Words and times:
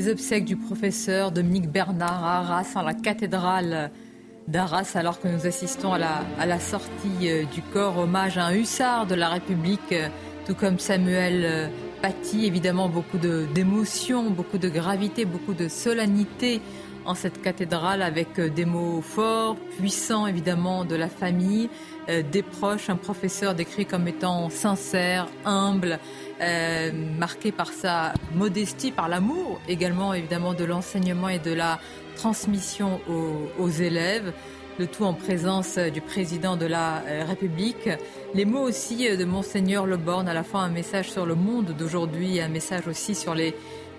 Les 0.00 0.08
obsèques 0.08 0.46
du 0.46 0.56
professeur 0.56 1.30
Dominique 1.30 1.70
Bernard 1.70 2.24
à 2.24 2.38
Arras, 2.38 2.72
en 2.74 2.80
la 2.80 2.94
cathédrale 2.94 3.90
d'Arras, 4.48 4.92
alors 4.94 5.20
que 5.20 5.28
nous 5.28 5.46
assistons 5.46 5.92
à 5.92 5.98
la, 5.98 6.24
à 6.38 6.46
la 6.46 6.58
sortie 6.58 7.28
euh, 7.28 7.44
du 7.44 7.60
corps, 7.60 7.98
hommage 7.98 8.38
à 8.38 8.46
un 8.46 8.54
hussard 8.54 9.06
de 9.06 9.14
la 9.14 9.28
République, 9.28 9.92
euh, 9.92 10.08
tout 10.46 10.54
comme 10.54 10.78
Samuel 10.78 11.42
euh, 11.44 11.68
Paty. 12.00 12.46
Évidemment, 12.46 12.88
beaucoup 12.88 13.18
d'émotions, 13.18 14.30
beaucoup 14.30 14.56
de 14.56 14.70
gravité, 14.70 15.26
beaucoup 15.26 15.52
de 15.52 15.68
solennité 15.68 16.62
cette 17.14 17.42
cathédrale 17.42 18.02
avec 18.02 18.40
des 18.40 18.64
mots 18.64 19.00
forts, 19.02 19.56
puissants 19.78 20.26
évidemment 20.26 20.84
de 20.84 20.96
la 20.96 21.08
famille, 21.08 21.68
des 22.08 22.42
proches, 22.42 22.90
un 22.90 22.96
professeur 22.96 23.54
décrit 23.54 23.86
comme 23.86 24.08
étant 24.08 24.50
sincère, 24.50 25.28
humble, 25.44 26.00
euh, 26.40 26.90
marqué 27.18 27.52
par 27.52 27.68
sa 27.68 28.14
modestie, 28.34 28.92
par 28.92 29.10
l'amour 29.10 29.60
également 29.68 30.14
évidemment 30.14 30.54
de 30.54 30.64
l'enseignement 30.64 31.28
et 31.28 31.38
de 31.38 31.52
la 31.52 31.78
transmission 32.16 32.98
aux, 33.58 33.68
élèves 33.68 34.32
le 34.78 34.86
tout 34.86 35.04
en 35.04 35.12
présence 35.12 35.76
du 35.76 36.00
président 36.00 36.56
de 36.56 36.64
la 36.64 37.02
euh, 37.02 37.24
République. 37.28 37.90
Les 38.32 38.46
mots 38.46 38.62
aussi 38.62 39.14
de 39.14 39.24
Monseigneur 39.26 39.84
Le 39.84 39.98
Borne, 39.98 40.28
à 40.28 40.32
la 40.32 40.42
fois 40.42 40.60
un 40.60 40.70
message 40.70 41.10
sur 41.10 41.26
le 41.26 41.34
monde 41.34 41.74
d'aujourd'hui, 41.78 42.40
un 42.40 42.48
message 42.48 42.88
aussi 42.88 43.14
sur 43.14 43.34
les 43.34 43.54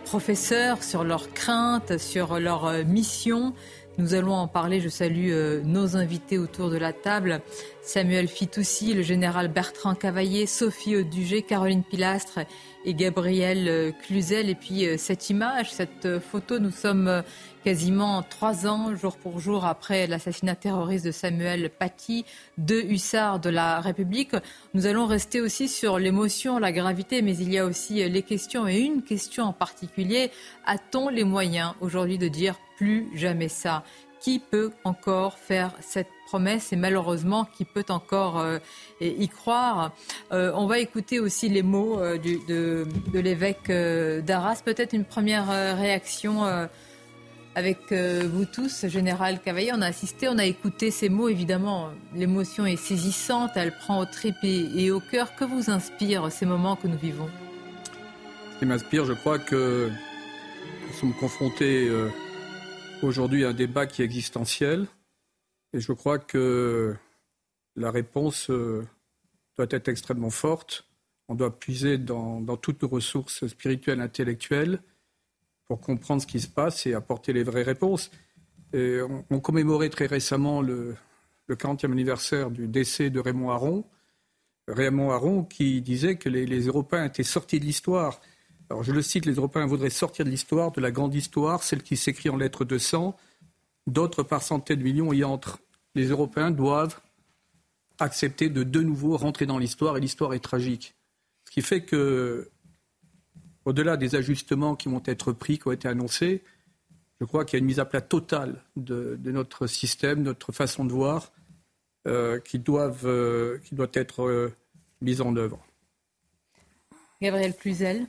professeurs, 0.05 0.83
sur 0.83 1.03
leurs 1.03 1.33
craintes, 1.33 1.97
sur 1.97 2.39
leur 2.39 2.65
euh, 2.65 2.83
mission. 2.83 3.53
Nous 3.97 4.13
allons 4.13 4.33
en 4.33 4.47
parler. 4.47 4.79
Je 4.79 4.89
salue 4.89 5.31
nos 5.63 5.97
invités 5.97 6.37
autour 6.37 6.69
de 6.69 6.77
la 6.77 6.93
table. 6.93 7.41
Samuel 7.83 8.27
Fitoussi, 8.27 8.93
le 8.93 9.01
général 9.01 9.47
Bertrand 9.47 9.95
Cavaillé, 9.95 10.45
Sophie 10.45 10.95
Audugé, 10.95 11.41
Caroline 11.41 11.83
Pilastre 11.83 12.39
et 12.85 12.93
Gabriel 12.93 13.67
euh, 13.67 13.91
Cluzel. 13.91 14.49
Et 14.49 14.55
puis 14.55 14.85
euh, 14.85 14.97
cette 14.97 15.29
image, 15.29 15.71
cette 15.71 16.05
euh, 16.05 16.19
photo, 16.19 16.59
nous 16.59 16.71
sommes 16.71 17.23
quasiment 17.63 18.23
trois 18.23 18.67
ans, 18.67 18.95
jour 18.95 19.17
pour 19.17 19.39
jour, 19.39 19.65
après 19.65 20.07
l'assassinat 20.07 20.55
terroriste 20.55 21.05
de 21.05 21.11
Samuel 21.11 21.69
Paty, 21.69 22.25
deux 22.57 22.83
hussards 22.83 23.39
de 23.39 23.49
la 23.49 23.79
République. 23.79 24.35
Nous 24.73 24.85
allons 24.85 25.05
rester 25.05 25.41
aussi 25.41 25.67
sur 25.67 25.99
l'émotion, 25.99 26.59
la 26.59 26.71
gravité, 26.71 27.21
mais 27.21 27.37
il 27.37 27.51
y 27.51 27.57
a 27.57 27.65
aussi 27.65 28.07
les 28.07 28.23
questions, 28.23 28.67
et 28.67 28.79
une 28.79 29.03
question 29.03 29.45
en 29.45 29.53
particulier. 29.53 30.31
A-t-on 30.65 31.09
les 31.09 31.23
moyens 31.23 31.73
aujourd'hui 31.81 32.17
de 32.17 32.27
dire 32.27 32.55
plus 32.77 33.07
jamais 33.15 33.49
ça? 33.49 33.83
Qui 34.19 34.37
peut 34.37 34.71
encore 34.83 35.39
faire 35.39 35.73
cette 35.79 36.09
promesse? 36.27 36.71
Et 36.71 36.75
malheureusement 36.75 37.45
qui 37.45 37.65
peut 37.65 37.85
encore 37.89 38.37
euh, 38.37 38.59
y 39.01 39.27
croire? 39.27 39.93
Euh, 40.31 40.51
on 40.55 40.67
va 40.67 40.77
écouter 40.77 41.19
aussi 41.19 41.49
les 41.49 41.63
mots 41.63 41.99
euh, 41.99 42.19
de, 42.19 43.19
l'évêque 43.19 43.71
d'Arras. 44.23 44.61
Peut-être 44.63 44.93
une 44.93 45.05
première 45.05 45.47
réaction 45.75 46.45
avec 47.55 47.91
vous 47.93 48.45
tous, 48.45 48.87
Général 48.87 49.41
Cavaillé. 49.41 49.71
On 49.73 49.81
a 49.81 49.87
assisté, 49.87 50.27
on 50.29 50.37
a 50.37 50.45
écouté 50.45 50.91
ces 50.91 51.09
mots. 51.09 51.29
Évidemment, 51.29 51.91
l'émotion 52.15 52.65
est 52.65 52.75
saisissante, 52.75 53.51
elle 53.55 53.75
prend 53.75 53.99
au 54.01 54.05
trip 54.05 54.35
et, 54.43 54.91
au 54.91 54.99
cœur. 54.99 55.35
Que 55.35 55.45
vous 55.45 55.69
inspirent 55.69 56.31
ces 56.31 56.45
moments 56.45 56.75
que 56.75 56.87
nous 56.87 56.97
vivons? 56.97 57.29
Ce 58.53 58.59
qui 58.59 58.65
m'inspire, 58.65 59.05
je 59.05 59.13
crois 59.13 59.39
que 59.39 59.89
nous 60.87 60.93
sommes 60.93 61.13
confrontés 61.13 61.89
aujourd'hui 63.03 63.45
un 63.45 63.53
débat 63.53 63.85
qui 63.87 64.01
est 64.01 64.05
existentiel. 64.05 64.87
Et 65.73 65.79
je 65.79 65.93
crois 65.93 66.19
que 66.19 66.95
la 67.75 67.91
réponse 67.91 68.49
euh, 68.49 68.85
doit 69.57 69.67
être 69.69 69.87
extrêmement 69.87 70.29
forte. 70.29 70.85
On 71.27 71.35
doit 71.35 71.57
puiser 71.57 71.97
dans, 71.97 72.43
toutes 72.57 72.81
nos 72.81 72.89
ressources 72.89 73.47
spirituelles, 73.47 74.01
intellectuelles, 74.01 74.81
pour 75.71 75.79
comprendre 75.79 76.21
ce 76.21 76.27
qui 76.27 76.41
se 76.41 76.49
passe 76.49 76.85
et 76.85 76.93
apporter 76.93 77.31
les 77.31 77.43
vraies 77.43 77.63
réponses. 77.63 78.11
On, 78.73 79.39
commémorait 79.39 79.87
très 79.87 80.05
récemment 80.05 80.61
le, 80.61 80.97
40e 81.49 81.93
anniversaire 81.93 82.51
du 82.51 82.67
décès 82.67 83.09
de 83.09 83.21
Raymond 83.21 83.51
Aron. 83.51 83.85
Raymond 84.67 85.11
Aron 85.11 85.45
qui 85.45 85.81
disait 85.81 86.17
que 86.17 86.27
les, 86.27 86.45
les 86.45 86.65
Européens 86.65 87.05
étaient 87.05 87.23
sortis 87.23 87.61
de 87.61 87.63
l'histoire 87.63 88.19
alors 88.69 88.83
je 88.83 88.91
le 88.91 89.01
cite, 89.01 89.25
les 89.25 89.35
Européens 89.35 89.65
voudraient 89.65 89.89
sortir 89.89 90.25
de 90.25 90.29
l'histoire, 90.29 90.73
de 90.73 90.81
la 90.81 90.91
grande 90.91 91.15
histoire, 91.15 91.63
celle 91.63 91.83
qui 91.83 91.95
s'écrit 91.95 92.29
en 92.29 92.35
lettres 92.35 92.65
de 92.65 92.77
sang. 92.77 93.17
D'autres 93.87 94.23
par 94.23 94.43
centaines 94.43 94.79
de 94.79 94.83
millions 94.83 95.13
y 95.13 95.23
entrent. 95.23 95.59
Les 95.95 96.07
Européens 96.07 96.51
doivent 96.51 96.99
accepter 97.99 98.49
de 98.49 98.63
de 98.63 98.81
nouveau 98.81 99.15
rentrer 99.15 99.45
dans 99.45 99.57
l'histoire 99.57 99.95
et 99.95 100.01
l'histoire 100.01 100.33
est 100.33 100.39
tragique. 100.39 100.95
Ce 101.45 101.51
qui 101.51 101.61
fait 101.61 101.83
que, 101.83 102.49
au-delà 103.71 103.95
des 103.95 104.15
ajustements 104.15 104.75
qui 104.75 104.89
vont 104.89 105.01
être 105.05 105.31
pris, 105.31 105.57
qui 105.57 105.69
ont 105.69 105.71
été 105.71 105.87
annoncés, 105.87 106.43
je 107.21 107.25
crois 107.25 107.45
qu'il 107.45 107.57
y 107.57 107.57
a 107.57 107.61
une 107.61 107.67
mise 107.67 107.79
à 107.79 107.85
plat 107.85 108.01
totale 108.01 108.61
de, 108.75 109.17
notre 109.23 109.65
système, 109.65 110.23
notre 110.23 110.51
façon 110.51 110.83
de 110.83 110.91
voir, 110.91 111.31
euh, 112.05 112.37
qui, 112.39 112.59
doivent, 112.59 113.05
euh, 113.05 113.59
qui 113.59 113.73
doit 113.75 113.93
être 113.93 114.23
euh, 114.23 114.53
mise 114.99 115.21
en 115.21 115.33
œuvre. 115.37 115.57
Gabriel 117.21 117.55
Cluzel 117.55 118.07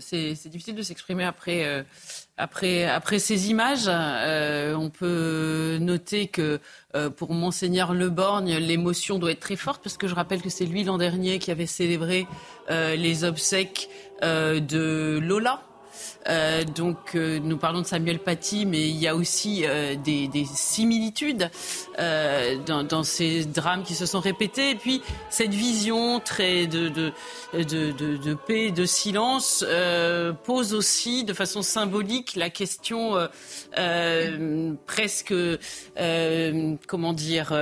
c'est 0.00 0.48
difficile 0.48 0.74
de 0.74 0.82
s'exprimer 0.82 1.24
après, 1.24 1.64
euh, 1.64 1.82
après, 2.36 2.84
après 2.84 3.18
ces 3.18 3.50
images. 3.50 3.84
Euh, 3.86 4.74
on 4.74 4.90
peut 4.90 5.78
noter 5.80 6.28
que 6.28 6.60
euh, 6.94 7.10
pour 7.10 7.32
Monseigneur 7.34 7.92
Leborgne, 7.92 8.56
l'émotion 8.56 9.18
doit 9.18 9.32
être 9.32 9.40
très 9.40 9.56
forte 9.56 9.82
parce 9.82 9.96
que 9.96 10.08
je 10.08 10.14
rappelle 10.14 10.42
que 10.42 10.50
c'est 10.50 10.66
lui 10.66 10.84
l'an 10.84 10.98
dernier 10.98 11.38
qui 11.38 11.50
avait 11.50 11.66
célébré 11.66 12.26
les 12.68 13.24
obsèques 13.24 13.90
de 14.22 15.18
Lola, 15.22 15.62
euh, 16.28 16.64
donc 16.64 17.14
euh, 17.14 17.38
nous 17.42 17.56
parlons 17.56 17.82
de 17.82 17.86
Samuel 17.86 18.18
Paty, 18.18 18.64
mais 18.66 18.88
il 18.88 18.96
y 18.96 19.06
a 19.06 19.14
aussi 19.14 19.64
euh, 19.64 19.94
des, 19.94 20.28
des, 20.28 20.46
similitudes 20.46 21.50
dans, 22.66 23.04
ces 23.04 23.44
drames 23.44 23.82
qui 23.82 23.94
se 23.94 24.06
sont 24.06 24.20
répétés. 24.20 24.70
Et 24.70 24.74
puis 24.74 25.02
cette 25.30 25.52
vision 25.52 26.20
très 26.20 26.66
de, 26.66 26.88
de, 26.88 27.12
de, 27.52 27.92
de 28.16 28.34
paix, 28.34 28.70
de 28.70 28.84
silence 28.84 29.64
pose 30.44 30.74
aussi 30.74 31.24
de 31.24 31.32
façon 31.32 31.62
symbolique 31.62 32.36
la 32.36 32.50
question 32.50 33.16
presque 34.86 35.34
comment 36.86 37.12
dire 37.12 37.52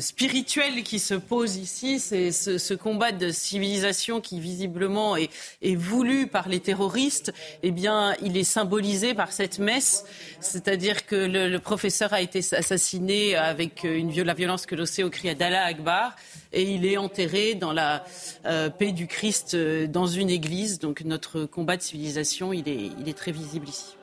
spirituelle 0.00 0.82
qui 0.82 0.98
se 0.98 1.14
pose 1.14 1.56
ici. 1.56 1.98
C'est 1.98 2.32
ce, 2.32 2.58
ce, 2.58 2.74
combat 2.74 3.12
de 3.12 3.30
civilisation 3.30 4.20
qui 4.20 4.40
visiblement 4.40 5.16
est, 5.16 5.30
est 5.62 5.76
voulu 5.76 6.26
par 6.26 6.48
les 6.48 6.60
terroristes. 6.60 7.32
Eh 7.62 7.70
bien 7.70 8.07
il 8.22 8.36
est 8.36 8.44
symbolisé 8.44 9.14
par 9.14 9.32
cette 9.32 9.58
messe, 9.58 10.04
c'est-à-dire 10.40 11.06
que 11.06 11.16
le, 11.16 11.58
professeur 11.58 12.12
a 12.12 12.20
été 12.20 12.40
assassiné 12.52 13.36
avec 13.36 13.84
une, 13.84 14.14
la 14.22 14.34
violence 14.34 14.66
que 14.66 14.74
l'on 14.74 14.86
sait 14.86 15.02
au 15.02 15.10
cri 15.10 15.34
d'Allah 15.34 15.64
Akbar, 15.64 16.14
et 16.52 16.62
il 16.62 16.86
est 16.86 16.96
enterré 16.96 17.54
dans 17.54 17.72
la 17.72 18.04
euh, 18.46 18.70
paix 18.70 18.92
du 18.92 19.06
Christ 19.06 19.54
euh, 19.54 19.86
dans 19.86 20.06
une 20.06 20.30
église. 20.30 20.78
Donc 20.78 21.02
notre 21.02 21.44
combat 21.44 21.76
de 21.76 21.82
civilisation, 21.82 22.52
il 22.52 22.68
est, 22.68 22.90
il 22.98 23.08
est 23.08 23.16
très 23.16 23.32
visible 23.32 23.68
ici 23.68 23.94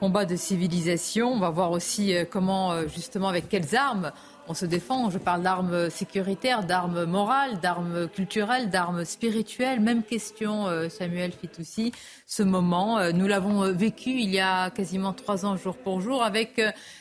combat 0.00 0.24
de 0.24 0.36
civilisation. 0.36 1.32
On 1.32 1.40
va 1.40 1.50
voir 1.50 1.72
aussi 1.72 2.14
euh, 2.14 2.24
comment, 2.24 2.86
justement, 2.86 3.28
avec 3.28 3.48
quelles 3.48 3.74
armes 3.74 4.12
on 4.48 4.54
se 4.54 4.66
défend. 4.66 5.10
Je 5.10 5.18
parle 5.18 5.42
d'armes 5.42 5.90
sécuritaires, 5.90 6.64
d'armes 6.64 7.04
morales, 7.04 7.60
d'armes 7.60 8.08
culturelles, 8.08 8.70
d'armes 8.70 9.04
spirituelles. 9.04 9.80
Même 9.80 10.02
question, 10.02 10.66
euh, 10.66 10.88
Samuel 10.88 11.32
Fitoussi, 11.32 11.92
ce 12.26 12.42
moment. 12.42 12.98
Euh, 12.98 13.12
nous 13.12 13.26
l'avons 13.26 13.62
euh, 13.62 13.72
vécu 13.72 14.10
il 14.10 14.30
y 14.30 14.40
a 14.40 14.70
quasiment 14.70 15.12
trois 15.12 15.44
ans, 15.44 15.56
jour 15.56 15.76
pour 15.76 16.00
jour, 16.00 16.22
avec 16.22 16.60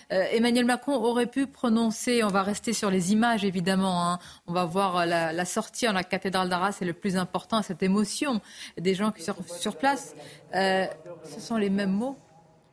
Emmanuel 0.09 0.65
Macron 0.65 0.93
aurait 0.93 1.25
pu 1.25 1.47
prononcer, 1.47 2.23
on 2.23 2.29
va 2.29 2.41
rester 2.41 2.71
sur 2.71 2.89
les 2.89 3.11
images 3.11 3.43
évidemment, 3.43 4.07
hein. 4.07 4.19
on 4.47 4.53
va 4.53 4.65
voir 4.65 5.05
la, 5.05 5.45
sortie 5.45 5.87
en 5.87 5.91
la 5.93 6.03
cathédrale 6.03 6.47
d'Arras, 6.47 6.73
c'est 6.73 6.85
le 6.85 6.93
plus 6.93 7.17
important, 7.17 7.61
cette 7.61 7.83
émotion 7.83 8.41
des 8.77 8.93
gens 8.93 9.11
qui 9.11 9.23
sont 9.23 9.35
sur 9.45 9.75
place. 9.75 10.15
ce 10.53 11.39
sont 11.39 11.57
les 11.57 11.69
mêmes 11.69 11.91
mots 11.91 12.17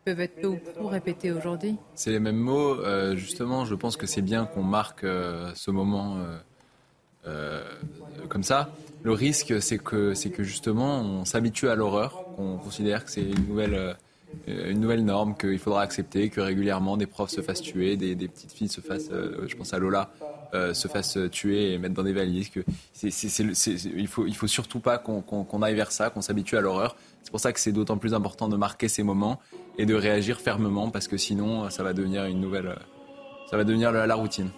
peuvent 0.05 0.21
être 0.21 0.41
peu 0.41 0.59
ou 0.81 0.87
répétés 0.87 1.33
aujourd'hui 1.33 1.77
C'est 1.95 2.11
les 2.11 2.21
mêmes 2.21 2.37
mots. 2.37 2.75
Euh, 2.81 3.17
justement, 3.17 3.65
je 3.65 3.75
pense 3.75 3.97
que 3.97 4.06
c'est 4.06 4.23
bien 4.23 4.45
qu'on 4.45 4.62
marque 4.62 5.05
euh, 5.05 5.51
ce 5.55 5.71
moment 5.71 6.19
euh, 7.27 7.65
comme 8.29 8.43
ça. 8.43 8.71
Le 9.03 9.12
risque, 9.12 9.61
c'est 9.61 9.79
que, 9.79 10.15
c'est 10.15 10.31
que 10.31 10.43
justement, 10.43 11.01
on 11.01 11.25
s'habitue 11.25 11.69
à 11.69 11.75
l'horreur, 11.75 12.25
qu'on 12.37 12.56
considère 12.56 13.05
que 13.05 13.11
c'est 13.11 13.23
une 13.23 13.47
nouvelle, 13.47 13.97
une 14.47 14.81
nouvelle 14.81 15.05
norme, 15.05 15.37
qu'il 15.37 15.59
faudra 15.59 15.83
accepter, 15.83 16.31
que 16.31 16.41
régulièrement 16.41 16.97
des 16.97 17.07
profs 17.07 17.31
se 17.31 17.43
fassent 17.43 17.61
tuer, 17.61 17.97
des, 17.97 18.17
petites 18.17 18.53
filles 18.53 18.69
se 18.69 18.81
fassent, 18.81 19.11
je 19.11 19.57
pense 19.57 19.75
à 19.75 19.79
Lola, 19.79 20.11
se 20.73 20.89
fassent 20.89 21.19
tuer 21.31 21.75
et 21.75 21.79
mettre 21.79 21.93
dans 21.93 22.03
des 22.03 22.15
valises. 22.15 22.49
Que 22.49 22.61
il 23.03 24.09
faut, 24.09 24.27
il 24.27 24.35
faut 24.35 24.47
surtout 24.47 24.81
pas 24.81 24.97
qu'on 24.97 25.62
aille 25.62 25.75
vers 25.75 25.93
ça, 25.93 26.09
qu'on 26.09 26.23
s'habitue 26.23 26.57
à 26.57 26.62
l'horreur. 26.62 26.97
C'est 27.25 27.31
pour 27.31 27.41
ça 27.41 27.53
que 27.53 27.59
c'est 27.59 27.73
d'autant 27.73 27.97
plus 27.97 28.15
important 28.15 28.49
de 28.49 28.56
marquer 28.56 28.87
ces 28.87 29.03
moments 29.03 29.41
et 29.79 29.87
de 29.87 29.94
réagir 29.94 30.41
fermement 30.41 30.91
parce 30.91 31.09
que 31.09 31.17
sinon 31.17 31.69
ça 31.71 31.82
va 31.82 31.94
devenir 31.94 32.26
une 32.26 32.38
nouvelle, 32.38 32.76
ça 33.50 33.56
va 33.56 33.65
devenir 33.65 33.91
la, 33.91 34.15
routine. 34.15 34.50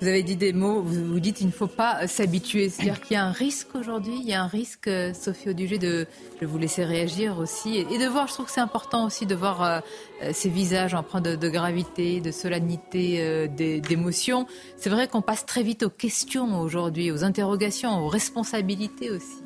Vous 0.00 0.08
avez 0.08 0.22
dit 0.22 0.36
des 0.36 0.52
mots, 0.52 0.82
vous, 0.82 1.06
vous 1.06 1.20
dites 1.20 1.36
qu'il 1.36 1.46
ne 1.46 1.52
faut 1.52 1.68
pas 1.68 2.06
s'habituer. 2.06 2.68
C'est-à-dire 2.68 3.00
qu'il 3.00 3.14
y 3.14 3.16
a 3.16 3.24
un 3.24 3.32
risque 3.32 3.74
aujourd'hui, 3.74 4.18
il 4.20 4.28
y 4.28 4.34
a 4.34 4.42
un 4.42 4.46
risque, 4.46 4.88
euh, 4.88 5.14
Sophie 5.14 5.48
Audugé, 5.48 5.78
de, 5.78 6.06
de 6.40 6.46
vous 6.46 6.58
laisser 6.58 6.84
réagir 6.84 7.38
aussi. 7.38 7.78
Et, 7.78 7.98
de 7.98 8.06
voir, 8.06 8.26
je 8.26 8.34
trouve 8.34 8.46
que 8.46 8.52
c'est 8.52 8.60
important 8.60 9.06
aussi 9.06 9.24
de 9.24 9.34
voir 9.34 9.62
euh, 9.62 9.80
euh, 10.22 10.30
ces 10.34 10.50
visages 10.50 10.92
empreints 10.92 11.22
de, 11.22 11.34
de 11.34 11.48
gravité, 11.48 12.20
de 12.20 12.30
solennité, 12.30 13.48
d'émotion. 13.80 14.46
C'est 14.76 14.90
vrai 14.90 15.08
qu'on 15.08 15.22
passe 15.22 15.46
très 15.46 15.62
vite 15.62 15.82
aux 15.84 15.90
questions 15.90 16.60
aujourd'hui, 16.60 17.10
aux 17.10 17.24
interrogations, 17.24 18.04
aux 18.04 18.08
responsabilités 18.08 19.10
aussi. 19.10 19.42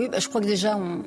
Oui, 0.00 0.08
bah, 0.08 0.18
je 0.18 0.28
crois 0.28 0.40
que 0.40 0.46
déjà, 0.46 0.78
on, 0.78 1.02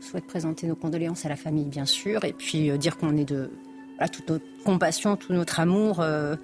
souhaite 0.00 0.26
présenter 0.26 0.66
nos 0.66 0.74
condoléances 0.74 1.26
à 1.26 1.28
la 1.28 1.36
famille, 1.36 1.66
bien 1.66 1.84
sûr, 1.84 2.24
et 2.24 2.32
puis 2.32 2.70
euh, 2.70 2.78
dire 2.78 2.96
qu'on 2.96 3.14
est 3.18 3.26
de 3.26 3.50
toute 4.10 4.30
notre 4.30 4.44
compassion, 4.64 5.16
tout 5.16 5.34
notre 5.34 5.60
amour. 5.60 6.00
Euh, 6.00 6.34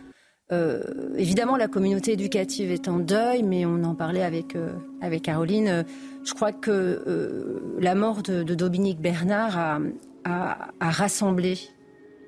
euh, 0.52 0.82
évidemment, 1.16 1.56
la 1.56 1.66
communauté 1.66 2.12
éducative 2.12 2.70
est 2.70 2.88
en 2.88 2.98
deuil, 2.98 3.42
mais 3.42 3.64
on 3.64 3.84
en 3.84 3.94
parlait 3.94 4.22
avec, 4.22 4.54
avec 5.00 5.22
Caroline. 5.22 5.86
je 6.26 6.34
crois 6.34 6.52
que 6.52 7.62
la 7.80 7.94
mort 7.94 8.22
de, 8.22 8.42
Dominique 8.42 9.00
Bernard 9.00 9.56
a, 9.56 9.80
a, 10.24 10.90
rassemblé 10.90 11.58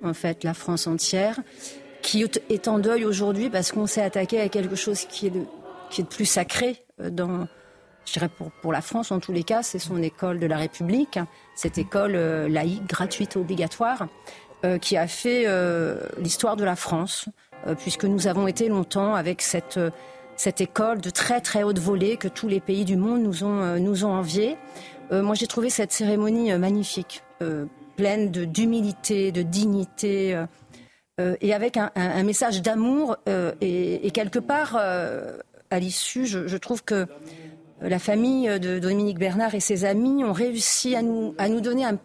en 0.03 0.15
fait 0.15 0.43
la 0.43 0.55
France 0.55 0.87
entière, 0.87 1.39
qui 2.01 2.25
est 2.49 2.67
en 2.67 2.79
deuil 2.79 3.05
aujourd'hui 3.05 3.51
parce 3.51 3.73
qu'on 3.73 3.87
s'est 3.87 4.03
attaqué 4.03 4.41
à 4.41 4.49
quelque 4.49 4.75
chose 4.75 5.05
qui 5.05 5.27
est 5.27 5.31
de, 5.31 5.43
qui 5.91 6.01
est 6.01 6.05
de 6.05 6.09
plus 6.09 6.25
sacré 6.25 6.83
dans, 6.99 7.47
je 8.09 8.15
dirais 8.15 8.29
pour, 8.29 8.51
pour 8.51 8.73
la 8.73 8.81
France 8.81 9.13
en 9.13 9.21
tous 9.21 9.33
les 9.33 9.45
cas, 9.45 9.63
c'est 9.63 9.79
son 9.79 10.03
école 10.03 10.39
de 10.39 10.47
la 10.47 10.57
République, 10.57 11.19
cette 11.55 11.77
école 11.79 12.15
euh, 12.15 12.49
laïque, 12.49 12.87
gratuite, 12.87 13.37
obligatoire, 13.37 14.09
euh, 14.65 14.79
qui 14.79 14.97
a 14.97 15.07
fait 15.07 15.45
euh, 15.47 16.01
l'histoire 16.19 16.57
de 16.57 16.65
la 16.65 16.75
France, 16.75 17.29
puisque 17.79 18.05
nous 18.05 18.29
avons 18.29 18.47
été 18.47 18.69
longtemps 18.69 19.17
avec 19.17 19.43
cette, 19.43 19.81
cette 20.37 20.61
école 20.61 21.01
de 21.01 21.11
très 21.11 21.41
très 21.41 21.65
haute 21.65 21.81
volée 21.81 22.17
que 22.17 22.29
tous 22.29 22.47
les 22.47 22.61
pays 22.61 22.85
du 22.85 22.97
monde 22.97 23.21
nous 23.21 23.43
ont, 23.43 23.81
nous 23.81 24.05
ont 24.05 24.13
envié. 24.13 24.57
moi 25.11 25.35
j'ai 25.35 25.49
trouvé 25.49 25.69
cette 25.69 25.91
cérémonie 25.91 26.57
magnifique, 26.57 27.25
pleine 27.97 28.31
d'humilité, 28.31 29.33
de, 29.33 29.43
dignité. 29.43 30.41
et 31.19 31.53
avec 31.53 31.77
un, 31.77 31.91
un, 31.97 32.23
message 32.23 32.63
d'amour 32.63 33.17
et, 33.61 34.11
quelque 34.15 34.39
part 34.39 34.77
à 35.71 35.79
l'issue, 35.79 36.27
je, 36.27 36.57
trouve 36.57 36.85
que 36.85 37.07
la 37.81 37.99
famille 37.99 38.49
de 38.59 38.79
Dominique 38.79 39.19
Bernard 39.19 39.55
et 39.55 39.61
ses 39.61 39.85
amis 39.85 40.25
ont 40.25 40.33
réussi 40.33 40.97
à 40.97 41.03
nous, 41.03 41.35
à 41.39 41.49
nous 41.49 41.61
donner 41.61 41.85
un, 41.85 41.99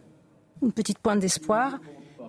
une 0.62 0.72
petite 0.72 1.00
pointe 1.00 1.20
d'espoir 1.20 1.80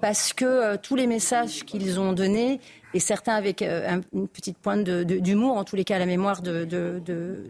parce 0.00 0.34
que 0.34 0.44
euh, 0.44 0.76
tous 0.76 0.96
les 0.96 1.06
messages 1.06 1.64
qu'ils 1.64 1.98
ont 1.98 2.12
donnés, 2.12 2.60
et 2.92 3.00
certains 3.00 3.34
avec 3.34 3.62
euh, 3.62 4.00
une 4.12 4.28
petite 4.28 4.58
pointe 4.58 4.84
d'humour, 4.84 5.56
en 5.56 5.64
tous 5.64 5.76
les 5.76 5.84
cas 5.84 5.96
à 5.96 5.98
la 5.98 6.04
mémoire 6.04 6.42
de, 6.42 6.68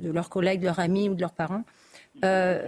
leurs 0.04 0.30
collègues, 0.30 0.60
de 0.60 0.66
leurs 0.66 0.78
amis 0.78 1.08
ou 1.08 1.14
de 1.14 1.20
leurs 1.20 1.32
parents, 1.32 1.64
euh, 2.24 2.62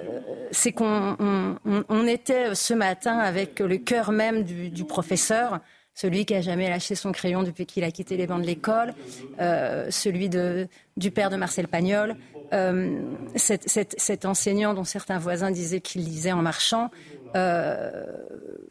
c'est 0.50 0.72
qu'on 0.72 1.16
on, 1.64 2.06
était 2.08 2.56
ce 2.56 2.74
matin 2.74 3.16
avec 3.18 3.60
le 3.60 3.76
cœur 3.76 4.10
même 4.10 4.42
du, 4.42 4.70
du 4.70 4.84
professeur, 4.84 5.60
celui 5.94 6.26
qui 6.26 6.34
a 6.34 6.40
jamais 6.40 6.68
lâché 6.68 6.96
son 6.96 7.12
crayon 7.12 7.44
depuis 7.44 7.64
qu'il 7.64 7.84
a 7.84 7.92
quitté 7.92 8.16
les 8.16 8.26
bancs 8.26 8.42
de 8.42 8.46
l'école, 8.46 8.92
celui 9.38 10.28
de, 10.28 10.66
du 10.96 11.12
père 11.12 11.30
de 11.30 11.36
Marcel 11.36 11.68
Pagnol, 11.68 12.16
euh, 12.52 13.00
cet, 13.34 14.24
enseignant 14.24 14.74
dont 14.74 14.84
certains 14.84 15.18
voisins 15.18 15.50
disaient 15.50 15.80
qu'il 15.80 16.04
lisait 16.04 16.32
en 16.32 16.42
marchant. 16.42 16.90
Euh, 17.34 18.04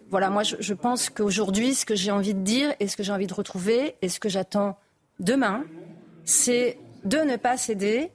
voilà, 0.09 0.29
moi 0.29 0.43
je, 0.43 0.73
pense 0.73 1.09
qu'aujourd'hui, 1.09 1.73
ce 1.73 1.85
que 1.85 1.95
j'ai 1.95 2.11
envie 2.11 2.33
de 2.33 2.39
dire 2.39 2.73
et 2.79 2.87
ce 2.87 2.95
que 2.95 3.03
j'ai 3.03 3.11
envie 3.11 3.27
de 3.27 3.33
retrouver 3.33 3.95
et 4.01 4.09
ce 4.09 4.19
que 4.19 4.29
j'attends 4.29 4.77
demain, 5.19 5.65
c'est 6.23 6.77
de 7.03 7.17
ne 7.17 7.35
pas 7.35 7.57
céder 7.57 8.11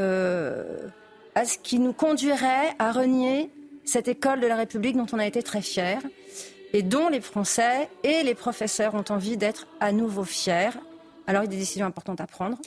euh, 0.00 0.88
à 1.34 1.44
ce 1.44 1.58
qui 1.58 1.78
nous 1.78 1.92
conduirait 1.92 2.74
à 2.78 2.90
renier 2.90 3.50
cette 3.84 4.08
école 4.08 4.40
de 4.40 4.46
la 4.46 4.56
République 4.56 4.96
dont 4.96 5.06
on 5.12 5.18
a 5.18 5.26
été 5.26 5.42
très 5.42 5.62
fiers 5.62 5.98
et 6.72 6.82
dont 6.82 7.08
les 7.08 7.20
Français 7.20 7.88
et 8.02 8.24
les 8.24 8.34
professeurs 8.34 8.94
ont 8.94 9.04
envie 9.10 9.36
d'être 9.36 9.68
à 9.78 9.92
nouveau 9.92 10.24
fiers. 10.24 10.70
Alors 11.28 11.42
il 11.42 11.46
y 11.46 11.48
a 11.48 11.52
des 11.52 11.58
décisions 11.58 11.86
importantes 11.86 12.20
à 12.20 12.26
prendre, 12.26 12.58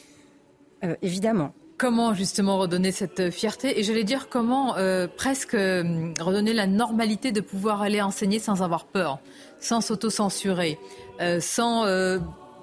évidemment. 1.01 1.53
Comment 1.79 2.13
justement 2.13 2.57
redonner 2.57 2.91
cette 2.91 3.31
fierté 3.31 3.79
Et 3.79 3.83
j'allais 3.83 4.03
dire 4.03 4.27
comment 4.27 4.75
euh, 4.75 5.07
presque 5.07 5.53
euh, 5.53 6.11
redonner 6.19 6.51
la 6.51 6.67
normalité 6.67 7.31
de 7.31 7.39
pouvoir 7.39 7.81
aller 7.81 8.01
enseigner 8.01 8.37
sans 8.37 8.61
avoir 8.61 8.83
peur, 8.83 9.19
sans 9.61 9.79
s'auto-censurer, 9.79 10.77
euh, 11.21 11.39
sans 11.39 11.85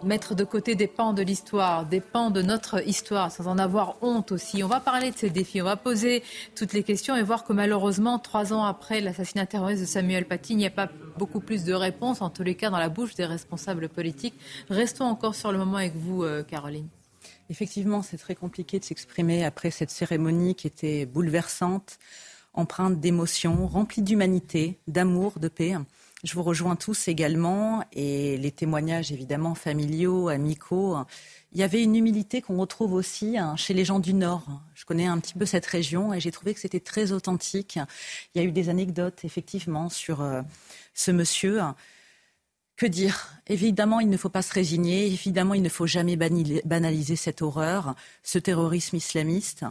mettre 0.03 0.35
de 0.35 0.45
côté 0.45 0.75
des 0.75 0.87
pans 0.87 1.15
de 1.15 1.23
l'histoire, 1.23 1.87
des 1.87 2.03
pans 2.03 2.31
de 2.31 2.43
notre 2.43 2.87
histoire, 2.87 3.33
sans 3.33 3.47
en 3.47 3.57
avoir 3.57 3.97
honte 4.03 4.33
aussi. 4.33 4.63
On 4.63 4.69
va 4.69 4.81
parler 4.81 5.13
de 5.13 5.17
ces 5.17 5.31
défis, 5.31 5.63
on 5.63 5.65
va 5.65 5.77
poser 5.77 6.23
toutes 6.55 6.75
les 6.75 6.83
questions 6.83 7.17
et 7.17 7.23
voir 7.23 7.45
que 7.45 7.55
malheureusement, 7.55 8.19
trois 8.19 8.53
ans 8.53 8.65
après 8.65 9.01
l'assassinat 9.01 9.47
terroriste 9.47 9.81
de 9.81 9.87
Samuel 9.87 10.27
Paty, 10.27 10.53
il 10.53 10.59
n'y 10.59 10.67
a 10.67 10.71
pas 10.71 10.91
beaucoup 11.17 11.41
plus 11.41 11.65
de 11.65 11.73
réponses, 11.73 12.21
en 12.21 12.29
tous 12.29 12.43
les 12.43 12.55
cas 12.55 12.69
dans 12.69 12.77
la 12.77 12.91
bouche 12.91 13.15
des 13.15 13.25
responsables 13.25 13.89
politiques. 13.89 14.35
Restons 14.69 15.07
encore 15.07 15.35
sur 15.35 15.53
le 15.53 15.57
moment 15.59 15.79
avec 15.79 15.97
vous, 15.97 16.23
euh, 16.23 16.43
Caroline. 16.43 16.89
Effectivement, 17.49 18.03
c'est 18.03 18.19
très 18.19 18.35
compliqué 18.35 18.79
de 18.79 18.85
s'exprimer 18.85 19.45
après 19.45 19.71
cette 19.71 19.91
cérémonie 19.91 20.55
qui 20.55 20.67
était 20.67 21.07
bouleversante, 21.07 21.99
empreinte 22.55 22.99
d'émotions, 22.99 23.67
remplie 23.69 24.03
d'humanité, 24.03 24.79
d'amour, 24.89 25.39
de 25.39 25.49
paix. 25.49 25.75
Je 26.25 26.35
vous 26.35 26.43
rejoins 26.43 26.75
tous 26.75 27.07
également 27.09 27.85
et 27.93 28.37
les 28.39 28.51
témoignages 28.51 29.13
évidemment 29.13 29.55
familiaux, 29.55 30.29
amicaux. 30.29 30.97
Il 31.53 31.61
y 31.61 31.63
avait 31.63 31.83
une 31.83 31.95
humilité 31.95 32.43
qu'on 32.43 32.57
retrouve 32.57 32.95
aussi 32.95 33.39
hein, 33.39 33.55
chez 33.57 33.75
les 33.75 33.85
gens 33.85 34.01
du 34.01 34.13
Nord. 34.13 34.45
Je 34.75 34.85
connais 34.85 35.07
un 35.07 35.19
petit 35.21 35.35
peu 35.35 35.47
cette 35.47 35.67
région 35.67 36.13
et 36.13 36.21
j'ai 36.21 36.33
trouvé 36.33 36.53
que 36.53 36.61
c'était 36.61 36.81
très 36.81 37.13
authentique. 37.13 37.79
Il 38.35 38.43
y 38.43 38.45
a 38.45 38.49
eu 38.49 38.51
des 38.51 38.71
anecdotes 38.71 39.25
effectivement 39.25 39.89
sur 39.89 40.21
euh, 40.21 40.43
ce 40.95 41.13
monsieur. 41.13 41.61
Que 42.77 42.85
dire? 42.85 43.33
Évidemment, 43.47 44.01
il 44.01 44.11
ne 44.11 44.19
faut 44.19 44.29
pas 44.29 44.43
se 44.43 44.53
résigner. 44.53 45.07
Évidemment, 45.07 45.55
il 45.55 45.63
ne 45.63 45.69
faut 45.71 45.87
jamais 45.87 46.17
banaliser 46.17 47.17
cette 47.17 47.41
horreur, 47.41 47.95
ce 48.23 48.39
terrorisme 48.39 48.97
islamiste. 48.97 49.65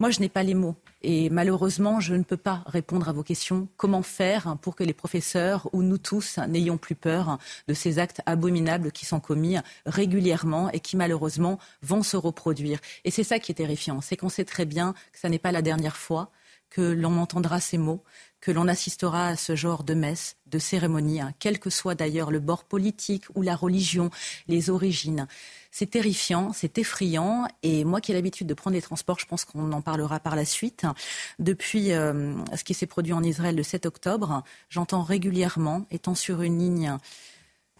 Moi, 0.00 0.10
je 0.10 0.18
n'ai 0.18 0.28
pas 0.28 0.42
les 0.42 0.54
mots. 0.54 0.74
Et 1.02 1.30
malheureusement, 1.30 2.00
je 2.00 2.14
ne 2.14 2.24
peux 2.24 2.36
pas 2.36 2.64
répondre 2.66 3.08
à 3.08 3.12
vos 3.12 3.22
questions. 3.22 3.68
Comment 3.76 4.02
faire 4.02 4.56
pour 4.62 4.74
que 4.74 4.82
les 4.82 4.94
professeurs 4.94 5.68
ou 5.72 5.84
nous 5.84 5.98
tous 5.98 6.38
n'ayons 6.48 6.76
plus 6.76 6.96
peur 6.96 7.38
de 7.68 7.74
ces 7.74 8.00
actes 8.00 8.20
abominables 8.26 8.90
qui 8.90 9.06
sont 9.06 9.20
commis 9.20 9.56
régulièrement 9.86 10.70
et 10.70 10.80
qui 10.80 10.96
malheureusement 10.96 11.60
vont 11.82 12.02
se 12.02 12.16
reproduire? 12.16 12.80
Et 13.04 13.12
c'est 13.12 13.22
ça 13.22 13.38
qui 13.38 13.52
est 13.52 13.56
terrifiant, 13.56 14.00
c'est 14.00 14.16
qu'on 14.16 14.28
sait 14.28 14.44
très 14.44 14.64
bien 14.64 14.94
que 15.12 15.20
ce 15.20 15.28
n'est 15.28 15.38
pas 15.38 15.52
la 15.52 15.62
dernière 15.62 15.96
fois 15.96 16.32
que 16.70 16.80
l'on 16.80 17.18
entendra 17.18 17.60
ces 17.60 17.78
mots, 17.78 18.02
que 18.40 18.50
l'on 18.50 18.68
assistera 18.68 19.28
à 19.28 19.36
ce 19.36 19.54
genre 19.54 19.84
de 19.84 19.94
messe, 19.94 20.36
de 20.46 20.58
cérémonie, 20.58 21.20
hein, 21.20 21.32
quel 21.38 21.58
que 21.58 21.70
soit 21.70 21.94
d'ailleurs 21.94 22.30
le 22.30 22.40
bord 22.40 22.64
politique 22.64 23.24
ou 23.34 23.42
la 23.42 23.54
religion, 23.54 24.10
les 24.48 24.70
origines. 24.70 25.26
C'est 25.70 25.90
terrifiant, 25.90 26.52
c'est 26.52 26.78
effrayant. 26.78 27.46
Et 27.62 27.84
moi 27.84 28.00
qui 28.00 28.10
ai 28.12 28.14
l'habitude 28.14 28.46
de 28.46 28.54
prendre 28.54 28.74
les 28.74 28.82
transports, 28.82 29.18
je 29.18 29.26
pense 29.26 29.44
qu'on 29.44 29.72
en 29.72 29.82
parlera 29.82 30.18
par 30.18 30.36
la 30.36 30.44
suite. 30.44 30.86
Depuis 31.38 31.92
euh, 31.92 32.34
ce 32.56 32.64
qui 32.64 32.74
s'est 32.74 32.86
produit 32.86 33.12
en 33.12 33.22
Israël 33.22 33.54
le 33.54 33.62
7 33.62 33.86
octobre, 33.86 34.42
j'entends 34.68 35.02
régulièrement, 35.02 35.86
étant 35.90 36.14
sur 36.14 36.42
une 36.42 36.58
ligne 36.58 36.96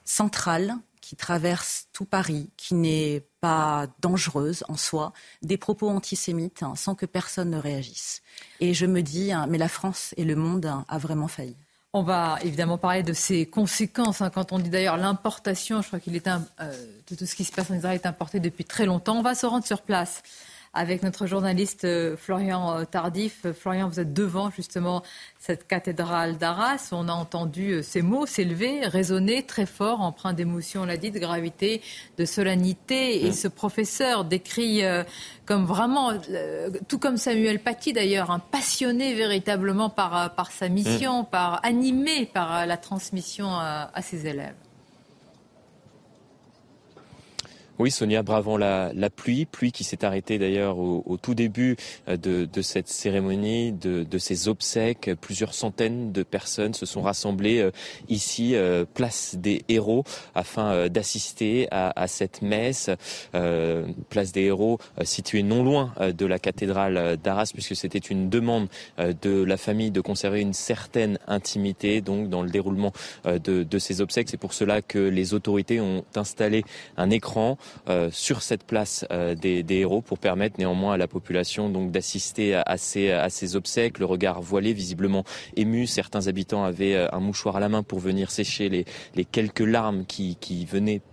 centrale 0.04 0.76
qui 1.10 1.16
traverse 1.16 1.88
tout 1.92 2.04
Paris, 2.04 2.50
qui 2.56 2.76
n'est 2.76 3.26
pas 3.40 3.88
dangereuse 4.00 4.62
en 4.68 4.76
soi, 4.76 5.12
des 5.42 5.56
propos 5.56 5.88
antisémites 5.88 6.62
hein, 6.62 6.74
sans 6.76 6.94
que 6.94 7.04
personne 7.04 7.50
ne 7.50 7.58
réagisse. 7.58 8.22
Et 8.60 8.74
je 8.74 8.86
me 8.86 9.02
dis, 9.02 9.32
hein, 9.32 9.48
mais 9.48 9.58
la 9.58 9.66
France 9.66 10.14
et 10.16 10.22
le 10.22 10.36
monde 10.36 10.66
hein, 10.66 10.84
a 10.88 10.98
vraiment 10.98 11.26
failli. 11.26 11.56
On 11.92 12.04
va 12.04 12.38
évidemment 12.44 12.78
parler 12.78 13.02
de 13.02 13.12
ses 13.12 13.44
conséquences. 13.44 14.20
Hein, 14.20 14.30
quand 14.30 14.52
on 14.52 14.60
dit 14.60 14.70
d'ailleurs 14.70 14.98
l'importation, 14.98 15.82
je 15.82 15.88
crois 15.88 15.98
qu'il 15.98 16.14
est 16.14 16.28
euh, 16.28 16.38
tout 17.06 17.16
ce 17.26 17.34
qui 17.34 17.42
se 17.42 17.50
passe 17.50 17.72
en 17.72 17.74
Israël 17.74 17.98
est 18.00 18.06
importé 18.06 18.38
depuis 18.38 18.64
très 18.64 18.86
longtemps. 18.86 19.18
On 19.18 19.22
va 19.22 19.34
se 19.34 19.46
rendre 19.46 19.66
sur 19.66 19.82
place 19.82 20.22
avec 20.72 21.02
notre 21.02 21.26
journaliste 21.26 21.84
euh, 21.84 22.16
Florian 22.16 22.78
euh, 22.78 22.84
Tardif. 22.84 23.46
Florian, 23.52 23.88
vous 23.88 23.98
êtes 23.98 24.12
devant 24.12 24.50
justement 24.50 25.02
cette 25.38 25.66
cathédrale 25.66 26.38
d'Arras. 26.38 26.90
On 26.92 27.08
a 27.08 27.12
entendu 27.12 27.72
euh, 27.72 27.82
ces 27.82 28.02
mots 28.02 28.24
s'élever, 28.24 28.86
résonner 28.86 29.42
très 29.42 29.66
fort, 29.66 30.00
empreint 30.00 30.32
d'émotion, 30.32 30.82
on 30.82 30.84
l'a 30.86 30.96
dit, 30.96 31.10
de 31.10 31.18
gravité, 31.18 31.82
de 32.18 32.24
solennité. 32.24 33.26
Et 33.26 33.32
ce 33.32 33.48
professeur 33.48 34.24
décrit 34.24 34.82
comme 35.44 35.64
vraiment, 35.64 36.12
tout 36.88 36.98
comme 36.98 37.16
Samuel 37.16 37.58
Paty 37.58 37.92
d'ailleurs, 37.92 38.30
un 38.30 38.38
passionné 38.38 39.14
véritablement 39.14 39.90
par, 39.90 40.34
par 40.34 40.52
sa 40.52 40.68
mission, 40.68 41.22
mm. 41.22 41.26
par 41.26 41.64
animé 41.64 42.26
par 42.26 42.66
la 42.66 42.76
transmission 42.76 43.58
à 43.58 44.02
ses 44.02 44.26
élèves. 44.26 44.54
Oui, 47.80 47.90
Sonia, 47.90 48.22
bravant 48.22 48.58
la, 48.58 48.92
pluie, 49.08 49.46
pluie 49.46 49.72
qui 49.72 49.84
s'est 49.84 50.04
arrêtée 50.04 50.38
d'ailleurs 50.38 50.78
au, 50.78 51.16
tout 51.16 51.34
début 51.34 51.78
euh, 52.08 52.18
de, 52.18 52.60
cette 52.60 52.88
cérémonie, 52.88 53.72
de, 53.72 54.04
de, 54.04 54.18
ces 54.18 54.48
obsèques. 54.48 55.10
Plusieurs 55.18 55.54
centaines 55.54 56.12
de 56.12 56.22
personnes 56.22 56.74
se 56.74 56.84
sont 56.84 57.00
rassemblées 57.00 57.60
euh, 57.60 57.70
ici, 58.10 58.54
euh, 58.54 58.84
place 58.84 59.34
des 59.38 59.62
héros, 59.70 60.04
afin 60.34 60.88
d'assister 60.88 61.68
à, 61.70 62.06
cette 62.06 62.42
messe. 62.42 62.90
place 63.32 64.32
des 64.32 64.42
héros 64.42 64.78
située 65.02 65.42
non 65.42 65.64
loin 65.64 65.94
de 65.98 66.26
la 66.26 66.38
cathédrale 66.38 67.16
d'Arras, 67.16 67.50
puisque 67.54 67.76
c'était 67.76 67.98
une 67.98 68.28
demande 68.28 68.68
de 68.98 69.42
la 69.42 69.56
famille 69.56 69.90
de 69.90 70.02
conserver 70.02 70.42
une 70.42 70.52
certaine 70.52 71.18
intimité 71.26 72.02
donc 72.02 72.28
dans 72.28 72.42
le 72.42 72.50
déroulement 72.50 72.92
de, 73.24 73.62
de 73.62 73.78
ces 73.78 74.02
obsèques. 74.02 74.28
C'est 74.28 74.36
pour 74.36 74.52
cela 74.52 74.82
que 74.82 74.98
les 74.98 75.32
autorités 75.32 75.80
ont 75.80 76.04
installé 76.14 76.64
un 76.98 77.08
écran 77.08 77.56
sur 78.10 78.42
cette 78.42 78.64
place 78.64 79.04
euh, 79.10 79.34
des, 79.34 79.64
héros 79.70 80.00
pour 80.00 80.18
permettre 80.18 80.58
néanmoins 80.58 80.94
à 80.94 80.96
la 80.96 81.08
population 81.08 81.68
donc 81.70 81.90
d'assister 81.90 82.54
à, 82.54 82.76
ces, 82.76 83.56
obsèques, 83.56 83.98
le 83.98 84.04
regard 84.04 84.40
voilé, 84.40 84.72
visiblement 84.72 85.24
ému. 85.56 85.86
Certains 85.86 86.26
habitants 86.26 86.64
avaient 86.64 86.94
euh, 86.94 87.08
un 87.12 87.20
mouchoir 87.20 87.56
à 87.56 87.60
la 87.60 87.68
main 87.68 87.82
pour 87.82 87.98
venir 87.98 88.30
sécher 88.30 88.68
les, 88.68 89.24
quelques 89.24 89.60
larmes 89.60 90.04
qui, 90.06 90.36
venaient 90.70 91.00
euh, 91.00 91.09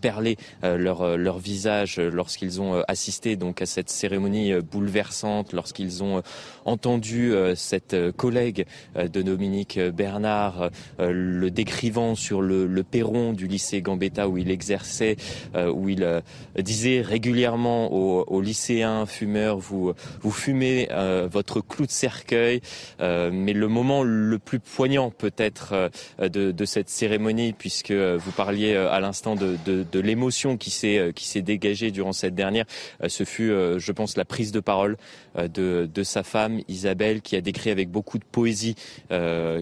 perler 0.00 0.36
euh, 0.64 0.76
leur, 0.76 1.02
euh, 1.02 1.16
leur 1.16 1.38
visage 1.38 1.98
lorsqu'ils 1.98 2.60
ont 2.60 2.82
assisté 2.88 3.36
donc 3.36 3.62
à 3.62 3.66
cette 3.66 3.90
cérémonie 3.90 4.52
bouleversante, 4.60 5.52
lorsqu'ils 5.52 6.02
ont 6.02 6.22
entendu 6.64 7.32
cette 7.54 7.96
collègue 8.16 8.66
de 8.96 9.22
Dominique 9.22 9.78
Bernard 9.78 10.70
le 10.98 11.50
décrivant 11.50 12.14
sur 12.14 12.42
le, 12.42 12.66
le, 12.66 12.82
perron 12.82 13.32
du 13.32 13.46
lycée 13.46 13.80
Gambetta 13.82 14.28
où 14.28 14.38
il 14.38 14.50
exerçait, 14.50 15.16
où 15.54 15.88
il 15.88 16.22
disait 16.58 17.00
régulièrement 17.00 17.92
aux, 17.92 18.24
aux, 18.26 18.40
lycéens 18.40 19.06
fumeurs 19.06 19.58
vous 19.58 19.92
vous 20.20 20.30
fumez 20.30 20.88
votre 21.30 21.60
clou 21.60 21.86
de 21.86 21.90
cercueil, 21.90 22.60
mais 23.00 23.52
le 23.52 23.68
moment 23.68 24.02
le 24.02 24.38
plus 24.38 24.60
poignant 24.60 25.10
peut-être 25.10 25.90
de, 26.20 26.52
de, 26.52 26.64
cette 26.64 26.88
cérémonie 26.88 27.52
puisque 27.52 27.92
vous 27.92 28.32
parliez 28.32 28.76
à 28.76 29.00
l'instant 29.00 29.34
de, 29.34 29.56
de 29.64 29.69
de, 29.70 30.00
l'émotion 30.00 30.56
qui 30.56 30.70
s'est 30.70 30.98
euh, 30.98 31.12
qui 31.12 31.26
s'est 31.26 31.42
dégagée 31.42 31.90
durant 31.90 32.12
cette 32.12 32.34
dernière, 32.34 32.64
euh, 33.02 33.08
ce 33.08 33.24
fut, 33.24 33.50
euh, 33.50 33.78
je 33.78 33.92
pense, 33.92 34.16
la 34.16 34.24
prise 34.24 34.52
de 34.52 34.60
parole 34.60 34.96
de, 35.36 35.88
de 35.92 36.02
sa 36.02 36.22
femme 36.22 36.60
Isabelle, 36.68 37.22
qui 37.22 37.36
a 37.36 37.40
décrit 37.40 37.70
avec 37.70 37.88
beaucoup 37.88 38.18
de 38.18 38.24
poésie 38.24 38.74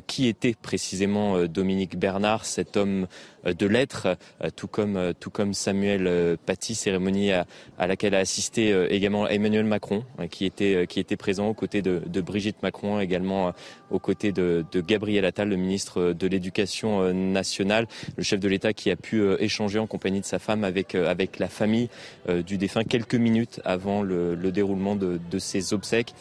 qui 0.07 0.27
était 0.27 0.55
précisément 0.55 1.45
Dominique 1.45 1.99
Bernard, 1.99 2.47
cet 2.47 2.79
homme 2.79 3.07
de 3.45 3.67
lettres, 3.67 4.17
euh, 4.43 4.51
tout 4.55 4.69
comme, 4.69 4.97
euh, 4.97 5.13
tout 5.19 5.31
comme 5.31 5.55
Samuel 5.55 6.37
Paty, 6.47 6.75
cérémonie 6.75 7.33
à, 7.33 7.47
laquelle 7.79 8.15
a 8.15 8.19
assisté 8.19 8.75
également 8.91 9.29
Emmanuel 9.29 9.65
Macron, 9.65 10.05
qui 10.31 10.45
était, 10.45 10.87
qui 10.89 11.01
était 11.01 11.17
présent 11.17 11.49
aux 11.49 11.55
côtés 11.55 11.83
de, 11.83 12.21
Brigitte 12.21 12.63
Macron, 12.63 13.01
également 13.01 13.53
aux 13.91 13.99
côtés 13.99 14.33
de, 14.33 14.65
de, 14.73 14.81
Gabriel 14.81 15.25
Attal, 15.25 15.49
le 15.49 15.57
ministre 15.57 16.13
de 16.13 16.27
l'Éducation 16.27 17.13
nationale, 17.15 17.87
le 18.17 18.23
chef 18.23 18.41
de 18.41 18.49
l'État 18.49 18.73
qui 18.73 18.91
a 18.91 18.97
pu 18.97 19.23
échanger 19.39 19.79
en 19.79 19.87
compagnie 19.87 20.21
de 20.21 20.27
sa 20.27 20.39
femme 20.39 20.65
avec, 20.65 20.95
avec 20.95 21.39
la 21.39 21.49
famille 21.49 21.89
du 22.29 22.59
défunt 22.59 22.85
quelques 22.85 23.15
minutes 23.15 23.61
avant 23.65 24.03
le, 24.03 24.37
déroulement 24.51 24.97
de, 24.97 25.21
de 25.31 25.39
ses 25.39 25.73
obsèques. 25.73 26.15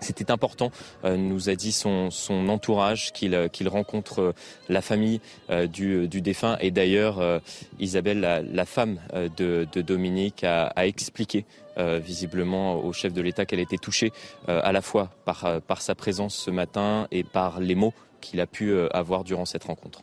C'était 0.00 0.30
important, 0.30 0.70
euh, 1.04 1.16
nous 1.16 1.48
a 1.48 1.54
dit 1.54 1.72
son, 1.72 2.10
entourage, 2.48 3.12
qu'il 3.12 3.34
euh, 3.34 3.48
rencontre 3.66 4.20
euh, 4.20 4.32
la 4.68 4.82
famille 4.82 5.20
du, 5.72 6.20
défunt. 6.20 6.58
Et 6.60 6.70
d'ailleurs, 6.70 7.40
Isabelle, 7.78 8.20
la, 8.52 8.64
femme 8.64 8.98
de, 9.36 9.66
Dominique, 9.74 10.44
a, 10.44 10.66
a 10.68 10.86
expliqué 10.86 11.44
visiblement 11.76 12.76
au 12.82 12.92
chef 12.92 13.12
de 13.12 13.20
l'État 13.20 13.44
qu'elle 13.44 13.60
était 13.60 13.76
touchée 13.76 14.12
à 14.48 14.72
la 14.72 14.82
fois 14.82 15.10
par, 15.24 15.60
par 15.62 15.82
sa 15.82 15.94
présence 15.94 16.34
ce 16.34 16.50
matin 16.50 17.06
et 17.10 17.22
par 17.22 17.60
les 17.60 17.74
mots 17.74 17.94
qu'il 18.20 18.40
a 18.40 18.46
pu 18.46 18.76
avoir 18.90 19.24
durant 19.24 19.44
cette 19.44 19.64
rencontre. 19.64 20.02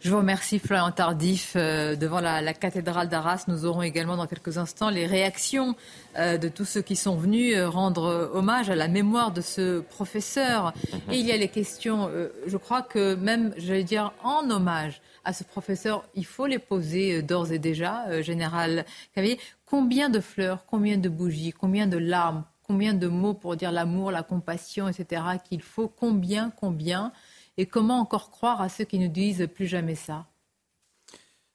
Je 0.00 0.10
vous 0.10 0.18
remercie 0.18 0.58
Florian 0.58 0.90
Tardif. 0.90 1.54
Euh, 1.56 1.96
devant 1.96 2.20
la, 2.20 2.52
cathédrale 2.52 3.08
d'Arras, 3.08 3.44
nous 3.48 3.64
aurons 3.64 3.80
également 3.82 4.16
dans 4.16 4.26
quelques 4.26 4.58
instants 4.58 4.90
les 4.90 5.06
réactions 5.06 5.74
euh, 6.18 6.36
de 6.36 6.48
tous 6.48 6.66
ceux 6.66 6.82
qui 6.82 6.96
sont 6.96 7.16
venus 7.16 7.56
euh, 7.56 7.68
rendre 7.68 8.30
hommage 8.34 8.68
à 8.68 8.76
la 8.76 8.88
mémoire 8.88 9.32
de 9.32 9.40
ce 9.40 9.80
professeur. 9.80 10.74
Mhm. 10.92 11.12
Et 11.12 11.18
il 11.18 11.26
y 11.26 11.32
a 11.32 11.36
les 11.38 11.48
questions, 11.48 12.10
je 12.46 12.56
crois 12.58 12.82
que 12.82 13.14
même, 13.14 13.54
j'allais 13.56 13.84
dire, 13.84 14.12
en 14.22 14.50
hommage 14.50 15.00
à 15.24 15.32
ce 15.32 15.44
professeur, 15.44 16.04
il 16.14 16.26
faut 16.26 16.46
les 16.46 16.58
poser 16.58 17.22
d'ores 17.22 17.52
et 17.52 17.58
déjà, 17.58 18.20
Général 18.20 18.84
Cavier. 19.14 19.40
Combien 19.64 20.10
de 20.10 20.20
fleurs, 20.20 20.66
combien 20.66 20.98
de 20.98 21.08
bougies, 21.08 21.52
combien 21.52 21.86
de 21.86 21.96
larmes, 21.96 22.44
combien 22.62 22.92
de 22.92 23.08
mots 23.08 23.34
pour 23.34 23.56
dire 23.56 23.72
l'amour, 23.72 24.10
la 24.10 24.22
compassion, 24.22 24.88
etc. 24.88 25.22
qu'il 25.48 25.62
faut 25.62 25.88
Combien, 25.88 26.52
combien 26.60 27.12
et 27.56 27.66
comment 27.66 28.00
encore 28.00 28.30
croire 28.30 28.60
à 28.60 28.68
ceux 28.68 28.84
qui 28.84 28.98
nous 28.98 29.08
disent 29.08 29.48
plus 29.54 29.66
jamais 29.66 29.94
ça? 29.94 30.26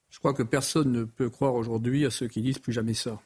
Je 0.09 0.19
crois 0.19 0.33
que 0.33 0.43
personne 0.43 0.91
ne 0.91 1.03
peut 1.03 1.29
croire 1.29 1.55
aujourd'hui 1.55 2.05
à 2.05 2.09
ceux 2.09 2.27
qui 2.27 2.41
disent 2.41 2.59
plus 2.59 2.73
jamais 2.73 2.93
ça. 2.93 3.21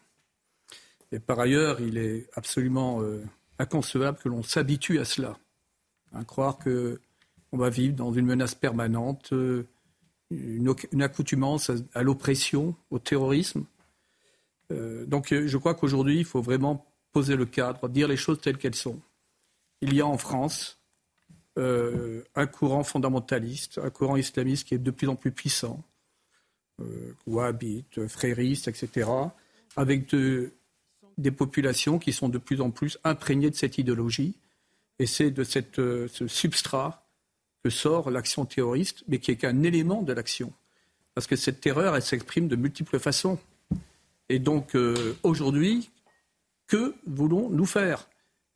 Et 1.12 1.20
par 1.20 1.40
ailleurs, 1.40 1.82
il 1.82 1.98
est 1.98 2.28
absolument 2.34 3.02
euh, 3.02 3.24
inconcevable 3.58 4.18
que 4.20 4.30
l'on 4.30 4.44
s'habitue 4.44 5.00
à 5.00 5.06
cela. 5.06 5.38
À 6.14 6.24
croire 6.24 6.58
qu'on 6.58 7.58
va 7.58 7.70
vivre 7.70 7.96
dans 7.96 8.14
une 8.14 8.26
menace 8.26 8.56
permanente, 8.56 9.34
euh, 9.34 9.68
une, 10.30 11.02
accoutumance 11.02 11.72
à, 11.94 12.04
l'oppression, 12.04 12.76
au 12.92 13.00
terrorisme. 13.00 13.66
Euh, 14.72 15.06
donc 15.06 15.34
je 15.34 15.58
crois 15.58 15.76
qu'aujourd'hui, 15.76 16.20
il 16.20 16.26
faut 16.26 16.42
vraiment 16.42 16.86
poser 17.12 17.36
le 17.36 17.46
cadre, 17.46 17.88
dire 17.88 18.08
les 18.08 18.18
choses 18.18 18.42
telles 18.42 18.58
qu'elles 18.58 18.76
sont. 18.76 19.00
Il 19.82 19.94
y 19.94 20.02
a 20.02 20.08
en 20.08 20.18
France 20.18 20.80
un 21.58 22.48
courant 22.48 22.84
fondamentaliste, 22.84 23.80
un 23.82 23.90
courant 23.90 24.18
islamiste 24.18 24.68
qui 24.68 24.76
est 24.76 24.80
de 24.80 24.92
plus 24.92 25.08
en 25.08 25.16
plus 25.16 25.32
puissant, 25.32 25.84
wahhabite, 27.26 28.08
frériste, 28.08 28.68
etc., 28.68 29.10
avec 29.78 30.10
de, 30.10 30.52
des 31.18 31.32
populations 31.32 32.00
qui 32.00 32.14
sont 32.14 32.30
de 32.30 32.38
plus 32.38 32.62
en 32.62 32.72
plus 32.72 32.98
imprégnées 33.04 33.50
de 33.50 33.56
cette 33.56 33.78
idéologie. 33.78 34.36
Et 35.00 35.06
c'est 35.06 35.32
de 35.32 35.46
euh, 35.80 36.08
ce 36.08 36.28
substrat 36.28 37.06
que 37.64 37.70
sort 37.70 38.12
l'action 38.12 38.46
terroriste, 38.46 39.04
mais 39.08 39.20
qui 39.20 39.32
est 39.32 39.36
qu'un 39.36 39.64
élément 39.64 40.04
de 40.04 40.14
l'action. 40.14 40.54
Parce 41.14 41.28
que 41.28 41.36
cette 41.36 41.62
terreur, 41.62 41.96
elle 41.96 42.02
s'exprime 42.02 42.48
de 42.48 42.56
multiples 42.56 43.00
façons. 43.00 43.40
Et 44.30 44.40
donc, 44.40 44.76
euh, 44.76 45.16
aujourd'hui, 45.24 45.90
que 46.68 46.96
voulons-nous 47.06 47.66
faire? 47.66 48.08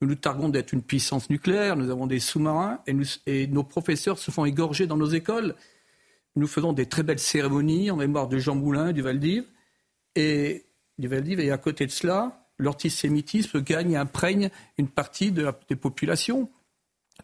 Nous 0.02 0.08
nous 0.08 0.16
targuons 0.16 0.50
d'être 0.50 0.72
une 0.72 0.82
puissance 0.82 1.30
nucléaire, 1.30 1.76
nous 1.76 1.90
avons 1.90 2.08
des 2.08 2.20
sous-marins, 2.20 2.80
et, 2.88 2.96
et, 3.26 3.48
nos 3.48 3.64
professeurs 3.64 4.18
se 4.18 4.32
font 4.32 4.46
égorger 4.46 4.88
dans 4.88 4.98
nos 4.98 5.10
écoles. 5.10 5.56
Nous 6.36 6.48
faisons 6.48 6.72
des 6.74 6.86
très 6.86 7.04
belles 7.04 7.20
cérémonies 7.20 7.92
en 7.92 7.98
mémoire 7.98 8.28
de 8.28 8.38
Jean 8.38 8.56
Moulin, 8.56 8.94
du 8.94 9.02
Valdiv. 9.02 9.46
Et, 10.16 10.66
du 10.98 11.10
et 11.14 11.52
à 11.52 11.58
côté 11.58 11.86
de 11.86 11.92
cela, 11.92 12.46
l'antisémitisme 12.58 13.62
gagne 13.62 13.92
et 13.92 13.98
imprègne 13.98 14.50
une 14.78 14.90
partie 14.90 15.32
de 15.32 15.52
des 15.70 15.76
populations. 15.76 16.50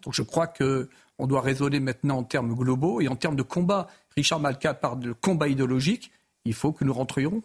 Donc 0.04 0.14
je 0.14 0.22
crois 0.22 0.48
qu'on 0.48 1.28
doit 1.28 1.42
raisonner 1.42 1.80
maintenant 1.80 2.18
en 2.18 2.24
termes 2.24 2.54
globaux 2.56 3.02
et 3.02 3.08
en 3.08 3.16
termes 3.16 3.36
de 3.36 3.44
combat. 3.44 3.88
Richard 4.16 4.40
Malka 4.40 4.74
parle 4.74 5.00
de 5.00 5.12
combat 5.12 5.48
idéologique. 5.48 6.12
Il 6.46 6.54
faut 6.54 6.72
que 6.72 6.84
nous 6.84 6.94
rentrions 6.94 7.44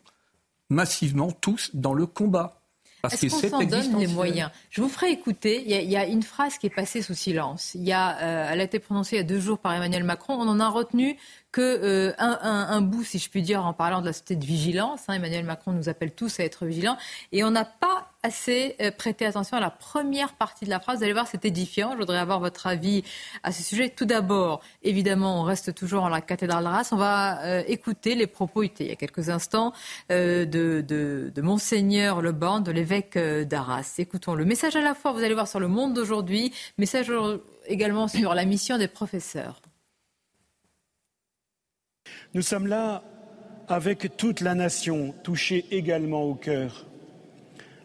massivement 0.69 1.33
tous 1.33 1.75
dans 1.75 1.95
le 1.95 2.07
combat. 2.07 2.60
Est-ce 3.05 3.29
qu'on 3.29 3.49
s'en 3.49 3.65
donne 3.65 3.99
les 3.99 4.07
moyens? 4.07 4.51
Je 4.71 4.83
vous 4.83 4.89
ferai 4.89 5.11
écouter. 5.11 5.63
Il 5.67 5.91
y, 5.91 5.97
a, 5.97 6.07
une 6.07 6.23
phrase 6.23 6.59
qui 6.59 6.67
est 6.67 6.75
passée 6.75 7.03
sous 7.03 7.15
silence. 7.15 7.75
Il 7.75 7.83
y 7.83 7.93
a, 7.93 8.19
euh, 8.19 8.49
elle 8.51 8.61
a 8.61 8.65
été 8.65 8.79
prononcée 8.79 9.17
il 9.17 9.19
y 9.19 9.23
a 9.23 9.25
deux 9.25 9.41
jours 9.41 9.59
par 9.59 9.73
Emmanuel 9.73 10.05
Macron. 10.05 10.35
On 10.35 10.49
en 10.49 10.61
a 10.61 10.69
retenu 10.69 11.17
que 11.53 11.61
euh, 11.61 12.13
un, 12.19 12.81
bout, 12.81 13.03
si 13.03 13.19
je 13.19 13.29
puis 13.29 13.43
dire, 13.43 13.65
en 13.65 13.73
parlant 13.73 14.01
de 14.01 14.07
la 14.07 14.13
société 14.13 14.37
de 14.37 14.45
vigilance. 14.45 15.03
Hein. 15.09 15.15
Emmanuel 15.15 15.45
Macron 15.45 15.73
nous 15.73 15.89
appelle 15.89 16.13
tous 16.13 16.39
à 16.39 16.45
être 16.45 16.65
vigilants. 16.65 16.97
Et 17.33 17.43
on 17.43 17.51
n'a 17.51 17.65
pas 17.65 18.13
assez 18.23 18.77
euh, 18.81 18.91
prêté 18.91 19.27
attention 19.27 19.57
à 19.57 19.61
la 19.61 19.71
première 19.71 20.35
partie 20.35 20.65
de 20.65 20.71
la 20.71 20.79
phrase. 20.79 20.99
Vous 20.99 21.05
allez 21.05 21.13
voir, 21.13 21.27
c'est 21.27 21.45
édifiant. 21.45 21.93
Je 21.93 21.99
voudrais 21.99 22.19
avoir 22.19 22.39
votre 22.39 22.67
avis 22.67 23.03
à 23.43 23.51
ce 23.51 23.63
sujet. 23.63 23.89
Tout 23.89 24.05
d'abord, 24.05 24.61
évidemment, 24.83 25.41
on 25.41 25.43
reste 25.43 25.75
toujours 25.75 26.05
en 26.05 26.09
la 26.09 26.21
cathédrale 26.21 26.63
d'Arras. 26.63 26.91
On 26.93 26.97
va 26.97 27.43
euh, 27.43 27.63
écouter 27.67 28.15
les 28.15 28.29
propos 28.29 28.63
il 28.63 28.87
y 28.87 28.93
a 28.93 28.97
quelques 28.97 29.29
instants 29.29 29.73
de, 30.09 30.45
de, 30.45 31.33
de 31.35 31.43
Monseigneur 31.43 32.23
Le 32.23 32.33
de 32.33 32.71
l'évêque 32.71 33.19
d'Arras. 33.19 33.95
Écoutons 33.99 34.35
le 34.35 34.45
message 34.45 34.77
à 34.77 34.81
la 34.81 34.95
fois, 34.95 35.13
vous 35.13 35.23
allez 35.23 35.35
voir, 35.35 35.49
sur 35.49 35.61
le 35.61 35.69
monde 35.69 35.95
d'aujourd'hui, 35.95 36.53
message 36.79 37.13
également 37.67 38.09
sur 38.09 38.35
la 38.35 38.45
mission 38.45 38.79
des 38.79 38.89
professeurs. 38.89 39.61
Nous 42.33 42.43
sommes 42.43 42.69
là 42.69 43.03
avec 43.67 44.17
toute 44.17 44.41
la 44.41 44.55
nation, 44.55 45.13
touchée 45.25 45.65
également 45.73 46.23
au 46.23 46.35
cœur. 46.35 46.87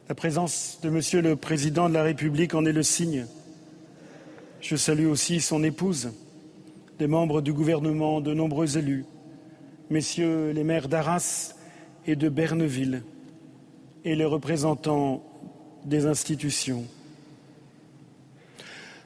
La 0.08 0.14
présence 0.14 0.78
de 0.84 0.90
Monsieur 0.92 1.24
le 1.24 1.36
Président 1.36 1.90
de 1.90 1.96
la 1.96 2.04
République 2.04 2.54
en 2.54 2.64
est 2.66 2.72
le 2.72 2.84
signe. 2.84 3.26
Je 4.62 4.76
salue 4.76 5.08
aussi 5.08 5.42
son 5.42 5.64
épouse, 5.64 6.12
des 7.00 7.08
membres 7.08 7.42
du 7.42 7.54
gouvernement, 7.54 8.22
de 8.22 8.36
nombreux 8.36 8.78
élus, 8.78 9.06
messieurs 9.90 10.52
les 10.52 10.64
maires 10.64 10.90
d'Arras 10.90 11.56
et 12.06 12.16
de 12.16 12.30
Berneville, 12.30 13.02
et 14.04 14.14
les 14.14 14.26
représentants 14.26 15.24
des 15.86 16.06
institutions. 16.06 16.86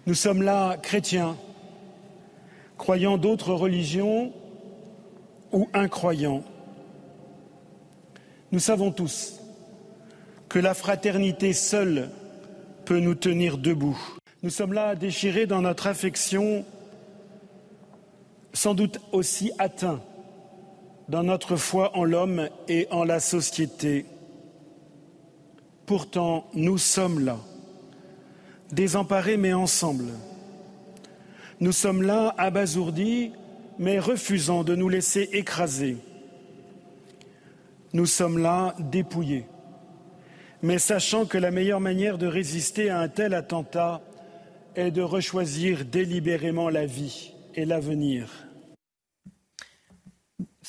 Nous 0.05 0.15
sommes 0.15 0.41
là 0.41 0.75
chrétiens, 0.75 1.37
croyant 2.77 3.17
d'autres 3.17 3.53
religions 3.53 4.33
ou 5.51 5.67
incroyants. 5.73 6.43
Nous 8.51 8.59
savons 8.59 8.91
tous 8.91 9.39
que 10.47 10.59
la 10.59 10.73
fraternité 10.73 11.53
seule 11.53 12.09
peut 12.85 12.99
nous 12.99 13.15
tenir 13.15 13.57
debout. 13.57 13.99
Nous 14.41 14.49
sommes 14.49 14.73
là 14.73 14.95
déchirés 14.95 15.45
dans 15.45 15.61
notre 15.61 15.87
affection, 15.87 16.65
sans 18.53 18.73
doute 18.73 18.99
aussi 19.11 19.51
atteints 19.59 20.01
dans 21.09 21.23
notre 21.23 21.55
foi 21.55 21.97
en 21.97 22.03
l'homme 22.03 22.49
et 22.67 22.87
en 22.91 23.03
la 23.03 23.19
société. 23.19 24.05
Pourtant, 25.85 26.45
nous 26.53 26.77
sommes 26.77 27.19
là, 27.25 27.37
désemparés 28.71 29.37
mais 29.37 29.53
ensemble. 29.53 30.05
Nous 31.59 31.71
sommes 31.71 32.03
là, 32.03 32.33
abasourdis, 32.37 33.31
mais 33.79 33.97
refusant 33.97 34.63
de 34.63 34.75
nous 34.75 34.89
laisser 34.89 35.29
écraser. 35.31 35.97
Nous 37.93 38.05
sommes 38.05 38.37
là 38.37 38.75
dépouillés, 38.77 39.45
mais 40.61 40.77
sachant 40.77 41.25
que 41.25 41.37
la 41.37 41.49
meilleure 41.49 41.79
manière 41.79 42.17
de 42.17 42.27
résister 42.27 42.89
à 42.89 42.99
un 42.99 43.07
tel 43.07 43.33
attentat 43.33 44.01
est 44.75 44.91
de 44.91 45.01
rechoisir 45.01 45.85
délibérément 45.85 46.69
la 46.69 46.85
vie 46.85 47.33
et 47.55 47.65
l'avenir. 47.65 48.48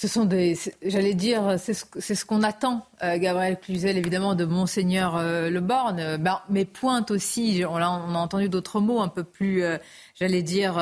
Ce 0.00 0.08
sont 0.08 0.24
des, 0.24 0.58
j'allais 0.80 1.12
dire, 1.12 1.56
c'est 1.58 1.74
ce, 1.74 2.24
qu'on 2.24 2.42
attend, 2.42 2.86
euh, 3.02 3.18
Gabriel 3.18 3.60
Cluzel, 3.60 3.98
évidemment, 3.98 4.34
de 4.34 4.46
Monseigneur 4.46 5.18
euh, 5.18 5.50
Le 5.50 5.60
Borne, 5.60 6.16
ben, 6.16 6.40
mais 6.48 6.64
pointe 6.64 7.10
aussi, 7.10 7.64
on 7.68 7.76
a, 7.76 7.86
entendu 7.86 8.48
d'autres 8.48 8.80
mots 8.80 9.02
un 9.02 9.08
peu 9.08 9.24
plus, 9.24 9.62
euh, 9.62 9.76
j'allais 10.14 10.40
dire, 10.40 10.76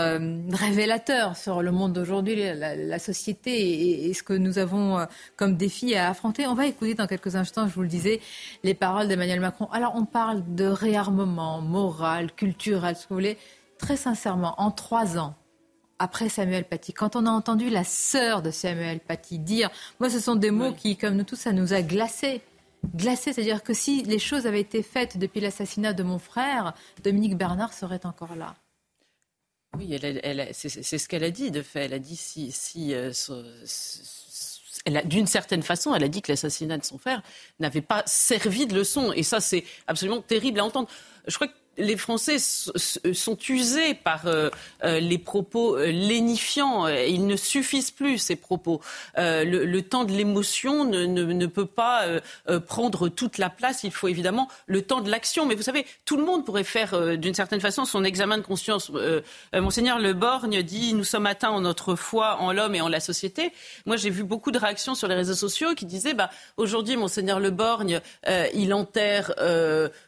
révélateurs 0.53 1.37
sur 1.37 1.63
le 1.63 1.73
monde 1.73 1.95
d'aujourd'hui, 1.95 2.37
la, 2.37 2.99
société 3.01 4.09
et, 4.09 4.15
ce 4.15 4.23
que 4.23 4.35
nous 4.35 4.59
avons 4.59 5.05
comme 5.35 5.57
défi 5.57 5.97
à 5.97 6.11
affronter. 6.11 6.47
On 6.47 6.55
va 6.55 6.67
écouter 6.67 6.95
dans 6.95 7.09
quelques 7.09 7.35
instants, 7.35 7.67
je 7.67 7.75
vous 7.75 7.83
le 7.83 7.89
disais, 7.89 8.21
les 8.63 8.75
paroles 8.75 9.09
d'Emmanuel 9.09 9.41
Macron. 9.41 9.69
Alors, 9.73 9.95
on 9.97 10.05
parle 10.05 10.45
de 10.55 10.67
réarmement 10.67 11.61
moral, 11.61 12.33
culturel, 12.37 12.95
ce 12.95 13.03
que 13.03 13.09
vous 13.09 13.17
voulez. 13.17 13.37
Très 13.79 13.97
sincèrement, 13.97 14.55
en 14.59 14.71
trois 14.71 15.19
ans, 15.19 15.35
après 15.99 16.29
Samuel 16.29 16.65
Paty. 16.65 16.93
Quand 16.93 17.17
on 17.17 17.27
a 17.27 17.31
entendu 17.31 17.71
la 17.71 17.85
sœur 17.85 18.43
de 18.43 18.51
Samuel 18.51 19.01
Paty 19.01 19.39
dire, 19.39 19.71
moi 20.01 20.11
ce 20.11 20.21
sont 20.21 20.37
des 20.37 20.51
mots 20.51 20.73
qui, 20.73 20.97
comme 20.97 21.17
nous 21.17 21.25
tous, 21.25 21.37
ça 21.37 21.53
nous 21.53 21.73
a 21.73 21.83
glacés. 21.83 22.43
Glacés, 22.95 23.33
c'est-à-dire 23.33 23.63
que 23.63 23.75
si 23.75 24.03
les 24.05 24.19
choses 24.19 24.47
avaient 24.47 24.61
été 24.61 24.83
faites 24.83 25.19
depuis 25.19 25.41
l'assassinat 25.41 25.93
de 25.93 26.03
mon 26.03 26.19
frère, 26.19 26.75
Dominique 27.03 27.37
Bernard 27.37 27.73
serait 27.73 28.07
encore 28.07 28.37
là. 28.37 28.55
Oui, 29.77 29.93
elle, 29.93 30.49
c'est 30.53 30.99
ce 30.99 31.09
qu'elle 31.09 31.25
a 31.25 31.31
dit, 31.31 31.51
de 31.51 31.63
fait. 31.63 31.85
Elle 31.85 31.95
a 31.95 31.99
dit 31.99 32.17
si, 32.17 32.53
si 32.53 32.95
euh, 32.95 33.13
d'une 35.05 35.27
certaine 35.27 35.63
façon, 35.63 35.95
elle 35.95 36.05
a 36.05 36.09
dit 36.09 36.23
que 36.23 36.33
l'assassinat 36.33 36.79
de 36.79 36.85
son 36.85 36.99
frère 36.99 37.23
n'avait 37.59 37.83
pas 37.83 38.03
servi 38.07 38.67
de 38.67 38.75
leçon. 38.75 39.13
Et 39.13 39.23
ça, 39.23 39.41
c'est 39.41 39.65
absolument 39.87 40.23
terrible 40.23 40.61
à 40.61 40.65
entendre. 40.65 40.89
Je 41.27 41.35
crois 41.35 41.49
que 41.49 41.55
les 41.79 41.97
Français 41.97 42.39
sont 42.39 43.39
usés 43.49 43.95
par 43.95 44.27
euh, 44.27 44.51
euh, 44.85 45.01
les 45.01 45.19
propos 45.19 45.77
euh, 45.77 45.87
lénifiants. 45.87 46.89
Ils 46.89 47.27
ne 47.27 47.37
suffisent 47.37 47.91
plus, 47.91 48.19
ces 48.19 48.37
propos. 48.37 48.81
Le, 49.17 49.81
temps 49.81 50.05
de 50.05 50.13
l'émotion 50.13 50.85
ne, 50.85 51.47
peut 51.47 51.67
pas 51.67 52.05
prendre 52.67 53.09
toute 53.09 53.39
la 53.39 53.49
place. 53.49 53.85
Il 53.85 53.93
faut 53.93 54.09
évidemment 54.09 54.49
le 54.67 54.83
temps 54.83 55.01
de 55.01 55.11
l'action. 55.11 55.47
Mais 55.47 55.55
vous 55.55 55.63
savez, 55.63 55.87
tout 56.05 56.17
le 56.17 56.25
monde 56.25 56.45
pourrait 56.45 56.65
faire 56.65 57.17
d'une 57.17 57.35
certaine 57.35 57.61
façon 57.61 57.85
son 57.85 58.05
examen 58.05 58.39
de 58.39 58.43
conscience. 58.43 58.91
Monseigneur 59.55 59.99
Le 59.99 60.13
Borgne 60.13 60.63
dit 60.63 60.95
Nous 60.95 61.05
sommes 61.05 61.27
atteints 61.27 61.51
en 61.51 61.61
notre 61.61 61.95
foi 61.95 62.37
en 62.41 62.53
l'homme 62.53 62.75
et 62.75 62.81
en 62.81 62.89
la 62.89 63.01
société. 63.01 63.53
Moi, 63.87 63.97
j'ai 63.97 64.11
vu 64.11 64.25
beaucoup 64.25 64.51
de 64.51 64.59
réactions 64.59 64.95
sur 64.95 65.09
les 65.09 65.15
réseaux 65.15 65.35
sociaux 65.35 65.75
qui 65.75 65.87
disaient 65.87 66.15
bah, 66.15 66.31
Aujourd'hui, 66.57 66.97
Monseigneur 66.97 67.41
Le 67.41 67.51
Borgne, 67.51 68.01
il 68.55 68.75
enterre 68.75 69.33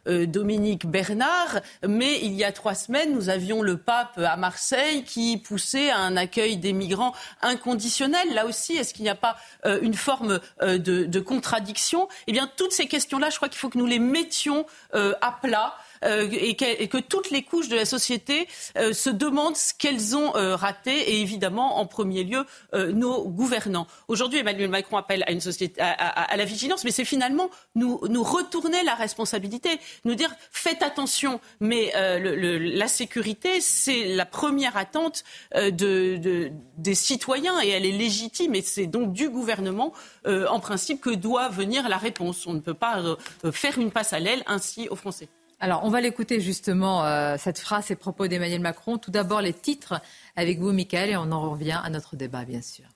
Dominique 0.07 0.87
Bernard 0.87 1.60
mais 1.87 2.21
il 2.21 2.33
y 2.35 2.45
a 2.45 2.53
trois 2.53 2.75
semaines, 2.75 3.13
nous 3.13 3.29
avions 3.29 3.63
le 3.63 3.77
pape 3.77 4.19
à 4.19 4.37
Marseille 4.37 5.05
qui 5.05 5.37
poussait 5.39 5.91
à 5.91 5.99
un 5.99 6.17
accueil 6.17 6.57
des 6.57 6.73
migrants 6.73 7.15
inconditionnel. 7.43 8.35
Là 8.35 8.47
aussi, 8.47 8.77
est-ce 8.77 8.95
qu'il 8.95 9.05
n'y 9.05 9.11
a 9.11 9.15
pas 9.15 9.37
euh, 9.67 9.79
une 9.83 9.95
forme 9.95 10.41
euh, 10.63 10.79
de, 10.79 11.21
contradiction? 11.21 12.09
Eh 12.27 12.33
bien, 12.33 12.51
toutes 12.57 12.73
ces 12.73 12.87
questions-là, 12.87 13.31
je 13.31 13.37
crois 13.37 13.49
qu'il 13.49 13.59
faut 13.59 13.69
que 13.69 13.79
nous 13.79 13.87
les 13.87 13.99
mettions 13.99 14.67
euh, 14.95 15.15
à 15.21 15.33
plat. 15.33 15.75
Et, 16.03 16.55
que, 16.57 16.99
toutes 16.99 17.31
les 17.31 17.43
couches 17.43 17.69
de 17.69 17.77
la 17.77 17.85
société 17.85 18.49
se 18.77 19.11
demandent 19.11 19.57
ce 19.57 19.73
qu'elles 19.75 20.17
ont 20.17 20.33
raté 20.33 20.93
et 20.93 21.21
évidemment 21.21 21.79
en 21.79 21.87
premier 21.87 22.25
lieu 22.25 22.45
nos 22.73 23.29
gouvernants. 23.29 23.87
Aujourd'hui, 24.09 24.39
Emmanuel 24.39 24.69
Macron 24.71 24.97
appelle 24.97 25.25
à 25.27 26.37
la 26.37 26.45
vigilance, 26.45 26.85
mais 26.85 26.91
c'est 26.91 27.05
finalement 27.05 27.51
nous, 27.75 27.99
retourner 28.23 28.83
la 28.83 28.95
responsabilité, 28.95 29.79
nous 30.05 30.15
dire 30.15 30.31
faites 30.53 30.83
attention, 30.83 31.41
mais 31.61 31.93
la 31.95 32.89
sécurité 32.89 33.61
c'est 33.61 34.15
la 34.15 34.27
première 34.27 34.77
attente 34.77 35.25
de, 35.55 36.51
des 36.79 36.95
citoyens 36.95 37.61
et 37.63 37.69
elle 37.69 37.87
est 37.87 37.93
légitime 37.93 38.55
et 38.55 38.63
c'est 38.63 38.87
donc 38.87 39.13
du 39.13 39.29
gouvernement 39.29 39.93
en 40.27 40.61
principe 40.61 41.01
que 41.01 41.11
doit 41.11 41.49
venir 41.49 41.89
la 41.89 41.99
réponse. 41.99 42.47
On 42.47 42.55
ne 42.55 42.61
peut 42.61 42.75
pas 42.75 43.01
euh, 43.01 43.17
faire 43.53 43.79
une 43.79 43.91
passe 43.91 44.13
à 44.13 44.21
l'aile 44.21 44.43
ainsi 44.47 44.89
aux 44.89 44.97
Français. 44.97 45.29
Alors, 45.63 45.83
on 45.85 45.91
va 45.91 46.01
l'écouter 46.01 46.41
justement, 46.41 47.05
euh, 47.05 47.37
cette 47.39 47.59
phrase 47.59 47.91
et 47.91 47.97
propos 47.97 48.27
d'Emmanuel 48.27 48.61
Macron. 48.61 48.97
Tout 48.97 49.11
d'abord, 49.11 49.43
les 49.43 49.53
titres 49.53 50.01
avec 50.35 50.59
vous, 50.59 50.73
Michael, 50.73 51.11
et 51.11 51.17
on 51.19 51.31
en 51.33 51.51
revient 51.51 51.79
à 51.85 51.91
notre 51.91 52.17
débat, 52.17 52.47
bien 52.47 52.63
sûr. 52.63 52.87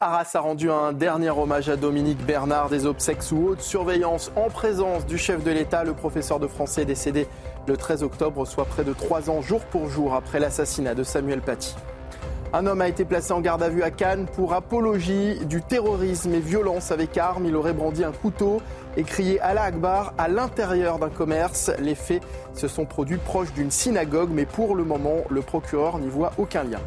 Arras 0.00 0.30
a 0.34 0.40
rendu 0.40 0.70
un 0.70 0.92
dernier 0.92 1.30
hommage 1.30 1.68
à 1.68 1.76
Dominique 1.76 2.24
Bernard, 2.24 2.70
des 2.70 2.86
obsèques 2.86 3.22
sous 3.22 3.36
haute 3.36 3.60
surveillance 3.60 4.30
en 4.36 4.48
présence 4.48 5.06
du 5.06 5.18
chef 5.18 5.42
de 5.42 5.50
l'État, 5.50 5.82
le 5.82 5.94
professeur 5.94 6.38
de 6.38 6.46
français 6.46 6.84
décédé 6.84 7.26
le 7.66 7.76
13 7.76 8.02
octobre, 8.04 8.46
soit 8.46 8.64
près 8.64 8.84
de 8.84 8.92
trois 8.92 9.28
ans 9.28 9.42
jour 9.42 9.60
pour 9.64 9.88
jour 9.88 10.14
après 10.14 10.38
l'assassinat 10.38 10.94
de 10.94 11.02
Samuel 11.02 11.40
Paty. 11.40 11.74
Un 12.54 12.66
homme 12.66 12.80
a 12.80 12.88
été 12.88 13.04
placé 13.04 13.32
en 13.32 13.42
garde 13.42 13.62
à 13.62 13.68
vue 13.68 13.82
à 13.82 13.90
Cannes 13.90 14.24
pour 14.24 14.54
apologie 14.54 15.38
du 15.44 15.60
terrorisme 15.60 16.32
et 16.32 16.40
violence 16.40 16.90
avec 16.90 17.18
armes. 17.18 17.44
Il 17.44 17.54
aurait 17.54 17.74
brandi 17.74 18.04
un 18.04 18.12
couteau 18.12 18.62
et 18.96 19.02
crié 19.02 19.38
Allah 19.40 19.64
Akbar 19.64 20.14
à 20.16 20.28
l'intérieur 20.28 20.98
d'un 20.98 21.10
commerce. 21.10 21.70
Les 21.78 21.94
faits 21.94 22.22
se 22.54 22.66
sont 22.66 22.86
produits 22.86 23.18
proches 23.18 23.52
d'une 23.52 23.70
synagogue, 23.70 24.30
mais 24.32 24.46
pour 24.46 24.74
le 24.74 24.84
moment, 24.84 25.24
le 25.28 25.42
procureur 25.42 25.98
n'y 25.98 26.08
voit 26.08 26.32
aucun 26.38 26.64
lien. 26.64 26.80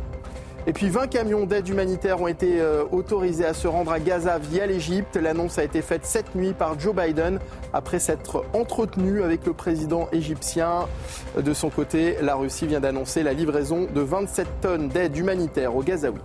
Et 0.67 0.73
puis 0.73 0.89
20 0.89 1.07
camions 1.07 1.45
d'aide 1.47 1.67
humanitaire 1.67 2.21
ont 2.21 2.27
été 2.27 2.61
euh, 2.61 2.83
autorisés 2.91 3.45
à 3.45 3.53
se 3.55 3.67
rendre 3.67 3.91
à 3.91 3.99
Gaza 3.99 4.37
via 4.37 4.67
l'Égypte. 4.67 5.15
L'annonce 5.15 5.57
a 5.57 5.63
été 5.63 5.81
faite 5.81 6.05
cette 6.05 6.35
nuit 6.35 6.53
par 6.53 6.79
Joe 6.79 6.95
Biden 6.95 7.39
après 7.73 7.97
s'être 7.97 8.45
entretenu 8.53 9.23
avec 9.23 9.45
le 9.47 9.53
président 9.53 10.07
égyptien. 10.11 10.87
De 11.35 11.53
son 11.53 11.69
côté, 11.69 12.17
la 12.21 12.35
Russie 12.35 12.67
vient 12.67 12.79
d'annoncer 12.79 13.23
la 13.23 13.33
livraison 13.33 13.87
de 13.91 14.01
27 14.01 14.47
tonnes 14.61 14.87
d'aide 14.87 15.17
humanitaire 15.17 15.75
au 15.75 15.81
Gazaoui. 15.81 16.19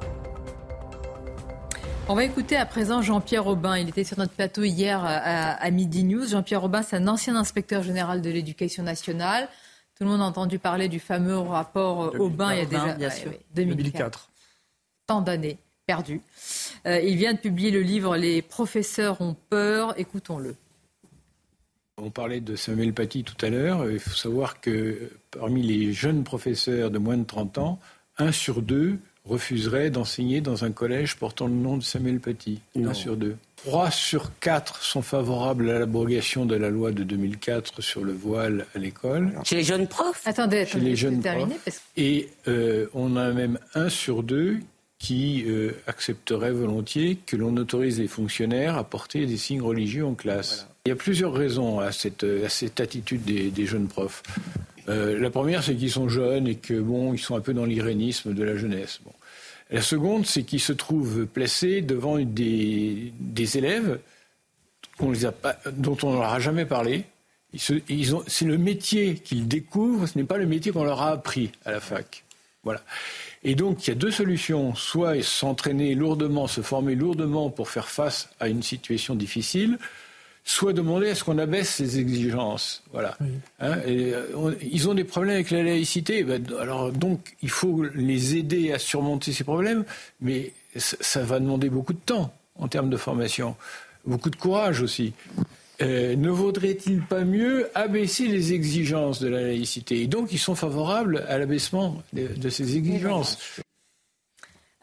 On 2.09 2.15
va 2.15 2.23
écouter 2.23 2.57
à 2.57 2.67
présent 2.67 3.03
Jean-Pierre 3.03 3.49
Aubin. 3.49 3.77
Il 3.79 3.89
était 3.89 4.05
sur 4.05 4.19
notre 4.19 4.33
plateau 4.33 4.63
hier 4.63 5.03
à, 5.05 5.71
Midi 5.73 6.05
News. 6.05 6.29
Jean-Pierre 6.29 6.63
Aubin, 6.63 6.83
c'est 6.83 6.97
un 6.97 7.09
ancien 7.09 7.35
inspecteur 7.35 7.83
général 7.83 8.23
de 8.23 8.31
l'éducation 8.31 8.85
nationale. 8.85 9.49
Tout 9.97 10.05
le 10.05 10.11
monde 10.11 10.21
a 10.21 10.25
entendu 10.25 10.59
parler 10.59 10.89
du 10.89 11.01
fameux 11.01 11.39
rapport 11.39 12.15
Aubin 12.21 12.53
il 12.53 12.59
y 12.59 12.63
a 12.63 12.67
déjà 12.67 12.95
bien 12.95 13.11
sûr. 13.11 13.33
2004. 13.55 14.29
Tant 15.07 15.23
d'années 15.23 15.59
perdues. 15.87 16.21
Euh, 16.87 17.01
il 17.01 17.17
vient 17.17 17.33
de 17.33 17.39
publier 17.39 17.71
le 17.71 17.81
livre 17.81 18.17
Les 18.17 18.43
professeurs 18.43 19.21
ont 19.21 19.37
peur. 19.49 19.99
Écoutons-le. 19.99 20.55
On 21.97 22.11
parlait 22.11 22.41
de 22.41 22.57
Samuel 22.57 22.93
Paty 22.93 23.25
tout 23.25 23.43
à 23.45 23.49
l'heure. 23.49 23.91
Il 23.91 23.99
faut 23.99 24.15
savoir 24.15 24.61
que 24.61 25.11
parmi 25.31 25.63
les 25.63 25.95
jeunes 25.95 26.25
professeurs 26.25 26.91
de 26.91 26.99
moins 26.99 27.17
de 27.17 27.25
30 27.25 27.57
ans, 27.57 27.79
un 28.19 28.33
sur 28.33 28.61
deux 28.61 28.99
refuserait 29.25 29.91
d'enseigner 29.91 30.43
dans 30.43 30.65
un 30.65 30.73
collège 30.73 31.17
portant 31.17 31.47
le 31.47 31.55
nom 31.55 31.79
de 31.79 31.83
Samuel 31.83 32.21
Paty. 32.21 32.61
Un 32.77 32.93
sur 32.93 33.17
deux. 33.17 33.37
Trois 33.57 33.91
sur 33.91 34.31
quatre 34.39 34.83
sont 34.83 35.03
favorables 35.03 35.71
à 35.71 35.79
l'abrogation 35.79 36.45
de 36.47 36.55
la 36.55 36.71
loi 36.71 36.93
de 36.93 37.03
2004 37.03 37.83
sur 37.83 38.05
le 38.05 38.13
voile 38.13 38.67
à 38.75 38.79
l'école. 38.79 39.33
Chez 39.45 39.57
les 39.57 39.65
jeunes 39.65 39.89
profs 39.89 40.23
Attendez, 40.27 40.61
attendez, 40.61 40.67
Chez 40.67 40.81
les 40.81 40.97
jeunes 40.97 41.21
profs. 41.21 41.83
Et 41.97 42.29
euh, 42.49 42.87
on 42.95 43.17
a 43.17 43.33
même 43.33 43.59
un 43.75 43.89
sur 43.89 44.23
deux 44.23 44.59
qui 44.99 45.45
euh, 45.47 45.73
accepterait 45.87 46.53
volontiers 46.53 47.19
que 47.27 47.37
l'on 47.37 47.57
autorise 47.57 47.99
les 47.99 48.09
fonctionnaires 48.09 48.77
à 48.77 48.85
porter 48.85 49.27
des 49.27 49.37
signes 49.37 49.63
religieux 49.63 50.07
en 50.07 50.15
classe. 50.15 50.69
Il 50.87 50.91
y 50.91 50.93
a 50.93 50.97
plusieurs 50.97 51.33
raisons 51.33 51.81
à 51.81 51.93
cette, 51.93 52.25
à 52.25 52.49
cette 52.49 52.81
attitude 52.81 53.25
des, 53.25 53.51
des 53.51 53.67
jeunes 53.67 53.89
profs. 53.89 54.23
Euh, 54.89 55.19
la 55.19 55.31
première, 55.31 55.63
c'est 55.63 55.75
qu'ils 55.75 55.91
sont 55.91 56.09
jeunes 56.09 56.47
et 56.47 56.55
que 56.55 56.79
bon, 56.79 57.13
ils 57.13 57.19
sont 57.19 57.37
un 57.37 57.41
peu 57.41 57.53
dans 57.53 57.65
l'irénisme 57.65 58.35
de 58.35 58.45
la 58.45 58.57
jeunesse. 58.57 59.01
Bon. 59.05 59.13
La 59.71 59.83
seconde, 59.83 60.27
c'est 60.27 60.45
qu'ils 60.45 60.61
se 60.61 60.73
trouvent 60.73 61.27
placés 61.27 61.81
devant 61.81 62.19
des, 62.19 63.13
des 63.19 63.59
élèves 63.59 63.99
les 65.11 65.27
a 65.27 65.35
dont 65.73 65.97
on 66.03 66.39
jamais 66.39 66.65
parlé. 66.65 67.05
c'est 67.55 67.83
le 68.43 68.59
métier 68.59 69.15
qu'ils 69.15 69.49
découvrent, 69.49 70.07
ce 70.07 70.19
n'est 70.19 70.25
pas 70.25 70.39
le 70.39 70.47
métier 70.47 70.73
qu'on 70.73 70.85
leur 70.85 71.03
a 71.03 71.11
appris 71.11 71.53
à 71.65 71.73
la 71.73 71.81
fac. 71.81 72.25
Voilà. 72.63 72.83
Et 73.45 73.55
donc, 73.55 73.87
il 73.87 73.91
y 73.91 73.93
a 73.93 73.97
deux 73.97 74.11
solutions. 74.11 74.75
Soit 74.75 75.23
s'entraîner 75.23 75.95
lourdement, 75.95 76.49
se 76.49 76.63
former 76.63 76.97
lourdement 76.97 77.51
pour 77.51 77.69
faire 77.69 77.89
face 77.89 78.29
à 78.41 78.49
une 78.49 78.63
situation 78.63 79.15
difficile, 79.15 79.79
soit 80.47 80.73
demander 80.73 81.11
à 81.11 81.15
ce 81.17 81.25
qu'on 81.25 81.39
abaisse 81.39 81.69
ces 81.71 81.99
exigences. 81.99 82.83
Voilà. 82.93 83.19
Hein, 83.59 83.79
et, 83.85 84.15
euh, 84.15 84.55
ils 84.63 84.89
ont 84.89 84.95
des 84.95 85.05
problèmes 85.05 85.35
avec 85.35 85.51
la 85.51 85.65
laïcité. 85.65 86.23
Ben, 86.23 86.43
alors 86.61 86.93
donc, 86.93 87.35
il 87.43 87.51
faut 87.51 87.85
les 87.95 88.37
aider 88.37 88.73
à 88.73 88.79
surmonter 88.79 89.33
ces 89.33 89.43
problèmes, 89.43 89.85
mais 90.21 90.53
ça, 90.77 91.23
va 91.23 91.41
demander 91.41 91.69
beaucoup 91.69 91.93
de 91.93 91.99
temps 91.99 92.33
en 92.55 92.69
termes 92.69 92.89
de 92.89 92.97
formation, 92.97 93.57
beaucoup 94.07 94.31
de 94.31 94.37
courage 94.37 94.83
aussi. 94.83 95.13
Euh, 95.83 96.15
ne 96.15 96.31
vaudrait-il 96.31 97.03
pas 97.03 97.25
mieux 97.25 97.69
abaisser 97.75 98.29
les 98.29 98.53
exigences 98.53 99.21
de 99.21 99.29
la 99.29 99.43
laïcité? 99.43 100.01
Et 100.01 100.07
donc, 100.07 100.33
ils 100.33 100.39
sont 100.39 100.55
favorables 100.55 101.25
à 101.29 101.39
l'abaissement 101.39 102.03
de, 102.13 102.49
ces 102.49 102.77
exigences. 102.77 103.61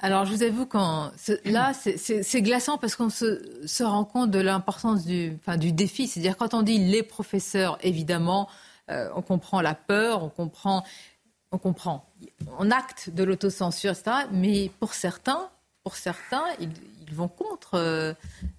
Alors, 0.03 0.25
je 0.25 0.33
vous 0.33 0.43
avoue, 0.43 0.65
quand 0.65 1.13
là, 1.45 1.71
c'est 1.73 2.41
glaçant 2.41 2.77
parce 2.77 2.97
qu'on 2.97 3.09
se, 3.09 3.83
rend 3.83 4.03
compte 4.03 4.31
de 4.31 4.39
l'importance 4.39 5.05
du, 5.05 5.37
enfin, 5.39 5.55
du 5.55 5.71
défi. 5.71 6.07
C'est-à-dire, 6.07 6.35
quand 6.35 6.53
on 6.53 6.61
dit 6.61 6.77
les 6.77 7.03
professeurs, 7.03 7.77
évidemment, 7.81 8.49
euh, 8.91 9.07
on 9.15 9.21
comprend 9.21 9.61
la 9.61 9.75
peur, 9.75 10.21
on 10.21 10.27
comprend, 10.27 10.83
on 11.53 11.57
comprend, 11.57 12.05
on 12.59 12.69
acte 12.69 13.11
de 13.11 13.23
l'autocensure, 13.23 13.91
etc. 13.91 14.27
Mais 14.33 14.69
pour 14.81 14.93
certains, 14.93 15.49
pour 15.85 15.95
certains, 15.95 16.43
ils, 16.59 16.69
vont 17.13 17.29
contre 17.29 17.75
euh, 17.75 18.13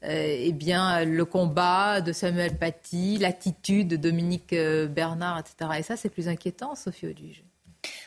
euh, 0.05 0.37
eh 0.39 0.53
bien, 0.53 1.05
le 1.05 1.25
combat 1.27 2.01
de 2.01 2.15
Samuel 2.15 2.57
Paty, 2.57 3.19
l'attitude 3.19 3.89
de 3.89 3.97
Dominique 3.97 4.55
Bernard, 4.55 5.41
etc. 5.41 5.73
Et 5.81 5.83
ça, 5.83 5.99
c'est 5.99 6.09
plus 6.09 6.27
inquiétant, 6.27 6.75
Sophie 6.75 7.09
Auduge. 7.09 7.45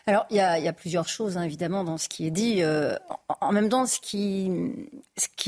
Alors, 0.09 0.25
il 0.29 0.37
y, 0.37 0.39
a, 0.39 0.73
plusieurs 0.73 1.09
choses, 1.09 1.37
hein, 1.37 1.41
évidemment, 1.41 1.83
dans 1.83 1.97
ce 1.97 2.07
qui 2.07 2.25
est 2.25 2.31
dit. 2.31 2.63
Euh, 2.63 2.95
en, 3.41 3.51
même 3.51 3.67
temps, 3.67 3.85
ce 3.85 3.99
qui, 3.99 4.49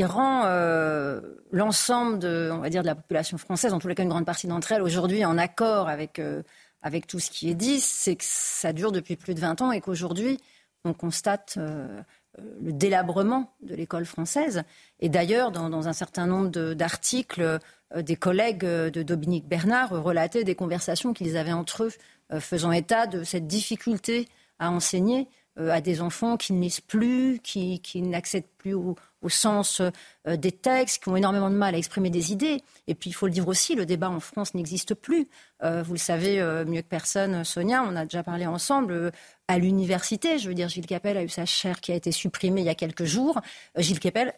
rend 0.03 0.43
euh, 0.47 1.21
l'ensemble 1.53 2.19
de, 2.19 2.49
on 2.51 2.57
va 2.57 2.69
dire, 2.69 2.81
de 2.81 2.87
la 2.87 2.95
population 2.95 3.37
française, 3.37 3.73
en 3.73 3.79
tous 3.79 3.87
les 3.87 3.95
cas 3.95 4.03
une 4.03 4.09
grande 4.09 4.25
partie 4.25 4.47
d'entre 4.47 4.73
elles, 4.73 4.81
aujourd'hui 4.81 5.23
en 5.23 5.37
accord 5.37 5.87
avec, 5.87 6.19
euh, 6.19 6.43
avec 6.81 7.07
tout 7.07 7.19
ce 7.19 7.31
qui 7.31 7.49
est 7.49 7.55
dit, 7.55 7.79
c'est 7.79 8.17
que 8.17 8.25
ça 8.27 8.73
dure 8.73 8.91
depuis 8.91 9.15
plus 9.15 9.33
de 9.33 9.39
20 9.39 9.61
ans 9.61 9.71
et 9.71 9.79
qu'aujourd'hui, 9.79 10.41
on 10.83 10.93
constate 10.93 11.57
le 11.57 12.71
délabrement 12.73 13.53
de 13.61 13.75
l'école 13.75 14.05
française. 14.05 14.63
Et 14.99 15.07
d'ailleurs, 15.07 15.51
dans, 15.51 15.87
un 15.87 15.93
certain 15.93 16.25
nombre 16.25 16.73
d'articles, 16.73 17.59
des 17.95 18.15
collègues 18.17 18.65
de 18.65 19.03
Dominique 19.03 19.47
Bernard 19.47 19.91
relataient 19.91 20.43
des 20.43 20.55
conversations 20.55 21.13
qu'ils 21.13 21.37
avaient 21.37 21.53
entre 21.53 21.85
eux 21.85 22.39
faisant 22.39 22.71
état 22.71 23.07
de 23.07 23.23
cette 23.23 23.47
difficulté 23.47 24.27
à 24.59 24.71
enseigner 24.71 25.27
euh, 25.59 25.71
à 25.71 25.81
des 25.81 26.01
enfants 26.01 26.37
qui 26.37 26.53
ne 26.53 26.61
lisent 26.61 26.79
plus, 26.79 27.39
qui, 27.43 27.81
n'accèdent 27.95 28.47
plus 28.57 28.73
au, 28.73 28.95
sens 29.27 29.81
euh, 29.81 30.37
des 30.37 30.51
textes, 30.51 31.03
qui 31.03 31.09
ont 31.09 31.15
énormément 31.15 31.49
de 31.49 31.55
mal 31.55 31.75
à 31.75 31.77
exprimer 31.77 32.09
des 32.09 32.31
idées. 32.31 32.61
Et 32.87 32.95
puis, 32.95 33.09
il 33.09 33.13
faut 33.13 33.25
le 33.25 33.31
dire 33.31 33.47
aussi, 33.47 33.75
le 33.75 33.85
débat 33.85 34.09
en 34.09 34.19
France 34.19 34.53
n'existe 34.53 34.93
plus. 34.93 35.27
vous 35.61 35.93
le 35.93 35.99
savez 35.99 36.41
mieux 36.65 36.81
que 36.81 36.87
personne, 36.87 37.43
Sonia, 37.43 37.83
on 37.83 37.95
a 37.95 38.03
déjà 38.03 38.23
parlé 38.23 38.45
ensemble. 38.45 39.11
à 39.47 39.57
l'université, 39.57 40.39
je 40.39 40.47
veux 40.47 40.53
dire, 40.53 40.69
Gilles 40.69 40.85
Capel 40.85 41.17
a 41.17 41.23
eu 41.23 41.29
sa 41.29 41.45
chaire 41.45 41.81
qui 41.81 41.91
a 41.91 41.95
été 41.95 42.11
supprimée 42.11 42.61
il 42.61 42.67
y 42.67 42.69
a 42.69 42.75
quelques 42.75 43.03
jours. 43.03 43.41
Gilles 43.75 43.99
Capel, 43.99 44.33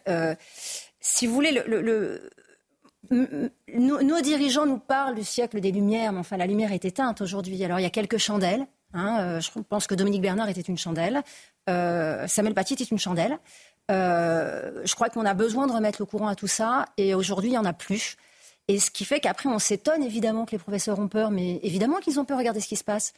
si 1.00 1.26
vous 1.26 1.34
voulez, 1.34 1.52
le 1.52 2.30
nos, 3.10 4.20
dirigeants 4.20 4.66
nous 4.66 4.78
parlent 4.78 5.14
du 5.14 5.24
siècle 5.24 5.60
des 5.60 5.72
Lumières, 5.72 6.12
mais 6.12 6.20
enfin 6.20 6.36
la 6.36 6.46
lumière 6.46 6.72
est 6.72 6.84
éteinte 6.84 7.20
aujourd'hui. 7.20 7.62
Alors 7.64 7.78
il 7.78 7.82
y 7.82 7.86
a 7.86 7.90
quelques 7.90 8.18
chandelles. 8.18 8.66
Hein, 8.94 9.20
euh, 9.20 9.40
je 9.40 9.50
pense 9.68 9.86
que 9.86 9.94
Dominique 9.94 10.22
Bernard 10.22 10.48
était 10.48 10.60
une 10.60 10.78
chandelle. 10.78 11.22
Euh, 11.68 12.26
Samuel 12.26 12.54
Paty 12.54 12.74
est 12.74 12.90
une 12.90 12.98
chandelle. 12.98 13.38
Euh, 13.90 14.82
je 14.84 14.94
crois 14.94 15.08
qu'on 15.08 15.24
a 15.24 15.34
besoin 15.34 15.66
de 15.66 15.72
remettre 15.72 16.00
le 16.00 16.06
courant 16.06 16.28
à 16.28 16.34
tout 16.34 16.46
ça. 16.46 16.86
Et 16.96 17.14
aujourd'hui, 17.14 17.48
il 17.50 17.52
n'y 17.52 17.58
en 17.58 17.64
a 17.64 17.72
plus. 17.72 18.16
Et 18.68 18.78
ce 18.78 18.90
qui 18.90 19.04
fait 19.04 19.20
qu'après, 19.20 19.48
on 19.48 19.58
s'étonne 19.58 20.02
évidemment 20.02 20.44
que 20.44 20.52
les 20.52 20.58
professeurs 20.58 20.98
ont 20.98 21.08
peur, 21.08 21.30
mais 21.30 21.58
évidemment 21.62 21.98
qu'ils 21.98 22.20
ont 22.20 22.24
peur. 22.24 22.38
Regardez 22.38 22.60
ce 22.60 22.68
qui 22.68 22.76
se 22.76 22.84
passe. 22.84 23.12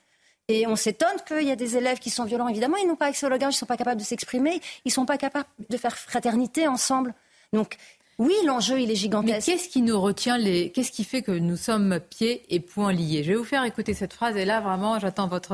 Et 0.48 0.66
on 0.66 0.76
s'étonne 0.76 1.16
qu'il 1.26 1.46
y 1.46 1.50
a 1.50 1.56
des 1.56 1.76
élèves 1.76 1.98
qui 1.98 2.10
sont 2.10 2.24
violents. 2.24 2.48
Évidemment, 2.48 2.76
ils 2.76 2.86
n'ont 2.86 2.96
pas 2.96 3.06
accès 3.06 3.26
au 3.26 3.30
langage, 3.30 3.54
ils 3.54 3.56
ne 3.56 3.60
sont 3.60 3.66
pas 3.66 3.78
capables 3.78 4.00
de 4.00 4.04
s'exprimer, 4.04 4.60
ils 4.84 4.88
ne 4.88 4.92
sont 4.92 5.06
pas 5.06 5.16
capables 5.16 5.48
de 5.70 5.76
faire 5.76 5.96
fraternité 5.96 6.68
ensemble. 6.68 7.14
Donc, 7.54 7.76
Oui, 8.18 8.34
l'enjeu, 8.46 8.80
il 8.80 8.90
est 8.90 8.96
gigantesque. 8.96 9.48
Mais 9.48 9.54
qu'est-ce 9.54 9.68
qui 9.68 9.82
nous 9.82 10.00
retient 10.00 10.38
les... 10.38 10.70
Qu'est-ce 10.70 10.92
qui 10.92 11.04
fait 11.04 11.22
que 11.22 11.32
nous 11.32 11.56
sommes 11.56 11.98
pieds 11.98 12.42
et 12.48 12.60
poings 12.60 12.92
liés? 12.92 13.24
Je 13.24 13.32
vais 13.32 13.36
vous 13.36 13.44
faire 13.44 13.64
écouter 13.64 13.94
cette 13.94 14.12
phrase 14.12 14.36
et 14.36 14.44
là, 14.44 14.60
vraiment, 14.60 14.98
j'attends 14.98 15.26
votre 15.26 15.52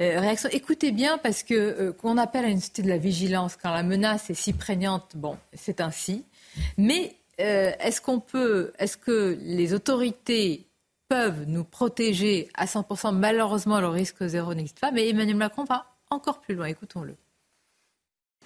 euh, 0.00 0.20
réaction. 0.20 0.48
Écoutez 0.52 0.92
bien 0.92 1.18
parce 1.18 1.42
que 1.42 1.54
euh, 1.54 1.92
qu'on 1.92 2.16
appelle 2.16 2.44
à 2.44 2.48
une 2.48 2.60
société 2.60 2.82
de 2.82 2.88
la 2.88 2.98
vigilance 2.98 3.56
quand 3.56 3.72
la 3.72 3.82
menace 3.82 4.30
est 4.30 4.34
si 4.34 4.52
prégnante, 4.52 5.12
bon, 5.16 5.36
c'est 5.52 5.80
ainsi. 5.80 6.24
Mais 6.78 7.16
euh, 7.40 7.72
est-ce 7.80 8.00
qu'on 8.00 8.20
peut, 8.20 8.72
est-ce 8.78 8.96
que 8.96 9.36
les 9.42 9.74
autorités 9.74 10.66
peuvent 11.08 11.44
nous 11.46 11.64
protéger 11.64 12.48
à 12.54 12.66
100% 12.66 13.16
Malheureusement, 13.16 13.80
le 13.80 13.88
risque 13.88 14.26
zéro 14.26 14.54
n'existe 14.54 14.80
pas. 14.80 14.92
Mais 14.92 15.08
Emmanuel 15.08 15.36
Macron 15.36 15.64
va 15.64 15.86
encore 16.10 16.40
plus 16.40 16.54
loin. 16.54 16.66
Écoutons-le. 16.66 17.16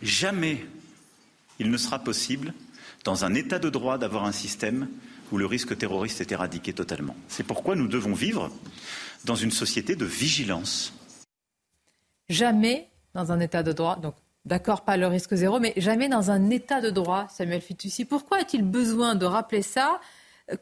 Jamais 0.02 0.64
il 1.58 1.70
ne 1.70 1.76
sera 1.76 1.98
possible 1.98 2.54
dans 3.04 3.24
un 3.24 3.34
état 3.34 3.58
de 3.58 3.70
droit 3.70 3.98
d'avoir 3.98 4.24
un 4.24 4.32
système 4.32 4.88
où 5.32 5.38
le 5.38 5.46
risque 5.46 5.76
terroriste 5.76 6.20
est 6.20 6.32
éradiqué 6.32 6.72
totalement. 6.72 7.16
C'est 7.28 7.44
pourquoi 7.44 7.76
nous 7.76 7.88
devons 7.88 8.14
vivre 8.14 8.50
dans 9.24 9.36
une 9.36 9.50
société 9.50 9.96
de 9.96 10.04
vigilance. 10.04 10.92
Jamais 12.28 12.88
dans 13.14 13.32
un 13.32 13.40
état 13.40 13.62
de 13.62 13.72
droit, 13.72 13.96
donc 13.96 14.14
d'accord, 14.44 14.82
pas 14.84 14.96
le 14.96 15.06
risque 15.06 15.34
zéro, 15.34 15.60
mais 15.60 15.72
jamais 15.76 16.08
dans 16.08 16.30
un 16.30 16.50
état 16.50 16.80
de 16.80 16.90
droit, 16.90 17.28
Samuel 17.28 17.60
Fitoussi. 17.60 18.04
Pourquoi 18.04 18.38
a-t-il 18.38 18.62
besoin 18.62 19.14
de 19.14 19.26
rappeler 19.26 19.62
ça 19.62 20.00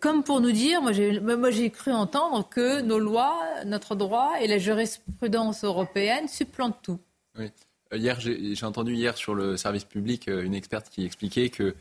comme 0.00 0.22
pour 0.22 0.40
nous 0.40 0.52
dire, 0.52 0.82
moi 0.82 0.92
j'ai, 0.92 1.70
cru 1.70 1.92
entendre 1.92 2.46
que 2.48 2.82
nos 2.82 2.98
lois, 2.98 3.42
notre 3.64 3.94
droit 3.94 4.34
et 4.40 4.46
la 4.46 4.58
jurisprudence 4.58 5.64
européenne 5.64 6.28
supplantent 6.28 6.82
tout. 6.82 6.98
Oui. 7.38 7.46
Euh, 7.92 7.96
hier, 7.96 8.20
j'ai, 8.20 8.54
j'ai 8.54 8.66
entendu 8.66 8.94
hier 8.94 9.16
sur 9.16 9.34
le 9.34 9.56
service 9.56 9.84
public 9.84 10.28
euh, 10.28 10.42
une 10.42 10.54
experte 10.54 10.90
qui 10.90 11.06
expliquait 11.06 11.48
que 11.48 11.74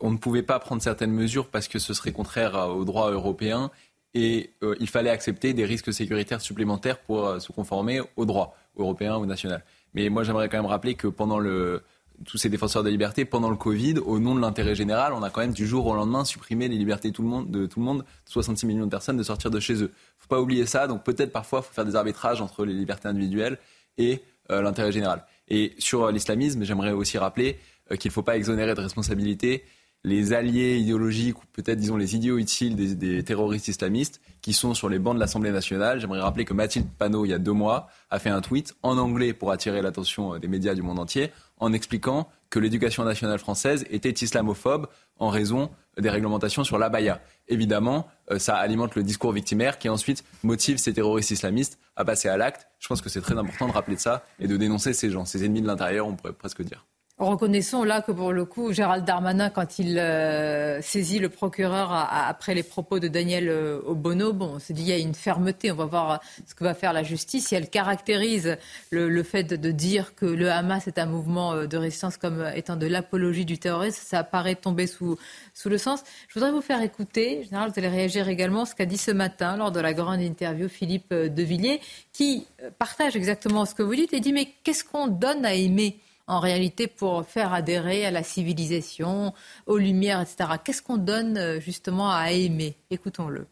on 0.00 0.10
ne 0.10 0.16
pouvait 0.16 0.42
pas 0.42 0.58
prendre 0.58 0.82
certaines 0.82 1.12
mesures 1.12 1.48
parce 1.48 1.68
que 1.68 1.78
ce 1.78 1.94
serait 1.94 2.12
contraire 2.12 2.68
au 2.70 2.84
droit 2.84 3.10
européen 3.10 3.70
et 4.14 4.50
euh, 4.62 4.74
il 4.80 4.88
fallait 4.88 5.10
accepter 5.10 5.52
des 5.52 5.64
risques 5.64 5.92
sécuritaires 5.92 6.40
supplémentaires 6.40 6.98
pour 6.98 7.26
euh, 7.26 7.38
se 7.38 7.52
conformer 7.52 8.00
au 8.16 8.24
droit 8.24 8.56
européen 8.76 9.16
ou 9.16 9.26
national. 9.26 9.64
Mais 9.94 10.08
moi, 10.08 10.24
j'aimerais 10.24 10.48
quand 10.48 10.58
même 10.58 10.66
rappeler 10.66 10.94
que 10.94 11.06
pendant 11.06 11.38
le, 11.38 11.82
tous 12.24 12.36
ces 12.36 12.48
défenseurs 12.48 12.82
de 12.82 12.90
liberté, 12.90 13.24
pendant 13.24 13.50
le 13.50 13.56
Covid, 13.56 13.98
au 13.98 14.18
nom 14.18 14.34
de 14.34 14.40
l'intérêt 14.40 14.74
général, 14.74 15.12
on 15.12 15.22
a 15.22 15.30
quand 15.30 15.40
même 15.40 15.52
du 15.52 15.66
jour 15.66 15.86
au 15.86 15.94
lendemain 15.94 16.24
supprimé 16.24 16.68
les 16.68 16.76
libertés 16.76 17.10
de 17.10 17.14
tout 17.14 17.22
le 17.22 17.28
monde, 17.28 17.50
de 17.50 17.66
tout 17.66 17.78
le 17.78 17.84
monde, 17.84 18.04
66 18.26 18.66
millions 18.66 18.84
de 18.84 18.90
personnes, 18.90 19.16
de 19.16 19.22
sortir 19.22 19.50
de 19.50 19.60
chez 19.60 19.74
eux. 19.74 19.78
Il 19.78 19.82
ne 19.84 20.22
faut 20.22 20.28
pas 20.28 20.40
oublier 20.40 20.66
ça. 20.66 20.86
Donc 20.86 21.04
peut-être 21.04 21.32
parfois, 21.32 21.62
faut 21.62 21.72
faire 21.72 21.84
des 21.84 21.96
arbitrages 21.96 22.40
entre 22.40 22.64
les 22.64 22.74
libertés 22.74 23.08
individuelles 23.08 23.58
et 23.96 24.22
euh, 24.50 24.60
l'intérêt 24.60 24.90
général. 24.90 25.24
Et 25.48 25.74
sur 25.78 26.10
l'islamisme, 26.10 26.64
j'aimerais 26.64 26.92
aussi 26.92 27.18
rappeler 27.18 27.58
qu'il 27.98 28.08
ne 28.08 28.12
faut 28.12 28.22
pas 28.22 28.36
exonérer 28.36 28.74
de 28.74 28.80
responsabilité 28.80 29.64
les 30.02 30.32
alliés 30.32 30.78
idéologiques 30.78 31.42
ou 31.42 31.46
peut-être 31.52 31.78
disons 31.78 31.96
les 31.96 32.16
idiots 32.16 32.38
utiles 32.38 32.96
des, 32.96 33.22
terroristes 33.22 33.68
islamistes 33.68 34.20
qui 34.40 34.52
sont 34.52 34.72
sur 34.72 34.88
les 34.88 34.98
bancs 34.98 35.14
de 35.14 35.20
l'Assemblée 35.20 35.50
nationale. 35.50 36.00
J'aimerais 36.00 36.20
rappeler 36.20 36.44
que 36.44 36.54
Mathilde 36.54 36.88
Panot, 36.98 37.26
il 37.26 37.30
y 37.30 37.34
a 37.34 37.38
deux 37.38 37.52
mois, 37.52 37.88
a 38.08 38.18
fait 38.18 38.30
un 38.30 38.40
tweet 38.40 38.74
en 38.82 38.96
anglais 38.96 39.34
pour 39.34 39.52
attirer 39.52 39.82
l'attention 39.82 40.34
euh, 40.34 40.38
des 40.38 40.48
médias 40.48 40.74
du 40.74 40.82
monde 40.82 40.98
entier 40.98 41.30
en 41.58 41.72
expliquant 41.72 42.28
que 42.48 42.58
l'éducation 42.58 43.04
nationale 43.04 43.38
française 43.38 43.84
était 43.90 44.10
islamophobe 44.10 44.88
en 45.18 45.28
raison 45.28 45.70
des 45.98 46.08
réglementations 46.08 46.64
sur 46.64 46.78
l'abaya. 46.78 47.20
Évidemment, 47.48 48.08
euh, 48.30 48.38
ça 48.38 48.56
alimente 48.56 48.94
le 48.94 49.02
discours 49.02 49.32
victimaire 49.32 49.78
qui 49.78 49.90
ensuite 49.90 50.24
motive 50.42 50.78
ces 50.78 50.94
terroristes 50.94 51.30
islamistes 51.30 51.78
à 51.96 52.06
passer 52.06 52.28
à 52.28 52.38
l'acte. 52.38 52.68
Je 52.78 52.88
pense 52.88 53.02
que 53.02 53.10
c'est 53.10 53.20
très 53.20 53.36
important 53.36 53.68
de 53.68 53.72
rappeler 53.72 53.96
ça 53.96 54.24
et 54.38 54.48
de 54.48 54.56
dénoncer 54.56 54.94
ces 54.94 55.10
gens, 55.10 55.26
ces 55.26 55.44
ennemis 55.44 55.60
de 55.60 55.66
l'intérieur, 55.66 56.06
on 56.06 56.16
pourrait 56.16 56.32
presque 56.32 56.62
dire. 56.62 56.86
Reconnaissons 57.20 57.84
là 57.84 58.00
que 58.00 58.12
pour 58.12 58.32
le 58.32 58.46
coup, 58.46 58.72
Gérald 58.72 59.04
Darmanin, 59.04 59.50
quand 59.50 59.78
il 59.78 59.98
euh, 59.98 60.80
saisit 60.80 61.18
le 61.18 61.28
procureur 61.28 61.92
après 61.92 62.54
les 62.54 62.62
propos 62.62 62.98
de 62.98 63.08
Daniel 63.08 63.50
euh, 63.50 63.78
Obono, 63.84 64.32
bon, 64.32 64.52
on 64.54 64.58
se 64.58 64.72
dit 64.72 64.80
il 64.80 64.88
y 64.88 64.92
a 64.92 64.96
une 64.96 65.12
fermeté. 65.12 65.70
On 65.70 65.74
va 65.74 65.84
voir 65.84 66.20
ce 66.46 66.54
que 66.54 66.64
va 66.64 66.72
faire 66.72 66.94
la 66.94 67.02
justice. 67.02 67.48
Si 67.48 67.54
elle 67.54 67.68
caractérise 67.68 68.56
le, 68.90 69.22
fait 69.22 69.42
de, 69.42 69.70
dire 69.70 70.14
que 70.14 70.24
le 70.24 70.50
Hamas 70.50 70.86
est 70.86 70.98
un 70.98 71.04
mouvement 71.04 71.52
euh, 71.52 71.66
de 71.66 71.76
résistance 71.76 72.16
comme 72.16 72.42
étant 72.54 72.76
de 72.76 72.86
l'apologie 72.86 73.44
du 73.44 73.58
terrorisme, 73.58 74.00
ça 74.02 74.24
paraît 74.24 74.54
tomber 74.54 74.86
sous, 74.86 75.18
sous 75.52 75.68
le 75.68 75.76
sens. 75.76 76.02
Je 76.26 76.32
voudrais 76.32 76.52
vous 76.52 76.62
faire 76.62 76.80
écouter, 76.80 77.42
Général, 77.44 77.68
vous 77.68 77.78
allez 77.78 77.88
réagir 77.88 78.30
également, 78.30 78.64
ce 78.64 78.74
qu'a 78.74 78.86
dit 78.86 78.96
ce 78.96 79.10
matin 79.10 79.58
lors 79.58 79.72
de 79.72 79.80
la 79.80 79.92
grande 79.92 80.22
interview 80.22 80.70
Philippe 80.70 81.12
Devilliers, 81.12 81.82
qui 82.14 82.46
partage 82.78 83.14
exactement 83.14 83.66
ce 83.66 83.74
que 83.74 83.82
vous 83.82 83.94
dites 83.94 84.14
et 84.14 84.20
dit 84.20 84.32
mais 84.32 84.48
qu'est-ce 84.64 84.84
qu'on 84.84 85.06
donne 85.06 85.44
à 85.44 85.52
aimer 85.52 86.00
en 86.30 86.38
réalité 86.38 86.86
pour 86.86 87.26
faire 87.26 87.52
adhérer 87.52 88.06
à 88.06 88.12
la 88.12 88.22
civilisation, 88.22 89.34
aux 89.66 89.78
lumières, 89.78 90.20
etc. 90.20 90.50
Qu'est-ce 90.62 90.80
qu'on 90.80 90.96
donne 90.96 91.36
euh, 91.36 91.60
justement 91.60 92.12
à 92.12 92.30
aimer? 92.30 92.76
Écoutons-le. 92.90 93.48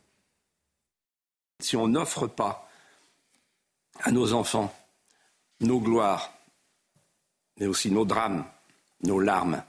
Si 1.58 1.76
on 1.76 1.88
n'offre 1.88 2.28
pas 2.28 2.68
à 4.00 4.12
nos 4.12 4.32
enfants 4.32 4.72
nos 5.60 5.80
gloires, 5.80 6.32
mais 7.58 7.66
aussi 7.66 7.90
nos 7.90 8.04
drames, 8.04 8.44
nos 9.02 9.18
larmes, 9.18 9.64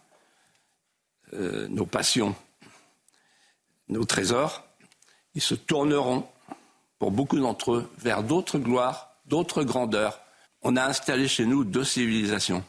euh, 1.33 1.67
nos 1.67 1.87
passions, 1.87 2.35
nos 3.87 4.05
trésors, 4.05 4.63
ils 5.33 5.41
se 5.41 5.55
tourneront, 5.55 6.27
pour 6.99 7.09
beaucoup 7.09 7.39
d'entre 7.39 7.71
eux, 7.71 7.91
vers 7.97 8.21
d'autres 8.21 8.59
gloires, 8.59 9.15
d'autres 9.25 9.63
grandeurs. 9.63 10.21
On 10.61 10.75
a 10.75 10.83
installé 10.83 11.27
chez 11.27 11.47
nous 11.47 11.63
deux 11.63 11.83
civilisations 11.83 12.63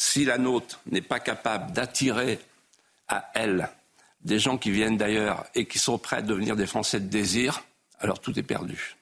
si 0.00 0.24
la 0.24 0.38
nôtre 0.38 0.80
n'est 0.86 1.02
pas 1.02 1.20
capable 1.20 1.72
d'attirer 1.72 2.38
à 3.06 3.30
elle 3.34 3.68
des 4.22 4.38
gens 4.38 4.56
qui 4.56 4.70
viennent 4.70 4.96
d'ailleurs 4.96 5.44
et 5.54 5.66
qui 5.66 5.78
sont 5.78 5.98
prêts 5.98 6.16
à 6.16 6.22
devenir 6.22 6.56
des 6.56 6.66
Français 6.66 7.00
de 7.00 7.06
désir, 7.06 7.62
alors 8.00 8.18
tout 8.18 8.36
est 8.38 8.42
perdu. 8.42 8.96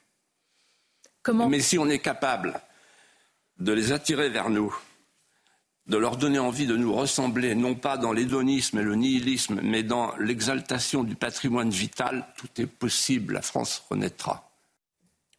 Mais 1.47 1.61
si 1.61 1.77
on 1.77 1.87
est 1.87 1.99
capable 1.99 2.59
de 3.59 3.71
les 3.71 3.93
attirer 3.93 4.27
vers 4.27 4.49
nous, 4.49 4.75
de 5.87 5.95
leur 5.95 6.17
donner 6.17 6.39
envie 6.39 6.67
de 6.67 6.75
nous 6.75 6.93
ressembler, 6.93 7.55
non 7.55 7.75
pas 7.75 7.97
dans 7.97 8.11
l'hédonisme 8.11 8.79
et 8.79 8.83
le 8.83 8.95
nihilisme, 8.95 9.61
mais 9.63 9.83
dans 9.83 10.13
l'exaltation 10.17 11.05
du 11.05 11.15
patrimoine 11.15 11.69
vital, 11.69 12.27
tout 12.35 12.49
est 12.61 12.67
possible, 12.67 13.35
la 13.35 13.41
France 13.41 13.85
renaîtra. 13.89 14.48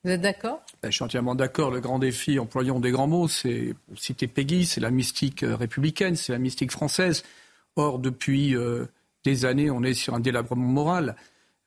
Vous 0.03 0.11
êtes 0.11 0.23
d'accord? 0.23 0.63
Ben, 0.83 0.91
Je 0.91 0.97
suis 0.97 1.05
entièrement 1.05 1.35
d'accord. 1.35 1.71
Le 1.71 1.81
grand 1.81 1.99
défi, 1.99 2.39
employons 2.39 2.81
des 2.81 2.91
grands 2.91 3.07
mots, 3.07 3.29
c'est 3.29 3.75
citer 3.97 4.27
Peggy, 4.29 4.65
c'est 4.65 4.81
la 4.81 4.91
mystique 4.91 5.43
euh, 5.43 5.57
républicaine, 5.57 6.17
c'est 6.17 6.33
la 6.33 6.39
mystique 6.39 6.71
française. 6.71 7.23
Or, 7.77 7.99
depuis 7.99 8.57
euh, 8.57 8.87
des 9.25 9.45
années, 9.45 9.71
on 9.71 9.83
est 9.83 9.93
sur 9.93 10.15
un 10.15 10.21
délabrement 10.21 10.67
moral. 10.67 11.17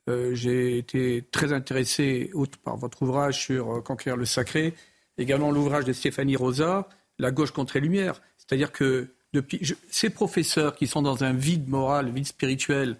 Euh, 0.09 0.33
j'ai 0.33 0.79
été 0.79 1.23
très 1.31 1.53
intéressé 1.53 2.31
par 2.63 2.75
votre 2.75 3.03
ouvrage 3.03 3.39
sur 3.39 3.83
Conquérir 3.83 4.17
le 4.17 4.25
sacré, 4.25 4.73
également 5.19 5.51
l'ouvrage 5.51 5.85
de 5.85 5.93
Stéphanie 5.93 6.35
Rosa, 6.35 6.89
La 7.19 7.29
gauche 7.29 7.51
contre 7.51 7.75
les 7.75 7.81
lumières. 7.81 8.19
C'est-à-dire 8.37 8.71
que 8.71 9.09
depuis, 9.33 9.75
ces 9.89 10.09
professeurs 10.09 10.75
qui 10.75 10.87
sont 10.87 11.03
dans 11.03 11.23
un 11.23 11.33
vide 11.33 11.69
moral, 11.69 12.09
vide 12.09 12.25
spirituel, 12.25 12.97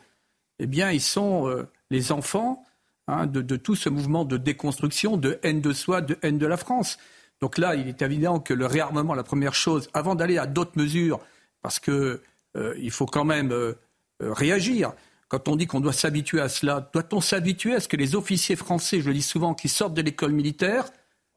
eh 0.59 0.67
bien, 0.67 0.91
ils 0.91 1.01
sont 1.01 1.65
les 1.89 2.11
enfants 2.11 2.63
Hein, 3.07 3.27
de, 3.27 3.57
tout 3.57 3.75
ce 3.75 3.89
mouvement 3.89 4.23
de 4.23 4.37
déconstruction, 4.37 5.17
de 5.17 5.37
haine 5.43 5.59
de 5.59 5.73
soi, 5.73 5.99
de 5.99 6.17
haine 6.21 6.37
de 6.37 6.45
la 6.45 6.55
France. 6.55 6.97
Donc 7.41 7.57
là, 7.57 7.75
il 7.75 7.89
est 7.89 8.01
évident 8.01 8.39
que 8.39 8.53
le 8.53 8.65
réarmement, 8.65 9.13
la 9.13 9.23
première 9.23 9.53
chose, 9.53 9.89
avant 9.93 10.15
d'aller 10.15 10.37
à 10.37 10.45
d'autres 10.47 10.77
mesures, 10.77 11.19
parce 11.61 11.81
qu'il 11.81 12.21
euh, 12.55 12.89
faut 12.91 13.05
quand 13.05 13.25
même 13.25 13.51
euh, 13.51 13.73
euh, 14.21 14.31
réagir. 14.31 14.93
Quand 15.27 15.49
on 15.49 15.57
dit 15.57 15.67
qu'on 15.67 15.81
doit 15.81 15.91
s'habituer 15.91 16.39
à 16.39 16.47
cela, 16.47 16.89
doit-on 16.93 17.19
s'habituer 17.19 17.75
à 17.75 17.81
ce 17.81 17.89
que 17.89 17.97
les 17.97 18.15
officiers 18.15 18.55
français, 18.55 19.01
je 19.01 19.07
le 19.07 19.15
dis 19.15 19.21
souvent, 19.21 19.53
qui 19.53 19.67
sortent 19.67 19.95
de 19.95 20.01
l'école 20.01 20.31
militaire, 20.31 20.85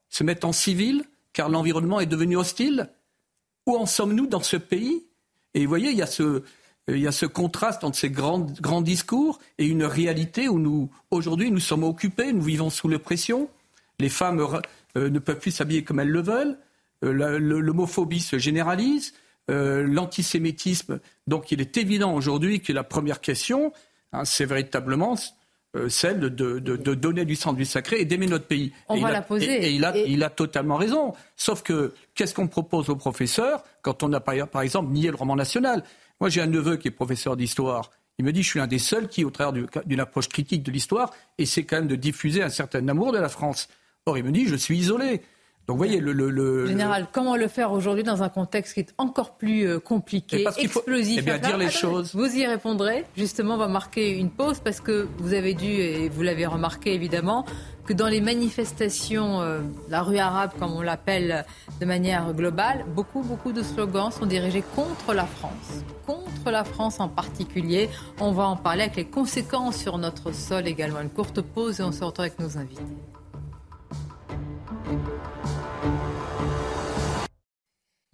se 0.08 0.22
mettent 0.22 0.44
en 0.44 0.52
civil, 0.52 1.02
car 1.32 1.48
l'environnement 1.48 1.98
est 1.98 2.06
devenu 2.06 2.36
hostile? 2.36 2.90
Où 3.66 3.74
en 3.74 3.86
sommes-nous 3.86 4.28
dans 4.28 4.42
ce 4.42 4.56
pays? 4.56 5.04
Et 5.54 5.62
vous 5.62 5.68
voyez, 5.68 5.90
il 5.90 5.96
y 5.96 6.02
a 6.02 6.06
ce, 6.06 6.44
il 6.88 6.98
y 6.98 7.06
a 7.06 7.12
ce 7.12 7.26
contraste 7.26 7.82
entre 7.82 7.96
ces 7.96 8.10
grands, 8.10 8.46
grands 8.60 8.82
discours 8.82 9.40
et 9.58 9.66
une 9.66 9.84
réalité 9.84 10.48
où 10.48 10.58
nous, 10.58 10.88
aujourd'hui, 11.10 11.50
nous 11.50 11.60
sommes 11.60 11.84
occupés, 11.84 12.32
nous 12.32 12.42
vivons 12.42 12.70
sous 12.70 12.88
l'oppression. 12.88 13.48
Les 13.98 14.08
femmes 14.08 14.40
euh, 14.96 15.10
ne 15.10 15.18
peuvent 15.18 15.38
plus 15.38 15.50
s'habiller 15.50 15.82
comme 15.82 15.98
elles 15.98 16.10
le 16.10 16.22
veulent. 16.22 16.58
Euh, 17.04 17.38
l'homophobie 17.38 18.20
se 18.20 18.38
généralise. 18.38 19.14
L'antisémitisme. 19.48 20.98
Donc, 21.28 21.52
il 21.52 21.60
est 21.60 21.76
évident 21.76 22.12
aujourd'hui 22.14 22.60
que 22.60 22.72
la 22.72 22.82
première 22.82 23.20
question, 23.20 23.72
hein, 24.12 24.24
c'est 24.24 24.44
véritablement 24.44 25.14
celle 25.88 26.18
de, 26.18 26.58
donner 26.58 27.24
du 27.24 27.36
sang 27.36 27.52
du 27.52 27.64
sacré 27.64 28.00
et 28.00 28.04
d'aimer 28.04 28.26
notre 28.26 28.46
pays. 28.46 28.72
On 28.88 28.96
va 28.96 29.12
la 29.12 29.22
poser. 29.22 29.66
Et, 29.66 29.70
il, 29.70 29.84
a, 29.84 29.96
il, 29.96 30.24
a, 30.24 30.30
totalement 30.30 30.74
raison. 30.74 31.14
Sauf 31.36 31.62
que, 31.62 31.94
qu'est-ce 32.16 32.34
qu'on 32.34 32.48
propose 32.48 32.88
aux 32.88 32.96
professeurs 32.96 33.62
quand 33.82 34.02
on 34.02 34.12
a, 34.12 34.18
par 34.18 34.62
exemple, 34.62 34.90
nié 34.90 35.10
le 35.10 35.16
roman 35.16 35.36
national? 35.36 35.84
Moi, 36.20 36.30
j'ai 36.30 36.40
un 36.40 36.46
neveu 36.46 36.76
qui 36.76 36.88
est 36.88 36.92
professeur 36.92 37.36
d'histoire. 37.36 37.90
Il 38.18 38.24
me 38.24 38.32
dit, 38.32 38.42
je 38.42 38.48
suis 38.48 38.58
l'un 38.58 38.66
des 38.66 38.78
seuls 38.78 39.08
qui, 39.08 39.24
au 39.24 39.30
travers 39.30 39.52
d'une 39.84 40.00
approche 40.00 40.28
critique 40.28 40.62
de 40.62 40.70
l'histoire, 40.70 41.12
essaie 41.36 41.64
quand 41.64 41.76
même 41.76 41.88
de 41.88 41.96
diffuser 41.96 42.42
un 42.42 42.48
certain 42.48 42.86
amour 42.88 43.12
de 43.12 43.18
la 43.18 43.28
France. 43.28 43.68
Or, 44.06 44.16
il 44.16 44.24
me 44.24 44.30
dit, 44.30 44.46
je 44.46 44.56
suis 44.56 44.78
isolé. 44.78 45.22
Donc, 45.66 45.78
vous 45.78 45.84
voyez, 45.84 45.98
le, 45.98 46.66
Général, 46.66 47.08
comment 47.10 47.34
le 47.34 47.48
faire 47.48 47.72
aujourd'hui 47.72 48.04
dans 48.04 48.22
un 48.22 48.28
contexte 48.28 48.74
qui 48.74 48.80
est 48.80 48.94
encore 48.98 49.36
plus 49.36 49.66
euh, 49.66 49.80
compliqué, 49.80 50.46
explosif? 50.58 51.18
eh 51.18 51.22
bien, 51.22 51.38
dire 51.38 51.56
les 51.56 51.70
choses. 51.70 52.14
Vous 52.14 52.36
y 52.36 52.46
répondrez. 52.46 53.04
Justement, 53.16 53.54
on 53.54 53.58
va 53.58 53.66
marquer 53.66 54.16
une 54.16 54.30
pause 54.30 54.60
parce 54.60 54.80
que 54.80 55.08
vous 55.18 55.34
avez 55.34 55.54
dû, 55.54 55.66
et 55.66 56.08
vous 56.08 56.22
l'avez 56.22 56.46
remarqué 56.46 56.94
évidemment, 56.94 57.44
que 57.84 57.92
dans 57.92 58.06
les 58.06 58.20
manifestations, 58.20 59.40
euh, 59.40 59.58
la 59.88 60.02
rue 60.02 60.18
arabe, 60.18 60.52
comme 60.56 60.72
on 60.72 60.82
l'appelle 60.82 61.44
de 61.80 61.84
manière 61.84 62.32
globale, 62.32 62.84
beaucoup, 62.94 63.22
beaucoup 63.22 63.52
de 63.52 63.64
slogans 63.64 64.12
sont 64.12 64.26
dirigés 64.26 64.62
contre 64.76 65.14
la 65.14 65.26
France. 65.26 65.82
Contre 66.06 66.52
la 66.52 66.62
France 66.62 67.00
en 67.00 67.08
particulier. 67.08 67.88
On 68.20 68.30
va 68.30 68.44
en 68.44 68.56
parler 68.56 68.82
avec 68.82 68.96
les 68.96 69.06
conséquences 69.06 69.78
sur 69.78 69.98
notre 69.98 70.32
sol 70.32 70.68
également. 70.68 71.00
Une 71.00 71.10
courte 71.10 71.40
pause 71.40 71.80
et 71.80 71.82
on 71.82 71.90
se 71.90 72.04
retrouve 72.04 72.26
avec 72.26 72.38
nos 72.38 72.56
invités. 72.56 72.82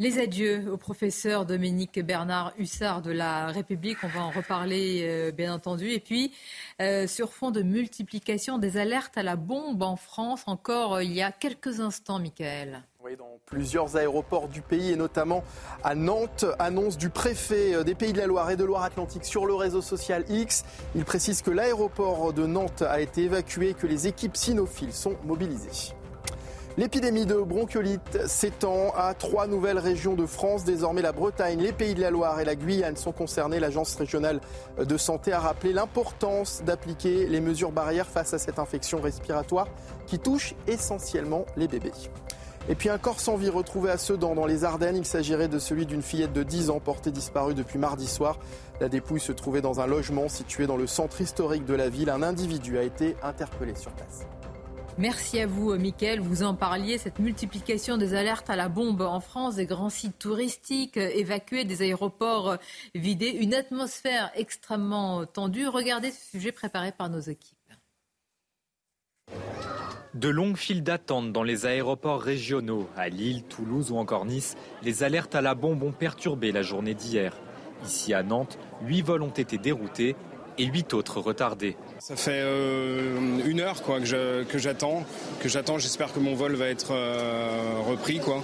Les 0.03 0.19
adieux 0.19 0.65
au 0.69 0.77
professeur 0.77 1.47
Dominique 1.47 2.05
Bernard 2.05 2.53
Hussard 2.59 3.03
de 3.03 3.13
la 3.13 3.47
République, 3.47 3.99
on 4.03 4.09
va 4.09 4.23
en 4.23 4.31
reparler 4.31 5.03
euh, 5.05 5.31
bien 5.31 5.55
entendu. 5.55 5.91
Et 5.91 6.01
puis, 6.01 6.33
euh, 6.81 7.07
sur 7.07 7.33
fond 7.33 7.53
de 7.53 7.63
multiplication 7.63 8.59
des 8.59 8.79
alertes 8.79 9.17
à 9.17 9.23
la 9.23 9.37
bombe 9.37 9.81
en 9.81 9.95
France, 9.95 10.43
encore 10.47 10.95
euh, 10.95 11.05
il 11.05 11.13
y 11.13 11.23
a 11.23 11.31
quelques 11.31 11.79
instants, 11.79 12.19
Michael. 12.19 12.83
Oui, 13.05 13.15
dans 13.17 13.39
plusieurs 13.47 13.95
aéroports 13.97 14.49
du 14.49 14.61
pays 14.61 14.91
et 14.91 14.97
notamment 14.97 15.45
à 15.85 15.95
Nantes, 15.95 16.47
annonce 16.59 16.99
du 16.99 17.09
préfet 17.09 17.85
des 17.85 17.95
Pays 17.95 18.13
de 18.13 18.19
la 18.19 18.27
Loire 18.27 18.51
et 18.51 18.57
de 18.57 18.65
Loire-Atlantique 18.65 19.25
sur 19.25 19.47
le 19.47 19.55
réseau 19.55 19.83
social 19.83 20.25
X. 20.29 20.65
Il 20.97 21.05
précise 21.05 21.43
que 21.43 21.53
l'aéroport 21.53 22.33
de 22.33 22.45
Nantes 22.45 22.83
a 22.83 23.01
été 23.01 23.23
évacué 23.23 23.69
et 23.69 23.75
que 23.75 23.87
les 23.87 24.09
équipes 24.09 24.37
cynophiles 24.37 24.93
sont 24.93 25.15
mobilisées. 25.25 25.95
L'épidémie 26.79 27.27
de 27.27 27.35
bronchiolite 27.35 28.27
s'étend 28.27 28.95
à 28.97 29.13
trois 29.13 29.47
nouvelles 29.47 29.79
régions 29.79 30.15
de 30.15 30.25
France. 30.25 30.65
Désormais, 30.65 31.03
la 31.03 31.13
Bretagne, 31.13 31.61
les 31.61 31.73
Pays 31.73 31.95
de 31.95 32.01
la 32.01 32.11
Loire 32.11 32.41
et 32.41 32.47
la 32.47 32.55
Guyane 32.55 32.97
sont 32.97 33.13
concernés. 33.13 33.61
L'Agence 33.61 33.95
régionale 33.95 34.41
de 34.79 34.97
santé 34.97 35.33
a 35.33 35.39
rappelé 35.39 35.75
l'importance 35.75 36.63
d'appliquer 36.65 37.27
les 37.27 37.41
mesures 37.41 37.73
barrières 37.73 38.07
face 38.07 38.33
à 38.33 38.39
cette 38.39 38.59
infection 38.59 39.03
respiratoire 39.03 39.69
qui 40.07 40.19
touche 40.19 40.55
essentiellement 40.67 41.45
les 41.59 41.69
bébés. 41.69 41.93
Et 42.71 42.75
puis 42.75 42.89
un 42.89 42.97
corps 42.97 43.21
sans 43.21 43.37
vie 43.37 43.51
retrouvé 43.51 43.91
à 43.91 43.99
Sedan 43.99 44.35
dans 44.35 44.47
les 44.47 44.65
Ardennes. 44.65 44.97
Il 44.97 45.05
s'agirait 45.05 45.49
de 45.49 45.59
celui 45.59 45.85
d'une 45.85 46.01
fillette 46.01 46.33
de 46.33 46.43
10 46.43 46.71
ans 46.71 46.81
portée 46.81 47.11
disparue 47.11 47.55
depuis 47.55 47.79
mardi 47.79 48.07
soir. 48.07 48.39
La 48.81 48.89
dépouille 48.89 49.21
se 49.21 49.33
trouvait 49.33 49.61
dans 49.61 49.81
un 49.81 49.87
logement 49.87 50.29
situé 50.29 50.67
dans 50.67 50.79
le 50.79 50.87
centre 50.87 51.21
historique 51.21 51.67
de 51.67 51.75
la 51.75 51.91
ville. 51.91 52.09
Un 52.09 52.23
individu 52.23 52.79
a 52.79 52.83
été 52.83 53.15
interpellé 53.23 53.75
sur 53.75 53.91
place. 53.91 54.27
Merci 54.99 55.41
à 55.41 55.47
vous, 55.47 55.75
Mickaël. 55.77 56.21
Vous 56.21 56.43
en 56.43 56.55
parliez, 56.55 56.99
cette 56.99 57.19
multiplication 57.19 57.97
des 57.97 58.13
alertes 58.15 58.51
à 58.51 58.57
la 58.57 58.69
bombe 58.69 59.01
en 59.01 59.21
France, 59.21 59.57
des 59.57 59.65
grands 59.65 59.89
sites 59.89 60.19
touristiques 60.19 60.99
évacués, 60.99 61.65
des 61.65 61.81
aéroports 61.81 62.57
vidés, 62.95 63.31
une 63.31 63.55
atmosphère 63.55 64.31
extrêmement 64.35 65.25
tendue. 65.25 65.67
Regardez 65.67 66.11
ce 66.11 66.31
sujet 66.33 66.53
préparé 66.53 66.93
par 66.93 67.09
nos 67.09 67.21
équipes. 67.21 67.57
De 70.13 70.29
longues 70.29 70.59
files 70.59 70.83
d'attente 70.83 71.33
dans 71.33 71.43
les 71.43 71.65
aéroports 71.65 72.21
régionaux, 72.21 72.87
à 72.95 73.09
Lille, 73.09 73.45
Toulouse 73.45 73.91
ou 73.93 73.97
encore 73.97 74.27
Nice, 74.27 74.57
les 74.83 75.03
alertes 75.03 75.35
à 75.35 75.41
la 75.41 75.55
bombe 75.55 75.83
ont 75.83 75.93
perturbé 75.93 76.53
la 76.53 76.61
journée 76.61 76.93
d'hier. 76.93 77.35
Ici 77.83 78.13
à 78.13 78.23
Nantes, 78.23 78.59
huit 78.83 79.01
vols 79.01 79.23
ont 79.23 79.31
été 79.31 79.57
déroutés 79.57 80.17
et 80.59 80.65
huit 80.67 80.93
autres 80.95 81.21
retardés. 81.21 81.77
Ça 81.99 82.17
fait 82.17 82.43
euh, 82.43 83.41
une 83.45 83.61
heure 83.61 83.83
quoi, 83.83 84.01
que 84.01 84.59
j'attends, 84.59 85.05
que 85.41 85.49
j'attends. 85.49 85.79
J'espère 85.79 86.13
que 86.13 86.19
mon 86.19 86.35
vol 86.35 86.55
va 86.55 86.67
être 86.67 86.93
euh, 86.93 87.81
repris. 87.87 88.19
Quoi. 88.19 88.43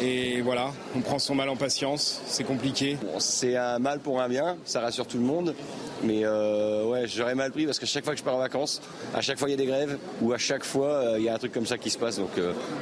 Et 0.00 0.40
voilà, 0.40 0.72
on 0.96 1.00
prend 1.00 1.18
son 1.18 1.34
mal 1.34 1.48
en 1.48 1.56
patience, 1.56 2.22
c'est 2.26 2.44
compliqué. 2.44 2.96
c'est 3.18 3.56
un 3.56 3.78
mal 3.78 4.00
pour 4.00 4.20
un 4.20 4.28
bien, 4.28 4.56
ça 4.64 4.80
rassure 4.80 5.06
tout 5.06 5.18
le 5.18 5.24
monde. 5.24 5.54
Mais 6.02 6.22
euh, 6.24 6.84
ouais, 6.86 7.06
j'aurais 7.06 7.36
mal 7.36 7.52
pris 7.52 7.66
parce 7.66 7.78
qu'à 7.78 7.86
chaque 7.86 8.04
fois 8.04 8.14
que 8.14 8.18
je 8.18 8.24
pars 8.24 8.34
en 8.34 8.40
vacances, 8.40 8.82
à 9.14 9.20
chaque 9.20 9.38
fois 9.38 9.48
il 9.48 9.52
y 9.52 9.54
a 9.54 9.58
des 9.58 9.66
grèves 9.66 9.98
ou 10.20 10.32
à 10.32 10.38
chaque 10.38 10.64
fois 10.64 11.14
il 11.18 11.22
y 11.22 11.28
a 11.28 11.34
un 11.34 11.38
truc 11.38 11.52
comme 11.52 11.66
ça 11.66 11.78
qui 11.78 11.90
se 11.90 11.98
passe, 11.98 12.18
donc 12.18 12.30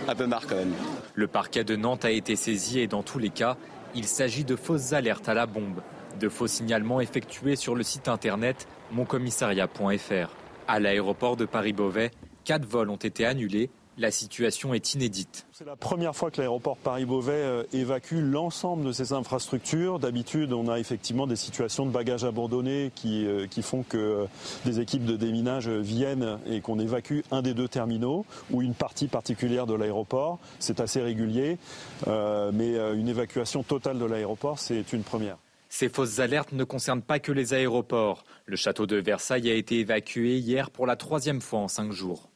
un 0.08 0.14
peu 0.14 0.26
marre 0.26 0.46
quand 0.46 0.56
même. 0.56 0.72
Le 1.14 1.26
parquet 1.26 1.64
de 1.64 1.76
Nantes 1.76 2.06
a 2.06 2.10
été 2.10 2.36
saisi 2.36 2.78
et 2.78 2.86
dans 2.86 3.02
tous 3.02 3.18
les 3.18 3.28
cas, 3.28 3.56
il 3.94 4.06
s'agit 4.06 4.44
de 4.44 4.56
fausses 4.56 4.94
alertes 4.94 5.28
à 5.28 5.34
la 5.34 5.44
bombe 5.44 5.82
de 6.20 6.28
faux 6.28 6.46
signalements 6.46 7.00
effectués 7.00 7.56
sur 7.56 7.74
le 7.74 7.82
site 7.82 8.06
internet 8.06 8.68
moncommissariat.fr. 8.92 10.36
À 10.68 10.78
l'aéroport 10.78 11.36
de 11.36 11.46
Paris-Beauvais, 11.46 12.12
quatre 12.44 12.66
vols 12.66 12.90
ont 12.90 12.96
été 12.96 13.26
annulés. 13.26 13.70
La 13.98 14.10
situation 14.10 14.72
est 14.72 14.94
inédite. 14.94 15.46
C'est 15.52 15.66
la 15.66 15.76
première 15.76 16.14
fois 16.14 16.30
que 16.30 16.40
l'aéroport 16.40 16.76
Paris-Beauvais 16.76 17.32
euh, 17.32 17.62
évacue 17.72 18.20
l'ensemble 18.20 18.84
de 18.84 18.92
ses 18.92 19.12
infrastructures. 19.12 19.98
D'habitude, 19.98 20.52
on 20.52 20.68
a 20.68 20.78
effectivement 20.78 21.26
des 21.26 21.36
situations 21.36 21.84
de 21.84 21.90
bagages 21.90 22.24
abandonnés 22.24 22.92
qui, 22.94 23.26
euh, 23.26 23.46
font 23.62 23.82
que 23.82 23.98
euh, 23.98 24.24
des 24.64 24.80
équipes 24.80 25.04
de 25.04 25.16
déminage 25.16 25.68
viennent 25.68 26.38
et 26.46 26.60
qu'on 26.60 26.78
évacue 26.78 27.20
un 27.30 27.42
des 27.42 27.52
deux 27.52 27.68
terminaux 27.68 28.24
ou 28.50 28.62
une 28.62 28.74
partie 28.74 29.08
particulière 29.08 29.66
de 29.66 29.74
l'aéroport. 29.74 30.38
C'est 30.60 30.80
assez 30.80 31.02
régulier, 31.02 31.58
mais 32.06 32.76
une 32.94 33.08
évacuation 33.08 33.62
totale 33.62 33.98
de 33.98 34.04
l'aéroport, 34.04 34.58
c'est 34.58 34.92
une 34.92 35.02
première. 35.02 35.36
Ces 35.72 35.88
fausses 35.88 36.18
alertes 36.18 36.52
ne 36.52 36.64
concernent 36.64 37.00
pas 37.00 37.20
que 37.20 37.30
les 37.30 37.54
aéroports. 37.54 38.24
Le 38.44 38.56
château 38.56 38.86
de 38.86 38.96
Versailles 38.96 39.48
a 39.48 39.54
été 39.54 39.78
évacué 39.78 40.36
hier 40.36 40.70
pour 40.70 40.84
la 40.84 40.96
troisième 40.96 41.40
fois 41.40 41.60
en 41.60 41.68
cinq 41.68 41.92
jours. 41.92 42.28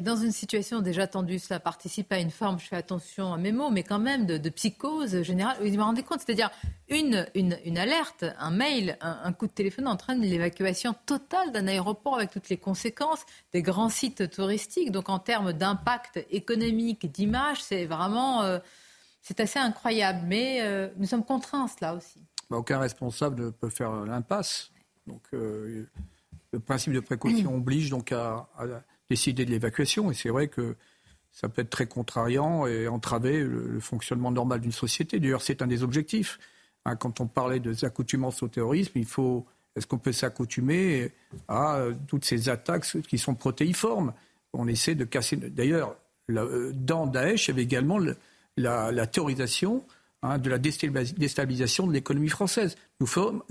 Dans 0.00 0.16
une 0.16 0.32
situation 0.32 0.80
déjà 0.80 1.06
tendue, 1.06 1.38
cela 1.38 1.60
participe 1.60 2.10
à 2.12 2.18
une 2.18 2.30
forme, 2.30 2.58
je 2.58 2.66
fais 2.66 2.76
attention 2.76 3.32
à 3.32 3.36
mes 3.36 3.52
mots, 3.52 3.70
mais 3.70 3.84
quand 3.84 4.00
même 4.00 4.26
de, 4.26 4.48
psychose 4.48 5.22
générale. 5.22 5.56
Vous 5.60 5.70
vous 5.70 5.80
rendez 5.80 6.02
compte, 6.02 6.20
c'est-à-dire 6.24 6.50
une, 6.88 7.28
une, 7.34 7.78
alerte, 7.78 8.24
un 8.38 8.50
mail, 8.50 8.96
un, 9.02 9.32
coup 9.32 9.46
de 9.46 9.52
téléphone 9.52 9.86
entraîne 9.86 10.20
l'évacuation 10.22 10.96
totale 11.06 11.52
d'un 11.52 11.68
aéroport 11.68 12.16
avec 12.16 12.30
toutes 12.30 12.48
les 12.48 12.56
conséquences 12.56 13.24
des 13.52 13.62
grands 13.62 13.90
sites 13.90 14.30
touristiques. 14.30 14.90
Donc 14.90 15.10
en 15.10 15.20
termes 15.20 15.52
d'impact 15.52 16.24
économique, 16.30 17.12
d'image, 17.12 17.62
c'est 17.62 17.84
vraiment... 17.84 18.42
Euh, 18.42 18.58
c'est 19.24 19.40
assez 19.40 19.58
incroyable, 19.58 20.20
mais 20.26 20.58
euh, 20.60 20.88
nous 20.98 21.06
sommes 21.06 21.24
contraints 21.24 21.66
cela 21.66 21.94
aussi. 21.94 22.22
Bah, 22.50 22.58
aucun 22.58 22.78
responsable 22.78 23.46
ne 23.46 23.50
peut 23.50 23.70
faire 23.70 24.04
l'impasse. 24.04 24.70
Donc 25.06 25.22
euh, 25.32 25.86
le 26.52 26.60
principe 26.60 26.92
de 26.92 27.00
précaution 27.00 27.54
oblige 27.56 27.88
donc 27.88 28.12
à, 28.12 28.46
décider 29.08 29.46
de 29.46 29.50
l'évacuation. 29.50 30.10
Et 30.10 30.14
c'est 30.14 30.28
vrai 30.28 30.48
que 30.48 30.76
ça 31.32 31.48
peut 31.48 31.62
être 31.62 31.70
très 31.70 31.86
contrariant 31.86 32.66
et 32.66 32.86
entraver 32.86 33.42
le, 33.42 33.80
fonctionnement 33.80 34.30
normal 34.30 34.60
d'une 34.60 34.72
société. 34.72 35.18
D'ailleurs, 35.18 35.42
c'est 35.42 35.62
un 35.62 35.66
des 35.66 35.82
objectifs. 35.82 36.38
Hein, 36.84 36.96
quand 36.96 37.20
on 37.20 37.26
parlait 37.26 37.60
de 37.60 37.74
accoutumance 37.84 38.42
au 38.42 38.48
terrorisme, 38.48 38.92
il 38.96 39.06
faut 39.06 39.46
est-ce 39.74 39.86
qu'on 39.86 39.98
peut 39.98 40.12
s'accoutumer 40.12 41.12
à 41.48 41.76
euh, 41.76 41.94
toutes 42.06 42.26
ces 42.26 42.50
attaques 42.50 42.84
qui 43.08 43.16
sont 43.16 43.34
protéiformes? 43.34 44.12
On 44.52 44.68
essaie 44.68 44.94
de 44.94 45.04
casser. 45.04 45.36
D'ailleurs, 45.36 45.96
dans 46.28 47.06
Daesh, 47.06 47.48
il 47.48 47.50
y 47.50 47.54
avait 47.54 47.62
également 47.62 47.98
le, 47.98 48.16
la, 48.56 49.06
théorisation 49.06 49.84
hein, 50.22 50.38
de 50.38 50.50
la 50.50 50.58
déstabilisation 50.58 51.86
de 51.86 51.92
l'économie 51.92 52.28
française. 52.28 52.76
Nous, 53.00 53.06
sommes 53.06 53.42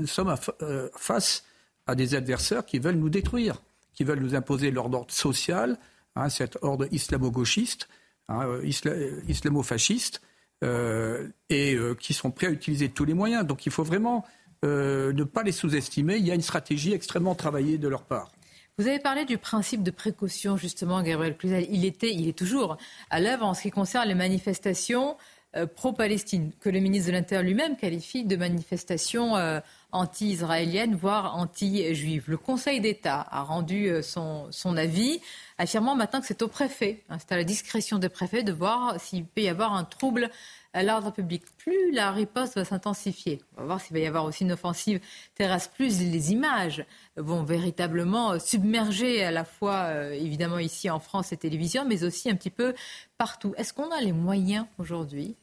euh, 0.61 0.89
face 0.95 1.45
à 1.87 1.95
des 1.95 2.15
adversaires 2.15 2.65
qui 2.65 2.79
veulent 2.79 2.95
nous 2.95 3.09
détruire, 3.09 3.61
qui 3.93 4.03
veulent 4.03 4.19
nous 4.19 4.35
imposer 4.35 4.71
leur 4.71 4.85
ordre 4.85 5.11
social, 5.11 5.77
hein, 6.15 6.29
cet 6.29 6.57
ordre 6.61 6.87
islamo-gauchiste, 6.91 7.89
hein, 8.29 8.47
euh, 8.47 9.21
islamo-fasciste, 9.27 10.21
euh, 10.63 11.27
et 11.49 11.77
qui 11.99 12.13
sont 12.13 12.31
prêts 12.31 12.47
à 12.47 12.51
utiliser 12.51 12.87
tous 12.89 13.03
les 13.03 13.13
moyens. 13.13 13.45
Donc 13.45 13.65
il 13.65 13.71
faut 13.71 13.83
vraiment 13.83 14.25
ne 14.63 15.23
pas 15.25 15.43
les 15.43 15.51
sous-estimer. 15.51 16.15
Il 16.15 16.25
y 16.25 16.31
a 16.31 16.35
une 16.35 16.41
stratégie 16.41 16.93
extrêmement 16.93 17.35
travaillée 17.35 17.77
de 17.77 17.89
leur 17.89 18.03
part. 18.03 18.31
Vous 18.79 18.87
avez 18.87 18.97
parlé 18.97 19.25
du 19.25 19.37
principe 19.37 19.83
de 19.83 19.91
précaution, 19.91 20.57
justement, 20.57 21.03
Gabriel 21.03 21.37
Cluzel. 21.37 21.67
Il 21.69 21.85
était, 21.85 22.11
il 22.11 22.27
est 22.27 22.35
toujours 22.35 22.77
à 23.11 23.19
l'œuvre 23.19 23.45
en 23.45 23.53
ce 23.53 23.61
qui 23.61 23.69
concerne 23.69 24.07
les 24.07 24.15
manifestations 24.15 25.15
euh, 25.55 25.67
pro-Palestine, 25.67 26.51
que 26.59 26.69
le 26.69 26.79
ministre 26.79 27.09
de 27.09 27.11
l'Intérieur 27.11 27.43
lui-même 27.43 27.77
qualifie 27.77 28.23
de 28.23 28.35
manifestations 28.35 29.37
euh, 29.37 29.59
anti-israéliennes, 29.93 30.95
voire 30.95 31.37
anti-juives. 31.37 32.25
Le 32.27 32.37
Conseil 32.37 32.81
d'État 32.81 33.25
a 33.29 33.41
rendu 33.43 33.87
euh, 33.87 34.01
son, 34.01 34.47
son, 34.51 34.75
avis, 34.75 35.21
affirmant 35.57 35.95
maintenant 35.95 36.19
que 36.19 36.27
c'est 36.27 36.41
au 36.41 36.47
préfet, 36.47 37.03
hein, 37.09 37.17
c'est 37.19 37.31
à 37.31 37.37
la 37.37 37.43
discrétion 37.43 37.99
des 37.99 38.09
préfets 38.09 38.43
de 38.43 38.51
voir 38.51 38.99
s'il 38.99 39.25
peut 39.25 39.41
y 39.41 39.49
avoir 39.49 39.73
un 39.73 39.83
trouble 39.83 40.29
à 40.73 40.83
l'ordre 40.83 41.11
public. 41.11 41.43
Plus 41.57 41.91
la 41.91 42.11
riposte 42.11 42.55
va 42.55 42.65
s'intensifier, 42.65 43.41
on 43.55 43.61
va 43.61 43.67
voir 43.67 43.81
s'il 43.81 43.93
va 43.95 43.99
y 43.99 44.07
avoir 44.07 44.25
aussi 44.25 44.43
une 44.43 44.51
offensive 44.51 44.99
terrestre, 45.35 45.71
plus 45.71 45.99
les 45.99 46.31
images 46.31 46.85
vont 47.15 47.43
véritablement 47.43 48.39
submerger 48.39 49.23
à 49.23 49.31
la 49.31 49.45
fois, 49.45 49.83
euh, 49.83 50.13
évidemment 50.13 50.59
ici 50.59 50.89
en 50.89 50.99
France 50.99 51.31
et 51.31 51.37
télévision, 51.37 51.85
mais 51.85 52.03
aussi 52.03 52.29
un 52.29 52.35
petit 52.35 52.49
peu 52.49 52.73
partout. 53.17 53.53
Est-ce 53.57 53.73
qu'on 53.73 53.91
a 53.91 54.01
les 54.01 54.13
moyens 54.13 54.65
aujourd'hui 54.79 55.35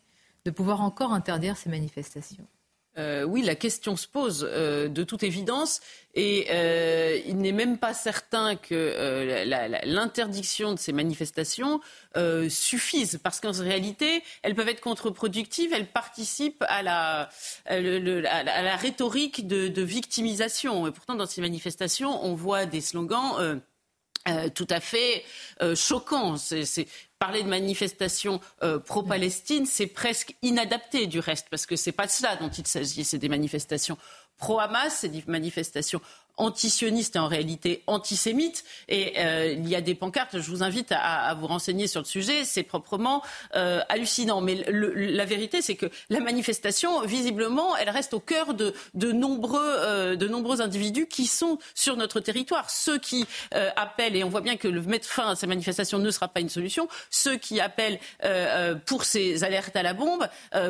de 0.44 0.50
pouvoir 0.50 0.80
encore 0.80 1.12
interdire 1.12 1.56
ces 1.56 1.70
manifestations? 1.70 2.46
Euh, 2.98 3.22
oui, 3.22 3.42
la 3.42 3.54
question 3.54 3.96
se 3.96 4.08
pose 4.08 4.46
euh, 4.50 4.88
de 4.88 5.04
toute 5.04 5.22
évidence 5.22 5.80
et 6.14 6.48
euh, 6.50 7.20
il 7.24 7.36
n'est 7.36 7.52
même 7.52 7.78
pas 7.78 7.94
certain 7.94 8.56
que 8.56 9.44
l'interdiction 9.84 10.74
de 10.74 10.78
ces 10.78 10.92
manifestations 10.92 11.80
suffise 12.48 13.20
parce 13.22 13.38
qu'en 13.38 13.52
réalité, 13.52 14.24
elles 14.42 14.56
peuvent 14.56 14.68
être 14.68 14.80
contre-productives, 14.80 15.72
elles 15.72 15.86
participent 15.86 16.64
à 16.68 16.82
la, 16.82 17.30
rhétorique 18.76 19.46
de, 19.46 19.82
victimisation. 19.82 20.88
Et 20.88 20.90
pourtant, 20.90 21.14
dans 21.14 21.26
ces 21.26 21.40
manifestations, 21.40 22.24
on 22.24 22.34
voit 22.34 22.66
des 22.66 22.80
slogans. 22.80 23.60
tout 24.54 24.68
à 24.68 24.80
fait 24.80 25.24
choquants. 25.76 26.36
Parler 27.20 27.42
de 27.42 27.48
manifestations 27.48 28.40
euh, 28.62 28.78
pro-Palestine, 28.78 29.66
c'est 29.66 29.86
presque 29.86 30.34
inadapté 30.40 31.06
du 31.06 31.20
reste, 31.20 31.48
parce 31.50 31.66
que 31.66 31.76
c'est 31.76 31.92
pas 31.92 32.06
de 32.06 32.10
ça 32.10 32.34
dont 32.36 32.48
il 32.48 32.66
s'agit. 32.66 33.04
C'est 33.04 33.18
des 33.18 33.28
manifestations 33.28 33.98
pro-Hamas, 34.38 34.96
c'est 35.00 35.10
des 35.10 35.22
manifestations 35.26 36.00
antisioniste 36.36 37.16
et 37.16 37.18
en 37.18 37.28
réalité 37.28 37.82
antisémite. 37.86 38.64
Et 38.88 39.14
euh, 39.18 39.52
il 39.52 39.68
y 39.68 39.76
a 39.76 39.80
des 39.80 39.94
pancartes, 39.94 40.40
je 40.40 40.50
vous 40.50 40.62
invite 40.62 40.92
à, 40.92 41.34
vous 41.34 41.46
renseigner 41.46 41.86
sur 41.86 42.00
le 42.00 42.06
sujet, 42.06 42.44
c'est 42.44 42.62
proprement 42.62 43.22
euh, 43.54 43.80
hallucinant. 43.88 44.40
Mais 44.40 44.64
la 44.68 45.24
vérité, 45.24 45.62
c'est 45.62 45.76
que 45.76 45.86
la 46.08 46.20
manifestation, 46.20 47.02
visiblement, 47.02 47.76
elle 47.76 47.90
reste 47.90 48.14
au 48.14 48.20
cœur 48.20 48.54
de, 48.54 48.74
de 48.94 49.12
nombreux, 49.12 49.60
euh, 49.62 50.16
de 50.16 50.28
nombreux 50.28 50.60
individus 50.60 51.06
qui 51.06 51.26
sont 51.26 51.58
sur 51.74 51.96
notre 51.96 52.20
territoire. 52.20 52.70
Ceux 52.70 52.98
qui 52.98 53.26
appellent, 53.76 54.16
et 54.16 54.24
on 54.24 54.28
voit 54.28 54.40
bien 54.40 54.56
que 54.56 54.68
mettre 54.68 55.08
fin 55.08 55.30
à 55.30 55.36
ces 55.36 55.46
manifestations 55.46 55.98
ne 55.98 56.10
sera 56.10 56.28
pas 56.28 56.40
une 56.40 56.48
solution, 56.48 56.88
ceux 57.10 57.36
qui 57.36 57.60
appellent 57.60 57.98
pour 58.86 59.04
ces 59.04 59.44
alertes 59.44 59.76
à 59.76 59.82
la 59.82 59.92
bombe 59.92 60.26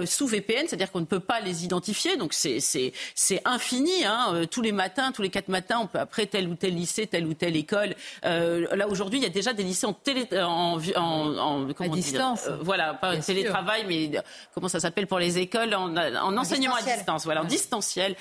sous 0.07 0.27
VPN, 0.27 0.67
c'est-à-dire 0.67 0.91
qu'on 0.91 1.01
ne 1.01 1.05
peut 1.05 1.21
pas 1.21 1.41
les 1.41 1.65
identifier, 1.65 2.17
donc 2.17 2.33
c'est 2.33 3.43
infini, 3.45 4.05
hein, 4.05 4.43
tous 4.51 4.63
les 4.63 4.73
matins, 4.73 5.13
tous 5.13 5.23
les 5.23 5.31
quatre 5.31 5.49
matin, 5.61 5.81
on 5.83 5.87
peut 5.87 5.99
après 5.99 6.27
tel 6.27 6.49
ou 6.49 6.55
tel 6.55 6.75
lycée, 6.75 7.07
telle 7.07 7.27
ou 7.27 7.35
telle 7.35 7.57
école. 7.57 7.95
Euh, 8.25 8.67
là 8.75 8.89
aujourd'hui, 8.89 9.19
il 9.19 9.23
y 9.23 9.27
a 9.27 9.31
déjà 9.31 9.53
des 9.53 9.63
lycées 9.63 9.87
en 9.87 9.93
télé, 9.93 10.27
en, 10.33 10.79
en, 10.97 11.69
à 11.69 11.89
distance. 11.89 12.47
Euh, 12.47 12.57
voilà, 12.63 12.95
pas 12.95 13.17
en 13.17 13.21
télétravail, 13.21 13.85
mais 13.87 14.17
euh, 14.17 14.23
comment 14.55 14.69
ça 14.69 14.81
s'appelle 14.81 15.07
pour 15.07 15.19
les 15.19 15.39
écoles 15.39 15.75
en, 15.75 16.37
enseignement 16.37 16.77
à 16.77 16.83
distance, 16.83 17.25
voilà, 17.25 17.43
en 17.43 17.45
distanciel. 17.45 18.17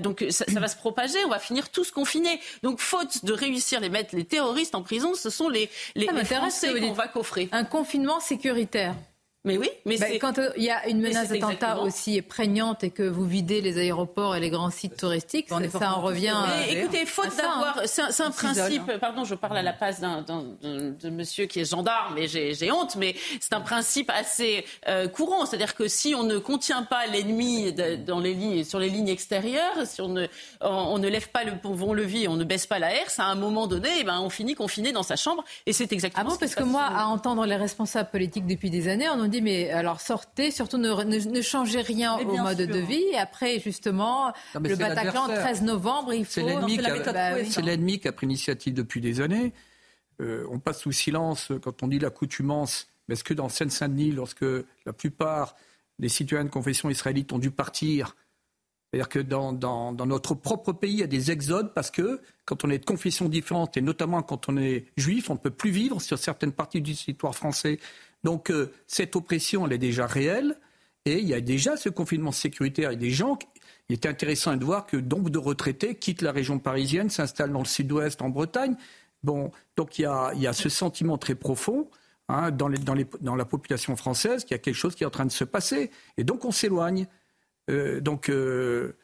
donc 0.00 0.24
ça, 0.30 0.44
va 0.60 0.68
se 0.68 0.76
propager, 0.76 1.24
on 1.24 1.30
va 1.30 1.38
finir 1.38 1.68
tous 1.68 1.90
confinés. 1.90 2.40
Donc 2.62 2.80
faute 2.80 3.24
de 3.24 3.32
réussir 3.32 3.80
les 3.80 3.88
mettre 3.88 4.16
les 4.16 4.24
terroristes 4.24 4.74
en 4.74 4.82
prison, 4.82 5.14
ce 5.14 5.30
sont 5.30 5.48
les 5.48 5.70
les, 5.94 6.06
les 6.06 6.24
Français 6.24 6.80
qu'on 6.80 6.92
va 6.92 7.08
coffrer. 7.08 7.48
Un 7.52 7.64
confinement 7.64 8.20
sécuritaire. 8.20 8.94
Mais 9.44 9.56
oui, 9.56 9.70
mais 9.86 9.96
bah, 9.96 10.06
quand 10.20 10.38
euh, 10.38 10.50
il 10.58 10.64
y 10.64 10.70
a 10.70 10.86
une 10.86 11.00
menace 11.00 11.30
d'attentat 11.30 11.80
aussi 11.80 12.20
prégnante 12.20 12.84
et 12.84 12.90
que 12.90 13.02
vous 13.02 13.24
videz 13.24 13.62
les 13.62 13.78
aéroports 13.78 14.36
et 14.36 14.40
les 14.40 14.50
grands 14.50 14.68
sites 14.68 14.98
touristiques, 14.98 15.48
ça, 15.48 15.56
ça 15.70 15.94
en 15.94 16.02
revient. 16.02 16.36
Mais 16.46 16.74
écoutez, 16.74 17.06
faute 17.06 17.34
d'avoir, 17.38 17.78
hein. 17.78 17.82
c'est 17.86 18.22
un, 18.22 18.30
principe. 18.30 18.82
Hein. 18.86 18.98
Pardon, 19.00 19.24
je 19.24 19.34
parle 19.34 19.56
à 19.56 19.62
la 19.62 19.72
place 19.72 19.98
d'un 19.98 20.20
de 20.20 21.08
monsieur 21.08 21.46
qui 21.46 21.60
est 21.60 21.70
gendarme, 21.70 22.18
et 22.18 22.28
j'ai 22.28 22.70
honte, 22.70 22.96
mais 22.96 23.14
c'est 23.40 23.54
un 23.54 23.62
principe 23.62 24.10
assez 24.10 24.66
euh, 24.88 25.08
courant, 25.08 25.46
c'est-à-dire 25.46 25.74
que 25.74 25.88
si 25.88 26.14
on 26.14 26.22
ne 26.24 26.36
contient 26.36 26.82
pas 26.82 27.06
l'ennemi 27.06 27.72
dans 27.72 28.20
les 28.20 28.34
lignes, 28.34 28.62
sur 28.64 28.78
les 28.78 28.90
lignes 28.90 29.08
extérieures, 29.08 29.86
si 29.86 30.02
on 30.02 30.08
ne, 30.08 30.26
on, 30.60 30.98
ne 30.98 31.08
lève 31.08 31.30
pas 31.30 31.44
le 31.44 31.56
pont-levis, 31.56 32.28
on 32.28 32.36
ne 32.36 32.44
baisse 32.44 32.66
pas 32.66 32.78
la 32.78 32.94
herse, 32.94 33.18
à 33.18 33.24
un 33.24 33.36
moment 33.36 33.66
donné, 33.66 33.88
eh 34.00 34.04
ben, 34.04 34.20
on 34.20 34.28
finit 34.28 34.54
confiné 34.54 34.92
dans 34.92 35.02
sa 35.02 35.16
chambre, 35.16 35.44
et 35.64 35.72
c'est 35.72 35.90
exactement. 35.94 36.26
Ah 36.26 36.30
bon, 36.30 36.36
parce 36.38 36.54
que 36.54 36.62
moi, 36.62 36.82
à 36.82 37.06
entendre 37.06 37.46
les 37.46 37.56
responsables 37.56 38.10
politiques 38.10 38.46
depuis 38.46 38.68
des 38.68 38.86
années, 38.88 39.08
on 39.08 39.29
dit 39.30 39.40
mais 39.40 39.70
alors 39.70 40.00
sortez, 40.00 40.50
surtout 40.50 40.78
ne, 40.78 40.92
ne, 41.02 41.40
changez 41.42 41.80
rien 41.80 42.18
au 42.18 42.36
mode 42.36 42.58
de 42.58 42.78
vie. 42.78 43.04
Et 43.12 43.18
après, 43.18 43.58
justement, 43.60 44.32
le 44.54 44.76
Bataclan, 44.76 45.26
13 45.26 45.62
novembre, 45.62 46.12
il 46.12 46.24
faut. 46.24 46.32
C'est 46.32 46.42
l'ennemi 46.42 46.76
qui, 46.76 46.82
bah 46.82 47.42
qui, 47.42 48.08
a 48.08 48.12
pris 48.12 48.26
l'initiative 48.26 48.74
depuis 48.74 49.00
des 49.00 49.20
années. 49.20 49.52
Euh, 50.20 50.46
on 50.50 50.58
passe 50.58 50.80
sous 50.80 50.92
silence 50.92 51.52
quand 51.62 51.82
on 51.82 51.88
dit 51.88 51.98
l'accoutumance. 51.98 52.88
Mais 53.08 53.14
est-ce 53.14 53.24
que 53.24 53.34
dans 53.34 53.48
Seine-Saint-Denis, 53.48 54.12
lorsque 54.12 54.44
la 54.86 54.92
plupart 54.92 55.56
des 55.98 56.08
citoyens 56.08 56.44
de 56.44 56.50
confession 56.50 56.90
israélite 56.90 57.32
ont 57.32 57.38
dû 57.38 57.50
partir, 57.50 58.14
c'est-à-dire 58.90 59.08
que 59.08 59.18
dans, 59.20 59.52
dans, 59.52 59.92
dans, 59.92 60.06
notre 60.06 60.34
propre 60.34 60.72
pays, 60.72 60.94
il 60.94 60.98
y 60.98 61.02
a 61.04 61.06
des 61.06 61.30
exodes 61.30 61.72
parce 61.74 61.92
que 61.92 62.20
quand 62.44 62.64
on 62.64 62.70
est 62.70 62.78
de 62.78 62.84
confession 62.84 63.28
différente, 63.28 63.76
et 63.76 63.80
notamment 63.82 64.20
quand 64.22 64.48
on 64.48 64.56
est 64.56 64.86
juif, 64.96 65.30
on 65.30 65.34
ne 65.34 65.38
peut 65.38 65.50
plus 65.50 65.70
vivre 65.70 66.00
sur 66.00 66.18
certaines 66.18 66.50
parties 66.50 66.80
du 66.80 66.96
territoire 66.96 67.36
français 67.36 67.78
donc 68.24 68.50
euh, 68.50 68.72
cette 68.86 69.16
oppression, 69.16 69.66
elle 69.66 69.72
est 69.72 69.78
déjà 69.78 70.06
réelle. 70.06 70.58
Et 71.06 71.18
il 71.18 71.26
y 71.26 71.34
a 71.34 71.40
déjà 71.40 71.76
ce 71.76 71.88
confinement 71.88 72.32
sécuritaire. 72.32 72.90
Et 72.90 72.96
des 72.96 73.10
gens, 73.10 73.38
il 73.88 73.94
est 73.94 74.06
intéressant 74.06 74.56
de 74.56 74.64
voir 74.64 74.86
que 74.86 74.96
de 74.98 75.38
retraités 75.38 75.94
quittent 75.94 76.22
la 76.22 76.32
région 76.32 76.58
parisienne, 76.58 77.08
s'installent 77.08 77.52
dans 77.52 77.60
le 77.60 77.64
sud-ouest, 77.64 78.20
en 78.20 78.28
Bretagne. 78.28 78.76
Donc 79.22 79.98
il 79.98 80.02
y 80.02 80.06
a, 80.46 80.52
ce 80.52 80.68
sentiment 80.68 81.18
très 81.18 81.34
profond 81.34 81.88
hein, 82.28 82.50
dans, 82.50 82.68
la 82.68 83.44
population 83.44 83.96
française 83.96 84.44
qu'il 84.44 84.52
y 84.52 84.54
a 84.54 84.58
quelque 84.58 84.74
chose 84.74 84.94
qui 84.94 85.04
est 85.04 85.06
en 85.06 85.10
train 85.10 85.26
de 85.26 85.32
se 85.32 85.44
passer. 85.44 85.90
Et 86.18 86.24
donc 86.24 86.44
on 86.44 86.52
s'éloigne. 86.52 87.06
Euh, 87.70 88.00
donc 88.00 88.28
euh, 88.28 88.96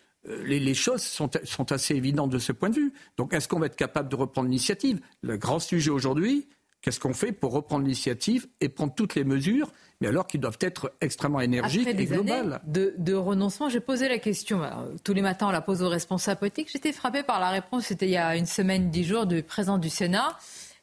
les, 0.44 0.74
choses 0.74 1.02
sont, 1.02 1.30
sont, 1.44 1.72
assez 1.72 1.94
évidentes 1.94 2.30
de 2.30 2.38
ce 2.38 2.52
point 2.52 2.68
de 2.68 2.76
vue. 2.76 2.92
Donc 3.16 3.32
est-ce 3.32 3.48
qu'on 3.48 3.58
va 3.58 3.66
être 3.66 3.76
capable 3.76 4.08
de 4.08 4.16
reprendre 4.16 4.48
l'initiative? 4.48 5.00
Le 5.22 5.36
grand 5.36 5.60
sujet 5.60 5.90
aujourd'hui, 5.90 6.46
Qu'est-ce 6.87 7.01
qu'on 7.01 7.14
fait 7.14 7.32
pour 7.32 7.51
reprendre 7.51 7.82
l'initiative 7.82 8.47
et 8.61 8.68
prendre 8.68 8.95
toutes 8.95 9.16
les 9.16 9.24
mesures, 9.24 9.72
mais 10.01 10.07
alors 10.07 10.28
qu'ils 10.28 10.39
doivent 10.39 10.59
être 10.61 10.93
extrêmement 11.01 11.41
énergiques 11.41 11.89
et 11.89 12.05
globales 12.05 12.61
de, 12.64 12.95
de, 12.97 13.12
renoncement, 13.12 13.68
j'ai 13.68 13.80
posé 13.80 14.09
la 14.09 14.20
question. 14.20 14.61
tous 15.03 15.12
les 15.12 15.20
matins, 15.20 15.49
on 15.49 15.51
la 15.51 15.62
pose 15.62 15.82
aux 15.82 15.89
responsables 15.89 16.39
politiques. 16.39 16.70
J'étais 16.70 16.93
frappée 16.93 17.24
par 17.24 17.41
la 17.41 17.51
réponse, 17.51 17.87
c'était 17.87 18.07
il 18.07 18.12
y 18.12 18.16
a 18.16 18.37
une 18.37 18.47
semaine, 18.47 18.89
dix 18.89 19.03
jours, 19.03 19.26
du 19.26 19.43
président 19.43 19.78
du 19.78 19.91
Sénat. 19.91 20.39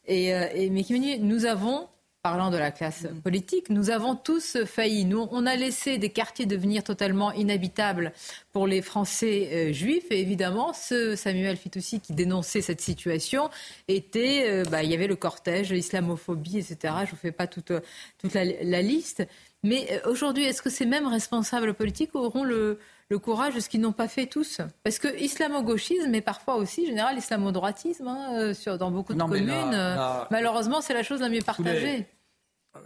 Et, 0.06 0.34
euh, 0.34 0.50
et 0.54 0.70
mais 0.70 0.84
qui 0.84 0.92
me 0.92 1.00
dit, 1.00 1.20
nous 1.20 1.46
avons 1.46 1.88
parlant 2.24 2.52
de 2.52 2.58
la 2.58 2.72
classe 2.72 3.06
politique, 3.22 3.70
nous 3.70 3.90
avons 3.90 4.16
tous 4.16 4.64
failli. 4.64 5.04
Nous, 5.04 5.28
on 5.32 5.46
a 5.46 5.58
laissé 5.58 5.98
des 5.98 6.10
quartiers 6.10 6.46
devenir 6.46 6.82
totalement 6.82 7.34
inhabitables 7.34 8.14
pour 8.54 8.66
les 8.66 8.82
Français 8.82 9.50
euh, 9.52 9.74
juifs. 9.74 10.06
Et 10.10 10.22
évidemment, 10.22 10.72
ce 10.72 11.18
Samuel 11.18 11.58
Fitoussi 11.58 12.00
qui 12.00 12.14
dénonçait 12.14 12.62
cette 12.62 12.80
situation 12.80 13.50
était, 13.90 14.46
euh, 14.48 14.64
bah, 14.64 14.84
il 14.84 14.90
y 14.90 14.94
avait 14.94 15.08
le 15.08 15.18
cortège, 15.18 15.74
l'islamophobie, 15.74 16.60
etc. 16.60 16.94
Je 17.00 17.02
ne 17.02 17.08
vous 17.08 17.18
fais 17.18 17.34
pas 17.34 17.48
toute, 17.48 17.74
toute 18.18 18.34
la, 18.34 18.82
liste. 18.82 19.28
Mais 19.64 19.90
euh, 19.92 20.10
aujourd'hui, 20.10 20.46
est-ce 20.46 20.62
que 20.62 20.70
ces 20.70 20.86
mêmes 20.86 21.08
responsables 21.08 21.74
politiques 21.74 22.16
auront 22.16 22.46
le, 22.46 22.80
le 23.10 23.20
courage 23.20 23.56
de 23.56 23.60
ce 23.60 23.70
qu'ils 23.70 23.82
n'ont 23.82 23.92
pas 23.92 24.08
fait 24.08 24.26
tous. 24.26 24.62
Parce 24.84 25.00
que 25.00 25.08
islamo-gauchisme, 25.20 26.10
mais 26.10 26.22
parfois 26.22 26.56
aussi, 26.56 26.86
général, 26.86 27.18
islamo-droitisme, 27.18 28.08
hein, 28.08 28.52
dans 28.78 28.92
beaucoup 28.92 29.14
de 29.14 29.20
communes, 29.20 30.28
malheureusement, 30.32 30.82
c'est 30.82 30.94
la 30.94 31.04
chose 31.04 31.22
la 31.22 31.30
mieux 31.30 31.42
partagée. 31.42 32.08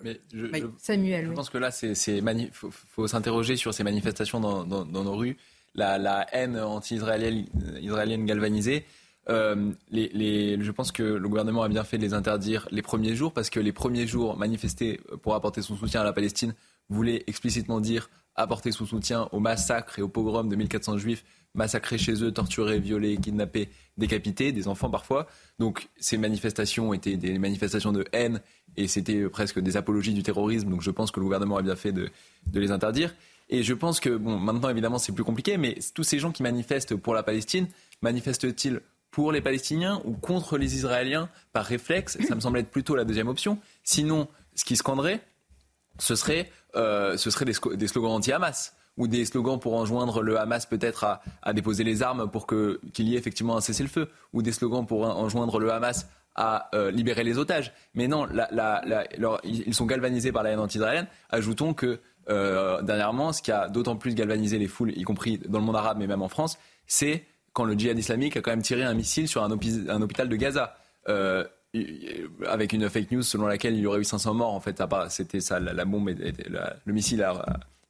Mais 0.03 0.19
je, 0.33 0.47
Samuel, 0.77 1.27
je 1.27 1.31
pense 1.31 1.49
que 1.49 1.57
là, 1.57 1.69
il 1.81 2.49
faut, 2.51 3.07
s'interroger 3.07 3.55
sur 3.55 3.73
ces 3.73 3.83
manifestations 3.83 4.39
dans, 4.39 4.85
nos 4.85 5.15
rues, 5.15 5.37
la, 5.75 6.25
haine 6.33 6.59
anti-israélienne 6.59 7.45
israélienne 7.79 8.25
galvanisée. 8.25 8.85
Euh, 9.29 9.71
les, 9.89 10.57
je 10.61 10.71
pense 10.71 10.91
que 10.91 11.03
le 11.03 11.27
gouvernement 11.27 11.63
a 11.63 11.69
bien 11.69 11.83
fait 11.83 11.97
de 11.97 12.03
les 12.03 12.13
interdire 12.13 12.67
les 12.71 12.81
premiers 12.81 13.15
jours, 13.15 13.33
parce 13.33 13.49
que 13.49 13.59
les 13.59 13.73
premiers 13.73 14.07
jours, 14.07 14.37
manifester 14.37 14.99
pour 15.21 15.35
apporter 15.35 15.61
son 15.61 15.75
soutien 15.75 16.01
à 16.01 16.03
la 16.03 16.13
Palestine 16.13 16.53
voulait 16.89 17.23
explicitement 17.27 17.79
dire 17.79 18.09
apporter 18.37 18.71
son 18.71 18.85
soutien 18.85 19.27
au 19.31 19.39
massacre 19.39 19.99
et 19.99 20.01
au 20.01 20.07
pogrom 20.07 20.47
de 20.47 20.55
1400 20.55 20.97
juifs 20.97 21.23
massacrés 21.55 21.97
chez 21.97 22.23
eux, 22.23 22.31
torturés, 22.31 22.79
violés, 22.79 23.17
kidnappés, 23.17 23.69
décapités, 23.97 24.51
des 24.51 24.67
enfants 24.67 24.89
parfois. 24.89 25.27
Donc 25.59 25.89
ces 25.99 26.17
manifestations 26.17 26.93
étaient 26.93 27.17
des 27.17 27.39
manifestations 27.39 27.91
de 27.91 28.05
haine 28.13 28.41
et 28.77 28.87
c'était 28.87 29.27
presque 29.27 29.59
des 29.59 29.75
apologies 29.75 30.13
du 30.13 30.23
terrorisme. 30.23 30.69
Donc 30.69 30.81
je 30.81 30.91
pense 30.91 31.11
que 31.11 31.19
le 31.19 31.25
gouvernement 31.25 31.57
a 31.57 31.63
bien 31.63 31.75
fait 31.75 31.91
de, 31.91 32.09
les 32.53 32.71
interdire. 32.71 33.13
Et 33.49 33.63
je 33.63 33.73
pense 33.73 33.99
que, 33.99 34.09
bon, 34.09 34.37
maintenant 34.37 34.69
évidemment 34.69 34.99
c'est 34.99 35.13
plus 35.13 35.23
compliqué, 35.23 35.57
mais 35.57 35.77
tous 35.95 36.03
ces 36.03 36.19
gens 36.19 36.31
qui 36.31 36.43
manifestent 36.43 36.95
pour 36.95 37.13
la 37.13 37.23
Palestine, 37.23 37.67
manifestent-ils 38.01 38.81
pour 39.09 39.31
les 39.31 39.41
Palestiniens 39.41 40.01
ou 40.05 40.13
contre 40.13 40.57
les 40.57 40.75
Israéliens 40.75 41.29
par 41.53 41.65
réflexe? 41.65 42.17
Ça 42.27 42.35
me 42.35 42.39
semble 42.39 42.59
être 42.59 42.69
plutôt 42.69 42.95
la 42.95 43.03
deuxième 43.03 43.29
option. 43.29 43.57
Sinon, 43.83 44.27
ce 44.53 44.63
qui 44.63 44.75
scanderait, 44.75 45.21
ce 45.97 46.15
serait, 46.15 46.51
euh, 46.77 47.17
ce 47.17 47.29
serait 47.29 47.45
des, 47.45 47.53
slogans 47.87 48.11
anti-Hamas 48.11 48.75
ou 48.97 49.07
des 49.07 49.25
slogans 49.25 49.59
pour 49.59 49.73
enjoindre 49.73 50.21
le 50.21 50.39
Hamas 50.39 50.65
peut-être 50.65 51.19
à, 51.41 51.53
déposer 51.53 51.83
les 51.83 52.03
armes 52.03 52.29
pour 52.29 52.47
qu'il 52.47 52.79
y 52.99 53.15
ait 53.15 53.17
effectivement 53.17 53.57
un 53.57 53.61
cessez-le-feu, 53.61 54.09
ou 54.33 54.41
des 54.41 54.51
slogans 54.51 54.85
pour 54.85 55.03
enjoindre 55.03 55.59
le 55.59 55.71
Hamas 55.71 56.07
à 56.35 56.69
euh, 56.75 56.91
libérer 56.91 57.23
les 57.23 57.37
otages. 57.37 57.73
Mais 57.95 58.07
non, 58.07 58.27
ils 59.43 59.73
sont 59.73 59.85
galvanisés 59.85 60.31
par 60.31 60.43
la 60.43 60.51
haine 60.51 60.59
anti-israélienne. 60.59 61.07
Ajoutons 61.29 61.73
que 61.73 61.99
euh, 62.29 62.81
dernièrement, 62.81 63.33
ce 63.33 63.41
qui 63.41 63.51
a 63.51 63.69
d'autant 63.69 63.95
plus 63.95 64.15
galvanisé 64.15 64.57
les 64.57 64.67
foules, 64.67 64.97
y 64.97 65.03
compris 65.03 65.39
dans 65.47 65.59
le 65.59 65.65
monde 65.65 65.75
arabe, 65.75 65.97
mais 65.99 66.07
même 66.07 66.21
en 66.21 66.29
France, 66.29 66.57
c'est 66.85 67.25
quand 67.53 67.65
le 67.65 67.73
djihad 67.73 67.97
islamique 67.97 68.37
a 68.37 68.41
quand 68.41 68.51
même 68.51 68.61
tiré 68.61 68.83
un 68.83 68.93
missile 68.93 69.27
sur 69.27 69.43
un, 69.43 69.51
hôpital 69.51 70.29
de 70.29 70.35
Gaza. 70.35 70.75
Avec 72.47 72.73
une 72.73 72.89
fake 72.89 73.11
news 73.11 73.23
selon 73.23 73.47
laquelle 73.47 73.75
il 73.75 73.81
y 73.81 73.85
aurait 73.85 73.99
eu 73.99 74.03
500 74.03 74.33
morts. 74.33 74.53
En 74.53 74.59
fait, 74.59 74.81
c'était 75.09 75.39
ça, 75.39 75.59
la, 75.59 75.85
bombe, 75.85 76.09
était, 76.09 76.33
le 76.85 76.93
missile 76.93 77.25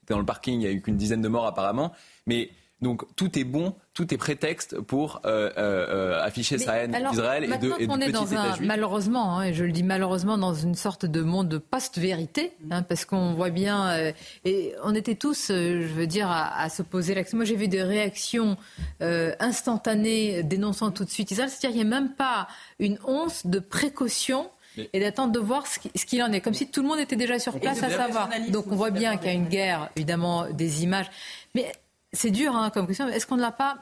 était 0.08 0.14
dans 0.14 0.20
le 0.20 0.26
parking, 0.26 0.56
il 0.56 0.60
n'y 0.60 0.68
a 0.68 0.72
eu 0.72 0.82
qu'une 0.82 0.98
dizaine 0.98 1.22
de 1.22 1.28
morts 1.28 1.46
apparemment. 1.46 1.92
Mais 2.26 2.50
Donc 2.80 3.04
tout 3.16 3.40
est 3.40 3.44
bon, 3.44 3.74
tout 3.96 4.14
est 4.14 4.18
prétexte 4.18 4.80
pour 4.80 5.22
euh, 5.26 5.50
euh, 5.58 6.22
afficher 6.22 6.60
sa 6.60 6.76
haine 6.76 6.96
d'Israël 7.10 7.46
et 7.46 7.58
de, 7.58 7.74
et 7.80 7.88
on 7.90 8.00
est 8.00 8.12
dans 8.12 8.36
un, 8.36 8.56
malheureusement, 8.62 9.40
hein, 9.40 9.46
et 9.46 9.54
je 9.56 9.64
le 9.64 9.72
dis 9.72 9.82
malheureusement, 9.82 10.38
dans 10.38 10.54
une 10.54 10.76
sorte 10.76 11.06
de 11.06 11.22
monde 11.22 11.58
post-vérité, 11.58 12.54
hein, 12.70 12.84
parce 12.84 13.06
qu'on 13.06 13.34
voit 13.34 13.50
bien, 13.50 13.90
euh, 13.90 14.12
et 14.46 14.76
on 14.84 14.94
était 14.94 15.16
tous, 15.16 15.48
je 15.48 15.88
veux 15.88 16.06
dire, 16.06 16.30
à, 16.30 16.56
à 16.62 16.70
se 16.70 16.84
poser 16.84 17.16
la 17.16 17.24
question. 17.24 17.38
Moi, 17.38 17.46
j'ai 17.46 17.56
vu 17.56 17.68
des 17.68 17.82
réactions 17.82 18.58
instantanées 19.00 20.44
dénonçant 20.44 20.92
tout 20.92 21.04
de 21.04 21.10
suite 21.10 21.32
Israël, 21.32 21.50
c'est-à-dire 21.50 21.80
qu'il 21.80 21.88
n'y 21.88 21.96
a 21.96 22.00
même 22.00 22.14
pas 22.14 22.48
une 22.78 23.00
once 23.08 23.48
de 23.48 23.58
précaution 23.58 24.52
et 24.94 25.00
d'attendre 25.00 25.32
de 25.32 25.40
voir 25.40 25.66
ce 25.66 25.80
qu'il 26.06 26.22
en 26.22 26.32
est, 26.32 26.42
comme 26.42 26.54
si 26.54 26.68
tout 26.68 26.84
le 26.84 26.88
monde 26.88 27.00
était 27.00 27.16
déjà 27.16 27.40
sur 27.40 27.60
place 27.60 27.82
à 27.82 27.90
savoir. 27.90 28.30
Donc 28.50 28.66
on 28.72 28.76
voit 28.76 28.92
bien 28.92 29.18
qu'il 29.18 29.28
y 29.28 29.32
a 29.32 29.34
une 29.34 29.48
guerre, 29.48 29.90
évidemment, 29.96 30.46
des 30.52 30.84
images. 30.84 31.10
Mais 31.56 31.72
c'est 32.18 32.32
dur 32.32 32.56
hein, 32.56 32.70
comme 32.72 32.88
question. 32.88 33.08
Est-ce 33.08 33.28
qu'on 33.28 33.38
ne 33.38 33.42
l'a 33.42 33.52
pas 33.52 33.78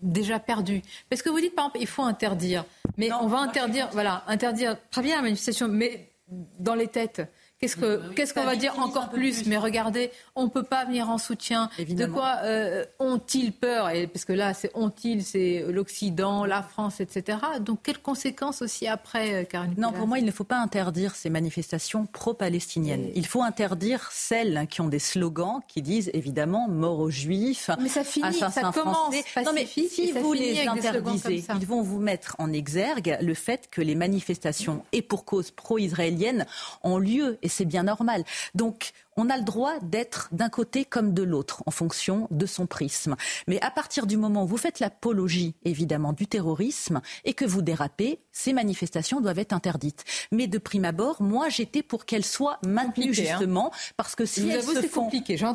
déjà 0.00 0.38
perdu? 0.38 0.82
Parce 1.10 1.22
que 1.22 1.28
vous 1.28 1.40
dites, 1.40 1.54
par 1.54 1.66
exemple, 1.66 1.78
il 1.80 1.86
faut 1.86 2.02
interdire. 2.02 2.64
Mais 2.96 3.12
on 3.12 3.26
va 3.26 3.38
interdire, 3.38 3.88
voilà, 3.92 4.22
interdire, 4.26 4.76
très 4.90 5.02
bien 5.02 5.16
la 5.16 5.22
manifestation, 5.22 5.68
mais 5.68 6.12
dans 6.28 6.74
les 6.74 6.88
têtes. 6.88 7.22
Qu'est-ce 7.58 7.76
que 7.76 7.96
bah 7.96 8.24
qu'on 8.34 8.44
va 8.44 8.56
dire 8.56 8.78
encore 8.78 9.08
plus, 9.08 9.46
Mais 9.46 9.56
regardez, 9.56 10.10
on 10.34 10.44
ne 10.44 10.50
peut 10.50 10.62
pas 10.62 10.84
venir 10.84 11.08
en 11.08 11.16
soutien. 11.16 11.70
De 11.78 12.04
quoi 12.04 12.40
euh, 12.42 12.84
ont-ils 12.98 13.50
peur? 13.50 13.88
Et 13.88 14.06
parce 14.06 14.26
que 14.26 14.34
là, 14.34 14.52
c'est 14.52 14.70
ont-ils, 14.74 15.24
c'est 15.24 15.64
l'Occident, 15.66 16.44
la 16.44 16.62
France, 16.62 17.00
etc. 17.00 17.38
Donc 17.60 17.78
quelles 17.82 18.00
conséquences 18.00 18.60
aussi 18.60 18.86
après, 18.86 19.34
euh, 19.34 19.44
Karine 19.44 19.74
Non, 19.78 19.92
pour 19.92 20.06
moi, 20.06 20.18
il 20.18 20.26
ne 20.26 20.30
faut 20.32 20.44
pas 20.44 20.58
interdire 20.58 21.14
ces 21.14 21.30
manifestations 21.30 22.04
pro-palestiniennes. 22.04 23.10
Il 23.14 23.26
faut 23.26 23.42
interdire 23.42 24.10
celles 24.12 24.66
qui 24.68 24.82
ont 24.82 24.88
des 24.88 24.98
slogans 24.98 25.60
qui 25.66 25.80
disent 25.80 26.10
évidemment 26.12 26.68
mort 26.68 26.98
aux 26.98 27.10
Juifs. 27.10 27.70
Mais 27.80 27.88
ça 27.88 28.04
finit, 28.04 28.34
ça 28.34 28.70
commence. 28.70 29.14
Non, 29.44 29.52
mais 29.54 29.64
si 29.66 30.12
vous 30.12 30.34
les 30.34 30.68
interdisez, 30.68 31.42
ils 31.58 31.66
vont 31.66 31.80
vous 31.80 32.00
mettre 32.00 32.36
en 32.38 32.52
exergue 32.52 33.16
le 33.22 33.32
fait 33.32 33.68
que 33.70 33.80
les 33.80 33.94
manifestations 33.94 34.84
et 34.92 35.00
pour 35.00 35.24
cause 35.24 35.50
pro-israélienne 35.50 36.44
ont 36.82 36.98
lieu 36.98 37.38
et 37.46 37.48
c'est 37.48 37.64
bien 37.64 37.84
normal. 37.84 38.24
Donc, 38.56 38.92
on 39.16 39.30
a 39.30 39.36
le 39.38 39.44
droit 39.44 39.78
d'être 39.80 40.28
d'un 40.32 40.48
côté 40.48 40.84
comme 40.84 41.14
de 41.14 41.22
l'autre 41.22 41.62
en 41.64 41.70
fonction 41.70 42.26
de 42.32 42.44
son 42.44 42.66
prisme. 42.66 43.14
Mais 43.46 43.60
à 43.62 43.70
partir 43.70 44.06
du 44.06 44.16
moment 44.16 44.42
où 44.42 44.46
vous 44.46 44.56
faites 44.56 44.80
l'apologie, 44.80 45.54
évidemment, 45.64 46.12
du 46.12 46.26
terrorisme 46.26 47.00
et 47.24 47.32
que 47.32 47.44
vous 47.44 47.62
dérapez, 47.62 48.18
ces 48.32 48.52
manifestations 48.52 49.20
doivent 49.20 49.38
être 49.38 49.52
interdites. 49.52 50.04
Mais 50.32 50.48
de 50.48 50.58
prime 50.58 50.84
abord, 50.84 51.22
moi, 51.22 51.48
j'étais 51.48 51.84
pour 51.84 52.04
qu'elles 52.04 52.24
soient 52.24 52.58
maintenues 52.66 53.10
hein. 53.10 53.12
justement 53.12 53.72
parce 53.96 54.16
que 54.16 54.26
si 54.26 54.50
elles 54.50 54.62
se 54.62 54.82
font 54.82 55.08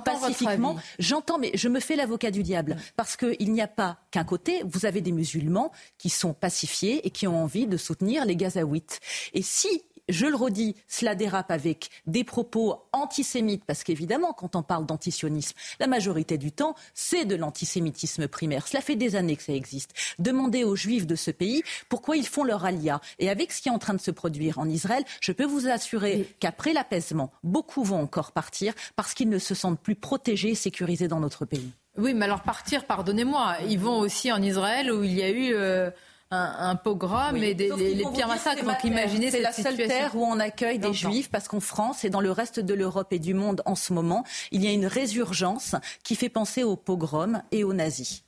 pacifiquement, 0.03 0.77
j'entends, 0.97 1.37
mais 1.37 1.51
je 1.53 1.67
me 1.67 1.81
fais 1.81 1.97
l'avocat 1.97 2.31
du 2.31 2.43
diable 2.43 2.77
parce 2.95 3.17
qu'il 3.17 3.51
n'y 3.51 3.61
a 3.61 3.67
pas 3.67 3.97
qu'un 4.11 4.23
côté. 4.23 4.63
Vous 4.65 4.85
avez 4.85 5.01
des 5.01 5.11
musulmans 5.11 5.73
qui 5.97 6.09
sont 6.09 6.33
pacifiés 6.33 7.05
et 7.05 7.11
qui 7.11 7.27
ont 7.27 7.43
envie 7.43 7.67
de 7.67 7.75
soutenir 7.75 8.25
les 8.25 8.37
Gazaouites. 8.37 9.01
Et 9.33 9.41
si 9.41 9.83
je 10.12 10.26
le 10.26 10.36
redis, 10.36 10.76
cela 10.88 11.16
dérape 11.16 11.51
avec 11.51 11.89
des 12.05 12.24
propos 12.24 12.84
antisémites, 12.93 13.64
parce 13.66 13.84
qu'évidemment, 13.84 14.34
quand 14.34 14.55
on 14.55 14.64
parle 14.64 14.86
d'antisionisme, 14.86 15.55
la 15.80 15.88
majorité 15.88 16.38
du 16.38 16.51
temps, 16.51 16.76
c'est 16.93 17.26
de 17.26 17.36
l'antisémitisme 17.36 18.28
primaire. 18.28 18.68
Cela 18.68 18.82
fait 18.82 18.95
des 18.95 19.16
années 19.16 19.36
que 19.36 19.43
ça 19.43 19.53
existe. 19.53 19.93
Demandez 20.20 20.64
aux 20.64 20.76
juifs 20.76 21.07
de 21.07 21.16
ce 21.16 21.32
pays 21.32 21.64
pourquoi 21.89 22.18
ils 22.18 22.28
font 22.28 22.43
leur 22.43 22.66
alia. 22.66 23.01
Et 23.20 23.30
avec 23.30 23.51
ce 23.51 23.62
qui 23.62 23.70
est 23.70 23.72
en 23.72 23.80
train 23.80 23.93
de 23.93 24.01
se 24.01 24.12
produire 24.12 24.59
en 24.59 24.68
Israël, 24.70 25.03
je 25.22 25.32
peux 25.32 25.45
vous 25.45 25.68
assurer 25.68 26.28
qu'après 26.39 26.74
l'apaisement, 26.74 27.32
beaucoup 27.43 27.84
vont 27.84 28.01
encore 28.01 28.32
partir 28.32 28.74
parce 28.95 29.14
qu'ils 29.14 29.30
ne 29.30 29.39
se 29.39 29.55
sentent 29.55 29.80
plus 29.80 29.95
protégés 29.95 30.49
et 30.49 30.55
sécurisés 30.55 31.07
dans 31.07 31.20
notre 31.20 31.45
pays. 31.45 31.72
Oui, 31.97 32.14
mais 32.14 32.26
alors 32.26 32.41
partir, 32.41 32.86
pardonnez-moi, 32.86 33.57
ils 33.68 33.80
vont 33.80 33.99
aussi 33.99 34.32
en 34.32 34.41
Israël 34.41 34.91
où 34.91 35.03
il 35.03 35.14
y 35.14 35.24
a 35.24 35.30
eu... 35.30 35.53
Euh, 35.53 35.91
un, 36.32 36.75
pogrom 36.75 37.36
et 37.36 37.53
des, 37.53 37.69
les, 37.69 38.05
pires 38.13 38.27
massacres. 38.27 38.63
Donc 38.63 38.84
imaginez 38.84 39.32
C'est 39.32 39.41
la 39.41 39.51
seule 39.51 39.75
terre 39.75 40.15
où 40.15 40.23
on 40.23 40.39
accueille 40.39 40.79
des 40.79 40.93
juifs 40.93 41.29
parce 41.29 41.47
qu'en 41.47 41.59
France 41.59 42.05
et 42.05 42.09
dans 42.09 42.21
le 42.21 42.32
reste 42.32 42.59
de 42.59 42.73
l'Europe 42.73 43.11
et 43.11 43.19
du 43.19 43.34
monde 43.34 43.61
en 43.65 43.75
ce 43.75 43.93
moment, 43.93 44.23
il 44.51 44.63
y 44.63 44.67
a 44.67 44.71
une 44.71 44.86
résurgence 44.86 45.75
qui 46.03 46.15
fait 46.15 46.29
penser 46.29 46.63
aux 46.63 46.77
pogroms 46.77 47.43
et 47.51 47.63
aux 47.63 47.73
nazis. 47.73 48.23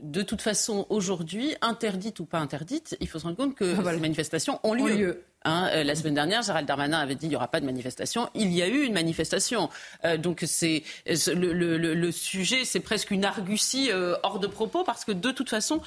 de 0.00 0.22
toute 0.22 0.42
façon, 0.42 0.86
aujourd'hui, 0.90 1.54
interdite 1.60 2.20
ou 2.20 2.24
pas 2.24 2.38
interdite, 2.38 2.96
il 3.00 3.08
faut 3.08 3.18
se 3.18 3.24
rendre 3.24 3.36
compte 3.36 3.54
que 3.54 3.74
ah, 3.78 3.92
ces 3.92 4.00
manifestations 4.00 4.60
ont 4.62 4.74
lieu. 4.74 5.24
Hein, 5.44 5.68
euh, 5.72 5.84
la 5.84 5.94
semaine 5.94 6.14
dernière, 6.14 6.42
Gérald 6.42 6.66
Darmanin 6.66 6.98
avait 6.98 7.14
dit 7.14 7.20
qu'il 7.20 7.28
n'y 7.30 7.36
aura 7.36 7.48
pas 7.48 7.60
de 7.60 7.66
manifestation. 7.66 8.28
Il 8.34 8.52
y 8.52 8.62
a 8.62 8.66
eu 8.66 8.82
une 8.82 8.92
manifestation. 8.92 9.70
Euh, 10.04 10.16
donc 10.16 10.44
c'est 10.46 10.82
le, 11.06 12.10
sujet, 12.10 12.64
c'est 12.64 12.80
presque 12.80 13.10
une 13.10 13.24
argutie 13.24 13.90
euh, 13.90 14.16
hors 14.22 14.40
de 14.40 14.46
propos 14.46 14.82
parce 14.82 15.04
que 15.04 15.12
de 15.12 15.30
toute 15.30 15.48
façon, 15.50 15.80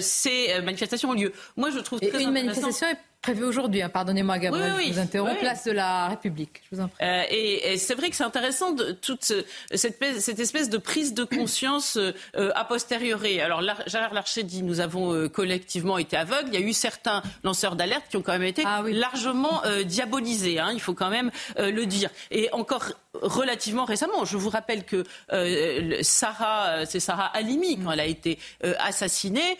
ces 0.00 0.60
manifestations 0.62 1.10
ont 1.10 1.14
lieu. 1.14 1.32
Moi, 1.56 1.70
je 1.70 1.78
trouve 1.78 1.98
Et 2.02 2.22
une 2.22 2.32
manifestation 2.32 2.86
est 2.88 2.98
prévue 3.22 3.44
aujourd'hui. 3.44 3.82
Hein, 3.82 3.88
pardonnez-moi, 3.88 4.38
Gabriel, 4.38 4.74
je 4.86 4.92
vous 4.92 4.98
interromps. 4.98 5.38
Place 5.38 5.64
de 5.64 5.72
la 5.72 6.08
République. 6.08 6.62
Je 6.70 6.76
vous 6.76 6.82
en 6.82 6.88
prie. 6.88 7.04
et, 7.30 7.78
c'est 7.78 7.94
vrai 7.94 8.10
que 8.10 8.16
c'est 8.16 8.24
intéressant 8.24 8.72
de, 8.72 8.92
toute 8.92 9.24
cette, 9.24 10.20
cette, 10.20 10.40
espèce 10.40 10.68
de 10.68 10.78
prise 10.78 11.14
de 11.14 11.24
conscience 11.24 11.98
a 12.34 12.64
posteriori. 12.64 13.40
Alors 13.40 13.62
Gérard 13.86 14.14
Larcher 14.14 14.42
dit 14.42 14.62
nous 14.62 14.80
avons 14.80 15.28
collectivement 15.28 15.98
été 15.98 16.16
aveugles. 16.16 16.48
Il 16.48 16.54
y 16.54 16.62
a 16.62 16.66
eu 16.66 16.72
certains 16.72 17.22
lanceurs 17.44 17.76
d'alerte 17.76 18.04
qui 18.08 18.16
ont 18.16 18.22
quand 18.22 18.32
même 18.32 18.42
été 18.42 18.62
ah 18.66 18.82
largement 18.86 19.64
euh, 19.64 19.82
diabolisé, 19.84 20.58
hein, 20.58 20.70
il 20.72 20.80
faut 20.80 20.94
quand 20.94 21.10
même 21.10 21.30
euh, 21.58 21.70
le 21.70 21.86
dire. 21.86 22.10
Et 22.30 22.48
encore 22.52 22.92
relativement 23.14 23.84
récemment, 23.84 24.24
je 24.24 24.36
vous 24.36 24.50
rappelle 24.50 24.84
que 24.84 25.04
euh, 25.32 25.98
Sarah, 26.02 26.86
c'est 26.86 27.00
Sarah 27.00 27.26
Halimi, 27.26 27.78
quand 27.78 27.92
elle 27.92 28.00
a 28.00 28.06
été 28.06 28.38
assassinée, 28.78 29.58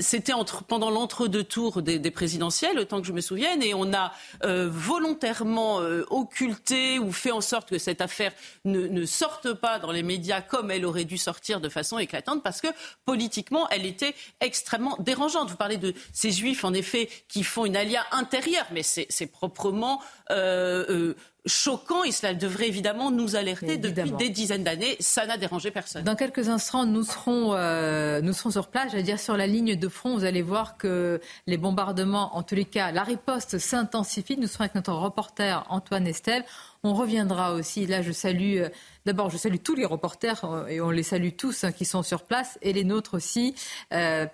c'était 0.00 0.32
pendant 0.68 0.90
l'entre-deux 0.90 1.44
tours 1.44 1.82
des, 1.82 1.98
des, 1.98 2.10
présidentielles, 2.10 2.78
autant 2.78 3.00
que 3.00 3.06
je 3.06 3.12
me 3.12 3.20
souvienne, 3.20 3.62
et 3.62 3.74
on 3.74 3.92
a 3.92 4.12
volontairement 4.42 5.76
occulté 6.10 6.98
ou 6.98 7.12
fait 7.12 7.30
en 7.30 7.40
sorte 7.40 7.70
que 7.70 7.78
cette 7.78 8.00
affaire 8.00 8.32
ne, 8.64 8.86
ne 8.86 9.06
sorte 9.06 9.52
pas 9.54 9.78
dans 9.78 9.92
les 9.92 10.02
médias 10.02 10.40
comme 10.40 10.70
elle 10.70 10.84
aurait 10.84 11.04
dû 11.04 11.18
sortir 11.18 11.60
de 11.60 11.68
façon 11.68 11.98
éclatante, 11.98 12.42
parce 12.42 12.60
que 12.60 12.68
politiquement, 13.04 13.68
elle 13.70 13.86
était 13.86 14.14
extrêmement 14.40 14.96
dérangeante. 14.98 15.50
Vous 15.50 15.56
parlez 15.56 15.78
de 15.78 15.94
ces 16.12 16.30
juifs, 16.30 16.64
en 16.64 16.72
effet, 16.72 17.08
qui 17.28 17.44
font 17.44 17.64
une 17.64 17.76
alia 17.76 18.04
intérieure, 18.12 18.66
mais 18.72 18.82
c'est 18.82 19.26
proprement 19.26 20.02
euh, 20.30 20.84
euh, 20.88 21.14
choquant 21.46 22.04
et 22.04 22.12
cela 22.12 22.34
devrait 22.34 22.68
évidemment 22.68 23.10
nous 23.10 23.36
alerter 23.36 23.76
depuis 23.76 24.12
des 24.12 24.28
dizaines 24.30 24.64
d'années. 24.64 24.96
Ça 25.00 25.26
n'a 25.26 25.36
dérangé 25.36 25.70
personne. 25.70 26.04
Dans 26.04 26.16
quelques 26.16 26.48
instants, 26.48 26.84
nous 26.84 27.02
serons, 27.02 27.54
euh, 27.54 28.20
nous 28.20 28.32
serons 28.32 28.50
sur 28.50 28.68
place, 28.68 28.92
j'allais 28.92 29.02
dire 29.02 29.20
sur 29.20 29.36
la 29.36 29.46
ligne 29.46 29.76
de 29.76 29.88
front. 29.88 30.16
Vous 30.16 30.24
allez 30.24 30.42
voir 30.42 30.76
que 30.76 31.20
les 31.46 31.56
bombardements, 31.56 32.36
en 32.36 32.42
tous 32.42 32.54
les 32.54 32.64
cas, 32.64 32.92
la 32.92 33.02
riposte 33.02 33.58
s'intensifie. 33.58 34.36
Nous 34.36 34.46
serons 34.46 34.64
avec 34.64 34.74
notre 34.74 34.92
reporter 34.92 35.66
Antoine 35.70 36.06
Estelle. 36.06 36.44
On 36.82 36.94
reviendra 36.94 37.52
aussi. 37.52 37.86
Là, 37.86 38.02
je 38.02 38.12
salue, 38.12 38.58
euh, 38.58 38.68
d'abord, 39.06 39.30
je 39.30 39.36
salue 39.36 39.58
tous 39.62 39.74
les 39.74 39.84
reporters 39.84 40.44
euh, 40.44 40.66
et 40.66 40.80
on 40.80 40.90
les 40.90 41.02
salue 41.02 41.30
tous 41.36 41.64
hein, 41.64 41.72
qui 41.72 41.84
sont 41.84 42.02
sur 42.02 42.22
place 42.22 42.58
et 42.62 42.72
les 42.72 42.84
nôtres 42.84 43.14
aussi, 43.14 43.54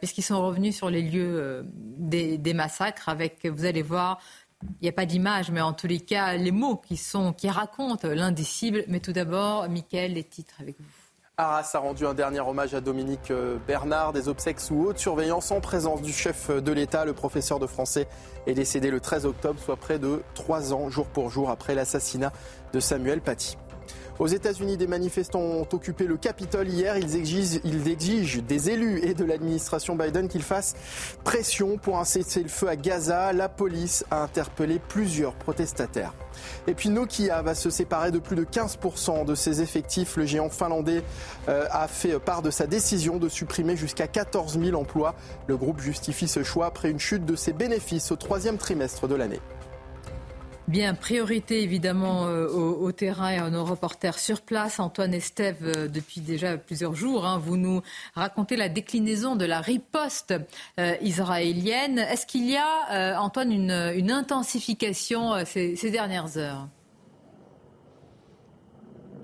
puisqu'ils 0.00 0.22
sont 0.22 0.44
revenus 0.44 0.76
sur 0.76 0.90
les 0.90 1.02
lieux 1.02 1.64
des, 1.74 2.38
des 2.38 2.54
massacres 2.54 3.08
avec, 3.08 3.46
vous 3.46 3.64
allez 3.64 3.82
voir, 3.82 4.20
il 4.62 4.82
n'y 4.82 4.88
a 4.88 4.92
pas 4.92 5.06
d'image, 5.06 5.50
mais 5.50 5.60
en 5.60 5.72
tous 5.72 5.86
les 5.86 6.00
cas, 6.00 6.36
les 6.36 6.50
mots 6.50 6.76
qui, 6.76 6.96
sont, 6.96 7.32
qui 7.32 7.48
racontent 7.48 8.08
l'indicible. 8.08 8.84
Mais 8.88 9.00
tout 9.00 9.12
d'abord, 9.12 9.68
Mickaël, 9.68 10.14
les 10.14 10.24
titres 10.24 10.54
avec 10.60 10.76
vous. 10.78 10.86
Arras 11.38 11.70
a 11.74 11.78
rendu 11.78 12.06
un 12.06 12.14
dernier 12.14 12.40
hommage 12.40 12.74
à 12.74 12.80
Dominique 12.80 13.30
euh, 13.30 13.58
Bernard, 13.66 14.14
des 14.14 14.26
obsèques 14.28 14.58
sous 14.58 14.86
haute 14.86 14.98
surveillance 14.98 15.50
en 15.50 15.60
présence 15.60 16.00
du 16.00 16.10
chef 16.10 16.50
de 16.50 16.72
l'État. 16.72 17.04
Le 17.04 17.12
professeur 17.12 17.58
de 17.58 17.66
français 17.66 18.08
est 18.46 18.54
décédé 18.54 18.90
le 18.90 19.00
13 19.00 19.26
octobre, 19.26 19.60
soit 19.60 19.76
près 19.76 19.98
de 19.98 20.22
trois 20.32 20.72
ans, 20.72 20.88
jour 20.88 21.06
pour 21.06 21.28
jour, 21.28 21.50
après 21.50 21.74
l'assassinat 21.74 22.32
de 22.72 22.80
Samuel 22.80 23.20
Paty. 23.20 23.58
Aux 24.18 24.26
États-Unis, 24.26 24.78
des 24.78 24.86
manifestants 24.86 25.40
ont 25.40 25.68
occupé 25.72 26.06
le 26.06 26.16
Capitole 26.16 26.68
hier. 26.68 26.96
Ils 26.96 27.16
exigent, 27.16 28.40
des 28.40 28.70
élus 28.70 29.00
et 29.04 29.12
de 29.12 29.24
l'administration 29.24 29.94
Biden 29.94 30.28
qu'ils 30.28 30.42
fassent 30.42 30.74
pression 31.22 31.76
pour 31.76 31.98
un 31.98 32.04
cessez-le-feu 32.04 32.68
à 32.68 32.76
Gaza. 32.76 33.34
La 33.34 33.50
police 33.50 34.06
a 34.10 34.22
interpellé 34.22 34.80
plusieurs 34.88 35.34
protestataires. 35.34 36.14
Et 36.66 36.72
puis 36.72 36.88
Nokia 36.88 37.42
va 37.42 37.54
se 37.54 37.68
séparer 37.68 38.10
de 38.10 38.18
plus 38.18 38.36
de 38.36 38.44
15% 38.44 39.26
de 39.26 39.34
ses 39.34 39.60
effectifs. 39.60 40.16
Le 40.16 40.24
géant 40.24 40.48
finlandais 40.48 41.02
euh, 41.48 41.66
a 41.70 41.86
fait 41.86 42.18
part 42.18 42.40
de 42.40 42.50
sa 42.50 42.66
décision 42.66 43.18
de 43.18 43.28
supprimer 43.28 43.76
jusqu'à 43.76 44.06
14 44.06 44.58
000 44.58 44.80
emplois. 44.80 45.14
Le 45.46 45.58
groupe 45.58 45.80
justifie 45.80 46.28
ce 46.28 46.42
choix 46.42 46.66
après 46.66 46.90
une 46.90 47.00
chute 47.00 47.26
de 47.26 47.36
ses 47.36 47.52
bénéfices 47.52 48.10
au 48.10 48.16
troisième 48.16 48.56
trimestre 48.56 49.08
de 49.08 49.14
l'année. 49.14 49.40
Bien, 50.68 50.94
priorité 50.94 51.62
évidemment 51.62 52.26
euh, 52.26 52.48
au, 52.48 52.90
terrain 52.90 53.30
et 53.30 53.36
à 53.36 53.50
nos 53.50 53.64
reporters 53.64 54.18
sur 54.18 54.40
place. 54.40 54.80
Antoine 54.80 55.14
Estève, 55.14 55.58
euh, 55.62 55.86
depuis 55.86 56.20
déjà 56.20 56.58
plusieurs 56.58 56.96
jours, 56.96 57.24
hein, 57.24 57.38
vous 57.38 57.56
nous 57.56 57.82
racontez 58.16 58.56
la 58.56 58.68
déclinaison 58.68 59.36
de 59.36 59.44
la 59.44 59.60
riposte 59.60 60.34
euh, 60.80 60.96
israélienne. 61.02 61.98
Est-ce 61.98 62.26
qu'il 62.26 62.50
y 62.50 62.56
a, 62.56 63.20
Antoine, 63.20 63.52
une, 63.52 64.10
intensification 64.10 65.44
ces 65.44 65.90
dernières 65.90 66.36
heures? 66.36 66.66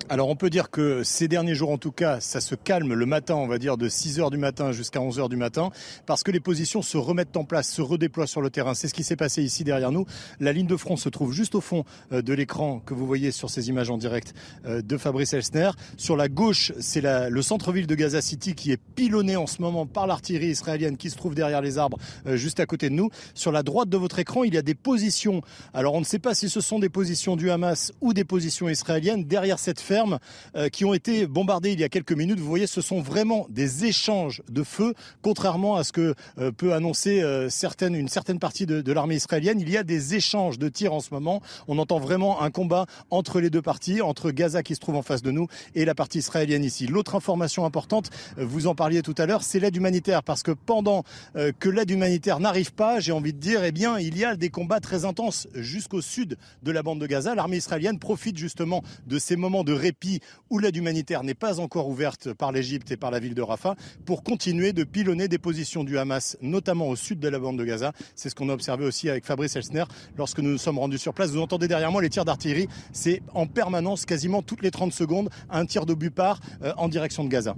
Alors 0.09 0.29
on 0.29 0.37
peut 0.37 0.51
dire 0.51 0.71
que 0.71 1.03
ces 1.03 1.29
derniers 1.29 1.55
jours 1.55 1.71
en 1.71 1.79
tout 1.79 1.93
cas, 1.93 2.21
ça 2.21 2.41
se 2.41 2.55
calme 2.55 2.95
le 2.95 3.07
matin, 3.07 3.35
on 3.35 3.47
va 3.47 3.59
dire 3.59 3.77
de 3.77 3.89
6h 3.89 4.31
du 4.31 4.37
matin 4.37 4.73
jusqu'à 4.73 5.01
11h 5.01 5.29
du 5.29 5.37
matin, 5.37 5.71
parce 6.07 6.23
que 6.23 6.31
les 6.31 6.41
positions 6.41 6.83
se 6.83 6.97
remettent 6.97 7.37
en 7.37 7.45
place, 7.45 7.71
se 7.71 7.83
redéploient 7.83 8.27
sur 8.27 8.41
le 8.41 8.51
terrain. 8.51 8.75
C'est 8.75 8.89
ce 8.89 8.95
qui 8.95 9.05
s'est 9.05 9.17
passé 9.17 9.43
ici 9.43 9.65
derrière 9.65 9.93
nous. 9.93 10.05
La 10.41 10.53
ligne 10.53 10.67
de 10.67 10.77
front 10.77 10.97
se 10.97 11.09
trouve 11.09 11.33
juste 11.33 11.55
au 11.55 11.61
fond 11.61 11.85
euh, 12.13 12.23
de 12.23 12.33
l'écran 12.33 12.81
que 12.81 12.95
vous 12.95 13.07
voyez 13.07 13.31
sur 13.31 13.51
ces 13.51 13.69
images 13.69 13.91
en 13.91 13.99
direct 13.99 14.35
euh, 14.67 14.83
de 14.83 14.97
Fabrice 14.97 15.33
Elsner. 15.35 15.71
Sur 15.97 16.17
la 16.17 16.29
gauche, 16.29 16.73
c'est 16.81 17.03
le 17.03 17.43
centre-ville 17.43 17.87
de 17.87 17.95
Gaza 17.95 18.21
City 18.21 18.55
qui 18.55 18.73
est 18.73 18.81
pilonné 18.95 19.37
en 19.37 19.47
ce 19.47 19.63
moment 19.63 19.87
par 19.87 20.07
l'artillerie 20.07 20.49
israélienne 20.49 20.97
qui 20.97 21.11
se 21.11 21.17
trouve 21.17 21.35
derrière 21.35 21.61
les 21.61 21.79
arbres 21.79 21.99
euh, 22.27 22.37
juste 22.37 22.61
à 22.61 22.67
côté 22.67 22.91
de 22.91 22.95
nous. 22.95 23.11
Sur 23.35 23.53
la 23.53 23.63
droite 23.63 23.89
de 23.89 23.97
votre 23.97 24.19
écran, 24.19 24.45
il 24.45 24.55
y 24.55 24.59
a 24.59 24.63
des 24.63 24.75
positions. 24.75 25.43
Alors 25.75 25.95
on 25.95 26.01
ne 26.01 26.05
sait 26.05 26.19
pas 26.19 26.35
si 26.35 26.49
ce 26.49 26.61
sont 26.61 26.79
des 26.79 26.89
positions 26.89 27.37
du 27.37 27.51
Hamas 27.51 27.93
ou 28.01 28.13
des 28.13 28.25
positions 28.25 28.69
israéliennes 28.69 29.25
derrière 29.25 29.59
cette 29.59 29.81
ferme 29.81 29.92
euh, 29.93 30.69
qui 30.69 30.85
ont 30.85 30.95
été 30.95 31.27
bombardées 31.27 31.73
il 31.73 31.81
y 31.81 31.85
a 31.85 31.89
quelques 31.89 32.13
minutes. 32.13 32.39
Vous 32.39 32.47
voyez, 32.47 32.67
ce 32.67 32.81
sont 32.81 33.01
vraiment 33.01 33.47
des 33.51 33.85
échanges 33.85 34.43
de 34.49 34.63
feu, 34.63 34.95
contrairement 35.23 35.77
à 35.77 35.85
ce 35.85 35.93
que 35.93 36.15
euh, 36.39 36.51
peut 36.53 36.73
annoncer 36.73 37.21
euh, 37.23 37.49
une 37.81 38.09
certaine 38.09 38.39
partie 38.39 38.67
de, 38.67 38.81
de 38.81 38.93
l'armée 38.93 39.17
israélienne. 39.17 39.61
Il 39.61 39.71
y 39.71 39.77
a 39.77 39.83
des 39.83 40.15
échanges 40.15 40.59
de 40.59 40.69
tirs 40.69 40.93
en 40.93 41.01
ce 41.01 41.13
moment. 41.13 41.43
On 41.69 41.79
entend 41.79 41.99
vraiment 41.99 42.43
un 42.43 42.51
combat 42.51 42.87
entre 43.11 43.41
les 43.41 43.51
deux 43.51 43.63
parties, 43.63 44.01
entre 44.01 44.31
Gaza 44.31 44.63
qui 44.63 44.75
se 44.75 44.81
trouve 44.81 44.97
en 44.97 45.03
face 45.03 45.23
de 45.23 45.31
nous 45.31 45.49
et 45.75 45.85
la 45.85 45.95
partie 45.95 46.19
israélienne 46.19 46.65
ici. 46.65 46.87
L'autre 46.87 47.15
information 47.15 47.65
importante, 47.65 48.11
vous 48.37 48.67
en 48.67 48.75
parliez 48.75 49.03
tout 49.03 49.15
à 49.19 49.27
l'heure, 49.27 49.43
c'est 49.43 49.59
l'aide 49.59 49.77
humanitaire, 49.77 50.23
parce 50.23 50.43
que 50.43 50.53
pendant 50.53 51.05
que 51.35 51.69
l'aide 51.69 51.91
humanitaire 51.91 52.41
n'arrive 52.41 52.73
pas, 52.73 53.01
j'ai 53.01 53.13
envie 53.13 53.33
de 53.33 53.39
dire, 53.39 53.65
eh 53.65 53.73
bien, 53.73 53.99
il 53.99 54.17
y 54.17 54.25
a 54.25 54.37
des 54.37 54.51
combats 54.51 54.81
très 54.81 55.05
intenses 55.05 55.49
jusqu'au 55.55 56.01
sud 56.01 56.37
de 56.63 56.71
la 56.71 56.83
bande 56.83 57.01
de 57.01 57.07
Gaza. 57.07 57.35
L'armée 57.35 57.57
israélienne 57.57 57.99
profite 57.99 58.37
justement 58.37 58.83
de 59.07 59.19
ces 59.19 59.37
moments 59.37 59.65
de 59.65 59.73
répit 59.83 60.21
où 60.49 60.59
l'aide 60.59 60.77
humanitaire 60.77 61.25
n'est 61.25 61.35
pas 61.35 61.61
encore 61.61 61.89
ouverte 61.89 62.33
par 62.33 62.53
l'Égypte 62.53 62.91
et 62.93 62.97
par 62.97 63.11
la 63.11 63.19
ville 63.19 63.35
de 63.35 63.43
Rafah 63.43 63.75
pour 64.07 64.23
continuer 64.23 64.73
de 64.73 64.85
pilonner 64.85 65.29
des 65.29 65.39
positions 65.39 65.85
du 65.85 65.99
Hamas, 65.99 66.37
notamment 66.41 66.89
au 66.89 66.97
sud 66.97 67.19
de 67.19 67.29
la 67.29 67.39
bande 67.39 67.59
de 67.59 67.65
Gaza. 67.65 67.93
C'est 68.15 68.31
ce 68.31 68.35
qu'on 68.35 68.49
a 68.49 68.55
observé 68.55 68.85
aussi 68.85 69.11
avec 69.11 69.27
Fabrice 69.27 69.57
Elsner 69.57 69.85
lorsque 70.17 70.39
nous 70.39 70.51
nous 70.51 70.59
sommes 70.59 70.79
rendus 70.79 70.99
sur 70.99 71.13
place. 71.13 71.31
Vous 71.31 71.41
entendez 71.41 71.69
derrière 71.69 71.91
moi 71.91 72.01
les 72.01 72.11
tirs 72.11 72.25
d'artillerie. 72.25 72.69
C'est 72.93 73.23
en 73.35 73.47
permanence, 73.47 74.07
quasiment 74.07 74.43
toutes 74.43 74.63
les 74.63 74.71
30 74.71 74.93
secondes, 74.93 75.29
un 75.51 75.67
tir 75.67 75.85
de 75.85 75.95
Bupar 75.95 76.41
euh, 76.63 76.73
en 76.77 76.89
direction 76.89 77.25
de 77.25 77.29
Gaza. 77.29 77.57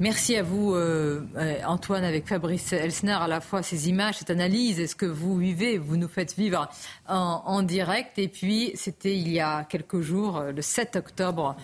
Merci 0.00 0.34
à 0.34 0.42
vous, 0.42 0.72
euh, 0.72 1.20
euh, 1.36 1.58
Antoine, 1.66 2.04
avec 2.04 2.26
Fabrice 2.26 2.72
Elsner, 2.72 3.18
à 3.20 3.28
la 3.28 3.42
fois 3.42 3.62
ces 3.62 3.90
images, 3.90 4.16
cette 4.16 4.30
analyse, 4.30 4.80
est-ce 4.80 4.96
que 4.96 5.04
vous 5.04 5.36
vivez, 5.36 5.76
vous 5.76 5.98
nous 5.98 6.08
faites 6.08 6.34
vivre 6.36 6.70
en, 7.06 7.62
direct. 7.62 8.18
Et 8.18 8.28
puis, 8.28 8.72
c'était 8.76 9.14
il 9.14 9.28
y 9.28 9.40
a 9.40 9.64
quelques 9.64 10.00
jours, 10.00 10.38
euh, 10.38 10.52
le 10.52 10.62
7 10.62 10.96
octobre, 10.96 11.54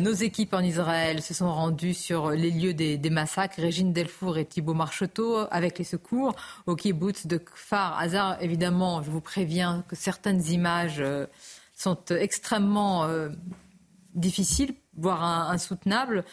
nos 0.00 0.12
équipes 0.12 0.54
en 0.54 0.60
Israël 0.60 1.22
se 1.22 1.34
sont 1.34 1.54
rendues 1.54 1.94
sur 1.94 2.32
les 2.32 2.50
lieux 2.50 2.74
des, 2.74 2.98
massacres. 3.10 3.60
Régine 3.60 3.92
Delfour 3.92 4.38
et 4.38 4.44
Thibault 4.44 4.74
Marcheteau, 4.74 5.46
avec 5.52 5.78
les 5.78 5.84
secours 5.84 6.34
au 6.66 6.74
kibbutz 6.74 7.28
de 7.28 7.38
Kfar 7.38 7.96
Hazar. 7.96 8.42
Évidemment, 8.42 9.04
je 9.04 9.10
vous 9.12 9.20
préviens 9.20 9.84
que 9.86 9.94
certaines 9.94 10.44
images 10.46 11.00
sont 11.76 12.04
extrêmement 12.10 13.08
difficiles 14.16 14.74
voire 14.98 15.50
insoutenable. 15.50 16.24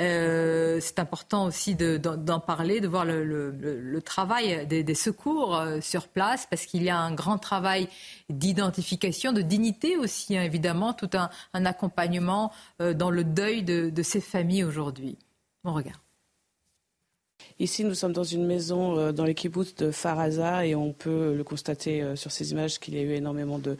Euh, 0.00 0.78
c'est 0.80 0.98
important 0.98 1.44
aussi 1.44 1.74
d'en 1.74 2.40
parler, 2.40 2.80
de 2.80 2.88
voir 2.88 3.04
le, 3.04 4.00
travail 4.04 4.66
des, 4.66 4.94
secours 4.94 5.56
euh, 5.56 5.80
sur 5.80 6.08
place, 6.08 6.46
parce 6.48 6.66
qu'il 6.66 6.82
y 6.82 6.90
a 6.90 6.98
un 6.98 7.12
grand 7.14 7.38
travail 7.38 7.88
d'identification, 8.28 9.32
de 9.32 9.42
dignité 9.42 9.96
aussi, 9.96 10.36
hein, 10.36 10.42
évidemment, 10.42 10.92
tout 10.92 11.10
un, 11.14 11.64
accompagnement 11.64 12.52
euh, 12.80 12.94
dans 12.94 13.10
le 13.10 13.24
deuil 13.24 13.62
de, 13.62 13.90
de 13.90 14.02
ces 14.02 14.20
familles 14.20 14.64
aujourd'hui. 14.64 15.18
Bon 15.62 15.72
regard. 15.72 16.00
Ici, 17.60 17.84
nous 17.84 17.94
sommes 17.94 18.12
dans 18.12 18.24
une 18.24 18.46
maison 18.46 18.98
euh, 18.98 19.12
dans 19.12 19.24
les 19.24 19.34
de 19.34 19.90
Faraza 19.92 20.66
et 20.66 20.74
on 20.74 20.92
peut 20.92 21.34
le 21.36 21.44
constater 21.44 22.02
euh, 22.02 22.16
sur 22.16 22.32
ces 22.32 22.50
images 22.50 22.80
qu'il 22.80 22.96
y 22.96 22.98
a 22.98 23.02
eu 23.02 23.12
énormément 23.12 23.60
de, 23.60 23.76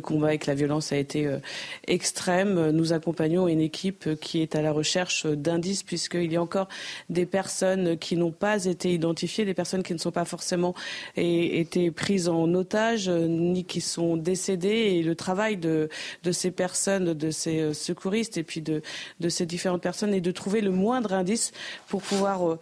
combats 0.00 0.32
et 0.32 0.38
que 0.38 0.46
la 0.46 0.54
violence 0.54 0.92
a 0.92 0.96
été 0.96 1.26
euh, 1.26 1.38
extrême. 1.86 2.70
Nous 2.70 2.94
accompagnons 2.94 3.46
une 3.46 3.60
équipe 3.60 4.14
qui 4.20 4.40
est 4.40 4.54
à 4.54 4.62
la 4.62 4.72
recherche 4.72 5.26
d'indices 5.26 5.82
puisqu'il 5.82 6.32
y 6.32 6.36
a 6.36 6.42
encore 6.42 6.68
des 7.10 7.26
personnes 7.26 7.98
qui 7.98 8.16
n'ont 8.16 8.30
pas 8.30 8.64
été 8.64 8.94
identifiées, 8.94 9.44
des 9.44 9.52
personnes 9.52 9.82
qui 9.82 9.92
ne 9.92 9.98
sont 9.98 10.12
pas 10.12 10.24
forcément 10.24 10.74
été 11.16 11.90
prises 11.90 12.28
en 12.28 12.54
otage 12.54 13.10
ni 13.10 13.64
qui 13.64 13.82
sont 13.82 14.16
décédées. 14.16 14.68
Et 14.68 15.02
le 15.02 15.14
travail 15.14 15.58
de, 15.58 15.90
ces 16.30 16.50
personnes, 16.50 17.12
de 17.12 17.30
ces 17.30 17.74
secouristes 17.74 18.38
et 18.38 18.42
puis 18.42 18.62
de, 18.62 18.80
de 19.20 19.28
ces 19.28 19.44
différentes 19.44 19.82
personnes 19.82 20.14
est 20.14 20.22
de 20.22 20.32
trouver 20.32 20.62
le 20.62 20.70
moindre 20.70 21.12
indice 21.12 21.52
pour 21.88 22.00
pouvoir 22.00 22.56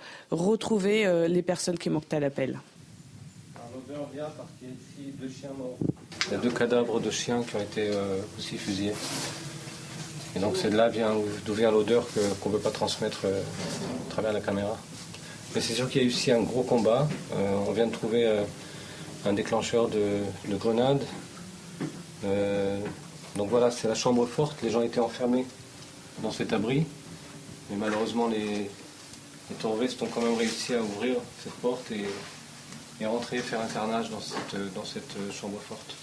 retrouver 0.47 1.07
euh, 1.07 1.29
les 1.29 1.43
personnes 1.43 1.79
qui 1.79 1.91
manquent 1.91 2.13
à 2.13 2.21
l'appel. 2.21 2.59
L'odeur 3.75 4.09
vient 4.13 4.29
parce 4.37 4.49
qu'il 4.59 4.69
y 4.69 4.71
a 4.71 4.75
ici 4.75 5.17
deux 5.19 5.29
chiens 5.29 5.51
morts. 5.57 5.77
Il 6.29 6.33
y 6.33 6.35
a 6.35 6.39
deux 6.39 6.51
cadavres 6.51 7.01
de 7.01 7.11
chiens 7.11 7.43
qui 7.43 7.57
ont 7.57 7.61
été 7.61 7.89
euh, 7.91 8.19
aussi 8.39 8.57
fusillés. 8.57 8.95
Et 10.35 10.39
donc 10.39 10.57
c'est 10.57 10.71
de 10.71 10.77
là 10.77 10.89
vient, 10.89 11.15
d'où 11.45 11.55
vient 11.55 11.71
l'odeur 11.71 12.07
qu'on 12.41 12.51
ne 12.51 12.57
peut 12.57 12.61
pas 12.61 12.71
transmettre 12.71 13.21
euh, 13.25 13.41
à 13.41 14.11
travers 14.11 14.33
la 14.33 14.41
caméra. 14.41 14.77
Mais 15.55 15.61
c'est 15.61 15.75
sûr 15.75 15.89
qu'il 15.89 16.03
y 16.03 16.05
a 16.05 16.09
eu 16.09 16.11
aussi 16.11 16.31
un 16.31 16.43
gros 16.43 16.63
combat. 16.63 17.09
on 17.67 17.73
vient 17.73 17.87
de 17.87 17.93
trouver 17.93 18.31
un 19.25 19.33
déclencheur 19.33 19.89
de, 19.89 20.19
de 20.47 20.57
grenades. 20.57 21.03
donc 23.37 23.49
voilà, 23.49 23.71
c'est 23.71 23.89
la 23.89 23.95
chambre 23.95 24.27
forte. 24.27 24.61
Les 24.63 24.69
gens 24.69 24.83
étaient 24.83 25.01
enfermés 25.01 25.47
dans 26.23 26.31
cet 26.31 26.53
abri. 26.53 26.85
Mais 27.71 27.77
malheureusement, 27.77 28.27
les, 28.29 28.69
les 29.51 29.57
terroristes 29.57 30.03
ont 30.03 30.07
quand 30.07 30.23
même 30.23 30.37
réussi 30.37 30.75
à 30.75 30.83
ouvrir 30.83 31.17
cette 31.43 31.55
porte 31.55 31.91
et, 31.93 32.07
et 33.01 33.07
rentrer, 33.07 33.39
faire 33.39 33.61
un 33.61 33.67
carnage 33.67 34.11
dans 34.11 34.21
cette, 34.21 34.57
dans 34.75 34.85
cette 34.85 35.17
chambre 35.33 35.59
forte. 35.61 35.97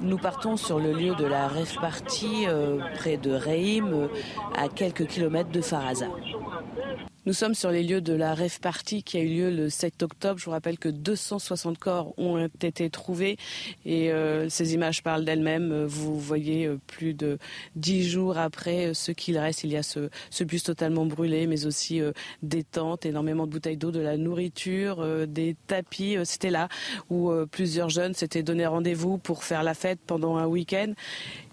Nous 0.00 0.18
partons 0.18 0.56
sur 0.56 0.80
le 0.80 0.92
lieu 0.92 1.14
de 1.14 1.24
la 1.24 1.46
rêve 1.46 1.76
party 1.80 2.46
euh, 2.48 2.78
près 2.96 3.16
de 3.16 3.30
Reim, 3.30 3.92
euh, 3.92 4.08
à 4.56 4.68
quelques 4.68 5.06
kilomètres 5.06 5.50
de 5.50 5.60
Faraza. 5.60 6.08
Nous 7.24 7.34
sommes 7.34 7.54
sur 7.54 7.70
les 7.70 7.84
lieux 7.84 8.00
de 8.00 8.14
la 8.14 8.34
rêve 8.34 8.58
party 8.58 9.04
qui 9.04 9.16
a 9.16 9.20
eu 9.20 9.28
lieu 9.28 9.50
le 9.50 9.70
7 9.70 10.02
octobre. 10.02 10.40
Je 10.40 10.44
vous 10.46 10.50
rappelle 10.50 10.76
que 10.76 10.88
260 10.88 11.78
corps 11.78 12.18
ont 12.18 12.48
été 12.60 12.90
trouvés 12.90 13.36
et 13.86 14.10
euh, 14.10 14.48
ces 14.48 14.74
images 14.74 15.04
parlent 15.04 15.24
d'elles-mêmes. 15.24 15.84
Vous 15.84 16.18
voyez 16.18 16.66
euh, 16.66 16.80
plus 16.88 17.14
de 17.14 17.38
dix 17.76 18.08
jours 18.08 18.38
après 18.38 18.88
euh, 18.88 18.94
ce 18.94 19.12
qu'il 19.12 19.38
reste. 19.38 19.62
Il 19.62 19.70
y 19.70 19.76
a 19.76 19.84
ce, 19.84 20.08
bus 20.42 20.64
totalement 20.64 21.06
brûlé, 21.06 21.46
mais 21.46 21.64
aussi 21.64 22.00
des 22.42 22.64
tentes, 22.64 23.06
énormément 23.06 23.46
de 23.46 23.52
bouteilles 23.52 23.76
d'eau, 23.76 23.92
de 23.92 24.00
la 24.00 24.16
nourriture, 24.16 25.06
des 25.28 25.54
tapis. 25.68 26.16
C'était 26.24 26.50
là 26.50 26.68
où 27.08 27.30
plusieurs 27.52 27.88
jeunes 27.88 28.14
s'étaient 28.14 28.42
donné 28.42 28.66
rendez-vous 28.66 29.18
pour 29.18 29.44
faire 29.44 29.62
la 29.62 29.74
fête 29.74 30.00
pendant 30.04 30.36
un 30.38 30.46
week-end. 30.46 30.92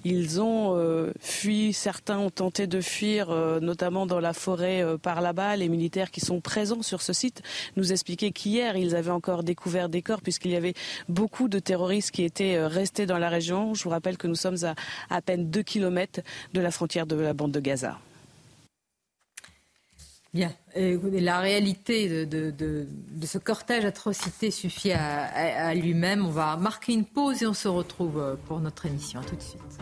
Ils 0.05 0.41
ont 0.41 0.75
euh, 0.77 1.11
fui, 1.19 1.73
certains 1.73 2.17
ont 2.19 2.29
tenté 2.29 2.67
de 2.67 2.81
fuir, 2.81 3.29
euh, 3.29 3.59
notamment 3.59 4.05
dans 4.05 4.19
la 4.19 4.33
forêt 4.33 4.81
euh, 4.81 4.97
par 4.97 5.21
là-bas. 5.21 5.55
Les 5.55 5.69
militaires 5.69 6.11
qui 6.11 6.21
sont 6.21 6.39
présents 6.39 6.81
sur 6.81 7.01
ce 7.01 7.13
site 7.13 7.41
nous 7.75 7.91
expliquaient 7.91 8.31
qu'hier, 8.31 8.77
ils 8.77 8.95
avaient 8.95 9.11
encore 9.11 9.43
découvert 9.43 9.89
des 9.89 10.01
corps 10.01 10.21
puisqu'il 10.21 10.51
y 10.51 10.55
avait 10.55 10.73
beaucoup 11.09 11.47
de 11.47 11.59
terroristes 11.59 12.11
qui 12.11 12.23
étaient 12.23 12.65
restés 12.65 13.05
dans 13.05 13.17
la 13.17 13.29
région. 13.29 13.73
Je 13.73 13.83
vous 13.83 13.89
rappelle 13.89 14.17
que 14.17 14.27
nous 14.27 14.35
sommes 14.35 14.63
à 14.63 14.75
à 15.09 15.21
peine 15.21 15.49
2 15.49 15.63
kilomètres 15.63 16.21
de 16.53 16.61
la 16.61 16.71
frontière 16.71 17.05
de 17.05 17.15
la 17.15 17.33
bande 17.33 17.51
de 17.51 17.59
Gaza. 17.59 17.97
Bien. 20.33 20.53
La 20.75 21.39
réalité 21.39 22.25
de, 22.25 22.87
ce 23.23 23.37
cortège 23.37 23.85
atrocité 23.85 24.51
suffit 24.51 24.91
à, 24.91 25.73
lui-même. 25.75 26.25
On 26.25 26.29
va 26.29 26.57
marquer 26.57 26.93
une 26.93 27.05
pause 27.05 27.43
et 27.43 27.47
on 27.47 27.53
se 27.53 27.67
retrouve 27.67 28.19
euh, 28.19 28.35
pour 28.47 28.59
notre 28.59 28.85
émission. 28.85 29.21
tout 29.21 29.35
de 29.35 29.41
suite. 29.41 29.79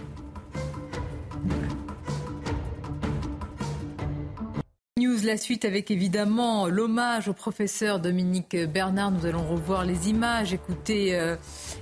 News, 4.98 5.20
la 5.24 5.38
suite 5.38 5.64
avec 5.64 5.92
évidemment 5.92 6.68
l'hommage 6.68 7.28
au 7.28 7.34
professeur 7.34 8.00
Dominique 8.00 8.56
Bernard. 8.56 9.12
Nous 9.12 9.28
allons 9.28 9.48
revoir 9.48 9.86
les 9.86 10.10
images, 10.10 10.54
écouter 10.54 11.16
euh, 11.16 11.36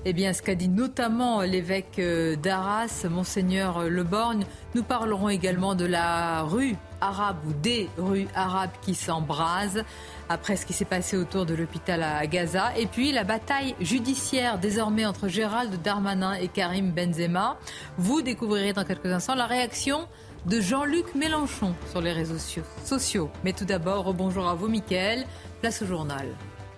eh 0.03 0.11
bien, 0.11 0.33
ce 0.33 0.41
qu'a 0.41 0.53
dit 0.53 0.67
notamment 0.67 1.41
l'évêque 1.41 1.97
euh, 1.99 2.35
d'Arras, 2.35 3.05
Monseigneur 3.09 3.83
Leborgne. 3.83 4.43
Nous 4.73 4.83
parlerons 4.83 5.29
également 5.29 5.75
de 5.75 5.85
la 5.85 6.41
rue 6.41 6.75
arabe 7.05 7.37
ou 7.47 7.53
des 7.53 7.89
rues 7.97 8.27
arabes 8.35 8.71
qui 8.81 8.95
s'embrasent 8.95 9.83
après 10.29 10.55
ce 10.55 10.65
qui 10.65 10.73
s'est 10.73 10.85
passé 10.85 11.17
autour 11.17 11.45
de 11.45 11.53
l'hôpital 11.53 12.03
à 12.03 12.25
Gaza. 12.27 12.75
Et 12.77 12.87
puis 12.87 13.11
la 13.11 13.23
bataille 13.23 13.75
judiciaire 13.79 14.57
désormais 14.57 15.05
entre 15.05 15.27
Gérald 15.27 15.81
Darmanin 15.81 16.33
et 16.33 16.47
Karim 16.47 16.91
Benzema. 16.91 17.57
Vous 17.97 18.21
découvrirez 18.21 18.73
dans 18.73 18.83
quelques 18.83 19.07
instants 19.07 19.35
la 19.35 19.45
réaction 19.45 20.07
de 20.45 20.61
Jean-Luc 20.61 21.15
Mélenchon 21.15 21.73
sur 21.91 22.01
les 22.01 22.11
réseaux 22.11 22.37
sociaux. 22.83 23.29
Mais 23.43 23.53
tout 23.53 23.65
d'abord, 23.65 24.13
bonjour 24.13 24.47
à 24.47 24.53
vous, 24.53 24.67
Mickaël. 24.67 25.25
Place 25.61 25.81
au 25.81 25.85
journal. 25.85 26.27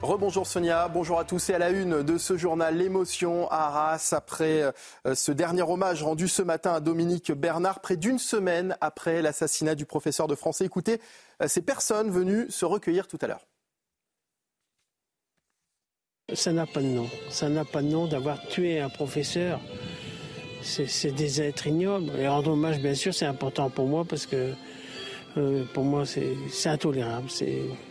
Rebonjour 0.01 0.45
Sonia, 0.45 0.87
bonjour 0.89 1.17
à 1.17 1.25
tous 1.25 1.49
et 1.49 1.55
à 1.55 1.57
la 1.57 1.71
une 1.71 2.03
de 2.03 2.19
ce 2.19 2.37
journal 2.37 2.77
L'émotion 2.77 3.49
à 3.49 3.65
Arras 3.65 4.13
après 4.15 4.61
euh, 4.61 5.15
ce 5.15 5.31
dernier 5.31 5.63
hommage 5.63 6.03
rendu 6.03 6.27
ce 6.27 6.43
matin 6.43 6.73
à 6.73 6.79
Dominique 6.79 7.31
Bernard 7.31 7.79
près 7.79 7.97
d'une 7.97 8.19
semaine 8.19 8.77
après 8.79 9.23
l'assassinat 9.23 9.73
du 9.73 9.87
professeur 9.87 10.27
de 10.27 10.35
français. 10.35 10.65
Écoutez 10.65 11.01
euh, 11.41 11.47
ces 11.47 11.63
personnes 11.63 12.11
venues 12.11 12.45
se 12.51 12.63
recueillir 12.63 13.07
tout 13.07 13.17
à 13.21 13.27
l'heure. 13.27 13.47
Ça 16.31 16.51
n'a 16.51 16.67
pas 16.67 16.81
de 16.81 16.87
nom. 16.87 17.09
Ça 17.31 17.49
n'a 17.49 17.65
pas 17.65 17.81
de 17.81 17.87
nom 17.87 18.05
d'avoir 18.05 18.39
tué 18.49 18.79
un 18.79 18.89
professeur. 18.89 19.59
C'est 20.61 21.11
des 21.11 21.41
êtres 21.41 21.65
ignobles. 21.65 22.11
Et 22.19 22.27
rendre 22.27 22.51
hommage, 22.51 22.79
bien 22.79 22.93
sûr, 22.93 23.15
c'est 23.15 23.25
important 23.25 23.71
pour 23.71 23.87
moi 23.87 24.05
parce 24.07 24.27
que 24.27 24.53
euh, 25.37 25.63
pour 25.73 25.83
moi, 25.83 26.03
c'est 26.05 26.69
intolérable. 26.69 27.27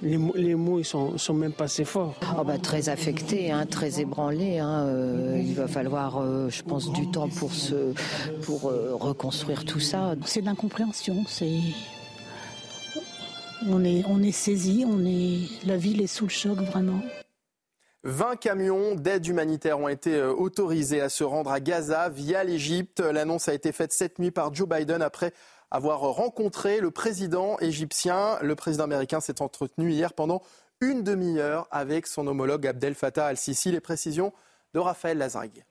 Les, 0.02 0.18
les, 0.34 0.54
mots, 0.54 0.78
ils 0.78 0.84
sont, 0.84 1.16
sont 1.18 1.34
même 1.34 1.52
pas 1.52 1.64
assez 1.64 1.84
forts. 1.84 2.14
Oh 2.38 2.44
bah, 2.44 2.58
très 2.58 2.88
affecté, 2.88 3.50
hein, 3.50 3.66
très 3.66 4.00
ébranlé. 4.00 4.58
Hein, 4.58 4.86
euh, 4.86 5.40
il 5.42 5.54
va 5.54 5.68
falloir, 5.68 6.18
euh, 6.18 6.48
je 6.50 6.62
pense, 6.62 6.92
du 6.92 7.10
temps 7.10 7.28
pour, 7.28 7.52
se, 7.52 7.92
pour 8.42 8.62
reconstruire 8.62 9.64
tout 9.64 9.80
ça. 9.80 10.14
C'est 10.24 10.40
de 10.40 10.46
l'incompréhension. 10.46 11.24
C'est 11.28 11.60
on 13.68 13.84
est, 13.84 14.04
on 14.06 14.22
est 14.22 14.32
saisi, 14.32 14.84
on 14.86 15.04
est, 15.04 15.48
la 15.66 15.76
ville 15.76 16.02
est 16.02 16.06
sous 16.06 16.24
le 16.24 16.30
choc 16.30 16.58
vraiment. 16.58 17.00
20 18.04 18.36
camions 18.36 18.94
d'aide 18.94 19.26
humanitaire 19.26 19.80
ont 19.80 19.88
été 19.88 20.22
autorisés 20.22 21.00
à 21.00 21.08
se 21.08 21.24
rendre 21.24 21.50
à 21.50 21.58
Gaza 21.58 22.08
via 22.08 22.44
l'Égypte. 22.44 23.00
L'annonce 23.00 23.48
a 23.48 23.54
été 23.54 23.72
faite 23.72 23.92
cette 23.92 24.20
nuit 24.20 24.30
par 24.30 24.54
Joe 24.54 24.68
Biden 24.68 25.02
après 25.02 25.32
avoir 25.70 26.00
rencontré 26.00 26.80
le 26.80 26.90
président 26.90 27.58
égyptien. 27.60 28.38
Le 28.42 28.54
président 28.54 28.84
américain 28.84 29.20
s'est 29.20 29.42
entretenu 29.42 29.90
hier 29.90 30.12
pendant 30.12 30.42
une 30.80 31.02
demi-heure 31.02 31.66
avec 31.70 32.06
son 32.06 32.26
homologue 32.26 32.66
Abdel 32.66 32.94
Fattah 32.94 33.26
al-Sisi. 33.26 33.72
Les 33.72 33.80
précisions 33.80 34.32
de 34.74 34.78
Raphaël 34.78 35.18
Lazargue. 35.18 35.64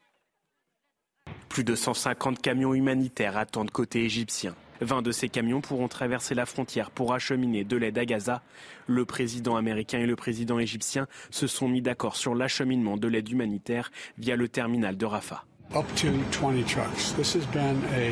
Plus 1.49 1.63
de 1.63 1.75
150 1.75 2.41
camions 2.41 2.73
humanitaires 2.73 3.37
attendent 3.37 3.71
côté 3.71 4.03
égyptien. 4.03 4.55
20 4.81 5.01
de 5.01 5.11
ces 5.11 5.29
camions 5.29 5.61
pourront 5.61 5.87
traverser 5.87 6.35
la 6.35 6.45
frontière 6.45 6.91
pour 6.91 7.13
acheminer 7.13 7.63
de 7.63 7.77
l'aide 7.77 7.97
à 7.97 8.05
Gaza. 8.05 8.41
Le 8.87 9.05
président 9.05 9.55
américain 9.55 9.99
et 9.99 10.05
le 10.05 10.15
président 10.15 10.59
égyptien 10.59 11.07
se 11.29 11.47
sont 11.47 11.69
mis 11.69 11.81
d'accord 11.81 12.15
sur 12.17 12.35
l'acheminement 12.35 12.97
de 12.97 13.07
l'aide 13.07 13.29
humanitaire 13.29 13.91
via 14.17 14.35
le 14.35 14.49
terminal 14.49 14.97
de 14.97 15.05
Rafah. 15.05 15.45
Up 15.73 15.85
to 15.95 16.07
20 16.31 16.63
trucks. 16.67 17.15
This 17.15 17.35
has 17.35 17.45
been 17.47 17.81
a 17.93 18.11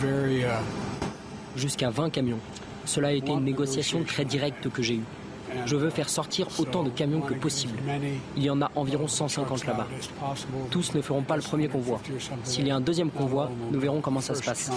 very, 0.00 0.44
uh, 0.44 0.60
jusqu'à 1.56 1.90
20 1.90 2.10
camions. 2.10 2.40
Cela 2.84 3.08
a 3.08 3.12
été 3.12 3.30
une 3.30 3.44
négociation 3.44 4.02
très 4.04 4.24
directe 4.24 4.68
que 4.70 4.82
j'ai 4.82 4.94
eue. 4.94 5.04
Je 5.66 5.76
veux 5.76 5.90
faire 5.90 6.08
sortir 6.08 6.48
autant 6.58 6.82
de 6.82 6.90
camions 6.90 7.20
que 7.20 7.34
possible. 7.34 7.78
Il 8.36 8.42
y 8.42 8.50
en 8.50 8.60
a 8.60 8.70
environ 8.74 9.06
150 9.06 9.66
là-bas. 9.66 9.86
Tous 10.70 10.94
ne 10.94 11.00
feront 11.00 11.22
pas 11.22 11.36
le 11.36 11.42
premier 11.42 11.68
convoi. 11.68 12.00
S'il 12.42 12.66
y 12.66 12.70
a 12.70 12.76
un 12.76 12.80
deuxième 12.80 13.10
convoi, 13.10 13.50
nous 13.70 13.80
verrons 13.80 14.00
comment 14.00 14.20
ça 14.20 14.34
se 14.34 14.42
passe. 14.42 14.70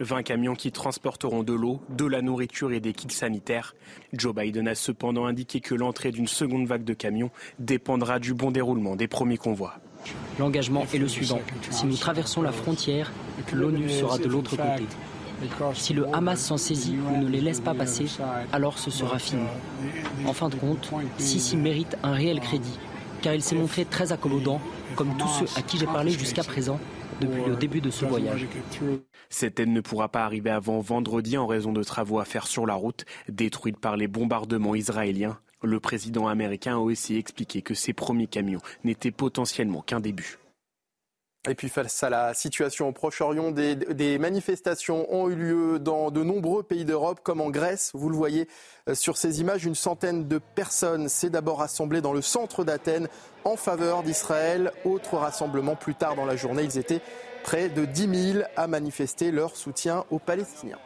20 0.00 0.22
camions 0.22 0.54
qui 0.54 0.72
transporteront 0.72 1.42
de 1.42 1.52
l'eau, 1.52 1.80
de 1.88 2.04
la 2.04 2.22
nourriture 2.22 2.72
et 2.72 2.80
des 2.80 2.92
kits 2.92 3.14
sanitaires. 3.14 3.74
Joe 4.12 4.34
Biden 4.34 4.68
a 4.68 4.74
cependant 4.74 5.26
indiqué 5.26 5.60
que 5.60 5.74
l'entrée 5.74 6.12
d'une 6.12 6.28
seconde 6.28 6.66
vague 6.66 6.84
de 6.84 6.92
camions 6.92 7.30
dépendra 7.58 8.18
du 8.18 8.34
bon 8.34 8.50
déroulement 8.50 8.96
des 8.96 9.08
premiers 9.08 9.38
convois. 9.38 9.74
L'engagement 10.38 10.84
est 10.92 10.98
le 10.98 11.08
suivant. 11.08 11.40
Si 11.70 11.86
nous 11.86 11.96
traversons 11.96 12.42
la 12.42 12.52
frontière, 12.52 13.10
l'ONU 13.52 13.88
sera 13.88 14.18
de 14.18 14.26
l'autre 14.26 14.50
côté. 14.50 14.84
Si 15.74 15.92
le 15.92 16.06
Hamas 16.14 16.40
s'en 16.40 16.56
saisit 16.56 16.96
ou 16.98 17.22
ne 17.22 17.28
les 17.28 17.40
laisse 17.40 17.60
pas 17.60 17.74
passer, 17.74 18.06
alors 18.52 18.78
ce 18.78 18.90
sera 18.90 19.18
fini. 19.18 19.42
En 20.26 20.32
fin 20.32 20.48
de 20.48 20.54
compte, 20.56 20.90
Sisi 21.18 21.56
mérite 21.56 21.96
un 22.02 22.12
réel 22.12 22.40
crédit, 22.40 22.78
car 23.22 23.34
il 23.34 23.42
s'est 23.42 23.56
montré 23.56 23.84
très 23.84 24.12
accommodant, 24.12 24.60
comme 24.94 25.16
tous 25.16 25.28
ceux 25.28 25.58
à 25.58 25.62
qui 25.62 25.78
j'ai 25.78 25.86
parlé 25.86 26.10
jusqu'à 26.12 26.42
présent, 26.42 26.80
depuis 27.20 27.44
le 27.46 27.56
début 27.56 27.80
de 27.80 27.90
ce 27.90 28.04
voyage. 28.04 28.46
Cette 29.28 29.60
aide 29.60 29.68
ne 29.68 29.80
pourra 29.80 30.08
pas 30.08 30.24
arriver 30.24 30.50
avant 30.50 30.80
vendredi 30.80 31.36
en 31.36 31.46
raison 31.46 31.72
de 31.72 31.82
travaux 31.82 32.20
à 32.20 32.24
faire 32.24 32.46
sur 32.46 32.66
la 32.66 32.74
route, 32.74 33.04
détruite 33.28 33.78
par 33.78 33.96
les 33.96 34.08
bombardements 34.08 34.74
israéliens. 34.74 35.38
Le 35.62 35.80
président 35.80 36.28
américain 36.28 36.76
a 36.76 36.78
aussi 36.78 37.16
expliqué 37.16 37.62
que 37.62 37.74
ces 37.74 37.92
premiers 37.92 38.26
camions 38.26 38.60
n'étaient 38.84 39.10
potentiellement 39.10 39.80
qu'un 39.80 40.00
début. 40.00 40.38
Et 41.48 41.54
puis 41.54 41.68
face 41.68 42.02
à 42.02 42.10
la 42.10 42.34
situation 42.34 42.88
au 42.88 42.92
Proche-Orient, 42.92 43.52
des, 43.52 44.18
manifestations 44.18 45.12
ont 45.14 45.28
eu 45.28 45.36
lieu 45.36 45.78
dans 45.78 46.10
de 46.10 46.24
nombreux 46.24 46.64
pays 46.64 46.84
d'Europe, 46.84 47.20
comme 47.22 47.40
en 47.40 47.50
Grèce. 47.50 47.92
Vous 47.94 48.08
le 48.08 48.16
voyez 48.16 48.48
euh, 48.88 48.94
sur 48.94 49.16
ces 49.16 49.40
images, 49.40 49.64
une 49.64 49.76
centaine 49.76 50.26
de 50.26 50.38
personnes 50.38 51.08
s'est 51.08 51.30
d'abord 51.30 51.58
rassemblée 51.58 52.00
dans 52.00 52.12
le 52.12 52.22
centre 52.22 52.64
d'Athènes 52.64 53.08
en 53.44 53.56
faveur 53.56 54.02
d'Israël. 54.02 54.72
Autre 54.84 55.18
rassemblement 55.18 55.76
plus 55.76 55.94
tard 55.94 56.16
dans 56.16 56.24
la 56.24 56.34
journée, 56.34 56.64
ils 56.64 56.78
étaient 56.78 57.00
près 57.44 57.68
de 57.68 57.84
10 57.84 58.32
000 58.32 58.44
à 58.56 58.66
manifester 58.66 59.30
leur 59.30 59.56
soutien 59.56 60.04
aux 60.10 60.18
Palestiniens. 60.18 60.78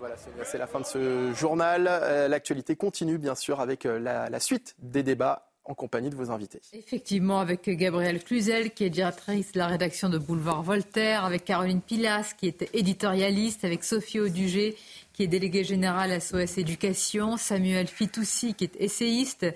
Voilà, 0.00 0.14
c'est 0.44 0.58
la 0.58 0.66
fin 0.68 0.80
de 0.80 0.86
ce 0.86 1.32
journal. 1.32 1.88
Euh, 1.88 2.28
l'actualité 2.28 2.76
continue 2.76 3.18
bien 3.18 3.34
sûr 3.34 3.60
avec 3.60 3.84
euh, 3.84 3.98
la 3.98 4.40
suite 4.40 4.76
des 4.80 5.02
débats 5.02 5.47
en 5.68 5.74
compagnie 5.74 6.08
de 6.08 6.16
vos 6.16 6.30
invités. 6.30 6.60
Effectivement, 6.72 7.40
avec 7.40 7.68
Gabrielle 7.68 8.24
Cluzel, 8.24 8.72
qui 8.72 8.84
est 8.84 8.90
directrice 8.90 9.52
de 9.52 9.58
la 9.58 9.66
rédaction 9.66 10.08
de 10.08 10.16
Boulevard 10.16 10.62
Voltaire, 10.62 11.24
avec 11.24 11.44
Caroline 11.44 11.82
Pilas, 11.82 12.32
qui 12.36 12.46
est 12.46 12.74
éditorialiste, 12.74 13.64
avec 13.64 13.84
Sophie 13.84 14.18
Audugé, 14.18 14.76
qui 15.18 15.24
est 15.24 15.26
délégué 15.26 15.64
général 15.64 16.12
à 16.12 16.20
SOS 16.20 16.58
Éducation, 16.58 17.36
Samuel 17.36 17.88
Fitoussi, 17.88 18.54
qui 18.54 18.62
est 18.62 18.76
essayiste, 18.78 19.46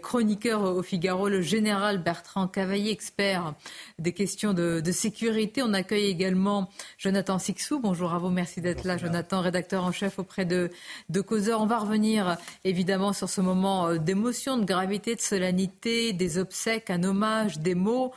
chroniqueur 0.00 0.62
au 0.62 0.80
Figaro, 0.80 1.28
le 1.28 1.40
général 1.40 1.98
Bertrand 1.98 2.46
Cavaillé, 2.46 2.92
expert 2.92 3.54
des 3.98 4.12
questions 4.12 4.54
de, 4.54 4.80
sécurité. 4.92 5.60
On 5.60 5.74
accueille 5.74 6.06
également 6.06 6.70
Jonathan 6.98 7.40
Sixou. 7.40 7.80
Bonjour 7.80 8.14
à 8.14 8.18
vous, 8.18 8.30
merci 8.30 8.60
d'être 8.60 8.84
là, 8.84 8.96
Jonathan, 8.96 9.40
rédacteur 9.40 9.82
en 9.82 9.90
chef 9.90 10.20
auprès 10.20 10.44
de, 10.44 10.70
de 11.08 11.20
Causeur. 11.20 11.62
On 11.62 11.66
va 11.66 11.78
revenir 11.78 12.36
évidemment 12.62 13.12
sur 13.12 13.28
ce 13.28 13.40
moment 13.40 13.88
euh, 13.88 13.98
d'émotion, 13.98 14.56
de 14.56 14.64
gravité, 14.64 15.16
de 15.16 15.20
solennité, 15.20 16.12
des 16.12 16.38
obsèques, 16.38 16.90
un 16.90 17.02
hommage, 17.02 17.58
des 17.58 17.74
mots 17.74 18.12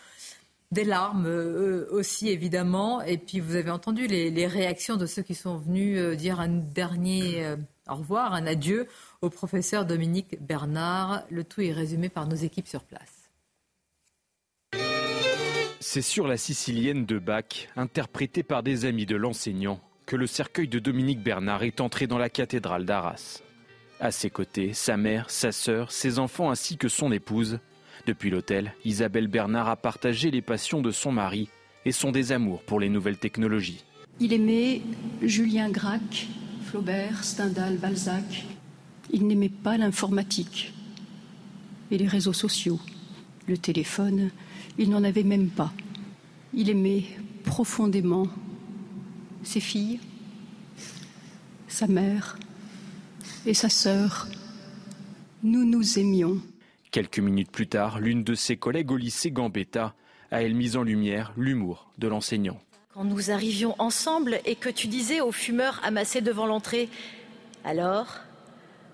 des 0.72 0.84
larmes 0.84 1.28
euh, 1.28 1.88
aussi 1.92 2.30
évidemment. 2.30 3.02
Et 3.02 3.18
puis 3.18 3.40
vous 3.40 3.56
avez 3.56 3.72
entendu 3.72 4.08
les, 4.08 4.48
réactions 4.48 4.98
de 4.98 5.06
ceux 5.06 5.22
qui 5.22 5.36
sont 5.36 5.58
venus 5.58 6.00
euh, 6.00 6.16
dire 6.16 6.40
un 6.40 6.50
dernier 6.50 7.46
euh, 7.46 7.58
au 7.90 7.96
revoir, 7.96 8.34
un 8.34 8.48
adieu 8.48 8.88
au 9.22 9.30
professeur 9.30 9.86
Dominique 9.86 10.38
Bernard. 10.42 11.24
Le 11.30 11.44
tout 11.44 11.62
est 11.62 11.74
résumé 11.74 12.10
par 12.10 12.28
nos 12.28 12.36
équipes 12.36 12.68
sur 12.68 12.84
place. 12.84 13.30
C'est 15.80 16.02
sur 16.02 16.28
la 16.28 16.38
sicilienne 16.38 17.06
de 17.06 17.20
Bach, 17.20 17.68
interprétée 17.76 18.44
par 18.44 18.64
des 18.64 18.86
amis 18.86 19.06
de 19.06 19.16
l'enseignant, 19.16 19.82
que 20.06 20.16
le 20.16 20.28
cercueil 20.28 20.68
de 20.68 20.80
Dominique 20.80 21.24
Bernard 21.24 21.64
est 21.64 21.82
entré 21.82 22.08
dans 22.08 22.20
la 22.20 22.30
cathédrale 22.30 22.86
d'Arras. 22.86 23.42
À 24.00 24.12
ses 24.12 24.30
côtés, 24.30 24.74
sa 24.74 24.96
mère, 24.96 25.30
sa 25.30 25.52
sœur, 25.52 25.92
ses 25.92 26.20
enfants 26.20 26.50
ainsi 26.50 26.78
que 26.78 26.88
son 26.88 27.12
épouse, 27.12 27.60
depuis 28.06 28.30
l'hôtel, 28.30 28.74
Isabelle 28.86 29.28
Bernard 29.28 29.70
a 29.70 29.76
partagé 29.76 30.32
les 30.32 30.42
passions 30.42 30.82
de 30.82 30.92
son 30.92 31.12
mari 31.12 31.50
et 31.86 31.92
son 31.92 32.12
désamour 32.12 32.62
pour 32.64 32.80
les 32.80 32.90
nouvelles 32.90 33.18
technologies. 33.18 33.84
Il 34.20 34.34
aimait 34.34 34.82
Julien 35.22 35.70
Gracq, 35.70 36.28
Flaubert, 36.66 37.24
Stendhal, 37.24 37.78
Balzac. 37.78 38.46
Il 39.12 39.28
n'aimait 39.28 39.50
pas 39.50 39.78
l'informatique 39.78 40.74
et 41.90 41.98
les 41.98 42.08
réseaux 42.08 42.34
sociaux. 42.34 42.80
Le 43.48 43.58
téléphone, 43.58 44.30
il 44.78 44.90
n'en 44.90 45.04
avait 45.04 45.24
même 45.24 45.50
pas. 45.50 45.74
Il 46.54 46.70
aimait 46.70 47.06
profondément 47.44 48.28
ses 49.44 49.60
filles, 49.60 50.00
sa 51.68 51.88
mère 51.88 52.38
et 53.46 53.54
sa 53.54 53.70
sœur. 53.70 54.28
Nous 55.44 55.66
nous 55.66 55.98
aimions. 55.98 56.42
Quelques 56.92 57.20
minutes 57.20 57.52
plus 57.52 57.68
tard, 57.68 58.00
l'une 58.00 58.24
de 58.24 58.36
ses 58.36 58.58
collègues 58.58 58.92
au 58.92 58.98
lycée 58.98 59.32
Gambetta 59.32 59.96
a 60.30 60.44
elle 60.44 60.56
mis 60.56 60.76
en 60.76 60.84
lumière 60.84 61.32
l'humour 61.38 61.90
de 61.98 62.10
l'enseignant. 62.10 62.60
Quand 62.94 63.06
nous 63.06 63.32
arrivions 63.32 63.76
ensemble 63.80 64.42
et 64.46 64.56
que 64.56 64.70
tu 64.70 64.88
disais 64.88 65.22
aux 65.22 65.32
fumeurs 65.32 65.80
amassés 65.84 66.20
devant 66.20 66.46
l'entrée 66.46 66.90
Alors, 67.64 68.20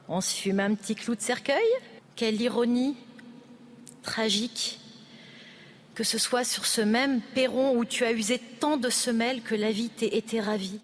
on 0.07 0.21
se 0.21 0.35
fume 0.35 0.59
un 0.59 0.75
petit 0.75 0.93
clou 0.93 1.15
de 1.15 1.21
cercueil? 1.21 1.65
Quelle 2.15 2.39
ironie 2.39 2.95
tragique 4.03 4.79
que 5.95 6.03
ce 6.03 6.19
soit 6.19 6.43
sur 6.43 6.67
ce 6.67 6.81
même 6.81 7.21
perron 7.33 7.75
où 7.75 7.83
tu 7.83 8.03
as 8.03 8.11
usé 8.11 8.37
tant 8.59 8.77
de 8.77 8.87
semelles 8.87 9.41
que 9.41 9.55
la 9.55 9.71
vie 9.71 9.89
t'ait 9.89 10.15
été 10.15 10.39
ravie. 10.39 10.79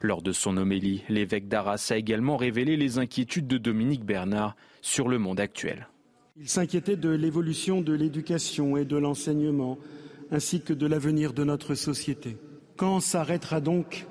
Lors 0.00 0.22
de 0.22 0.32
son 0.32 0.56
homélie, 0.56 1.04
l'évêque 1.08 1.46
d'Arras 1.46 1.86
a 1.90 1.96
également 1.96 2.36
révélé 2.36 2.76
les 2.76 2.98
inquiétudes 2.98 3.46
de 3.46 3.58
Dominique 3.58 4.04
Bernard 4.04 4.56
sur 4.82 5.06
le 5.06 5.18
monde 5.18 5.38
actuel. 5.38 5.86
Il 6.40 6.48
s'inquiétait 6.48 6.96
de 6.96 7.10
l'évolution 7.10 7.82
de 7.82 7.92
l'éducation 7.92 8.78
et 8.78 8.86
de 8.86 8.96
l'enseignement, 8.96 9.78
ainsi 10.30 10.62
que 10.62 10.72
de 10.72 10.86
l'avenir 10.86 11.34
de 11.34 11.44
notre 11.44 11.74
société. 11.74 12.38
Quand 12.78 13.00
s'arrêtera 13.00 13.60
donc 13.60 14.06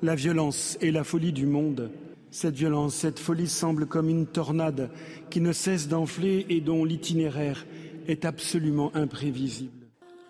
la 0.00 0.14
violence 0.14 0.78
et 0.80 0.92
la 0.92 1.02
folie 1.02 1.32
du 1.32 1.46
monde? 1.46 1.90
Cette 2.30 2.54
violence, 2.54 2.94
cette 2.94 3.18
folie 3.18 3.48
semble 3.48 3.86
comme 3.86 4.08
une 4.08 4.26
tornade 4.26 4.90
qui 5.30 5.40
ne 5.40 5.50
cesse 5.50 5.88
d'enfler 5.88 6.46
et 6.48 6.60
dont 6.60 6.84
l'itinéraire 6.84 7.66
est 8.06 8.24
absolument 8.24 8.94
imprévisible. 8.94 9.72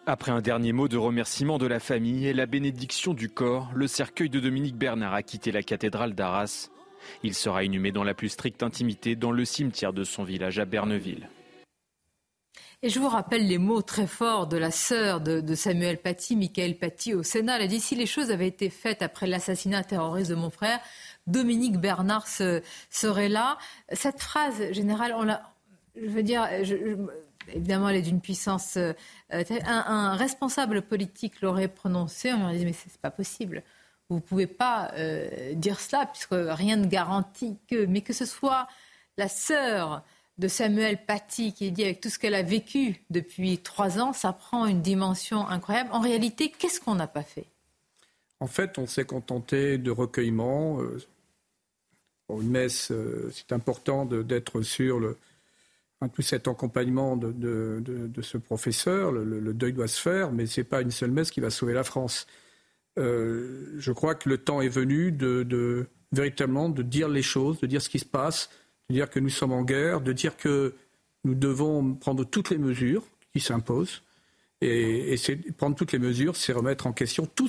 Après 0.06 0.32
un 0.32 0.40
dernier 0.40 0.72
mot 0.72 0.88
de 0.88 0.96
remerciement 0.96 1.58
de 1.58 1.66
la 1.66 1.80
famille 1.80 2.26
et 2.26 2.32
la 2.32 2.46
bénédiction 2.46 3.12
du 3.12 3.28
corps, 3.28 3.70
le 3.74 3.86
cercueil 3.86 4.30
de 4.30 4.40
Dominique 4.40 4.76
Bernard 4.76 5.12
a 5.12 5.22
quitté 5.22 5.52
la 5.52 5.62
cathédrale 5.62 6.14
d'Arras. 6.14 6.70
Il 7.22 7.34
sera 7.34 7.64
inhumé 7.64 7.92
dans 7.92 8.04
la 8.04 8.14
plus 8.14 8.28
stricte 8.28 8.62
intimité 8.62 9.16
dans 9.16 9.32
le 9.32 9.44
cimetière 9.44 9.92
de 9.92 10.04
son 10.04 10.24
village 10.24 10.58
à 10.58 10.64
Berneville. 10.64 11.28
Et 12.82 12.90
je 12.90 13.00
vous 13.00 13.08
rappelle 13.08 13.46
les 13.48 13.58
mots 13.58 13.82
très 13.82 14.06
forts 14.06 14.46
de 14.46 14.56
la 14.56 14.70
sœur 14.70 15.20
de, 15.20 15.54
Samuel 15.56 15.98
Paty, 15.98 16.36
Michael 16.36 16.78
Paty, 16.78 17.12
au 17.12 17.24
Sénat. 17.24 17.56
Elle 17.56 17.62
a 17.62 17.66
dit 17.66 17.80
si 17.80 17.96
les 17.96 18.06
choses 18.06 18.30
avaient 18.30 18.46
été 18.46 18.70
faites 18.70 19.02
après 19.02 19.26
l'assassinat 19.26 19.82
terroriste 19.82 20.30
de 20.30 20.36
mon 20.36 20.50
frère, 20.50 20.78
Dominique 21.26 21.78
Bernard 21.78 22.28
serait 22.28 23.28
là. 23.28 23.58
Cette 23.92 24.20
phrase 24.20 24.70
générale, 24.70 25.12
on 25.16 25.24
l'a, 25.24 25.42
je 26.00 26.08
veux 26.08 26.22
dire, 26.22 26.48
évidemment, 27.52 27.88
elle 27.88 27.96
est 27.96 28.02
d'une 28.02 28.20
puissance. 28.20 28.76
Euh, 28.76 28.92
un, 29.30 30.14
responsable 30.14 30.82
politique 30.82 31.40
l'aurait 31.40 31.68
prononcée, 31.68 32.32
on 32.32 32.48
lui 32.48 32.58
dit 32.58 32.64
mais 32.64 32.72
c'est 32.72 32.96
pas 33.00 33.10
possible. 33.10 33.64
Vous 34.08 34.16
ne 34.16 34.20
pouvez 34.20 34.46
pas 34.46 34.90
euh, 34.94 35.52
dire 35.54 35.80
cela 35.80 36.06
puisque 36.06 36.32
rien 36.32 36.76
ne 36.76 36.86
garantit 36.86 37.58
que, 37.68 37.84
mais 37.86 38.00
que 38.00 38.12
ce 38.12 38.24
soit 38.24 38.66
la 39.16 39.28
sœur 39.28 40.02
de 40.38 40.48
Samuel 40.48 41.04
Paty 41.04 41.52
qui 41.52 41.66
est 41.66 41.70
dit 41.70 41.84
avec 41.84 42.00
tout 42.00 42.08
ce 42.08 42.18
qu'elle 42.18 42.34
a 42.34 42.42
vécu 42.42 43.02
depuis 43.10 43.58
trois 43.58 43.98
ans, 43.98 44.12
ça 44.12 44.32
prend 44.32 44.66
une 44.66 44.82
dimension 44.82 45.46
incroyable. 45.46 45.90
En 45.92 46.00
réalité, 46.00 46.50
qu'est-ce 46.50 46.80
qu'on 46.80 46.94
n'a 46.94 47.08
pas 47.08 47.22
fait? 47.22 47.46
En 48.40 48.46
fait, 48.46 48.78
on 48.78 48.86
s'est 48.86 49.04
contenté 49.04 49.78
de 49.78 49.90
recueillement. 49.90 50.80
Euh, 50.80 50.98
pour 52.28 52.40
une 52.40 52.50
messe, 52.50 52.92
euh, 52.92 53.30
c'est 53.32 53.52
important 53.52 54.04
d'être 54.04 54.62
sur 54.62 55.00
le, 55.00 55.16
tout 56.12 56.22
cet 56.22 56.46
accompagnement 56.46 57.16
de, 57.16 57.32
de, 57.32 58.22
ce 58.22 58.38
professeur. 58.38 59.10
Le, 59.10 59.52
deuil 59.54 59.72
doit 59.72 59.88
se 59.88 60.00
faire, 60.00 60.30
mais 60.30 60.46
ce 60.46 60.60
n'est 60.60 60.64
pas 60.64 60.82
une 60.82 60.92
seule 60.92 61.10
messe 61.10 61.30
qui 61.30 61.40
va 61.40 61.50
sauver 61.50 61.72
la 61.72 61.84
France. 61.84 62.26
Euh, 62.98 63.74
je 63.78 63.92
crois 63.92 64.14
que 64.14 64.28
le 64.28 64.38
temps 64.38 64.60
est 64.60 64.68
venu 64.68 65.12
de, 65.12 65.86
véritablement 66.12 66.68
de 66.68 66.82
dire 66.82 67.08
les 67.08 67.22
choses, 67.22 67.60
de 67.60 67.66
dire 67.66 67.80
ce 67.80 67.88
qui 67.88 67.98
se 67.98 68.04
passe, 68.04 68.50
de 68.88 68.94
dire 68.94 69.08
que 69.08 69.20
nous 69.20 69.28
sommes 69.28 69.52
en 69.52 69.62
guerre, 69.62 70.00
de 70.00 70.12
dire 70.12 70.36
que 70.36 70.74
nous 71.24 71.34
devons 71.34 71.94
prendre 71.94 72.24
toutes 72.24 72.50
les 72.50 72.58
mesures 72.58 73.04
qui 73.32 73.40
s'imposent. 73.40 74.02
Et, 74.60 75.14
prendre 75.56 75.76
toutes 75.76 75.92
les 75.92 75.98
mesures, 76.00 76.34
c'est 76.34 76.52
remettre 76.52 76.86
en 76.86 76.92
question 76.92 77.26
tout, 77.26 77.48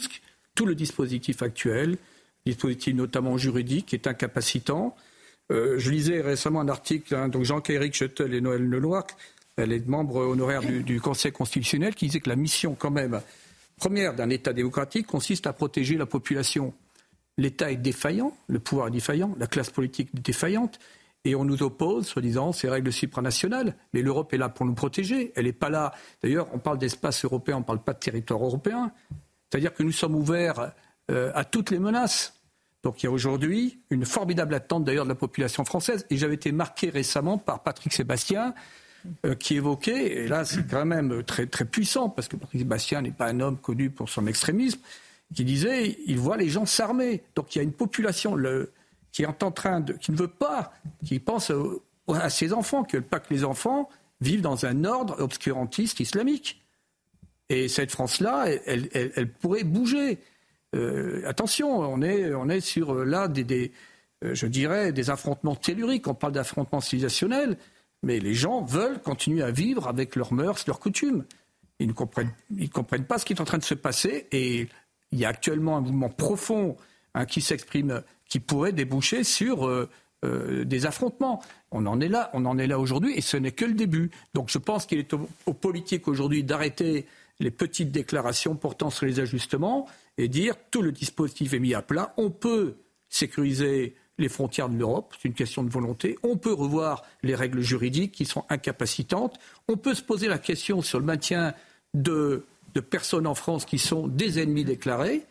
le 0.65 0.75
dispositif 0.75 1.41
actuel, 1.41 1.97
dispositif 2.45 2.93
notamment 2.93 3.37
juridique, 3.37 3.87
qui 3.87 3.95
est 3.95 4.07
incapacitant. 4.07 4.95
Euh, 5.51 5.79
je 5.79 5.89
lisais 5.89 6.21
récemment 6.21 6.59
un 6.59 6.67
article, 6.67 7.15
hein, 7.15 7.29
donc 7.29 7.45
Jean-Éric 7.45 7.95
Schuttel 7.95 8.33
et 8.33 8.41
Noël 8.41 8.61
Leloir, 8.61 9.07
les 9.57 9.79
membres 9.79 10.17
honoraires 10.17 10.61
du, 10.61 10.83
du, 10.83 11.01
Conseil 11.01 11.31
constitutionnel, 11.31 11.95
qui 11.95 12.05
disaient 12.05 12.19
que 12.19 12.29
la 12.29 12.35
mission, 12.35 12.75
quand 12.75 12.91
même, 12.91 13.19
première 13.79 14.13
d'un 14.13 14.29
État 14.29 14.53
démocratique 14.53 15.07
consiste 15.07 15.47
à 15.47 15.53
protéger 15.53 15.97
la 15.97 16.05
population. 16.05 16.73
L'État 17.37 17.71
est 17.71 17.77
défaillant, 17.77 18.35
le 18.47 18.59
pouvoir 18.59 18.89
est 18.89 18.91
défaillant, 18.91 19.33
la 19.39 19.47
classe 19.47 19.69
politique 19.69 20.09
est 20.15 20.21
défaillante, 20.21 20.79
et 21.25 21.35
on 21.35 21.43
nous 21.43 21.63
oppose, 21.63 22.07
soi-disant, 22.07 22.51
ces 22.51 22.69
règles 22.69 22.93
supranationales. 22.93 23.75
Mais 23.93 24.01
l'Europe 24.01 24.33
est 24.33 24.37
là 24.37 24.49
pour 24.49 24.65
nous 24.65 24.73
protéger. 24.73 25.33
Elle 25.35 25.45
n'est 25.45 25.53
pas 25.53 25.69
là. 25.69 25.93
D'ailleurs, 26.23 26.47
on 26.53 26.59
parle 26.59 26.77
d'espace 26.77 27.25
européen, 27.25 27.57
on 27.57 27.59
ne 27.59 27.65
parle 27.65 27.83
pas 27.83 27.93
de 27.93 27.99
territoire 27.99 28.41
européen. 28.41 28.91
C'est-à-dire 29.49 29.73
que 29.73 29.83
nous 29.83 29.91
sommes 29.91 30.15
ouverts 30.15 30.71
euh, 31.11 31.31
à 31.35 31.43
toutes 31.43 31.71
les 31.71 31.79
menaces. 31.79 32.35
Donc 32.83 33.03
il 33.03 33.07
y 33.07 33.09
a 33.09 33.11
aujourd'hui 33.11 33.81
une 33.89 34.05
formidable 34.05 34.53
attente 34.53 34.85
d'ailleurs 34.85 35.03
de 35.03 35.09
la 35.09 35.15
population 35.15 35.65
française. 35.65 36.05
Et 36.09 36.17
j'avais 36.17 36.35
été 36.35 36.51
marqué 36.53 36.89
récemment 36.89 37.37
par 37.37 37.63
Patrick 37.63 37.91
Sébastien, 37.91 38.53
euh, 39.25 39.35
qui 39.35 39.55
évoquait, 39.55 40.23
et 40.23 40.27
là 40.27 40.45
c'est 40.45 40.67
quand 40.67 40.85
même 40.85 41.23
très, 41.23 41.45
très 41.47 41.65
puissant, 41.65 42.09
parce 42.09 42.27
que 42.27 42.35
Patrick 42.35 42.61
Sébastien 42.61 43.01
n'est 43.01 43.11
pas 43.11 43.27
un 43.27 43.39
homme 43.39 43.57
connu 43.57 43.89
pour 43.89 44.09
son 44.09 44.27
extrémisme, 44.27 44.79
qui 45.33 45.43
disait 45.45 45.97
il 46.05 46.17
voit 46.17 46.37
les 46.37 46.49
gens 46.49 46.65
s'armer. 46.65 47.23
Donc 47.35 47.55
il 47.55 47.59
y 47.59 47.61
a 47.61 47.63
une 47.63 47.73
population 47.73 48.37
qui 49.11 49.23
est 49.23 49.43
en 49.43 49.51
train 49.51 49.79
de. 49.79 49.93
qui 49.93 50.11
ne 50.11 50.17
veut 50.17 50.27
pas, 50.27 50.73
qui 51.05 51.19
pense 51.19 51.51
à 52.13 52.29
ses 52.29 52.53
enfants, 52.53 52.85
veut 52.91 53.01
pas 53.01 53.19
que 53.19 53.33
les 53.33 53.43
enfants 53.43 53.89
vivent 54.21 54.41
dans 54.41 54.65
un 54.65 54.83
ordre 54.85 55.15
obscurantiste 55.19 55.99
islamique. 55.99 56.63
Et 57.49 57.67
cette 57.67 57.91
France-là, 57.91 58.45
elle, 58.65 58.89
elle 58.93 59.31
pourrait 59.31 59.63
bouger. 59.63 60.19
Euh, 60.75 61.23
attention, 61.25 61.79
on 61.79 62.01
est, 62.01 62.33
on 62.33 62.49
est 62.49 62.61
sur 62.61 62.93
euh, 62.93 63.03
là 63.03 63.27
des, 63.27 63.71
euh, 64.23 64.35
je 64.35 64.45
dirais, 64.45 64.91
des 64.91 65.09
affrontements 65.09 65.55
telluriques. 65.55 66.07
On 66.07 66.13
parle 66.13 66.33
d'affrontements 66.33 66.81
civilisationnels, 66.81 67.57
mais 68.03 68.19
les 68.19 68.33
gens 68.33 68.63
veulent 68.63 69.01
continuer 69.01 69.43
à 69.43 69.51
vivre 69.51 69.87
avec 69.87 70.15
leurs 70.15 70.33
mœurs, 70.33 70.65
leurs 70.67 70.79
coutumes. 70.79 71.25
Ils 71.79 71.87
ne 71.87 71.93
comprennent, 71.93 73.05
pas 73.05 73.17
ce 73.17 73.25
qui 73.25 73.33
est 73.33 73.41
en 73.41 73.45
train 73.45 73.57
de 73.57 73.63
se 73.63 73.73
passer 73.73 74.27
et 74.31 74.67
il 75.11 75.19
y 75.19 75.25
a 75.25 75.29
actuellement 75.29 75.77
un 75.77 75.81
mouvement 75.81 76.09
profond 76.09 76.75
hein, 77.13 77.25
qui 77.25 77.41
s'exprime, 77.41 78.03
qui 78.27 78.39
pourrait 78.39 78.73
déboucher 78.73 79.23
sur 79.23 79.87
des 80.21 80.85
affrontements. 80.85 81.41
On 81.71 81.85
en 81.85 82.01
est 82.01 82.09
là, 82.09 82.29
on 82.33 82.45
en 82.45 82.57
est 82.57 82.67
là 82.67 82.79
aujourd'hui 82.79 83.13
et 83.15 83.21
ce 83.21 83.37
n'est 83.37 83.53
que 83.53 83.63
le 83.63 83.73
début. 83.73 84.11
Donc 84.33 84.49
je 84.49 84.57
pense 84.57 84.85
qu'il 84.85 84.99
est 84.99 85.13
aux 85.13 85.53
politiques 85.53 86.07
aujourd'hui 86.09 86.43
d'arrêter 86.43 87.05
les 87.39 87.51
petites 87.51 87.91
déclarations 87.91 88.55
portant 88.55 88.89
sur 88.89 89.05
les 89.05 89.19
ajustements 89.19 89.87
et 90.17 90.27
dire 90.27 90.55
tout 90.71 90.81
le 90.81 90.91
dispositif 90.91 91.53
est 91.53 91.59
mis 91.59 91.73
à 91.73 91.81
plat. 91.81 92.13
On 92.17 92.29
peut 92.29 92.75
sécuriser 93.09 93.95
les 94.19 94.29
frontières 94.29 94.69
de 94.69 94.77
l'Europe, 94.77 95.15
c'est 95.19 95.27
une 95.27 95.33
question 95.33 95.63
de 95.63 95.69
volonté. 95.69 96.17
On 96.23 96.37
peut 96.37 96.53
revoir 96.53 97.03
les 97.23 97.35
règles 97.35 97.61
juridiques 97.61 98.11
qui 98.11 98.25
sont 98.25 98.45
incapacitantes. 98.49 99.39
On 99.67 99.77
peut 99.77 99.93
se 99.93 100.03
poser 100.03 100.27
la 100.27 100.37
question 100.37 100.81
sur 100.81 100.99
le 100.99 101.05
maintien 101.05 101.53
de, 101.93 102.45
personnes 102.89 103.27
en 103.27 103.35
France 103.35 103.65
qui 103.65 103.79
sont 103.79 104.07
des 104.07 104.39
ennemis 104.39 104.65
déclarés. 104.65 105.25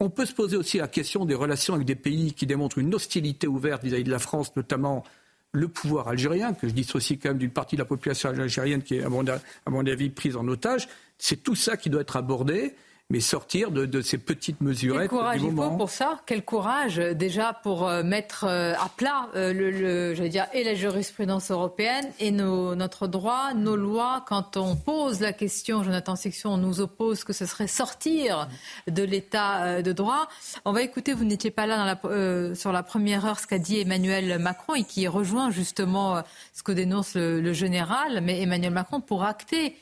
On 0.00 0.10
peut 0.10 0.26
se 0.26 0.34
poser 0.34 0.56
aussi 0.56 0.78
la 0.78 0.88
question 0.88 1.24
des 1.24 1.34
relations 1.34 1.74
avec 1.74 1.86
des 1.86 1.94
pays 1.94 2.32
qui 2.32 2.46
démontrent 2.46 2.78
une 2.78 2.94
hostilité 2.94 3.46
ouverte 3.46 3.84
vis-à-vis 3.84 4.04
de 4.04 4.10
la 4.10 4.18
France, 4.18 4.54
notamment 4.56 5.04
le 5.52 5.68
pouvoir 5.68 6.08
algérien, 6.08 6.52
que 6.52 6.68
je 6.68 6.72
dissocie 6.72 7.18
quand 7.18 7.30
même 7.30 7.38
d'une 7.38 7.50
partie 7.50 7.76
de 7.76 7.80
la 7.80 7.86
population 7.86 8.30
algérienne 8.30 8.82
qui 8.82 8.96
est, 8.96 9.02
à 9.02 9.08
mon 9.08 9.86
avis, 9.86 10.10
prise 10.10 10.36
en 10.36 10.46
otage. 10.48 10.88
C'est 11.18 11.42
tout 11.42 11.54
ça 11.54 11.76
qui 11.76 11.90
doit 11.90 12.02
être 12.02 12.16
abordé 12.16 12.74
mais 13.10 13.20
sortir 13.20 13.70
de, 13.70 14.02
ces 14.02 14.18
petites 14.18 14.60
mesurettes. 14.60 15.08
Quel 15.08 15.18
courage 15.18 15.40
il 15.42 15.54
faut 15.54 15.70
pour 15.70 15.88
ça? 15.88 16.20
Quel 16.26 16.44
courage 16.44 16.98
euh, 16.98 17.14
déjà 17.14 17.54
pour 17.62 17.88
euh, 17.88 18.02
mettre 18.02 18.44
euh, 18.44 18.74
à 18.74 18.90
plat 18.94 19.30
le, 19.34 20.14
je 20.14 20.22
veux 20.22 20.28
dire, 20.28 20.46
et 20.52 20.62
la 20.62 20.74
jurisprudence 20.74 21.50
européenne 21.50 22.06
et 22.20 22.30
nos, 22.30 22.74
notre 22.74 23.06
droit, 23.06 23.54
nos 23.54 23.76
lois. 23.76 24.24
Quand 24.28 24.58
on 24.58 24.76
pose 24.76 25.20
la 25.20 25.32
question, 25.32 25.82
Jonathan 25.82 26.16
Section, 26.16 26.50
on 26.50 26.56
nous 26.58 26.80
oppose 26.80 27.24
que 27.24 27.32
ce 27.32 27.46
serait 27.46 27.66
sortir 27.66 28.46
de 28.86 29.02
l'état 29.02 29.80
de 29.80 29.92
droit. 29.92 30.28
On 30.66 30.72
va 30.72 30.82
écouter, 30.82 31.14
vous 31.14 31.24
n'étiez 31.24 31.50
pas 31.50 31.66
là 31.66 31.78
dans 31.78 31.84
la, 31.86 32.54
sur 32.54 32.72
la 32.72 32.82
première 32.82 33.24
heure, 33.24 33.40
ce 33.40 33.46
qu'a 33.46 33.58
dit 33.58 33.80
Emmanuel 33.80 34.38
Macron 34.38 34.74
et 34.74 34.84
qui 34.84 35.08
rejoint 35.08 35.50
justement 35.50 36.22
ce 36.52 36.62
que 36.62 36.72
dénonce 36.72 37.14
le, 37.14 37.40
le 37.40 37.52
général. 37.54 38.20
Mais 38.22 38.42
Emmanuel 38.42 38.72
Macron, 38.72 39.00
pour 39.00 39.24
acter 39.24 39.76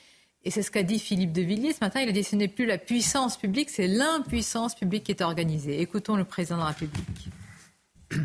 et 0.47 0.51
c'est 0.51 0.62
ce 0.62 0.70
qu'a 0.70 0.84
dit 0.84 1.01
Philippe 1.01 1.32
de 1.32 1.42
Villiers 1.42 1.72
ce 1.72 1.80
matin. 1.80 2.01
Il 2.01 2.09
a 2.09 2.12
dit 2.12 2.22
ce 2.22 2.36
n'est 2.36 2.47
plus 2.47 2.66
la 2.66 2.78
puissance 2.78 3.36
publique, 3.36 3.68
c'est 3.68 3.88
l'impuissance 3.88 4.76
publique 4.76 5.03
qui 5.03 5.11
est 5.11 5.20
organisée. 5.20 5.80
Écoutons 5.80 6.14
le 6.14 6.22
président 6.22 6.55
de 6.55 6.61
la 6.61 6.68
République. 6.68 7.28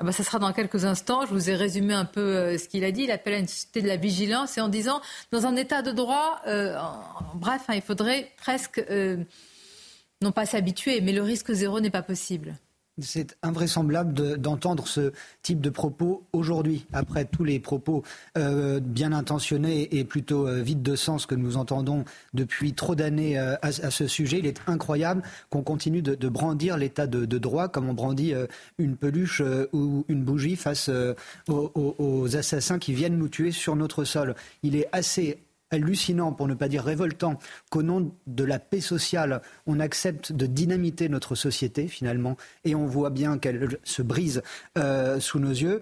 Ah 0.00 0.04
bah, 0.04 0.12
ça 0.12 0.22
sera 0.22 0.38
dans 0.38 0.52
quelques 0.52 0.84
instants. 0.84 1.26
Je 1.26 1.32
vous 1.34 1.50
ai 1.50 1.56
résumé 1.56 1.92
un 1.92 2.04
peu 2.04 2.20
euh, 2.20 2.56
ce 2.56 2.68
qu'il 2.68 2.84
a 2.84 2.92
dit. 2.92 3.02
Il 3.02 3.10
appelle 3.10 3.34
à 3.34 3.38
une 3.38 3.48
société 3.48 3.82
de 3.82 3.88
la 3.88 3.96
vigilance 3.96 4.56
et 4.56 4.60
en 4.60 4.68
disant, 4.68 5.00
dans 5.32 5.44
un 5.44 5.56
état 5.56 5.82
de 5.82 5.90
droit, 5.90 6.40
euh, 6.46 6.78
bref, 7.34 7.62
hein, 7.66 7.74
il 7.74 7.82
faudrait 7.82 8.30
presque, 8.36 8.78
euh, 8.78 9.16
non 10.22 10.30
pas 10.30 10.46
s'habituer, 10.46 11.00
mais 11.00 11.10
le 11.10 11.22
risque 11.22 11.50
zéro 11.50 11.80
n'est 11.80 11.90
pas 11.90 12.02
possible. 12.02 12.54
C'est 13.00 13.36
invraisemblable 13.42 14.38
d'entendre 14.38 14.88
ce 14.88 15.12
type 15.42 15.60
de 15.60 15.70
propos 15.70 16.24
aujourd'hui, 16.32 16.86
après 16.92 17.24
tous 17.24 17.44
les 17.44 17.60
propos 17.60 18.02
euh, 18.36 18.80
bien 18.80 19.12
intentionnés 19.12 19.96
et 19.96 20.04
plutôt 20.04 20.48
euh, 20.48 20.62
vides 20.62 20.82
de 20.82 20.96
sens 20.96 21.26
que 21.26 21.34
nous 21.34 21.56
entendons 21.56 22.04
depuis 22.34 22.72
trop 22.72 22.94
d'années 22.94 23.38
euh, 23.38 23.54
à, 23.62 23.72
ce 23.72 24.06
sujet. 24.06 24.38
Il 24.38 24.46
est 24.46 24.60
incroyable 24.66 25.22
qu'on 25.50 25.62
continue 25.62 26.02
de, 26.02 26.28
brandir 26.28 26.76
l'état 26.76 27.06
de, 27.06 27.38
droit 27.38 27.68
comme 27.68 27.88
on 27.88 27.94
brandit 27.94 28.34
une 28.78 28.96
peluche 28.96 29.42
ou 29.72 30.04
une 30.08 30.24
bougie 30.24 30.56
face 30.56 30.90
aux, 31.48 31.94
aux 31.98 32.36
assassins 32.36 32.78
qui 32.78 32.92
viennent 32.92 33.16
nous 33.16 33.28
tuer 33.28 33.52
sur 33.52 33.76
notre 33.76 34.04
sol. 34.04 34.34
Il 34.62 34.76
est 34.76 34.88
assez 34.92 35.38
hallucinant, 35.70 36.32
pour 36.32 36.48
ne 36.48 36.54
pas 36.54 36.68
dire 36.68 36.84
révoltant, 36.84 37.38
qu'au 37.70 37.82
nom 37.82 38.12
de 38.26 38.44
la 38.44 38.58
paix 38.58 38.80
sociale, 38.80 39.42
on 39.66 39.80
accepte 39.80 40.32
de 40.32 40.46
dynamiter 40.46 41.08
notre 41.08 41.34
société 41.34 41.88
finalement, 41.88 42.36
et 42.64 42.74
on 42.74 42.86
voit 42.86 43.10
bien 43.10 43.38
qu'elle 43.38 43.78
se 43.84 44.02
brise 44.02 44.42
euh, 44.76 45.20
sous 45.20 45.38
nos 45.38 45.50
yeux. 45.50 45.80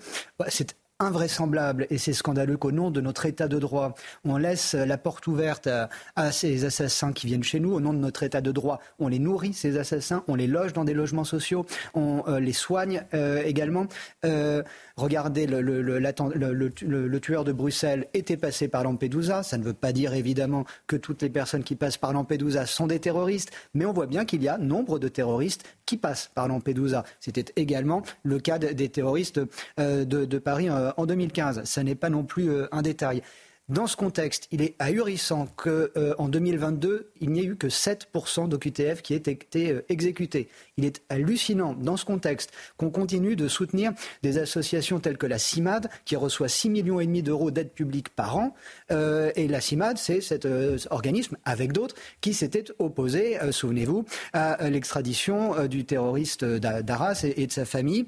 C'est 0.49 0.77
invraisemblable 0.99 1.87
et 1.91 1.99
c'est 1.99 2.15
scandaleux 2.15 2.57
qu'au 2.57 2.73
nom 2.73 2.91
de 2.91 3.01
notre 3.01 3.27
État 3.27 3.49
de 3.49 3.59
droit, 3.59 3.95
on 4.25 4.39
laisse 4.39 4.75
la 4.75 4.97
porte 4.97 5.27
ouverte 5.27 5.69
à, 6.17 6.33
ces 6.33 6.65
assassins 6.65 7.13
qui 7.13 7.27
viennent 7.27 7.45
chez 7.45 7.61
nous. 7.61 7.73
Au 7.73 7.81
nom 7.81 7.93
de 7.93 7.99
notre 7.99 8.23
État 8.23 8.41
de 8.41 8.51
droit, 8.51 8.81
on 8.99 9.09
les 9.09 9.19
nourrit, 9.19 9.53
ces 9.53 9.79
assassins, 9.79 10.25
on 10.27 10.35
les 10.35 10.47
loge 10.47 10.73
dans 10.73 10.85
des 10.85 10.95
logements 10.95 11.25
sociaux, 11.25 11.67
on 11.95 12.23
euh, 12.29 12.41
les 12.41 12.55
soigne 12.55 13.05
euh, 13.13 13.43
également. 13.45 13.87
Euh, 14.25 14.63
regardez, 14.97 15.47
le, 15.47 17.21
tueur 17.21 17.45
de 17.45 17.53
Bruxelles 17.53 18.07
était 18.15 18.37
passé 18.37 18.69
par 18.69 18.83
Lampedusa. 18.83 19.43
Ça 19.43 19.59
ne 19.59 19.65
veut 19.65 19.75
pas 19.75 19.93
dire 19.93 20.15
évidemment 20.15 20.65
que 20.87 20.97
toutes 20.97 21.23
les 21.23 21.31
personnes 21.31 21.65
qui 21.65 21.77
passent 21.77 21.99
par 21.99 22.13
Lampedusa 22.15 22.65
sont 22.65 22.87
des 22.87 23.01
terroristes, 23.01 23.51
mais 23.75 23.85
on 23.85 23.93
voit 23.93 24.07
bien 24.07 24.25
qu'il 24.25 24.43
y 24.43 24.49
a 24.49 24.57
nombre 24.57 24.99
de 24.99 25.09
terroristes 25.09 25.65
qui 25.85 25.99
passent 25.99 26.31
par 26.35 26.49
Lampedusa. 26.49 27.05
C'était 27.21 27.53
également 27.57 28.03
le 28.23 28.39
cas 28.39 28.59
des 28.59 28.89
terroristes 28.89 29.41
de, 29.79 30.39
Paris 30.39 30.69
en 30.97 31.07
2015. 31.07 31.63
Ce 31.65 31.81
n'est 31.81 31.95
pas 31.95 32.11
non 32.11 32.25
plus 32.25 32.51
euh, 32.51 32.69
un 32.73 32.83
détail. 32.83 33.23
Dans 33.69 33.89
ce 33.89 33.97
contexte, 33.97 34.47
il 34.53 34.63
est 34.63 34.77
ahurissant 34.79 35.49
qu'en 35.57 35.71
euh, 35.97 36.29
2022, 36.29 37.11
il 37.21 37.31
n'y 37.31 37.41
ait 37.41 37.47
eu 37.47 37.57
que 37.57 37.67
7% 37.67 38.49
d'OQTF 38.49 39.03
qui 39.03 39.13
aient 39.13 39.17
été 39.17 39.81
exécutés. 39.89 40.49
Il 40.77 40.85
est 40.85 41.03
hallucinant, 41.09 41.75
dans 41.75 41.97
ce 41.97 42.05
contexte, 42.05 42.53
qu'on 42.77 42.91
continue 42.91 43.35
de 43.35 43.49
soutenir 43.49 43.91
des 44.23 44.39
associations 44.39 45.01
telles 45.01 45.19
que 45.19 45.27
la 45.27 45.39
CIMAD, 45.39 45.91
qui 46.05 46.15
reçoit 46.15 46.47
6,5 46.47 46.71
millions 46.71 47.01
et 47.01 47.07
demi 47.07 47.25
d'euros 47.25 47.51
d'aide 47.51 47.73
publique 47.73 48.11
par 48.11 48.37
an. 48.37 48.55
et 48.91 49.49
la 49.49 49.61
CIMAD, 49.61 49.99
c'est 49.99 50.21
cet 50.21 50.47
organisme, 50.91 51.37
avec 51.45 51.73
d'autres, 51.73 51.97
qui 52.21 52.35
s'était 52.35 52.67
opposé, 52.79 53.37
souvenez-vous, 53.51 54.05
à 54.33 54.71
l'extradition 54.71 55.67
du 55.67 55.85
terroriste 55.85 56.45
d'Arras 56.45 57.25
et, 57.25 57.49
de 57.49 57.53
sa 57.53 57.65
famille. 57.65 58.07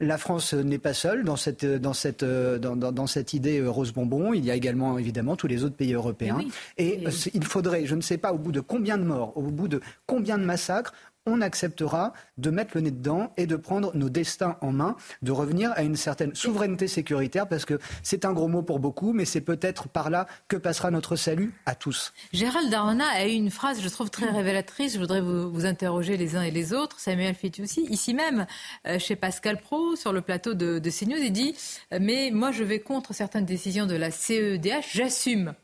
La 0.00 0.16
France 0.16 0.54
n'est 0.54 0.78
pas 0.78 0.94
seule 0.94 1.24
dans 1.24 1.36
cette, 1.36 1.64
dans 1.64 1.92
cette, 1.92 2.24
dans, 2.24 2.76
dans, 2.76 3.06
cette 3.08 3.32
idée 3.32 3.60
euh, 3.60 3.68
rose 3.68 3.92
bonbon. 3.92 4.32
Il 4.32 4.44
y 4.44 4.50
a 4.50 4.54
également 4.54 4.96
évidemment 4.96 5.34
tous 5.34 5.48
les 5.48 5.64
autres 5.64 5.74
pays 5.74 5.92
européens. 5.94 6.38
Et, 6.76 7.04
euh, 7.06 7.10
il 7.34 7.44
faudrait, 7.44 7.84
je 7.84 7.96
ne 7.96 8.00
sais 8.00 8.16
pas 8.16 8.32
au 8.32 8.38
bout 8.38 8.52
de 8.52 8.60
combien 8.60 8.96
de 8.96 9.02
morts, 9.02 9.36
au 9.36 9.42
bout 9.42 9.66
de 9.66 9.80
combien 10.06 10.38
de 10.38 10.44
massacres, 10.44 10.92
on 11.28 11.40
acceptera 11.40 12.12
de 12.38 12.50
mettre 12.50 12.72
le 12.74 12.82
nez 12.82 12.90
dedans 12.90 13.32
et 13.36 13.46
de 13.46 13.56
prendre 13.56 13.94
nos 13.94 14.08
destins 14.08 14.56
en 14.60 14.72
main, 14.72 14.96
de 15.22 15.32
revenir 15.32 15.72
à 15.76 15.82
une 15.82 15.96
certaine 15.96 16.34
souveraineté 16.34 16.88
sécuritaire, 16.88 17.48
parce 17.48 17.64
que 17.64 17.78
c'est 18.02 18.24
un 18.24 18.32
gros 18.32 18.48
mot 18.48 18.62
pour 18.62 18.78
beaucoup, 18.78 19.12
mais 19.12 19.24
c'est 19.24 19.40
peut-être 19.40 19.88
par 19.88 20.10
là 20.10 20.26
que 20.48 20.56
passera 20.56 20.90
notre 20.90 21.16
salut 21.16 21.54
à 21.66 21.74
tous. 21.74 22.12
Gérald 22.32 22.70
Darmanin 22.70 23.06
a 23.06 23.26
eu 23.26 23.32
une 23.32 23.50
phrase, 23.50 23.80
je 23.80 23.88
trouve, 23.88 24.10
très 24.10 24.30
révélatrice. 24.30 24.94
Je 24.94 24.98
voudrais 24.98 25.20
vous, 25.20 25.66
interroger 25.66 26.16
les 26.16 26.36
uns 26.36 26.42
et 26.42 26.50
les 26.50 26.72
autres. 26.72 26.98
Samuel 27.00 27.34
aussi, 27.62 27.82
ici 27.90 28.14
même, 28.14 28.46
euh, 28.86 28.98
chez 28.98 29.16
Pascal 29.16 29.60
Pro, 29.60 29.96
sur 29.96 30.12
le 30.12 30.20
plateau 30.20 30.54
de, 30.54 30.78
de 30.78 30.90
CNews, 30.90 31.18
il 31.18 31.32
dit 31.32 31.54
euh, 31.92 31.98
Mais 32.00 32.30
moi, 32.32 32.52
je 32.52 32.64
vais 32.64 32.80
contre 32.80 33.12
certaines 33.12 33.44
décisions 33.44 33.86
de 33.86 33.94
la 33.94 34.10
CEDH, 34.10 34.90
j'assume. 34.92 35.54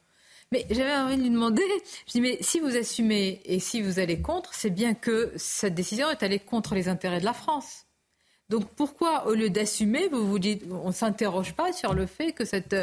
Mais 0.55 0.65
j'avais 0.71 0.95
envie 0.95 1.17
de 1.17 1.23
lui 1.23 1.31
demander, 1.31 1.65
je 2.07 2.13
dis, 2.13 2.21
mais 2.21 2.39
si 2.41 2.61
vous 2.61 2.77
assumez 2.77 3.41
et 3.45 3.59
si 3.59 3.83
vous 3.83 3.99
allez 3.99 4.21
contre, 4.21 4.55
c'est 4.55 4.71
bien 4.71 4.95
que 4.95 5.33
cette 5.35 5.75
décision 5.75 6.09
est 6.11 6.23
allée 6.23 6.39
contre 6.39 6.77
les 6.77 6.87
intérêts 6.87 7.19
de 7.19 7.25
la 7.25 7.33
France. 7.33 7.87
Donc 8.51 8.69
pourquoi, 8.77 9.27
au 9.27 9.35
lieu 9.35 9.51
d'assumer, 9.51 10.07
vous 10.07 10.25
vous 10.25 10.39
dites, 10.39 10.63
on 10.71 10.87
ne 10.87 10.93
s'interroge 10.93 11.55
pas 11.55 11.73
sur 11.73 11.93
le 11.93 12.07
fait 12.07 12.31
que 12.31 12.45
cette 12.45 12.77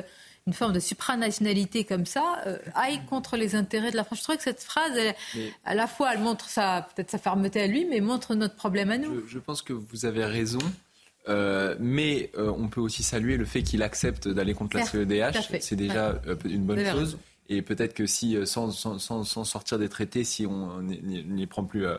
une 0.48 0.54
forme 0.54 0.74
de 0.74 0.82
supranationalité 0.82 1.86
comme 1.86 2.06
ça 2.06 2.42
euh, 2.46 2.58
aille 2.76 3.00
contre 3.06 3.38
les 3.38 3.56
intérêts 3.56 3.92
de 3.92 3.96
la 3.96 4.04
France? 4.04 4.20
Je 4.20 4.24
trouve 4.26 4.36
que 4.36 4.44
cette 4.44 4.64
phrase, 4.64 4.92
à 5.64 5.74
la 5.74 5.88
fois, 5.88 6.14
elle 6.14 6.20
montre 6.20 6.50
sa 6.50 6.90
peut-être 6.94 7.12
sa 7.12 7.20
fermeté 7.20 7.62
à 7.62 7.68
lui, 7.68 7.86
mais 7.86 8.02
montre 8.02 8.36
notre 8.36 8.56
problème 8.56 8.92
à 8.92 8.98
nous. 8.98 9.26
Je, 9.30 9.40
pense 9.40 9.62
que 9.62 9.72
vous 9.72 10.06
avez 10.06 10.26
raison. 10.26 10.60
Euh, 11.30 11.78
mais 11.80 12.32
euh, 12.38 12.52
on 12.58 12.68
peut 12.68 12.82
aussi 12.82 13.04
saluer 13.04 13.38
le 13.38 13.46
fait 13.46 13.64
qu'il 13.64 13.82
accepte 13.82 14.28
d'aller 14.28 14.56
contre 14.56 14.76
la 14.76 14.84
CEDH. 14.84 15.62
C'est 15.62 15.78
déjà 15.78 16.20
une 16.44 16.66
bonne 16.66 16.86
chose. 16.86 17.18
Et 17.50 17.62
peut-être 17.62 17.94
que 17.94 18.06
si, 18.06 18.36
euh, 18.36 18.46
sans, 18.46 18.72
sortir 18.72 19.80
des 19.80 19.90
traités, 19.90 20.24
si 20.24 20.46
on 20.46 20.82
n'y 20.82 21.48
prend 21.48 21.66
plus, 21.66 21.86
euh, 21.86 21.98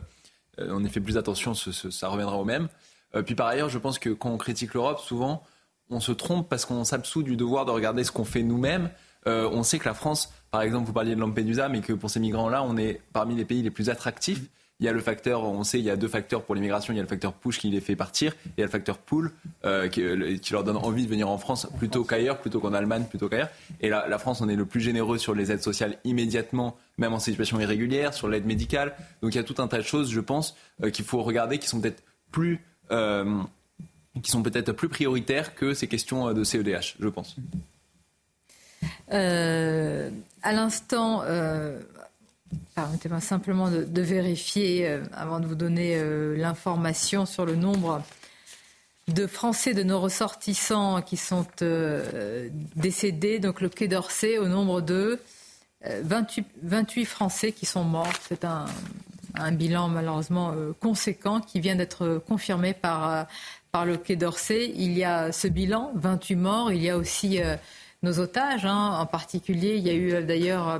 on 0.58 0.82
y 0.84 0.88
fait 0.88 1.00
plus 1.00 1.16
attention, 1.16 1.54
ça 1.54 2.08
reviendra 2.08 2.36
au 2.36 2.44
même. 2.44 2.68
Euh, 3.14 3.22
puis 3.22 3.34
par 3.34 3.46
ailleurs, 3.48 3.68
je 3.68 3.78
pense 3.78 3.98
que 3.98 4.10
quand 4.10 4.30
on 4.30 4.38
critique 4.38 4.74
l'Europe, 4.74 5.00
souvent, 5.00 5.42
on 5.90 6.00
se 6.00 6.12
trompe 6.12 6.48
parce 6.48 6.64
qu'on 6.64 6.84
s'absout 6.84 7.22
du 7.22 7.36
devoir 7.36 7.66
de 7.66 7.70
regarder 7.70 8.04
ce 8.04 8.12
qu'on 8.12 8.24
fait 8.24 8.42
nous-mêmes. 8.42 8.90
on 9.26 9.62
sait 9.62 9.78
que 9.78 9.84
la 9.84 9.94
France, 9.94 10.32
par 10.50 10.62
exemple, 10.62 10.86
vous 10.86 10.92
parliez 10.92 11.14
de 11.14 11.20
Lampedusa, 11.20 11.68
mais 11.68 11.80
que 11.80 11.92
pour 11.92 12.08
ces 12.08 12.20
migrants-là, 12.20 12.62
on 12.62 12.76
est 12.76 13.02
parmi 13.12 13.34
les 13.36 13.44
pays 13.44 13.62
les 13.62 13.70
plus 13.70 13.90
attractifs. 13.90 14.48
Il 14.82 14.86
y 14.86 14.88
a 14.88 14.92
le 14.92 14.98
facteur, 14.98 15.44
on 15.44 15.62
sait, 15.62 15.78
il 15.78 15.84
y 15.84 15.90
a 15.90 15.96
deux 15.96 16.08
facteurs 16.08 16.42
pour 16.42 16.56
l'immigration. 16.56 16.92
Il 16.92 16.96
y 16.96 16.98
a 16.98 17.04
le 17.04 17.08
facteur 17.08 17.34
push 17.34 17.60
qui 17.60 17.70
les 17.70 17.80
fait 17.80 17.94
partir, 17.94 18.32
et 18.32 18.48
il 18.56 18.60
y 18.62 18.62
a 18.64 18.66
le 18.66 18.70
facteur 18.70 18.98
pull 18.98 19.30
euh, 19.64 19.86
qui, 19.86 20.02
leur 20.50 20.64
donne 20.64 20.76
envie 20.76 21.04
de 21.04 21.08
venir 21.08 21.28
en 21.28 21.38
France 21.38 21.68
plutôt 21.78 22.02
qu'ailleurs, 22.02 22.40
plutôt 22.40 22.58
qu'en 22.58 22.74
Allemagne, 22.74 23.04
plutôt 23.04 23.28
qu'ailleurs. 23.28 23.50
Et 23.80 23.88
la, 23.88 24.08
la 24.08 24.18
France, 24.18 24.40
on 24.40 24.48
est 24.48 24.56
le 24.56 24.66
plus 24.66 24.80
généreux 24.80 25.18
sur 25.18 25.36
les 25.36 25.52
aides 25.52 25.62
sociales 25.62 25.98
immédiatement, 26.02 26.76
même 26.98 27.12
en 27.12 27.20
situation 27.20 27.60
irrégulière, 27.60 28.12
sur 28.12 28.26
l'aide 28.26 28.44
médicale. 28.44 28.96
Donc 29.22 29.34
il 29.34 29.36
y 29.36 29.40
a 29.40 29.44
tout 29.44 29.62
un 29.62 29.68
tas 29.68 29.78
de 29.78 29.84
choses, 29.84 30.10
je 30.10 30.18
pense, 30.18 30.56
euh, 30.82 30.90
qu'il 30.90 31.04
faut 31.04 31.22
regarder, 31.22 31.58
qui 31.58 31.68
sont 31.68 31.80
peut-être 31.80 32.02
plus, 32.32 32.58
euh, 32.90 33.40
qui 34.20 34.32
sont 34.32 34.42
peut-être 34.42 34.72
plus 34.72 34.88
prioritaires 34.88 35.54
que 35.54 35.74
ces 35.74 35.86
questions 35.86 36.32
de 36.32 36.42
CEDH, 36.42 36.96
je 36.98 37.08
pense. 37.08 37.36
à 39.12 40.52
l'instant, 40.52 41.22
Permettez-moi 42.74 43.20
simplement 43.20 43.70
de, 43.70 44.02
vérifier, 44.02 44.88
euh, 44.88 45.02
avant 45.12 45.40
de 45.40 45.46
vous 45.46 45.54
donner 45.54 45.96
euh, 45.96 46.36
l'information 46.36 47.26
sur 47.26 47.44
le 47.44 47.54
nombre 47.54 48.02
de 49.08 49.26
Français, 49.26 49.74
de 49.74 49.82
nos 49.82 50.00
ressortissants 50.00 51.02
qui 51.02 51.16
sont 51.16 51.46
euh, 51.60 52.48
décédés. 52.76 53.40
Donc 53.40 53.60
le 53.60 53.68
Quai 53.68 53.88
d'Orsay, 53.88 54.38
au 54.38 54.48
nombre 54.48 54.80
de 54.80 55.20
28, 55.84 56.46
28, 56.62 57.04
Français 57.04 57.52
qui 57.52 57.66
sont 57.66 57.84
morts. 57.84 58.12
C'est 58.28 58.44
un, 58.44 58.66
un, 59.34 59.52
bilan 59.52 59.88
malheureusement 59.88 60.54
conséquent 60.78 61.40
qui 61.40 61.58
vient 61.58 61.74
d'être 61.74 62.22
confirmé 62.28 62.72
par, 62.72 63.26
par 63.72 63.84
le 63.84 63.96
Quai 63.96 64.14
d'Orsay. 64.14 64.72
Il 64.76 64.96
y 64.96 65.02
a 65.02 65.32
ce 65.32 65.48
bilan, 65.48 65.90
28 65.96 66.36
morts. 66.36 66.72
Il 66.72 66.80
y 66.80 66.88
a 66.88 66.96
aussi 66.96 67.40
nos 68.02 68.18
otages. 68.18 68.66
Hein, 68.66 68.96
en 68.98 69.06
particulier, 69.06 69.76
il 69.76 69.86
y 69.86 69.90
a 69.90 69.94
eu 69.94 70.12
euh, 70.12 70.22
d'ailleurs, 70.22 70.68
euh, 70.68 70.78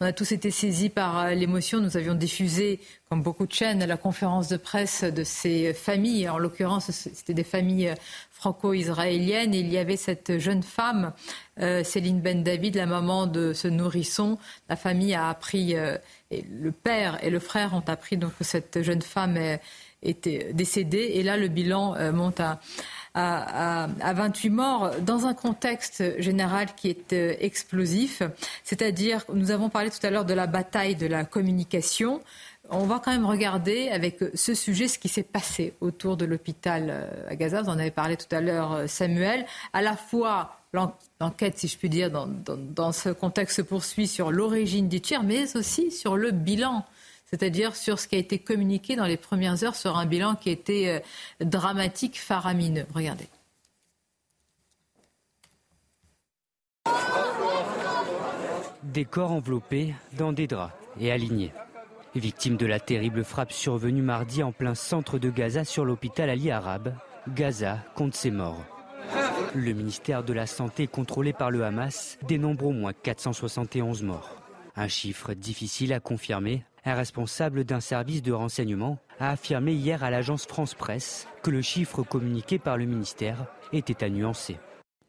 on 0.00 0.06
a 0.06 0.12
tous 0.12 0.32
été 0.32 0.50
saisis 0.50 0.88
par 0.88 1.18
euh, 1.20 1.30
l'émotion. 1.30 1.80
Nous 1.80 1.96
avions 1.96 2.14
diffusé, 2.14 2.80
comme 3.08 3.22
beaucoup 3.22 3.46
de 3.46 3.52
chaînes, 3.52 3.84
la 3.84 3.96
conférence 3.96 4.48
de 4.48 4.56
presse 4.56 5.04
de 5.04 5.24
ces 5.24 5.72
familles. 5.72 6.28
En 6.28 6.38
l'occurrence, 6.38 6.90
c'était 6.90 7.34
des 7.34 7.44
familles 7.44 7.94
franco-israéliennes. 8.32 9.54
Et 9.54 9.60
il 9.60 9.72
y 9.72 9.78
avait 9.78 9.96
cette 9.96 10.38
jeune 10.38 10.62
femme, 10.62 11.12
Céline 11.56 12.20
Ben 12.20 12.42
David, 12.42 12.74
la 12.74 12.86
maman 12.86 13.26
de 13.26 13.52
ce 13.52 13.68
nourrisson. 13.68 14.38
La 14.68 14.76
famille 14.76 15.14
a 15.14 15.28
appris, 15.28 15.76
le 16.30 16.72
père 16.72 17.22
et 17.22 17.30
le 17.30 17.38
frère 17.38 17.74
ont 17.74 17.84
appris 17.86 18.16
donc 18.16 18.36
que 18.36 18.44
cette 18.44 18.82
jeune 18.82 19.02
femme 19.02 19.38
était 20.02 20.52
décédée. 20.52 21.12
Et 21.14 21.22
là, 21.22 21.36
le 21.36 21.48
bilan 21.48 22.12
monte 22.12 22.40
à 22.40 22.58
à, 23.14 23.86
28 24.14 24.50
morts 24.50 24.90
dans 25.00 25.26
un 25.26 25.34
contexte 25.34 26.20
général 26.20 26.74
qui 26.74 26.88
est 26.88 27.12
euh, 27.12 27.34
explosif. 27.38 28.22
C'est-à-dire, 28.64 29.24
nous 29.32 29.50
avons 29.50 29.68
parlé 29.68 29.90
tout 29.90 30.04
à 30.04 30.10
l'heure 30.10 30.24
de 30.24 30.34
la 30.34 30.46
bataille 30.46 30.96
de 30.96 31.06
la 31.06 31.24
communication. 31.24 32.20
On 32.70 32.86
va 32.86 32.98
quand 32.98 33.12
même 33.12 33.26
regarder 33.26 33.88
avec 33.88 34.18
ce 34.34 34.54
sujet 34.54 34.88
ce 34.88 34.98
qui 34.98 35.08
s'est 35.08 35.22
passé 35.22 35.74
autour 35.80 36.16
de 36.16 36.24
l'hôpital 36.24 36.86
euh, 36.88 37.28
à 37.28 37.36
Gaza. 37.36 37.62
Vous 37.62 37.68
en 37.68 37.78
avez 37.78 37.90
parlé 37.90 38.16
tout 38.16 38.34
à 38.34 38.40
l'heure, 38.40 38.72
euh, 38.72 38.86
Samuel. 38.86 39.46
À 39.72 39.82
la 39.82 39.96
fois 39.96 40.56
l'enquête, 41.20 41.56
si 41.56 41.68
je 41.68 41.78
puis 41.78 41.88
dire, 41.88 42.10
dans, 42.10 42.26
dans 42.26 42.90
ce 42.90 43.10
contexte 43.10 43.58
se 43.58 43.62
poursuit 43.62 44.08
sur 44.08 44.32
l'origine 44.32 44.88
du 44.88 45.00
tir, 45.00 45.22
mais 45.22 45.56
aussi 45.56 45.92
sur 45.92 46.16
le 46.16 46.32
bilan 46.32 46.84
c'est-à-dire 47.34 47.74
sur 47.74 47.98
ce 47.98 48.06
qui 48.06 48.14
a 48.14 48.18
été 48.18 48.38
communiqué 48.38 48.94
dans 48.94 49.06
les 49.06 49.16
premières 49.16 49.64
heures 49.64 49.74
sur 49.74 49.96
un 49.96 50.06
bilan 50.06 50.36
qui 50.36 50.50
était 50.50 51.02
euh, 51.40 51.44
dramatique, 51.44 52.20
faramineux. 52.20 52.86
Regardez. 52.94 53.26
Des 58.84 59.04
corps 59.04 59.32
enveloppés 59.32 59.96
dans 60.16 60.32
des 60.32 60.46
draps 60.46 60.72
et 61.00 61.10
alignés. 61.10 61.52
Victime 62.14 62.56
de 62.56 62.66
la 62.66 62.78
terrible 62.78 63.24
frappe 63.24 63.50
survenue 63.50 64.02
mardi 64.02 64.44
en 64.44 64.52
plein 64.52 64.76
centre 64.76 65.18
de 65.18 65.28
Gaza 65.28 65.64
sur 65.64 65.84
l'hôpital 65.84 66.30
Ali 66.30 66.52
Arabe, 66.52 66.94
Gaza 67.26 67.78
compte 67.96 68.14
ses 68.14 68.30
morts. 68.30 68.64
Le 69.56 69.72
ministère 69.72 70.22
de 70.22 70.32
la 70.32 70.46
Santé 70.46 70.86
contrôlé 70.86 71.32
par 71.32 71.50
le 71.50 71.64
Hamas 71.64 72.16
dénombre 72.28 72.66
au 72.66 72.72
moins 72.72 72.92
471 72.92 74.04
morts. 74.04 74.36
Un 74.76 74.86
chiffre 74.86 75.34
difficile 75.34 75.92
à 75.92 75.98
confirmer 75.98 76.62
un 76.84 76.94
responsable 76.94 77.64
d'un 77.64 77.80
service 77.80 78.22
de 78.22 78.32
renseignement 78.32 78.98
a 79.18 79.30
affirmé 79.30 79.72
hier 79.72 80.04
à 80.04 80.10
l'agence 80.10 80.46
France 80.46 80.74
Presse 80.74 81.26
que 81.42 81.50
le 81.50 81.62
chiffre 81.62 82.02
communiqué 82.02 82.58
par 82.58 82.76
le 82.76 82.84
ministère 82.84 83.46
était 83.72 84.04
à 84.04 84.10
nuancer. 84.10 84.58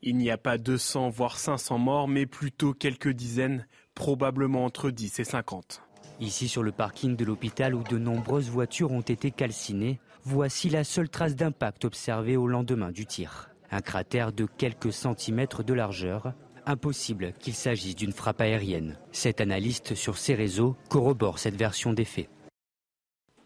Il 0.02 0.18
n'y 0.18 0.30
a 0.30 0.38
pas 0.38 0.58
200 0.58 1.10
voire 1.10 1.38
500 1.38 1.78
morts, 1.80 2.08
mais 2.08 2.26
plutôt 2.26 2.74
quelques 2.74 3.10
dizaines, 3.10 3.66
probablement 3.96 4.64
entre 4.64 4.92
10 4.92 5.20
et 5.20 5.24
50. 5.24 5.82
Ici 6.20 6.48
sur 6.48 6.64
le 6.64 6.72
parking 6.72 7.16
de 7.16 7.26
l'hôpital 7.26 7.76
où 7.76 7.84
de 7.84 7.98
nombreuses 7.98 8.50
voitures 8.50 8.92
ont 8.92 9.02
été 9.02 9.32
calcinées, 9.32 10.00
voici 10.24 10.70
la 10.70 10.84
seule 10.84 11.10
trace 11.10 11.36
d'impact 11.36 11.86
observée 11.86 12.38
au 12.38 12.48
lendemain 12.48 12.92
du 12.92 13.06
tir. 13.06 13.50
Un 13.72 13.82
cratère 13.82 14.32
de 14.32 14.46
quelques 14.46 14.94
centimètres 14.94 15.64
de 15.64 15.74
largeur. 15.74 16.34
Impossible 16.68 17.34
qu'il 17.40 17.54
s'agisse 17.54 17.96
d'une 17.96 18.12
frappe 18.12 18.42
aérienne. 18.42 18.98
Cet 19.12 19.40
analyste 19.40 19.94
sur 19.94 20.18
ses 20.18 20.34
réseaux 20.34 20.76
corrobore 20.90 21.38
cette 21.38 21.56
version 21.56 21.94
des 21.94 22.06
faits. 22.06 22.30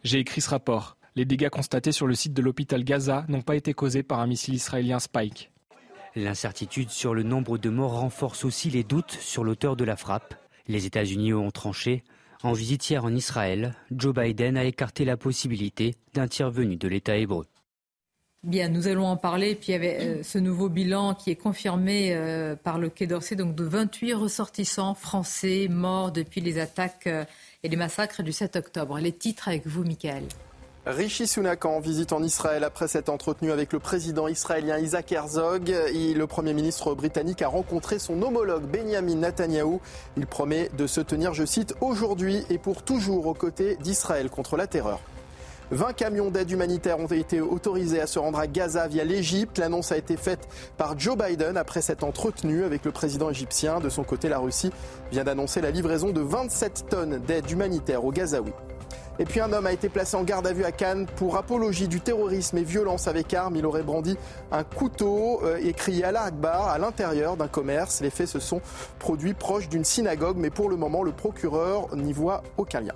J'ai 0.03 0.19
écrit 0.19 0.39
ce 0.39 0.49
rapport. 0.49 0.95
Les 1.15 1.25
dégâts 1.25 1.49
constatés 1.49 1.91
sur 1.91 2.07
le 2.07 2.15
site 2.15 2.33
de 2.33 2.41
l'hôpital 2.41 2.85
Gaza 2.85 3.25
n'ont 3.27 3.41
pas 3.41 3.57
été 3.57 3.73
causés 3.73 4.03
par 4.03 4.19
un 4.19 4.27
missile 4.27 4.53
israélien 4.53 4.99
Spike. 4.99 5.51
L'incertitude 6.15 6.91
sur 6.91 7.13
le 7.13 7.23
nombre 7.23 7.57
de 7.57 7.69
morts 7.69 7.99
renforce 7.99 8.45
aussi 8.45 8.69
les 8.69 8.85
doutes 8.85 9.11
sur 9.11 9.43
l'auteur 9.43 9.75
de 9.75 9.83
la 9.83 9.97
frappe. 9.97 10.35
Les 10.67 10.85
États-Unis 10.85 11.33
ont 11.33 11.51
tranché. 11.51 12.03
En 12.41 12.53
visite 12.53 12.89
hier 12.89 13.03
en 13.03 13.13
Israël, 13.13 13.73
Joe 13.91 14.15
Biden 14.15 14.55
a 14.55 14.63
écarté 14.63 15.03
la 15.03 15.17
possibilité 15.17 15.95
d'un 16.13 16.29
tir 16.29 16.51
venu 16.51 16.77
de 16.77 16.87
l'État 16.87 17.17
hébreu. 17.17 17.45
Bien, 18.43 18.69
nous 18.69 18.87
allons 18.87 19.05
en 19.05 19.17
parler. 19.17 19.53
Puis 19.55 19.69
il 19.69 19.71
y 19.71 19.75
avait 19.75 19.97
euh, 19.99 20.23
ce 20.23 20.37
nouveau 20.37 20.69
bilan 20.69 21.13
qui 21.13 21.29
est 21.29 21.35
confirmé 21.35 22.13
euh, 22.13 22.55
par 22.55 22.77
le 22.77 22.89
Quai 22.89 23.05
d'Orsay, 23.05 23.35
donc 23.35 23.53
de 23.53 23.65
28 23.65 24.13
ressortissants 24.13 24.95
français 24.95 25.67
morts 25.69 26.13
depuis 26.13 26.39
les 26.39 26.57
attaques 26.57 27.07
euh, 27.07 27.25
et 27.63 27.69
les 27.69 27.75
massacres 27.75 28.23
du 28.23 28.31
7 28.31 28.55
octobre. 28.55 28.97
Les 28.99 29.11
titres 29.11 29.49
avec 29.49 29.67
vous, 29.67 29.83
Michael. 29.83 30.23
Rishi 30.85 31.27
Sunak 31.27 31.65
en 31.65 31.81
visite 31.81 32.13
en 32.13 32.23
Israël 32.23 32.63
après 32.63 32.87
s'être 32.87 33.09
entretenu 33.09 33.51
avec 33.51 33.73
le 33.73 33.79
président 33.79 34.29
israélien 34.29 34.79
Isaac 34.79 35.11
Herzog. 35.11 35.69
Et 35.69 36.13
le 36.13 36.25
Premier 36.25 36.53
ministre 36.53 36.95
britannique 36.95 37.41
a 37.41 37.49
rencontré 37.49 37.99
son 37.99 38.21
homologue 38.21 38.63
Benjamin 38.63 39.15
Netanyahou. 39.15 39.81
Il 40.15 40.25
promet 40.25 40.71
de 40.77 40.87
se 40.87 41.01
tenir, 41.01 41.33
je 41.33 41.43
cite, 41.43 41.75
aujourd'hui 41.81 42.43
et 42.49 42.57
pour 42.57 42.83
toujours 42.83 43.27
aux 43.27 43.33
côtés 43.33 43.75
d'Israël 43.81 44.29
contre 44.29 44.55
la 44.55 44.65
terreur. 44.65 45.01
20 45.71 45.93
camions 45.93 46.31
d'aide 46.31 46.49
humanitaire 46.49 46.99
ont 46.99 47.05
été 47.05 47.41
autorisés 47.41 48.01
à 48.01 48.07
se 48.07 48.17
rendre 48.17 48.39
à 48.39 48.47
Gaza 48.47 48.87
via 48.87 49.03
l'Égypte. 49.03 49.59
L'annonce 49.59 49.91
a 49.91 49.97
été 49.97 50.17
faite 50.17 50.47
par 50.77 50.97
Joe 50.97 51.15
Biden 51.15 51.57
après 51.57 51.83
s'être 51.83 52.03
entretenu 52.03 52.63
avec 52.63 52.85
le 52.85 52.91
président 52.91 53.29
égyptien. 53.29 53.79
De 53.79 53.89
son 53.89 54.03
côté, 54.03 54.29
la 54.29 54.39
Russie 54.39 54.71
vient 55.11 55.23
d'annoncer 55.23 55.61
la 55.61 55.69
livraison 55.69 56.09
de 56.09 56.21
27 56.21 56.85
tonnes 56.89 57.19
d'aide 57.19 57.49
humanitaire 57.51 58.03
au 58.03 58.11
Gazaoui. 58.11 58.51
Et 59.19 59.25
puis 59.25 59.41
un 59.41 59.51
homme 59.53 59.67
a 59.67 59.73
été 59.73 59.89
placé 59.89 60.15
en 60.17 60.23
garde 60.23 60.47
à 60.47 60.53
vue 60.53 60.63
à 60.63 60.71
Cannes 60.71 61.05
pour 61.17 61.37
apologie 61.37 61.87
du 61.87 61.99
terrorisme 61.99 62.57
et 62.57 62.63
violence 62.63 63.07
avec 63.07 63.31
arme. 63.33 63.55
Il 63.57 63.65
aurait 63.65 63.83
brandi 63.83 64.17
un 64.51 64.63
couteau 64.63 65.41
euh, 65.43 65.59
et 65.61 65.73
crié 65.73 66.05
à 66.05 66.11
l'Akbar 66.11 66.69
à 66.69 66.79
l'intérieur 66.79 67.37
d'un 67.37 67.49
commerce. 67.49 68.01
Les 68.01 68.09
faits 68.09 68.29
se 68.29 68.39
sont 68.39 68.61
produits 68.97 69.33
proches 69.35 69.69
d'une 69.69 69.83
synagogue, 69.83 70.37
mais 70.37 70.49
pour 70.49 70.69
le 70.69 70.77
moment, 70.77 71.03
le 71.03 71.11
procureur 71.11 71.95
n'y 71.95 72.13
voit 72.13 72.41
aucun 72.57 72.79
lien. 72.79 72.95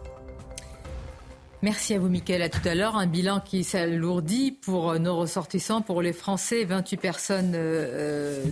Merci 1.63 1.93
à 1.93 1.99
vous, 1.99 2.09
Mickaël. 2.09 2.41
À 2.41 2.49
tout 2.49 2.67
à 2.67 2.75
l'heure. 2.75 2.97
Un 2.97 3.07
bilan 3.07 3.39
qui 3.39 3.63
s'alourdit 3.63 4.51
pour 4.51 4.99
nos 4.99 5.15
ressortissants, 5.15 5.81
pour 5.81 6.01
les 6.01 6.11
Français. 6.11 6.65
28 6.65 6.97
personnes 6.97 7.53
euh, 7.55 8.43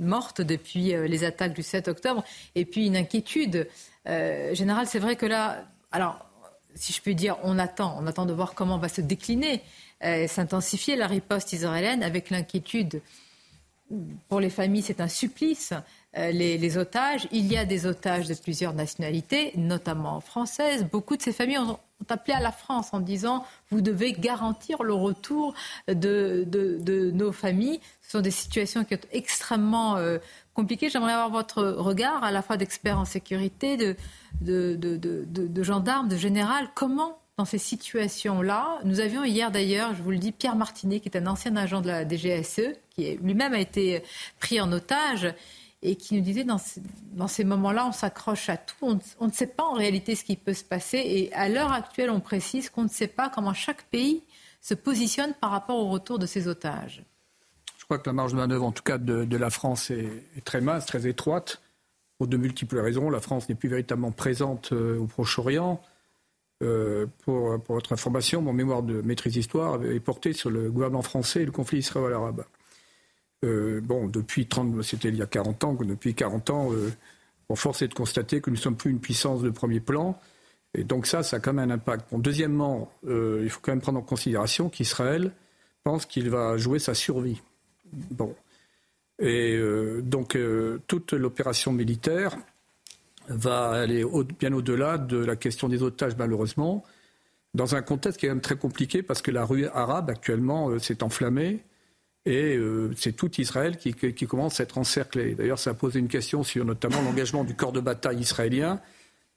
mortes 0.00 0.40
depuis 0.40 0.92
euh, 0.92 1.06
les 1.06 1.22
attaques 1.22 1.54
du 1.54 1.62
7 1.62 1.86
octobre. 1.86 2.24
Et 2.56 2.64
puis 2.64 2.88
une 2.88 2.96
inquiétude 2.96 3.68
euh, 4.08 4.52
générale. 4.52 4.88
C'est 4.88 4.98
vrai 4.98 5.14
que 5.14 5.26
là, 5.26 5.64
alors, 5.92 6.26
si 6.74 6.92
je 6.92 7.00
peux 7.00 7.14
dire, 7.14 7.36
on 7.44 7.56
attend. 7.60 7.96
On 8.00 8.06
attend 8.08 8.26
de 8.26 8.32
voir 8.32 8.54
comment 8.54 8.78
va 8.78 8.88
se 8.88 9.00
décliner, 9.00 9.62
s'intensifier 10.26 10.96
la 10.96 11.06
riposte 11.06 11.52
israélienne 11.52 12.02
avec 12.02 12.30
l'inquiétude. 12.30 13.00
Pour 14.28 14.40
les 14.40 14.50
familles, 14.50 14.82
c'est 14.82 15.00
un 15.00 15.06
supplice. 15.06 15.72
Les, 16.16 16.58
les, 16.58 16.78
otages. 16.78 17.28
Il 17.30 17.46
y 17.46 17.56
a 17.56 17.64
des 17.64 17.86
otages 17.86 18.26
de 18.26 18.34
plusieurs 18.34 18.74
nationalités, 18.74 19.52
notamment 19.54 20.20
françaises. 20.20 20.84
Beaucoup 20.90 21.16
de 21.16 21.22
ces 21.22 21.32
familles 21.32 21.58
ont 21.58 21.78
ont 22.00 22.12
appelé 22.12 22.34
à 22.34 22.40
la 22.40 22.52
France 22.52 22.88
en 22.92 23.00
disant 23.00 23.44
vous 23.70 23.80
devez 23.80 24.12
garantir 24.12 24.82
le 24.82 24.92
retour 24.92 25.54
de, 25.88 26.44
de, 26.46 27.10
nos 27.10 27.32
familles. 27.32 27.80
Ce 28.02 28.12
sont 28.12 28.20
des 28.20 28.30
situations 28.30 28.84
qui 28.84 28.94
sont 28.94 29.00
extrêmement 29.12 29.96
euh, 29.96 30.18
compliquées. 30.54 30.90
J'aimerais 30.90 31.12
avoir 31.12 31.30
votre 31.30 31.62
regard 31.64 32.22
à 32.24 32.30
la 32.30 32.42
fois 32.42 32.56
d'experts 32.56 32.98
en 32.98 33.04
sécurité, 33.04 33.76
de, 33.76 33.96
de, 34.40 35.62
gendarmes, 35.62 36.08
de 36.08 36.16
général. 36.16 36.68
Comment 36.74 37.18
dans 37.38 37.44
ces 37.44 37.58
situations-là. 37.58 38.78
Nous 38.84 39.00
avions 39.00 39.22
hier 39.22 39.50
d'ailleurs, 39.50 39.94
je 39.94 40.02
vous 40.02 40.10
le 40.10 40.16
dis, 40.16 40.32
Pierre 40.32 40.56
Martinet, 40.56 41.00
qui 41.00 41.08
est 41.10 41.18
un 41.18 41.26
ancien 41.26 41.54
agent 41.56 41.82
de 41.82 41.88
la 41.88 42.08
DGSE, 42.08 42.72
qui 42.90 43.14
lui-même 43.16 43.52
a 43.52 43.60
été 43.60 44.02
pris 44.40 44.58
en 44.58 44.72
otage 44.72 45.34
et 45.82 45.96
qui 45.96 46.14
nous 46.14 46.20
disait 46.20 46.44
dans, 46.44 46.58
ces 47.28 47.44
moments-là, 47.44 47.86
on 47.86 47.92
s'accroche 47.92 48.48
à 48.48 48.56
tout, 48.56 48.74
on, 49.20 49.26
ne 49.26 49.32
sait 49.32 49.46
pas 49.46 49.64
en 49.64 49.74
réalité 49.74 50.14
ce 50.14 50.24
qui 50.24 50.36
peut 50.36 50.54
se 50.54 50.64
passer. 50.64 50.98
Et 50.98 51.32
à 51.34 51.48
l'heure 51.48 51.72
actuelle, 51.72 52.10
on 52.10 52.20
précise 52.20 52.70
qu'on 52.70 52.84
ne 52.84 52.88
sait 52.88 53.06
pas 53.06 53.28
comment 53.28 53.54
chaque 53.54 53.84
pays 53.84 54.22
se 54.60 54.74
positionne 54.74 55.34
par 55.40 55.50
rapport 55.50 55.76
au 55.76 55.88
retour 55.88 56.18
de 56.18 56.26
ses 56.26 56.48
otages. 56.48 57.04
Je 57.78 57.84
crois 57.84 57.98
que 57.98 58.08
la 58.08 58.14
marge 58.14 58.32
de 58.32 58.36
manœuvre, 58.36 58.64
en 58.64 58.72
tout 58.72 58.82
cas 58.82 58.98
de, 58.98 59.36
la 59.36 59.50
France, 59.50 59.90
est, 59.90 60.24
très 60.44 60.60
mince, 60.60 60.86
très 60.86 61.06
étroite. 61.06 61.60
Pour 62.18 62.26
de 62.26 62.36
multiples 62.36 62.78
raisons, 62.78 63.10
la 63.10 63.20
France 63.20 63.48
n'est 63.48 63.54
plus 63.54 63.68
véritablement 63.68 64.10
présente 64.10 64.72
euh, 64.72 64.98
au 64.98 65.06
Proche-Orient. 65.06 65.80
Euh, 66.62 67.06
pour, 67.24 67.58
votre 67.68 67.92
information, 67.92 68.40
mon 68.40 68.54
mémoire 68.54 68.82
de 68.82 69.02
maîtrise 69.02 69.34
d'histoire 69.34 69.84
est 69.84 70.00
porté 70.00 70.32
sur 70.32 70.48
le 70.48 70.70
gouvernement 70.70 71.02
français 71.02 71.42
et 71.42 71.44
le 71.44 71.52
conflit 71.52 71.78
israélo-arabe. 71.78 72.44
Euh, 73.44 73.80
bon, 73.80 74.06
depuis 74.06 74.46
30, 74.46 74.82
c'était 74.82 75.08
il 75.08 75.16
y 75.16 75.22
a 75.22 75.26
40 75.26 75.64
ans, 75.64 75.74
depuis 75.74 76.14
40 76.14 76.50
ans, 76.50 76.72
euh, 76.72 76.90
on 77.48 77.56
force 77.56 77.82
est 77.82 77.88
de 77.88 77.94
constater 77.94 78.40
que 78.40 78.50
nous 78.50 78.56
ne 78.56 78.60
sommes 78.60 78.76
plus 78.76 78.90
une 78.90 79.00
puissance 79.00 79.42
de 79.42 79.50
premier 79.50 79.80
plan. 79.80 80.18
Et 80.74 80.84
donc 80.84 81.06
ça, 81.06 81.22
ça 81.22 81.36
a 81.36 81.40
quand 81.40 81.52
même 81.52 81.70
un 81.70 81.74
impact. 81.74 82.10
Bon, 82.10 82.18
deuxièmement, 82.18 82.90
euh, 83.06 83.40
il 83.42 83.50
faut 83.50 83.60
quand 83.62 83.72
même 83.72 83.80
prendre 83.80 83.98
en 83.98 84.02
considération 84.02 84.68
qu'Israël 84.68 85.32
pense 85.84 86.06
qu'il 86.06 86.30
va 86.30 86.56
jouer 86.56 86.78
sa 86.78 86.94
survie. 86.94 87.40
Bon. 87.92 88.34
Et 89.18 89.58
donc 90.02 90.36
toute 90.88 91.14
l'opération 91.14 91.72
militaire 91.72 92.36
va 93.28 93.70
aller 93.70 94.04
bien 94.38 94.52
au-delà 94.52 94.98
de 94.98 95.16
la 95.16 95.36
question 95.36 95.70
des 95.70 95.82
otages, 95.82 96.16
malheureusement, 96.18 96.84
dans 97.54 97.76
un 97.76 97.82
contexte 97.82 98.20
qui 98.20 98.26
est 98.26 98.28
quand 98.28 98.34
même 98.34 98.42
très 98.42 98.56
compliqué 98.56 99.02
parce 99.02 99.22
que 99.22 99.30
la 99.30 99.46
rue 99.46 99.68
arabe 99.68 100.10
actuellement 100.10 100.78
s'est 100.78 101.02
enflammée. 101.02 101.62
Et 102.26 102.56
euh, 102.56 102.92
c'est 102.96 103.12
tout 103.12 103.40
Israël 103.40 103.76
qui, 103.76 103.94
commence 104.26 104.58
à 104.58 104.64
être 104.64 104.78
encerclé. 104.78 105.36
D'ailleurs, 105.36 105.60
ça 105.60 105.70
a 105.70 105.74
posé 105.74 106.00
une 106.00 106.08
question 106.08 106.42
sur 106.42 106.64
notamment 106.64 107.00
l'engagement 107.00 107.44
du 107.44 107.54
corps 107.54 107.70
de 107.70 107.80
bataille 107.80 108.18
israélien. 108.18 108.80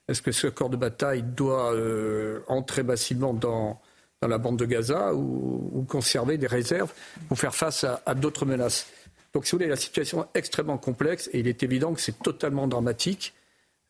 Est-ce 0.07 0.23
que 0.23 0.31
ce 0.31 0.47
corps 0.47 0.71
de 0.71 0.75
bataille 0.75 1.21
doit 1.21 1.71
euh, 1.75 2.39
entrer 2.47 2.81
massivement 2.81 3.35
dans, 3.35 3.79
la 4.27 4.39
bande 4.39 4.57
de 4.57 4.65
Gaza 4.65 5.13
ou, 5.13 5.85
conserver 5.87 6.37
des 6.39 6.47
réserves 6.47 6.91
pour 7.27 7.37
faire 7.37 7.53
face 7.53 7.83
à, 7.83 8.15
d'autres 8.15 8.47
menaces? 8.47 8.87
Donc, 9.33 9.45
si 9.45 9.51
vous 9.51 9.59
voulez, 9.59 9.69
la 9.69 9.75
situation 9.75 10.23
est 10.23 10.39
extrêmement 10.39 10.79
complexe 10.79 11.29
et 11.31 11.39
il 11.41 11.47
est 11.47 11.61
évident 11.61 11.93
que 11.93 12.01
c'est 12.01 12.17
totalement 12.17 12.67
dramatique 12.67 13.35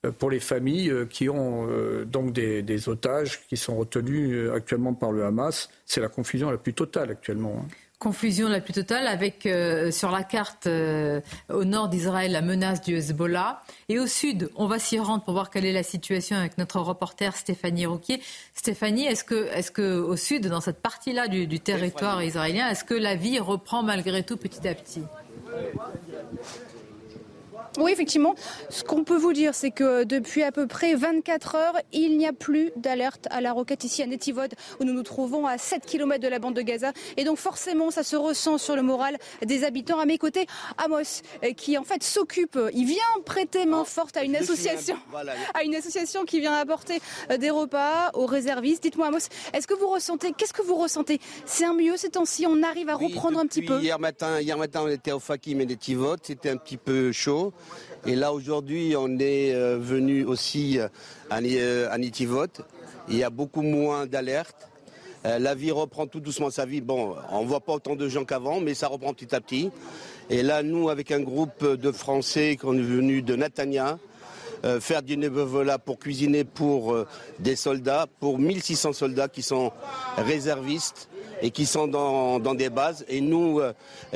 euh, 0.05 0.11
pour 0.11 0.29
les 0.29 0.41
familles 0.41 0.93
qui 1.09 1.29
ont 1.29 1.69
donc 2.03 2.33
des, 2.33 2.89
otages 2.89 3.47
qui 3.47 3.55
sont 3.55 3.77
retenus 3.77 4.51
actuellement 4.51 4.93
par 4.93 5.13
le 5.13 5.23
Hamas. 5.23 5.69
C'est 5.85 6.01
la 6.01 6.09
confusion 6.09 6.51
la 6.51 6.57
plus 6.57 6.73
totale 6.73 7.11
actuellement. 7.11 7.65
Hein 7.65 7.69
confusion 7.99 8.47
la 8.47 8.61
plus 8.61 8.73
totale 8.73 9.07
avec 9.07 9.45
euh, 9.45 9.91
sur 9.91 10.09
la 10.09 10.23
carte 10.23 10.67
euh, 10.67 11.19
au 11.49 11.65
nord 11.65 11.89
d'Israël 11.89 12.31
la 12.31 12.41
menace 12.41 12.81
du 12.81 12.95
Hezbollah. 12.95 13.61
Et 13.89 13.99
au 13.99 14.07
sud 14.07 14.49
on 14.55 14.67
va 14.67 14.79
s'y 14.79 14.97
rendre 14.97 15.23
pour 15.23 15.33
voir 15.33 15.49
quelle 15.49 15.65
est 15.65 15.73
la 15.73 15.83
situation 15.83 16.37
avec 16.37 16.57
notre 16.57 16.79
reporter 16.79 17.35
Stéphanie 17.35 17.85
Rouquier. 17.85 18.21
Stéphanie, 18.53 19.05
est-ce 19.05 19.23
que, 19.71 19.99
au 19.99 20.15
sud, 20.15 20.47
dans 20.47 20.61
cette 20.61 20.81
partie-là 20.81 21.27
du, 21.27 21.45
du 21.45 21.59
territoire 21.59 22.23
israélien, 22.23 22.69
est-ce 22.69 22.83
que 22.83 22.93
la 22.93 23.15
vie 23.15 23.39
reprend 23.39 23.83
malgré 23.83 24.23
tout 24.23 24.37
petit 24.37 24.67
à 24.67 24.73
petit? 24.73 25.03
Oui, 27.79 27.91
effectivement. 27.91 28.35
Ce 28.69 28.83
qu'on 28.83 29.03
peut 29.03 29.15
vous 29.17 29.33
dire, 29.33 29.55
c'est 29.55 29.71
que 29.71 30.03
depuis 30.03 30.43
à 30.43 30.51
peu 30.51 30.67
près 30.67 30.95
24 30.95 31.55
heures, 31.55 31.75
il 31.91 32.17
n'y 32.17 32.27
a 32.27 32.33
plus 32.33 32.71
d'alerte 32.75 33.27
à 33.31 33.41
la 33.41 33.51
roquette 33.51 33.83
ici 33.83 34.03
à 34.03 34.07
Netivod, 34.07 34.53
où 34.79 34.83
nous 34.83 34.93
nous 34.93 35.03
trouvons 35.03 35.45
à 35.45 35.57
7 35.57 35.85
km 35.85 36.21
de 36.21 36.27
la 36.27 36.39
bande 36.39 36.55
de 36.55 36.61
Gaza. 36.61 36.91
Et 37.17 37.23
donc 37.23 37.37
forcément, 37.37 37.91
ça 37.91 38.03
se 38.03 38.15
ressent 38.15 38.57
sur 38.57 38.75
le 38.75 38.81
moral 38.81 39.17
des 39.45 39.63
habitants. 39.63 39.99
À 39.99 40.05
mes 40.05 40.17
côtés, 40.17 40.45
Amos, 40.77 41.21
euh, 41.43 41.53
qui 41.53 41.77
en 41.77 41.83
fait 41.83 42.03
s'occupe, 42.03 42.57
il 42.73 42.85
vient 42.85 42.97
prêter 43.25 43.65
main 43.65 43.85
forte 43.85 44.17
à 44.17 44.23
une 44.23 44.35
association, 44.35 44.97
à 45.53 45.63
une 45.63 45.75
association 45.75 46.25
qui 46.25 46.39
vient 46.39 46.53
apporter 46.53 46.99
euh, 47.31 47.37
des 47.37 47.49
repas 47.49 48.11
aux 48.13 48.25
réservistes. 48.25 48.83
Dites-moi, 48.83 49.07
Amos, 49.07 49.29
est-ce 49.53 49.67
que 49.67 49.73
vous 49.73 49.89
ressentez, 49.89 50.33
qu'est-ce 50.37 50.53
que 50.53 50.61
vous 50.61 50.75
ressentez? 50.75 51.19
C'est 51.45 51.65
un 51.65 51.73
mieux 51.73 51.97
ces 51.97 52.09
temps-ci? 52.09 52.45
On 52.47 52.63
arrive 52.63 52.89
à 52.89 52.95
reprendre 52.95 53.39
un 53.39 53.45
petit 53.45 53.61
peu? 53.61 53.79
Hier 53.81 53.99
matin, 53.99 54.39
hier 54.39 54.57
matin, 54.57 54.81
on 54.83 54.89
était 54.89 55.11
au 55.11 55.19
Fakim 55.19 55.61
et 55.61 55.65
Netivod. 55.65 56.19
C'était 56.23 56.49
un 56.49 56.57
petit 56.57 56.77
peu 56.77 57.11
chaud. 57.11 57.53
Et 58.05 58.15
là, 58.15 58.31
aujourd'hui, 58.31 58.95
on 58.97 59.19
est 59.19 59.53
euh, 59.53 59.77
venu 59.77 60.23
aussi 60.23 60.79
euh, 60.79 60.87
à 61.29 61.97
Nitivot. 61.97 62.47
Il 63.09 63.17
y 63.17 63.23
a 63.23 63.29
beaucoup 63.29 63.61
moins 63.61 64.05
d'alertes. 64.05 64.69
Euh, 65.25 65.37
la 65.37 65.53
vie 65.53 65.71
reprend 65.71 66.07
tout 66.07 66.21
doucement 66.21 66.49
sa 66.49 66.65
vie. 66.65 66.79
Bon, 66.79 67.15
on 67.31 67.43
ne 67.43 67.47
voit 67.47 67.59
pas 67.59 67.73
autant 67.73 67.95
de 67.95 68.07
gens 68.07 68.23
qu'avant, 68.23 68.61
mais 68.61 68.73
ça 68.73 68.87
reprend 68.87 69.13
petit 69.13 69.35
à 69.35 69.41
petit. 69.41 69.69
Et 70.29 70.43
là, 70.43 70.63
nous, 70.63 70.89
avec 70.89 71.11
un 71.11 71.19
groupe 71.19 71.65
de 71.65 71.91
Français 71.91 72.55
qu'on 72.55 72.77
est 72.77 72.81
venu 72.81 73.21
de 73.21 73.35
Natania, 73.35 73.97
faire 74.79 75.01
du 75.01 75.15
bénévolat 75.15 75.79
pour 75.79 75.99
cuisiner 75.99 76.43
pour 76.43 76.95
des 77.39 77.55
soldats, 77.55 78.05
pour 78.19 78.37
1600 78.37 78.93
soldats 78.93 79.27
qui 79.27 79.41
sont 79.41 79.71
réservistes 80.17 81.08
et 81.41 81.51
qui 81.51 81.65
sont 81.65 81.87
dans, 81.87 82.39
des 82.55 82.69
bases. 82.69 83.05
Et 83.07 83.21
nous, 83.21 83.59
euh, 83.59 83.73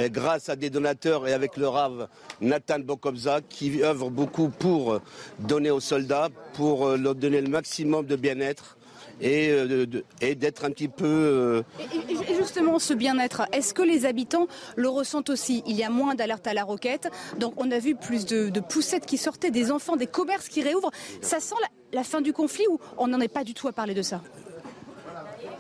grâce 0.10 0.50
à 0.50 0.56
des 0.56 0.70
donateurs 0.70 1.28
et 1.28 1.34
avec 1.34 1.58
le 1.58 1.68
Rav 1.68 2.08
Nathan 2.42 2.80
Bokobza, 2.80 3.42
qui 3.48 3.84
œuvre 3.84 4.10
beaucoup 4.10 4.50
pour 4.50 5.00
donner 5.40 5.72
aux 5.72 5.80
soldats, 5.80 6.30
pour 6.54 6.90
leur 6.90 7.16
donner 7.16 7.42
le 7.42 7.50
maximum 7.50 8.06
de 8.06 8.16
bien-être 8.16 8.78
euh, 9.22 9.86
et, 10.22 10.36
d'être 10.36 10.66
un 10.66 10.72
petit 10.72 10.88
peu... 10.88 11.06
Euh, 11.06 11.64
et, 11.80 12.36
justement, 12.36 12.80
ce 12.80 12.94
bien-être, 12.94 13.44
est-ce 13.52 13.74
que 13.74 13.82
les 13.82 14.06
habitants 14.06 14.48
le 14.76 14.90
ressentent 14.90 15.30
aussi? 15.30 15.64
Il 15.66 15.76
y 15.76 15.84
a 15.84 15.90
moins 15.90 16.16
d'alerte 16.16 16.48
à 16.48 16.54
la 16.54 16.64
roquette, 16.64 17.10
donc 17.40 17.54
on 17.58 17.72
a 17.72 17.80
vu 17.80 17.96
plus 17.96 18.26
de, 18.26 18.60
poussettes 18.60 19.06
qui 19.06 19.18
sortaient, 19.18 19.52
des 19.52 19.72
enfants, 19.72 19.96
des 19.96 20.08
commerces 20.08 20.50
qui 20.50 20.62
réouvrent. 20.62 20.92
Ça 21.22 21.40
sent 21.40 21.56
la, 21.92 22.04
fin 22.04 22.22
du 22.22 22.34
conflit 22.34 22.66
ou 22.70 22.80
on 22.98 23.08
n'en 23.08 23.20
est 23.20 23.28
pas 23.28 23.44
du 23.44 23.54
tout 23.54 23.68
à 23.68 23.72
parler 23.72 23.94
de 23.94 24.02
ça? 24.02 24.22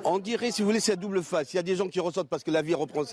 On 0.06 0.20
dirait, 0.20 0.52
si 0.52 0.62
vous 0.62 0.68
voulez, 0.68 0.80
c'est 0.80 0.96
double 0.96 1.24
face. 1.24 1.54
Il 1.54 1.58
y 1.58 1.60
a 1.60 1.64
des 1.64 1.76
gens 1.76 1.88
qui 1.88 2.00
ressentent 2.00 2.30
parce 2.30 2.44
que 2.44 2.52
la 2.52 2.62
vie 2.62 2.74
reprend 2.74 3.04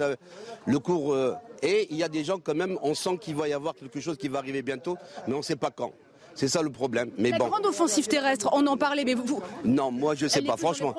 le 0.66 0.78
cours. 0.78 1.14
Euh, 1.14 1.34
et 1.62 1.86
il 1.90 1.96
y 1.96 2.02
a 2.02 2.08
des 2.08 2.24
gens, 2.24 2.38
quand 2.38 2.54
même, 2.54 2.78
on 2.82 2.94
sent 2.94 3.18
qu'il 3.20 3.36
va 3.36 3.48
y 3.48 3.52
avoir 3.52 3.74
quelque 3.74 4.00
chose 4.00 4.16
qui 4.16 4.28
va 4.28 4.38
arriver 4.38 4.62
bientôt, 4.62 4.96
mais 5.26 5.34
on 5.34 5.38
ne 5.38 5.42
sait 5.42 5.56
pas 5.56 5.70
quand. 5.70 5.92
C'est 6.34 6.48
ça 6.48 6.62
le 6.62 6.70
problème. 6.70 7.10
Mais 7.18 7.30
la 7.30 7.38
grande 7.38 7.66
offensive 7.66 8.06
terrestre, 8.06 8.48
on 8.52 8.66
en 8.66 8.76
parlait, 8.76 9.04
mais 9.04 9.14
vous. 9.14 9.42
Non, 9.64 9.90
moi 9.90 10.14
je 10.14 10.26
sais 10.26 10.42
pas, 10.42 10.56
franchement. 10.56 10.94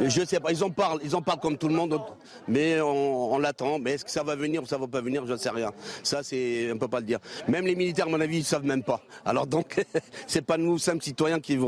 Je 0.00 0.24
sais 0.24 0.40
pas. 0.40 0.52
Ils 0.52 0.62
en 0.64 0.70
parlent, 0.70 1.00
ils 1.02 1.14
en 1.16 1.22
parlent 1.22 1.40
comme 1.40 1.56
tout 1.56 1.68
le 1.68 1.74
monde, 1.74 2.00
mais 2.48 2.80
on, 2.80 3.38
l'attend. 3.38 3.78
Mais 3.78 3.92
est-ce 3.92 4.04
que 4.04 4.10
ça 4.10 4.22
va 4.22 4.36
venir 4.36 4.62
ou 4.62 4.66
ça 4.66 4.78
va 4.78 4.86
pas 4.86 5.00
venir 5.00 5.26
Je 5.26 5.32
ne 5.32 5.38
sais 5.38 5.50
rien. 5.50 5.72
Ça, 6.02 6.22
c'est, 6.22 6.70
on 6.72 6.78
peut 6.78 6.88
pas 6.88 7.00
le 7.00 7.06
dire. 7.06 7.18
Même 7.48 7.66
les 7.66 7.74
militaires, 7.74 8.06
à 8.06 8.10
mon 8.10 8.20
avis, 8.20 8.38
ils 8.38 8.44
savent 8.44 8.64
même 8.64 8.82
pas. 8.82 9.00
Alors 9.24 9.46
donc, 9.46 9.84
c'est 10.26 10.42
pas 10.42 10.56
nous 10.56 10.78
simples 10.78 11.02
citoyens 11.02 11.40
qui, 11.40 11.58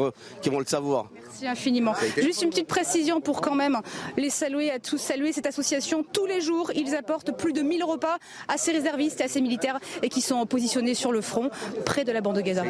qui 0.42 0.50
vont 0.50 0.58
le 0.58 0.66
savoir. 0.66 1.10
Merci 1.14 1.46
infiniment. 1.46 1.94
Juste 2.16 2.42
une 2.42 2.50
petite 2.50 2.68
précision 2.68 3.20
pour 3.20 3.40
quand 3.40 3.54
même 3.54 3.80
les 4.16 4.30
saluer 4.30 4.70
à 4.70 4.78
tous, 4.78 4.98
saluer 4.98 5.32
cette 5.32 5.46
association. 5.46 6.04
Tous 6.12 6.26
les 6.26 6.40
jours, 6.40 6.70
ils 6.74 6.94
apportent 6.94 7.36
plus 7.36 7.52
de 7.52 7.62
1000 7.62 7.84
repas 7.84 8.18
à 8.48 8.56
ces 8.56 8.72
réservistes 8.72 9.20
et 9.20 9.24
à 9.24 9.28
ces 9.28 9.40
militaires 9.40 9.78
et 10.02 10.08
qui 10.08 10.20
sont 10.20 10.44
positionnés 10.46 10.94
sur 10.94 11.12
le 11.12 11.20
front 11.20 11.50
près 11.84 12.04
de 12.04 12.12
la 12.12 12.20
bande 12.20 12.36
de 12.36 12.40
Gaza. 12.40 12.62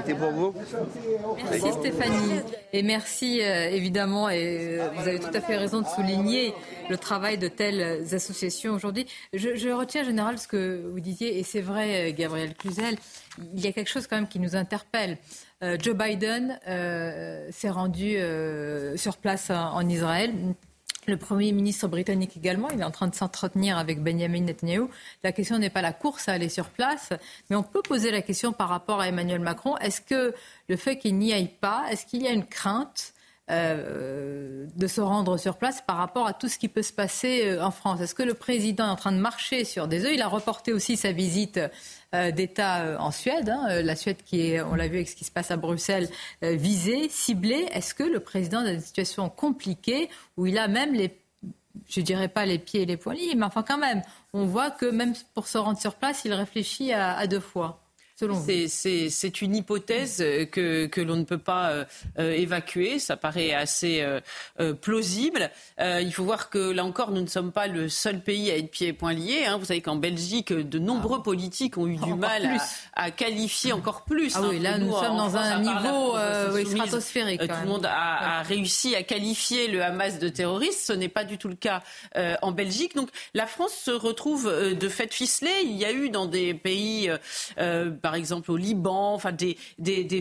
Merci 1.51 1.73
Stéphanie. 1.73 2.41
Et 2.73 2.83
merci 2.83 3.41
euh, 3.43 3.71
évidemment, 3.71 4.29
et 4.29 4.79
euh, 4.79 4.89
vous 4.95 5.09
avez 5.09 5.19
tout 5.19 5.31
à 5.33 5.41
fait 5.41 5.57
raison 5.57 5.81
de 5.81 5.87
souligner 5.87 6.55
le 6.89 6.97
travail 6.97 7.39
de 7.39 7.49
telles 7.49 8.15
associations 8.15 8.75
aujourd'hui. 8.75 9.07
Je, 9.33 9.71
retiens 9.71 10.03
en 10.03 10.05
général 10.05 10.39
ce 10.39 10.49
que 10.49 10.89
vous 10.93 11.01
disiez, 11.01 11.39
et 11.39 11.43
c'est 11.43 11.61
vrai, 11.61 12.11
euh, 12.11 12.15
Gabriel 12.17 12.55
Cluzel, 12.55 12.97
il 13.55 13.61
y 13.61 13.67
a 13.67 13.73
quelque 13.73 13.91
chose 13.91 14.07
quand 14.07 14.17
même 14.17 14.29
qui 14.29 14.41
nous 14.41 14.57
interpelle. 14.57 15.19
Joe 15.81 15.97
Biden 15.97 16.61
s'est 17.51 17.71
rendu 17.71 18.19
sur 18.97 19.17
place 19.17 19.51
en 19.51 19.89
Israël 19.89 20.33
le 21.07 21.17
Premier 21.17 21.53
ministre 21.53 21.89
britannique 21.89 22.37
également, 22.37 22.69
il 22.71 22.81
est 22.81 22.85
en 22.85 22.91
train 22.91 23.09
de 23.09 23.15
s'entretenir 23.15 23.79
avec 23.79 24.03
Benjamin 24.03 24.41
Netanyahu. 24.41 24.89
La 25.23 25.33
question 25.33 25.59
n'est 25.59 25.71
pas 25.71 25.83
la 25.83 25.93
course 25.93 26.29
à 26.29 26.33
aller 26.33 26.49
sur 26.49 26.67
place, 26.67 27.11
mais 27.49 27.57
on 27.57 27.63
peut 27.63 27.83
poser 27.83 28.11
la 28.11 28.23
question 28.23 28.53
par 28.53 28.69
rapport 28.69 29.01
à 29.01 29.09
Emmanuel 29.09 29.41
Macron. 29.41 29.77
Est-ce 29.79 30.01
que 30.01 30.35
le 30.69 30.77
fait 30.77 30.99
qu'il 30.99 31.17
n'y 31.19 31.33
aille 31.33 31.51
pas, 31.61 31.85
est-ce 31.91 32.07
qu'il 32.07 32.23
y 32.23 32.29
a 32.29 32.33
une 32.33 32.47
crainte 32.47 33.13
euh, 33.49 34.67
de 34.75 34.87
se 34.89 35.01
rendre 35.01 35.37
sur 35.37 35.57
place 35.57 35.81
par 35.81 35.99
rapport 35.99 36.27
à 36.27 36.33
tout 36.33 36.49
ce 36.49 36.59
qui 36.59 36.67
peut 36.69 36.83
se 36.83 36.93
passer 36.93 37.47
euh, 37.47 37.65
en 37.65 37.71
France 37.71 38.01
Est-ce 38.01 38.15
que 38.17 38.25
le 38.25 38.35
président 38.35 38.89
est 38.89 38.91
en 38.91 38.97
train 38.97 39.13
de 39.13 39.19
marcher 39.19 39.65
sur 39.65 39.87
des 39.87 40.05
œufs? 40.05 40.11
Il 40.13 40.21
a 40.21 40.27
reporté 40.27 40.73
aussi 40.73 40.97
sa 40.97 41.13
visite 41.13 41.61
euh, 42.13 42.33
d'État 42.33 43.01
en 43.01 43.13
Suède. 43.13 43.49
Hein, 43.49 43.83
la 43.83 43.95
Suède 43.95 44.17
qui 44.25 44.51
est, 44.51 44.61
on 44.63 44.75
l'a 44.75 44.89
vu 44.89 44.97
avec 44.97 45.09
ce 45.09 45.15
qui 45.15 45.25
se 45.25 45.31
passe 45.31 45.53
à 45.53 45.57
Bruxelles, 45.57 46.09
visée, 46.43 47.09
ciblée. 47.09 47.69
Est-ce 47.73 47.95
que 47.95 48.03
le 48.03 48.19
président 48.19 48.63
est 48.63 48.67
dans 48.67 48.75
une 48.75 48.81
situation 48.81 49.31
compliquée 49.31 50.11
où 50.37 50.47
il 50.47 50.59
a 50.59 50.67
même 50.67 50.93
les 50.93 51.17
je 51.89 52.01
dirais 52.01 52.29
pas 52.29 52.47
les 52.47 52.59
pieds 52.59 52.83
et 52.83 52.87
les 52.87 52.97
poignets, 52.97 53.35
mais 53.37 53.45
enfin 53.45 53.63
quand 53.63 53.77
même, 53.77 54.03
on 54.33 54.47
voit 54.47 54.71
que 54.71 54.87
même 54.87 55.13
pour 55.35 55.47
se 55.47 55.59
rendre 55.59 55.79
sur 55.79 55.95
place, 55.95 56.23
il 56.25 56.33
réfléchit 56.33 56.95
à 56.95 57.27
deux 57.27 57.39
fois. 57.39 57.86
C'est 58.19 59.43
une 59.43 59.57
hypothèse 59.57 60.25
que, 60.51 60.87
que 60.87 61.01
l'on 61.03 61.17
ne 61.17 61.25
peut 61.25 61.37
pas 61.37 61.71
euh, 61.71 61.85
euh, 62.19 62.33
évacuer. 62.33 62.99
Ça 62.99 63.17
paraît 63.17 63.53
assez 63.53 64.01
euh, 64.59 64.73
plausible. 64.75 65.51
il 65.79 66.11
faut 66.13 66.25
voir 66.25 66.49
que 66.49 66.71
là 66.71 66.85
encore, 66.85 67.11
nous 67.11 67.21
ne 67.21 67.27
sommes 67.27 67.53
pas 67.53 67.67
le 67.67 67.91
seul 67.91 68.21
pays 68.21 68.51
à 68.51 68.57
être 68.57 68.71
pieds 68.71 68.89
et 68.89 68.93
poings 68.95 69.13
liés. 69.13 69.45
Hein. 69.47 69.59
Vous 69.59 69.67
savez 69.67 69.83
qu'en 69.83 69.97
Belgique, 69.97 70.51
de 70.53 70.79
nombreux 70.79 71.23
politiques 71.23 71.77
ont 71.77 71.87
eu 71.87 71.97
du 71.97 72.15
mal 72.15 72.59
à, 72.95 73.11
qualifier 73.11 73.75
encore 73.75 74.05
plus. 74.05 74.35
Ah 74.35 74.43
oui, 74.49 74.57
hein, 74.57 74.63
là, 74.63 74.79
nous, 74.79 74.93
sommes 74.93 75.17
dans 75.17 75.37
un 75.37 75.61
niveau 75.61 76.17
stratosphérique. 76.65 77.41
tout 77.43 77.61
le 77.63 77.69
monde 77.69 77.85
a, 77.85 78.39
a, 78.39 78.43
réussi 78.43 78.95
à 78.95 79.03
qualifier 79.03 79.69
le 79.69 79.83
Hamas 79.83 80.19
de 80.19 80.29
terroriste. 80.31 80.87
Ce 80.87 80.93
n'est 80.95 81.09
pas 81.09 81.25
du 81.25 81.37
tout 81.37 81.49
le 81.49 81.55
cas 81.55 81.83
en 82.41 82.53
Belgique. 82.53 82.97
Donc 82.97 83.11
la 83.35 83.47
France 83.47 83.75
se 83.75 83.91
retrouve 83.91 84.51
de 84.51 84.89
fait 84.89 85.13
ficelée. 85.13 85.51
Il 85.65 85.77
y 85.77 85.85
a 85.85 85.93
eu 85.93 86.09
dans 86.09 86.27
des 86.27 86.55
pays 86.55 87.11
par 88.07 88.15
exemple 88.15 88.53
au 88.53 88.57
Liban, 88.57 89.15
enfin 89.15 89.33
des, 89.33 89.57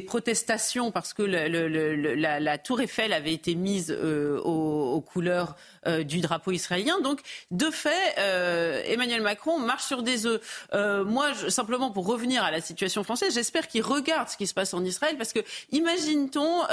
protestations 0.08 0.90
parce 0.90 1.14
que 1.14 1.22
la, 1.22 2.58
tour 2.58 2.82
Eiffel 2.82 3.14
avait 3.14 3.32
été 3.32 3.54
mise 3.54 3.96
euh, 3.96 4.40
aux, 4.40 5.02
couleurs 5.02 5.56
euh, 5.88 6.04
du 6.04 6.22
drapeau 6.22 6.52
israélien. 6.52 7.00
Donc, 7.02 7.22
de 7.52 7.70
fait, 7.70 8.16
euh, 8.18 8.82
Emmanuel 8.86 9.22
Macron 9.22 9.60
marche 9.60 9.86
sur 9.86 10.04
des 10.04 10.26
œufs. 10.26 10.42
moi, 10.74 11.34
simplement 11.50 11.92
pour 11.92 12.06
revenir 12.06 12.44
à 12.44 12.52
la 12.52 12.62
situation 12.62 13.04
française, 13.04 13.34
j'espère 13.34 13.68
qu'il 13.68 13.82
regarde 13.82 14.30
ce 14.30 14.38
qui 14.38 14.48
se 14.48 14.54
passe 14.54 14.74
en 14.74 14.84
Israël 14.84 15.18
parce 15.18 15.34
que 15.34 15.40
imagine-t-on, 15.72 16.64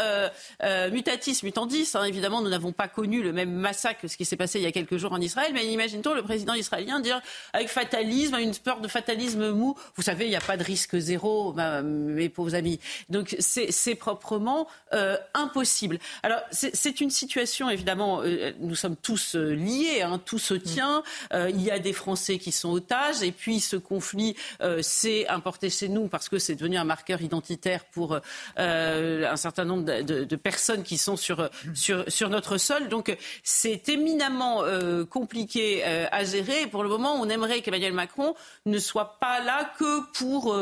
mutatis 0.91 1.41
mutandis, 1.43 1.91
hein, 1.95 2.05
évidemment, 2.05 2.43
nous 2.43 2.51
n'avons 2.51 2.73
pas 2.73 2.89
connu 2.89 3.23
le 3.23 3.33
même 3.33 3.53
massacre 3.53 4.03
que 4.03 4.09
ce 4.09 4.17
qui 4.17 4.25
s'est 4.25 4.37
passé 4.37 4.59
il 4.59 4.63
y 4.63 4.67
a 4.67 4.73
quelques 4.73 4.97
jours 4.97 5.13
en 5.13 5.21
Israël, 5.21 5.53
mais 5.53 5.67
imagine-t-on 5.67 6.15
le 6.15 6.23
président 6.23 6.55
israélien 6.55 7.01
dire 7.01 7.21
avec 7.53 7.69
fatalisme, 7.69 8.37
une 8.37 8.55
peur 8.55 8.81
de 8.81 8.89
fatalisme 8.89 9.51
mou, 9.51 9.77
vous 9.97 10.03
savez, 10.03 10.27
il 10.27 10.31
n'y 10.31 10.37
a 10.37 10.41
pas 10.41 10.57
de 10.57 10.65
risque 10.65 10.97
zéro, 10.99 11.55
mes 11.83 12.29
pauvres 12.29 12.55
amis. 12.55 12.81
Donc 13.09 13.37
c'est 13.39 13.95
proprement 13.95 14.69
euh, 14.93 15.17
impossible. 15.35 15.99
Alors 16.23 16.41
c'est 16.51 17.01
une 17.01 17.11
situation, 17.11 17.71
évidemment, 17.71 18.23
euh, 18.23 18.53
nous 18.61 18.75
sommes 18.75 18.97
tous 19.03 19.35
euh, 19.35 19.55
liés, 19.55 20.03
hein, 20.03 20.21
tout 20.25 20.39
se 20.39 20.55
tient. 20.55 21.03
il 21.33 21.61
y 21.61 21.71
a 21.71 21.79
des 21.79 21.93
Français 21.93 22.39
qui 22.39 22.53
sont 22.53 22.71
otages, 22.71 23.23
et 23.23 23.33
puis 23.33 23.61
ce 23.61 23.77
conflit 23.77 24.37
s'est 24.81 25.27
importé 25.29 25.71
chez 25.71 25.89
nous 25.89 26.09
parce 26.09 26.29
que 26.29 26.39
c'est 26.39 26.55
devenu 26.55 26.77
un 26.77 26.85
marqueur 26.85 27.23
identitaire 27.23 27.85
pour 27.87 28.19
un 28.57 29.37
certain 29.37 29.65
nombre 29.65 29.85
de, 29.85 30.37
personnes 30.37 30.83
qui 30.83 30.99
sont 30.99 31.17
sur, 31.17 31.49
sur, 31.75 32.29
notre 32.29 32.59
sol. 32.59 32.89
Donc 32.89 33.17
c'est 33.43 33.89
éminemment 33.89 34.63
compliqué 35.11 35.85
à 35.85 36.25
gérer. 36.25 36.67
pour 36.67 36.83
le 36.83 36.89
moment, 36.89 37.15
on 37.15 37.29
aimerait 37.29 37.63
qu'Emmanuel 37.63 37.93
Macron 37.93 38.35
ne 38.67 38.79
soit 38.79 39.19
pas 39.21 39.41
là 39.41 39.73
que 39.79 40.11
pour 40.13 40.55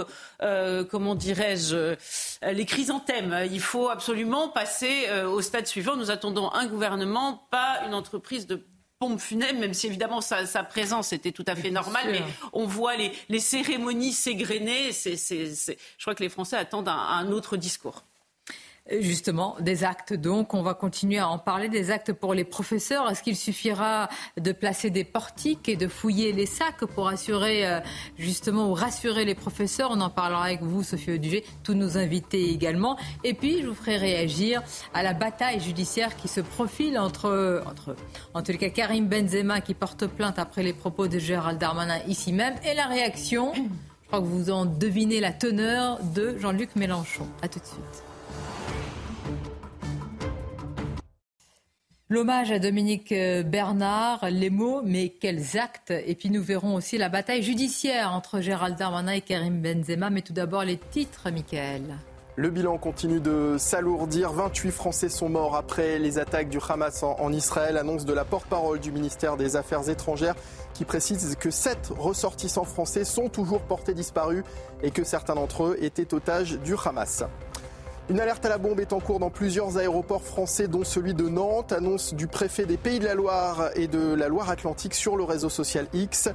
euh, 0.42 0.84
comment 0.84 1.14
dirais-je, 1.14 1.76
euh, 1.76 1.96
les 2.52 2.64
chrysanthèmes. 2.64 3.48
Il 3.50 3.60
faut 3.60 3.88
absolument 3.88 4.48
passer 4.48 5.06
euh, 5.08 5.28
au 5.28 5.42
stade 5.42 5.66
suivant. 5.66 5.96
Nous 5.96 6.10
attendons 6.10 6.52
un 6.52 6.66
gouvernement, 6.66 7.46
pas 7.50 7.80
une 7.86 7.94
entreprise 7.94 8.29
de 8.38 8.66
pompe 8.98 9.18
funèbre, 9.18 9.58
même 9.58 9.74
si 9.74 9.86
évidemment 9.86 10.20
sa, 10.20 10.44
présence 10.62 11.12
était 11.12 11.32
tout 11.32 11.44
à 11.46 11.56
fait 11.56 11.70
normale, 11.70 12.10
mais 12.12 12.22
on 12.52 12.66
voit 12.66 12.94
les, 12.96 13.40
cérémonies 13.40 14.12
s'égrener. 14.12 14.92
je 14.92 15.74
crois 16.00 16.14
que 16.14 16.22
les 16.22 16.28
Français 16.28 16.56
attendent 16.56 16.88
un 16.88 17.30
autre 17.30 17.56
discours. 17.56 18.04
Justement, 19.00 19.56
des 19.60 19.84
actes 19.84 20.14
donc, 20.14 20.52
on 20.52 20.62
va 20.62 20.74
continuer 20.74 21.18
à 21.18 21.28
en 21.28 21.38
parler, 21.38 21.68
des 21.68 21.90
actes 21.92 22.12
pour 22.12 22.34
les 22.34 22.42
professeurs. 22.44 23.08
Est-ce 23.08 23.22
qu'il 23.22 23.36
suffira 23.36 24.08
de 24.36 24.50
placer 24.50 24.90
des 24.90 25.04
portiques 25.04 25.68
et 25.68 25.76
de 25.76 25.86
fouiller 25.86 26.32
les 26.32 26.46
sacs 26.46 26.84
pour 26.86 27.06
assurer 27.06 27.68
euh, 27.68 27.80
justement 28.18 28.68
ou 28.68 28.74
rassurer 28.74 29.24
les 29.24 29.36
professeurs? 29.36 29.90
On 29.92 30.00
en 30.00 30.10
parlera 30.10 30.44
avec 30.44 30.62
vous, 30.62 30.82
Sophie 30.82 31.12
Audugé, 31.12 31.44
tous 31.62 31.74
nos 31.74 31.98
invités 31.98 32.50
également. 32.50 32.96
Et 33.22 33.34
puis, 33.34 33.62
je 33.62 33.68
vous 33.68 33.74
ferai 33.74 33.96
réagir 33.96 34.62
à 34.92 35.04
la 35.04 35.12
bataille 35.12 35.60
judiciaire 35.60 36.16
qui 36.16 36.26
se 36.26 36.40
profile 36.40 36.98
entre, 36.98 37.62
entre 37.66 37.94
en 38.34 38.42
tout 38.42 38.52
cas, 38.54 38.70
Karim 38.70 39.06
Benzema 39.06 39.60
qui 39.60 39.74
porte 39.74 40.06
plainte 40.06 40.38
après 40.38 40.64
les 40.64 40.72
propos 40.72 41.06
de 41.06 41.18
Gérald 41.18 41.58
Darmanin 41.58 42.00
ici 42.08 42.32
même 42.32 42.54
et 42.64 42.74
la 42.74 42.86
réaction, 42.86 43.52
je 43.54 44.06
crois 44.08 44.20
que 44.20 44.26
vous 44.26 44.50
en 44.50 44.64
devinez 44.64 45.20
la 45.20 45.32
teneur 45.32 46.02
de 46.02 46.36
Jean-Luc 46.38 46.74
Mélenchon. 46.74 47.26
À 47.42 47.48
tout 47.48 47.60
de 47.60 47.66
suite. 47.66 48.09
L'hommage 52.12 52.50
à 52.50 52.58
Dominique 52.58 53.12
euh, 53.12 53.44
Bernard, 53.44 54.30
les 54.30 54.50
mots, 54.50 54.82
mais 54.84 55.10
quels 55.10 55.56
actes 55.56 55.92
Et 55.92 56.16
puis 56.16 56.28
nous 56.28 56.42
verrons 56.42 56.74
aussi 56.74 56.98
la 56.98 57.08
bataille 57.08 57.44
judiciaire 57.44 58.12
entre 58.12 58.40
Gérald 58.40 58.76
Darmanin 58.76 59.12
et 59.12 59.20
Karim 59.20 59.62
Benzema. 59.62 60.10
Mais 60.10 60.22
tout 60.22 60.32
d'abord 60.32 60.64
les 60.64 60.76
titres, 60.76 61.30
Michael. 61.30 61.84
Le 62.34 62.50
bilan 62.50 62.78
continue 62.78 63.20
de 63.20 63.54
s'alourdir. 63.58 64.32
28 64.32 64.72
Français 64.72 65.08
sont 65.08 65.28
morts 65.28 65.54
après 65.54 66.00
les 66.00 66.18
attaques 66.18 66.48
du 66.48 66.58
Hamas 66.68 67.04
en, 67.04 67.32
Israël. 67.32 67.76
Annonce 67.76 68.04
de 68.04 68.12
la 68.12 68.24
porte-parole 68.24 68.80
du 68.80 68.90
ministère 68.90 69.36
des 69.36 69.54
Affaires 69.54 69.88
étrangères 69.88 70.34
qui 70.74 70.84
précise 70.84 71.36
que 71.38 71.52
7 71.52 71.92
ressortissants 71.96 72.64
français 72.64 73.04
sont 73.04 73.28
toujours 73.28 73.60
portés 73.60 73.94
disparus 73.94 74.42
et 74.82 74.90
que 74.90 75.04
certains 75.04 75.36
d'entre 75.36 75.62
eux 75.62 75.76
étaient 75.80 76.12
otages 76.12 76.58
du 76.58 76.74
Hamas. 76.84 77.22
Une 78.10 78.18
alerte 78.18 78.44
à 78.44 78.48
la 78.48 78.58
bombe 78.58 78.80
est 78.80 78.92
en 78.92 78.98
cours 78.98 79.20
dans 79.20 79.30
plusieurs 79.30 79.78
aéroports 79.78 80.24
français, 80.24 80.66
dont 80.66 80.82
celui 80.82 81.14
de 81.14 81.28
Nantes. 81.28 81.70
Annonce 81.70 82.12
du 82.12 82.26
préfet 82.26 82.66
des 82.66 82.76
Pays 82.76 82.98
de 82.98 83.04
la 83.04 83.14
Loire 83.14 83.70
et 83.76 83.86
de 83.86 84.14
la 84.14 84.26
Loire-Atlantique 84.26 84.94
sur 84.94 85.16
le 85.16 85.22
réseau 85.22 85.48
social 85.48 85.86
X. 85.94 86.28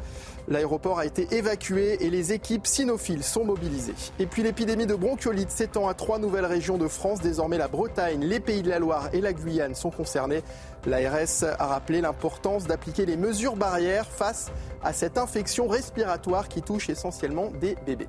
L'aéroport 0.47 0.99
a 0.99 1.05
été 1.05 1.27
évacué 1.35 1.97
et 1.99 2.09
les 2.09 2.31
équipes 2.31 2.65
cynophiles 2.65 3.25
sont 3.25 3.43
mobilisées. 3.43 3.93
Et 4.19 4.25
puis 4.25 4.41
l'épidémie 4.41 4.85
de 4.85 4.95
bronchiolite 4.95 5.51
s'étend 5.51 5.89
à 5.89 5.93
trois 5.93 6.17
nouvelles 6.17 6.45
régions 6.45 6.77
de 6.77 6.87
France. 6.87 7.19
Désormais, 7.19 7.57
la 7.57 7.67
Bretagne, 7.67 8.23
les 8.23 8.39
Pays 8.39 8.61
de 8.61 8.69
la 8.69 8.79
Loire 8.79 9.09
et 9.11 9.19
la 9.19 9.33
Guyane 9.33 9.75
sont 9.75 9.91
concernés. 9.91 10.43
L'ARS 10.85 11.43
a 11.59 11.65
rappelé 11.65 11.99
l'importance 11.99 12.67
d'appliquer 12.67 13.05
les 13.05 13.17
mesures 13.17 13.57
barrières 13.57 14.07
face 14.07 14.49
à 14.81 14.93
cette 14.93 15.17
infection 15.17 15.67
respiratoire 15.67 16.47
qui 16.47 16.61
touche 16.61 16.89
essentiellement 16.89 17.51
des 17.59 17.75
bébés. 17.85 18.07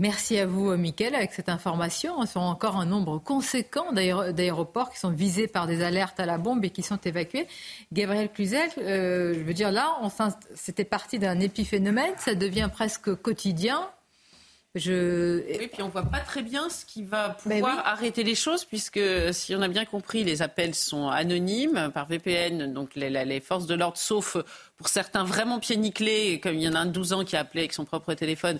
Merci 0.00 0.38
à 0.38 0.46
vous, 0.46 0.74
Mickaël, 0.78 1.14
avec 1.14 1.34
cette 1.34 1.50
information. 1.50 2.14
On 2.16 2.24
sont 2.24 2.40
encore 2.40 2.76
un 2.76 2.86
nombre 2.86 3.18
conséquent 3.18 3.92
d'aéroports 3.92 4.90
qui 4.90 4.98
sont 4.98 5.10
visés 5.10 5.46
par 5.46 5.66
des 5.66 5.82
alertes 5.82 6.18
à 6.18 6.24
la 6.24 6.38
bombe 6.38 6.64
et 6.64 6.70
qui 6.70 6.82
sont 6.82 6.96
évacués. 6.96 7.46
Gabriel 7.92 8.30
Cluzel, 8.32 8.70
euh, 8.78 9.34
je 9.34 9.40
veux 9.40 9.52
dire, 9.52 9.70
là, 9.70 9.94
c'était 10.54 10.84
parti 10.84 11.18
d'un 11.18 11.38
épiphénomène, 11.38 12.14
ça 12.16 12.34
devient 12.34 12.70
presque 12.72 13.14
quotidien. 13.14 13.90
Je... 14.74 15.42
Oui, 15.58 15.68
puis 15.70 15.82
on 15.82 15.88
voit 15.88 16.04
pas 16.04 16.20
très 16.20 16.42
bien 16.42 16.70
ce 16.70 16.86
qui 16.86 17.02
va 17.02 17.36
ben 17.44 17.56
pouvoir 17.56 17.86
arrêter 17.86 18.22
les 18.22 18.36
choses, 18.36 18.64
puisque 18.64 19.00
si 19.32 19.54
on 19.54 19.60
a 19.60 19.68
bien 19.68 19.84
compris, 19.84 20.24
les 20.24 20.40
appels 20.40 20.74
sont 20.74 21.08
anonymes 21.08 21.90
par 21.92 22.06
VPN, 22.06 22.72
donc 22.72 22.94
les, 22.94 23.10
les 23.10 23.40
forces 23.40 23.66
de 23.66 23.74
l'ordre, 23.74 23.98
sauf 23.98 24.38
pour 24.80 24.88
certains 24.88 25.24
vraiment 25.24 25.58
pieds 25.58 25.76
nickelés, 25.76 26.40
comme 26.42 26.54
il 26.54 26.62
y 26.62 26.68
en 26.68 26.74
a 26.74 26.78
un 26.78 26.86
de 26.86 26.92
12 26.92 27.12
ans 27.12 27.22
qui 27.22 27.36
a 27.36 27.40
appelé 27.40 27.60
avec 27.60 27.74
son 27.74 27.84
propre 27.84 28.14
téléphone. 28.14 28.58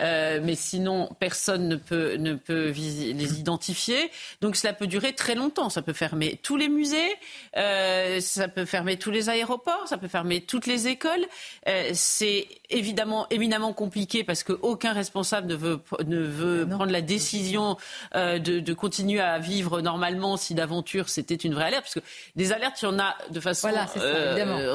Euh, 0.00 0.38
mais 0.42 0.54
sinon, 0.54 1.08
personne 1.18 1.66
ne 1.66 1.76
peut, 1.76 2.16
ne 2.16 2.34
peut 2.34 2.72
les 2.72 3.40
identifier. 3.40 4.10
Donc 4.42 4.54
cela 4.56 4.74
peut 4.74 4.86
durer 4.86 5.14
très 5.14 5.34
longtemps. 5.34 5.70
Ça 5.70 5.80
peut 5.80 5.94
fermer 5.94 6.38
tous 6.42 6.58
les 6.58 6.68
musées, 6.68 7.16
euh, 7.56 8.20
ça 8.20 8.48
peut 8.48 8.66
fermer 8.66 8.98
tous 8.98 9.10
les 9.10 9.30
aéroports, 9.30 9.88
ça 9.88 9.96
peut 9.96 10.08
fermer 10.08 10.42
toutes 10.42 10.66
les 10.66 10.88
écoles. 10.88 11.24
Euh, 11.66 11.88
c'est 11.94 12.48
évidemment 12.68 13.26
éminemment 13.30 13.72
compliqué 13.72 14.24
parce 14.24 14.42
qu'aucun 14.42 14.92
responsable 14.92 15.48
ne 15.48 15.54
veut, 15.54 15.80
ne 16.04 16.20
veut 16.20 16.68
prendre 16.68 16.92
la 16.92 17.00
décision 17.00 17.78
de, 18.14 18.38
de, 18.38 18.74
continuer 18.74 19.20
à 19.20 19.38
vivre 19.38 19.80
normalement 19.80 20.36
si 20.36 20.54
d'aventure 20.54 21.08
c'était 21.08 21.34
une 21.34 21.54
vraie 21.54 21.66
alerte. 21.66 21.84
Parce 21.84 21.94
que 21.94 22.00
des 22.36 22.52
alertes, 22.52 22.82
il 22.82 22.86
y 22.86 22.88
en 22.88 22.98
a 22.98 23.16
de 23.30 23.40
façon 23.40 23.68
voilà, 23.70 23.86
ça, 23.86 24.00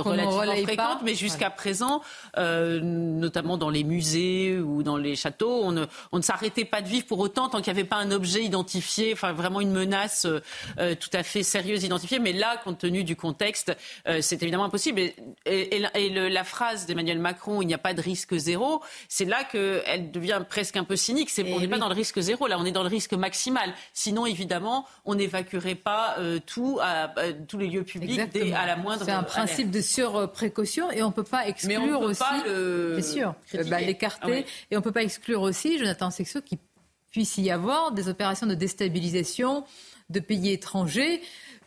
relativement 0.02 0.64
fréquente 0.64 0.87
mais 1.04 1.16
jusqu'à 1.16 1.50
présent, 1.50 2.02
euh, 2.38 2.80
notamment 2.82 3.58
dans 3.58 3.70
les 3.70 3.84
musées 3.84 4.58
ou 4.58 4.84
dans 4.84 4.98
les 4.98 5.16
châteaux, 5.16 5.62
on 5.64 5.72
ne, 5.72 5.86
on 6.12 6.18
ne 6.18 6.22
s'arrêtait 6.22 6.66
pas 6.66 6.82
de 6.82 6.88
vivre 6.88 7.06
pour 7.06 7.20
autant 7.20 7.50
tant 7.50 7.62
qu'il 7.62 7.74
n'y 7.74 7.80
avait 7.80 7.88
pas 7.88 7.98
un 7.98 8.12
objet 8.12 8.44
identifié, 8.44 9.14
enfin 9.14 9.34
vraiment 9.34 9.62
une 9.62 9.72
menace 9.72 10.26
euh, 10.26 10.40
euh, 10.80 10.96
tout 10.96 11.10
à 11.14 11.24
fait 11.24 11.44
sérieuse 11.44 11.84
identifiée. 11.84 12.20
Mais 12.20 12.34
là, 12.34 12.58
compte 12.64 12.80
tenu 12.80 13.04
du 13.04 13.16
contexte, 13.16 13.76
c'est 14.22 14.42
évidemment 14.44 14.66
impossible. 14.66 15.00
Et, 15.00 15.16
et, 15.46 16.10
la 16.10 16.44
phrase 16.44 16.86
d'Emmanuel 16.86 17.20
Macron, 17.20 17.62
il 17.62 17.68
n'y 17.68 17.74
a 17.74 17.78
pas 17.78 17.94
de 17.94 18.02
risque 18.02 18.36
zéro, 18.36 18.82
c'est 19.08 19.26
là 19.26 19.44
qu'elle 19.44 20.12
devient 20.12 20.42
presque 20.48 20.78
un 20.78 20.84
peu 20.84 20.96
cynique. 20.96 21.30
On 21.38 21.60
n'est 21.60 21.68
pas 21.68 21.78
dans 21.78 21.90
le 21.90 21.96
risque 21.96 22.20
zéro, 22.20 22.48
là, 22.48 22.58
on 22.60 22.66
est 22.66 22.72
dans 22.72 22.84
le 22.84 22.90
risque 22.90 23.14
maximal. 23.14 23.74
Sinon, 23.94 24.26
évidemment, 24.26 24.86
on 25.06 25.16
n'évacuerait 25.16 25.76
pas 25.76 26.18
tout 26.46 26.80
à, 26.82 27.12
tous 27.48 27.58
les 27.58 27.68
lieux 27.68 27.84
publics 27.84 28.22
dès, 28.32 28.54
à 28.54 28.66
la 28.66 28.76
moindre. 28.76 29.04
C'est 29.06 29.12
un 29.12 29.24
principe 29.24 29.72
de 29.72 29.82
surprécaution 29.82 30.77
et 30.92 31.02
on 31.04 31.08
ne 31.08 31.14
peut 31.14 31.24
pas 31.24 31.48
exclure 31.48 32.02
aussi, 32.02 32.24
bien 32.44 33.02
sûr, 33.02 33.36
bah, 33.70 33.82
l'écarter 33.82 34.46
ah 34.48 34.52
et 34.72 34.76
on 34.76 34.80
ne 34.80 34.84
peut 34.84 34.92
pas 34.92 35.04
exclure 35.04 35.42
aussi, 35.42 35.78
Jonathan 35.78 36.10
Sexo, 36.10 36.42
qu'il 36.42 36.58
puisse 37.12 37.38
y 37.38 37.50
avoir 37.52 37.92
des 37.92 38.10
opérations 38.10 38.48
de 38.48 38.56
déstabilisation 38.56 39.66
de 40.10 40.20
pays 40.20 40.52
étrangers 40.52 41.22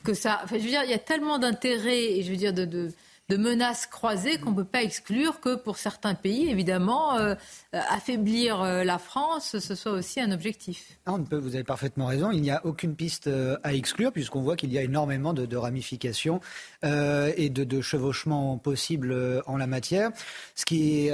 que 0.04 0.14
ça. 0.14 0.40
Enfin, 0.44 0.56
je 0.58 0.62
veux 0.62 0.70
dire, 0.70 0.82
il 0.84 0.90
y 0.90 0.94
a 0.94 0.98
tellement 0.98 1.38
d'intérêts 1.38 2.12
et 2.12 2.22
je 2.22 2.30
veux 2.30 2.36
dire 2.36 2.52
de 2.52 2.64
de 2.64 2.90
menaces 3.36 3.86
croisées 3.86 4.38
qu'on 4.38 4.50
ne 4.50 4.56
peut 4.56 4.64
pas 4.64 4.82
exclure 4.82 5.40
que 5.40 5.54
pour 5.54 5.78
certains 5.78 6.14
pays, 6.14 6.50
évidemment, 6.50 7.16
euh, 7.16 7.34
euh, 7.74 7.80
affaiblir 7.88 8.60
euh, 8.60 8.84
la 8.84 8.98
France, 8.98 9.58
ce 9.58 9.74
soit 9.74 9.92
aussi 9.92 10.20
un 10.20 10.32
objectif. 10.32 10.98
Ah, 11.06 11.12
on 11.14 11.22
peut, 11.22 11.36
vous 11.36 11.54
avez 11.54 11.64
parfaitement 11.64 12.06
raison. 12.06 12.30
Il 12.30 12.42
n'y 12.42 12.50
a 12.50 12.64
aucune 12.64 12.94
piste 12.94 13.30
à 13.62 13.74
exclure 13.74 14.12
puisqu'on 14.12 14.42
voit 14.42 14.56
qu'il 14.56 14.72
y 14.72 14.78
a 14.78 14.82
énormément 14.82 15.32
de, 15.32 15.56
ramifications 15.56 16.40
et 16.82 17.50
de, 17.50 17.64
de 17.64 17.80
chevauchements 17.80 18.56
possibles 18.58 19.42
en 19.46 19.56
la 19.56 19.66
matière. 19.66 20.10
Ce 20.54 20.64
qui 20.64 21.08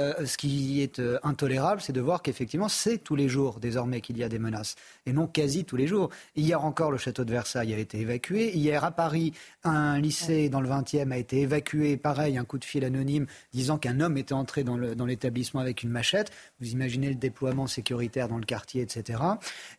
est 0.81 1.01
intolérable, 1.23 1.81
c'est 1.81 1.93
de 1.93 2.01
voir 2.01 2.21
qu'effectivement, 2.21 2.69
c'est 2.69 2.97
tous 2.97 3.15
les 3.15 3.29
jours 3.29 3.59
désormais 3.59 4.01
qu'il 4.01 4.17
y 4.17 4.23
a 4.23 4.29
des 4.29 4.39
menaces 4.39 4.75
et 5.07 5.13
non 5.13 5.25
quasi 5.25 5.65
tous 5.65 5.77
les 5.77 5.87
jours. 5.87 6.09
Hier 6.35 6.63
encore, 6.63 6.91
le 6.91 6.97
château 6.97 7.23
de 7.23 7.31
Versailles 7.31 7.73
a 7.73 7.77
été 7.77 7.99
évacué. 7.99 8.55
Hier 8.55 8.83
à 8.83 8.91
Paris, 8.91 9.33
un 9.63 9.99
lycée 9.99 10.49
dans 10.49 10.61
le 10.61 10.69
20e 10.69 11.11
a 11.11 11.17
été 11.17 11.41
évacué 11.41 11.97
pareil, 11.97 12.37
un 12.37 12.43
coup 12.43 12.59
de 12.59 12.65
fil 12.65 12.83
anonyme 12.83 13.25
disant 13.53 13.77
qu'un 13.77 14.01
homme 14.01 14.17
était 14.17 14.33
entré 14.33 14.63
dans 14.63 15.05
l'établissement 15.05 15.61
avec 15.61 15.81
une 15.83 15.89
machette. 15.89 16.31
Vous 16.59 16.71
imaginez 16.71 17.09
le 17.09 17.15
déploiement 17.15 17.67
sécuritaire 17.67 18.27
dans 18.27 18.37
le 18.37 18.45
quartier, 18.45 18.81
etc. 18.81 19.19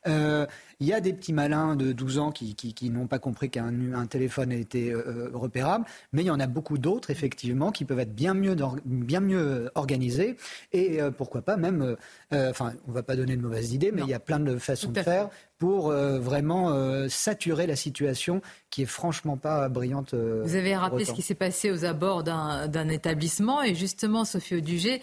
Euh, 0.07 0.47
il 0.81 0.87
y 0.87 0.93
a 0.93 1.01
des 1.01 1.13
petits 1.13 1.33
malins 1.33 1.77
de 1.77 1.93
12 1.93 2.19
ans 2.19 2.33
qui, 2.33 2.91
n'ont 2.91 3.07
pas 3.07 3.19
compris 3.19 3.51
qu'un 3.51 4.07
téléphone 4.07 4.53
a 4.53 4.57
été 4.57 4.91
euh, 4.91 5.03
euh, 5.07 5.31
repérable, 5.35 5.85
mais 6.13 6.23
il 6.23 6.27
y 6.27 6.31
en 6.31 6.41
a 6.41 6.47
beaucoup 6.47 6.79
d'autres, 6.79 7.11
effectivement, 7.11 7.71
qui 7.73 7.85
peuvent 7.85 8.01
être 8.01 8.15
bien 8.15 8.35
mieux, 8.35 8.57
bien 8.85 9.21
mieux 9.21 9.71
organisés 9.75 10.37
et 10.73 10.99
pourquoi 11.17 11.43
pas 11.43 11.57
même, 11.57 11.97
enfin, 12.33 12.73
on 12.87 12.91
ne 12.91 12.95
va 12.95 13.03
pas 13.03 13.17
donner 13.17 13.37
de 13.37 13.43
mauvaises 13.43 13.73
idées, 13.73 13.93
mais 13.93 14.03
il 14.03 14.09
y 14.09 14.15
a 14.15 14.21
plein 14.21 14.41
de 14.41 14.59
façons 14.59 14.91
de 14.91 15.03
faire 15.03 15.31
pour 15.59 15.91
euh, 15.91 16.19
vraiment 16.21 16.71
euh, 16.71 17.09
saturer 17.09 17.67
la 17.67 17.75
situation 17.75 18.41
qui 18.71 18.83
est 18.83 18.87
franchement 18.87 19.37
pas 19.37 19.69
brillante. 19.69 20.15
Euh, 20.15 20.43
Vous 20.45 20.55
avez 20.55 20.77
rappelé 20.77 21.05
ce 21.05 21.13
qui 21.13 21.23
s'est 21.23 21.35
passé 21.35 21.71
aux 21.71 21.85
abords 21.85 22.23
d'un 22.23 22.89
établissement 22.89 23.63
et 23.63 23.75
justement, 23.75 24.25
Sophie 24.25 24.57
Audugé, 24.57 25.03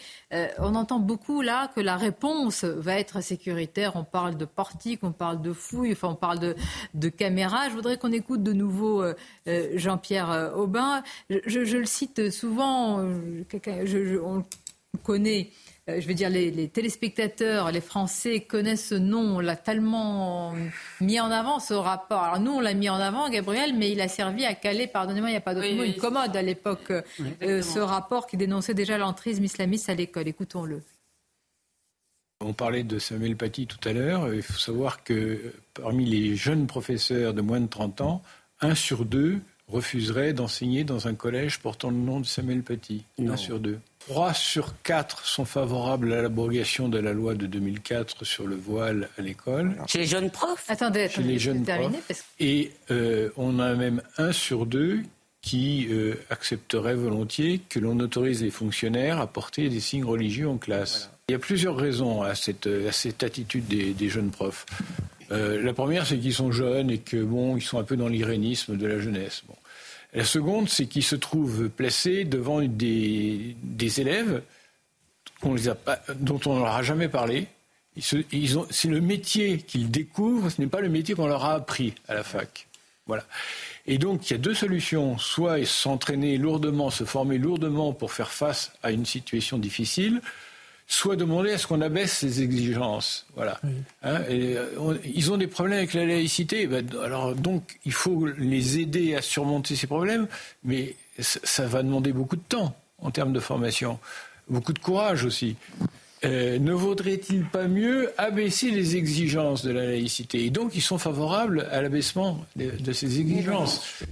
on 0.59 0.75
entend 0.75 0.99
beaucoup 0.99 1.41
là 1.41 1.71
que 1.75 1.81
la 1.81 1.97
réponse 1.97 2.63
va 2.63 2.99
être 2.99 3.21
sécuritaire. 3.21 3.95
On 3.95 4.03
parle 4.03 4.37
de 4.37 4.45
portique, 4.45 4.99
on 5.03 5.11
parle 5.11 5.41
de 5.41 5.51
fouilles, 5.51 5.93
enfin 5.93 6.09
on 6.09 6.15
parle 6.15 6.39
de, 6.39 6.55
de 6.93 7.09
caméras. 7.09 7.69
Je 7.69 7.73
voudrais 7.73 7.97
qu'on 7.97 8.11
écoute 8.11 8.43
de 8.43 8.53
nouveau 8.53 9.03
Jean-Pierre 9.45 10.51
Aubin. 10.55 11.03
Je, 11.29 11.77
le 11.77 11.85
cite 11.85 12.29
souvent, 12.29 13.03
je, 13.65 14.19
on 14.19 14.43
connaît 15.03 15.49
euh, 15.87 16.01
je 16.01 16.07
veux 16.07 16.13
dire, 16.13 16.29
les, 16.29 16.67
téléspectateurs, 16.69 17.71
les 17.71 17.81
Français 17.81 18.39
connaissent 18.39 18.87
ce 18.87 18.95
nom, 18.95 19.37
on 19.37 19.39
l'a 19.39 19.55
tellement 19.55 20.53
mis 20.99 21.19
en 21.19 21.29
avant, 21.29 21.59
ce 21.59 21.73
rapport. 21.73 22.23
Alors 22.23 22.39
nous, 22.39 22.51
on 22.51 22.59
l'a 22.59 22.73
mis 22.73 22.89
en 22.89 22.95
avant, 22.95 23.29
Gabriel, 23.29 23.75
mais 23.75 23.91
il 23.91 24.01
a 24.01 24.07
servi 24.07 24.45
à 24.45 24.55
caler, 24.55 24.87
pardonnez-moi, 24.87 25.29
il 25.29 25.33
n'y 25.33 25.37
a 25.37 25.41
pas 25.41 25.53
d'autre 25.53 25.71
mot, 25.73 25.83
une 25.83 25.95
commode 25.95 26.35
à 26.35 26.41
l'époque, 26.41 26.91
euh, 27.43 27.61
ce 27.61 27.79
rapport 27.79 28.25
qui 28.25 28.35
dénonçait 28.35 28.73
déjà 28.73 28.97
l'entrisme 28.97 29.43
islamiste 29.43 29.89
à 29.89 29.93
l'école. 29.93 30.27
Écoutons-le. 30.27 30.81
On 32.41 32.53
parlait 32.53 32.83
de 32.83 32.99
Samuel 32.99 33.37
Paty 33.37 33.65
tout 33.65 33.87
à 33.87 33.93
l'heure. 33.93 34.33
Il 34.33 34.41
faut 34.41 34.59
savoir 34.59 35.03
que 35.03 35.53
parmi 35.73 36.05
les 36.05 36.35
jeunes 36.35 36.67
professeurs 36.67 37.33
de 37.33 37.41
moins 37.41 37.61
de 37.61 37.67
30 37.67 38.01
ans, 38.01 38.23
un 38.59 38.75
sur 38.75 39.05
deux 39.05 39.39
refuserait 39.67 40.33
d'enseigner 40.33 40.83
dans 40.83 41.07
un 41.07 41.15
collège 41.15 41.59
portant 41.59 41.89
le 41.89 41.97
nom 41.97 42.19
de 42.19 42.25
Samuel 42.25 42.61
Paty. 42.61 43.03
Un 43.19 43.37
sur 43.37 43.59
deux. 43.59 43.79
3 44.07 44.33
sur 44.33 44.73
4 44.83 45.25
sont 45.25 45.45
favorables 45.45 46.13
à 46.13 46.21
l'abrogation 46.21 46.89
de 46.89 46.99
la 46.99 47.11
loi 47.11 47.33
de 47.33 47.47
2004 47.47 48.23
sur 48.23 48.45
le 48.45 48.55
voile 48.55 49.09
à 49.17 49.21
l'école. 49.21 49.75
Chez 49.87 49.99
les 49.99 50.05
jeunes 50.05 50.29
profs 50.29 50.65
Attendez, 50.67 51.09
Chez 51.09 51.23
les 51.23 51.39
jeunes 51.39 51.63
profs. 51.63 52.23
Et 52.39 52.71
euh, 52.91 53.29
on 53.35 53.59
a 53.59 53.73
même 53.73 54.03
un 54.17 54.31
sur 54.31 54.67
deux 54.67 54.99
qui 55.41 55.87
euh, 55.89 56.15
accepterait 56.29 56.95
volontiers 56.95 57.61
que 57.67 57.79
l'on 57.79 57.99
autorise 57.99 58.43
les 58.43 58.51
fonctionnaires 58.51 59.19
à 59.19 59.27
porter 59.27 59.69
des 59.69 59.79
signes 59.79 60.05
religieux 60.05 60.49
en 60.49 60.57
classe. 60.57 61.09
Il 61.29 61.31
y 61.31 61.35
a 61.35 61.39
plusieurs 61.39 61.75
raisons 61.75 62.21
à 62.21 62.35
cette, 62.35 62.67
à 62.67 62.91
cette 62.91 63.23
attitude 63.23 63.65
des, 63.67 63.93
des 63.93 64.09
jeunes 64.09 64.29
profs. 64.29 64.65
Euh, 65.31 65.61
la 65.61 65.73
première, 65.73 66.05
c'est 66.05 66.19
qu'ils 66.19 66.33
sont 66.33 66.51
jeunes 66.51 66.91
et 66.91 66.99
que 66.99 67.23
bon, 67.23 67.57
ils 67.57 67.61
sont 67.63 67.79
un 67.79 67.83
peu 67.83 67.97
dans 67.97 68.07
l'irénisme 68.07 68.77
de 68.77 68.85
la 68.85 68.99
jeunesse. 68.99 69.41
Bon. 69.47 69.55
La 70.15 70.23
seconde, 70.23 70.69
c'est 70.69 70.85
qu'ils 70.85 71.03
se 71.03 71.15
trouvent 71.15 71.69
placés 71.69 72.23
devant 72.23 72.61
des, 72.61 73.55
élèves 73.99 74.41
dont 75.43 76.39
on 76.45 76.55
ne 76.55 76.59
leur 76.59 76.73
a 76.73 76.83
jamais 76.83 77.09
parlé. 77.09 77.47
c'est 77.99 78.23
le 78.85 79.01
métier 79.01 79.57
qu'ils 79.57 79.91
découvrent, 79.91 80.49
ce 80.49 80.61
n'est 80.61 80.67
pas 80.67 80.79
le 80.79 80.87
métier 80.87 81.15
qu'on 81.15 81.27
leur 81.27 81.43
a 81.43 81.53
appris 81.53 81.93
à 82.07 82.13
la 82.13 82.23
fac. 82.23 82.67
Voilà. 83.07 83.25
Et 83.87 83.97
donc, 83.97 84.29
il 84.29 84.33
y 84.33 84.35
a 84.35 84.39
deux 84.39 84.53
solutions. 84.53 85.17
Soit 85.17 85.65
s'entraîner 85.65 86.37
lourdement, 86.37 86.89
se 86.89 87.03
former 87.03 87.37
lourdement 87.37 87.91
pour 87.91 88.13
faire 88.13 88.31
face 88.31 88.71
à 88.83 88.91
une 88.91 89.05
situation 89.05 89.57
difficile, 89.57 90.21
soit 90.87 91.15
demander 91.15 91.51
à 91.51 91.57
ce 91.57 91.67
qu'on 91.67 91.81
abaisse 91.81 92.13
ces 92.13 92.41
exigences. 92.41 93.25
Voilà. 93.35 93.59
Hein, 94.03 94.21
euh, 94.29 94.97
ils 95.03 95.31
ont 95.31 95.37
des 95.37 95.47
problèmes 95.47 95.79
avec 95.79 95.93
la 95.93 96.05
laïcité. 96.05 96.67
Ben, 96.67 96.87
alors 97.03 97.35
donc, 97.35 97.79
il 97.85 97.93
faut 97.93 98.27
les 98.37 98.79
aider 98.79 99.15
à 99.15 99.21
surmonter 99.21 99.75
ces 99.75 99.87
problèmes, 99.87 100.27
mais 100.63 100.95
ça 101.19 101.65
va 101.65 101.81
demander 101.81 102.13
beaucoup 102.13 102.35
de 102.35 102.43
temps 102.47 102.75
en 102.99 103.11
termes 103.11 103.33
de 103.33 103.39
formation, 103.39 103.99
beaucoup 104.47 104.73
de 104.73 104.79
courage 104.79 105.25
aussi. 105.25 105.55
euh, 106.23 106.59
ne 106.59 106.71
vaudrait-il 106.71 107.45
pas 107.45 107.67
mieux 107.67 108.11
abaisser 108.17 108.71
les 108.71 108.95
exigences 108.95 109.63
de 109.63 109.71
la 109.71 109.85
laïcité? 109.85 110.45
Et 110.45 110.49
donc, 110.49 110.75
ils 110.75 110.81
sont 110.81 110.97
favorables 110.97 111.67
à 111.71 111.81
l'abaissement 111.81 112.45
de, 112.55 112.93
ces 112.93 113.19
exigences. 113.19 114.03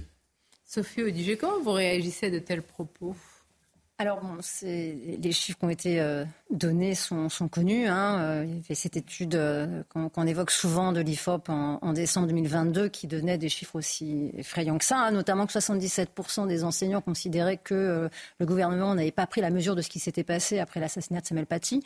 Sophie 0.66 1.02
Odiger, 1.02 1.36
comment 1.36 1.60
vous 1.60 1.72
réagissez 1.72 2.26
à 2.26 2.30
de 2.30 2.38
tels 2.40 2.62
propos? 2.62 3.16
Alors, 3.96 4.20
bon, 4.20 4.38
les 4.62 5.32
chiffres 5.32 5.56
qui 5.56 5.64
ont 5.64 5.70
été 5.70 6.00
euh, 6.00 6.24
donnés 6.50 6.96
sont, 6.96 7.28
connus. 7.48 7.86
Hein. 7.86 8.18
Euh, 8.18 8.44
il 8.44 8.56
y 8.56 8.58
avait 8.58 8.74
cette 8.74 8.96
étude 8.96 9.36
euh, 9.36 9.84
qu'on 9.88 10.26
évoque 10.26 10.50
souvent 10.50 10.90
de 10.90 11.00
l'IFOP 11.00 11.48
en, 11.48 11.92
décembre 11.92 12.26
2022 12.26 12.88
qui 12.88 13.06
donnait 13.06 13.38
des 13.38 13.48
chiffres 13.48 13.76
aussi 13.76 14.32
effrayants 14.34 14.78
que 14.78 14.84
ça, 14.84 14.98
hein, 14.98 15.12
notamment 15.12 15.46
que 15.46 15.52
77% 15.52 16.48
des 16.48 16.64
enseignants 16.64 17.02
considéraient 17.02 17.56
que 17.56 18.10
le 18.40 18.46
gouvernement 18.46 18.96
n'avait 18.96 19.12
pas 19.12 19.28
pris 19.28 19.40
la 19.40 19.50
mesure 19.50 19.76
de 19.76 19.82
ce 19.82 19.88
qui 19.88 20.00
s'était 20.00 20.24
passé 20.24 20.58
après 20.58 20.80
l'assassinat 20.80 21.20
de 21.20 21.26
Samuel 21.26 21.46
Paty. 21.46 21.80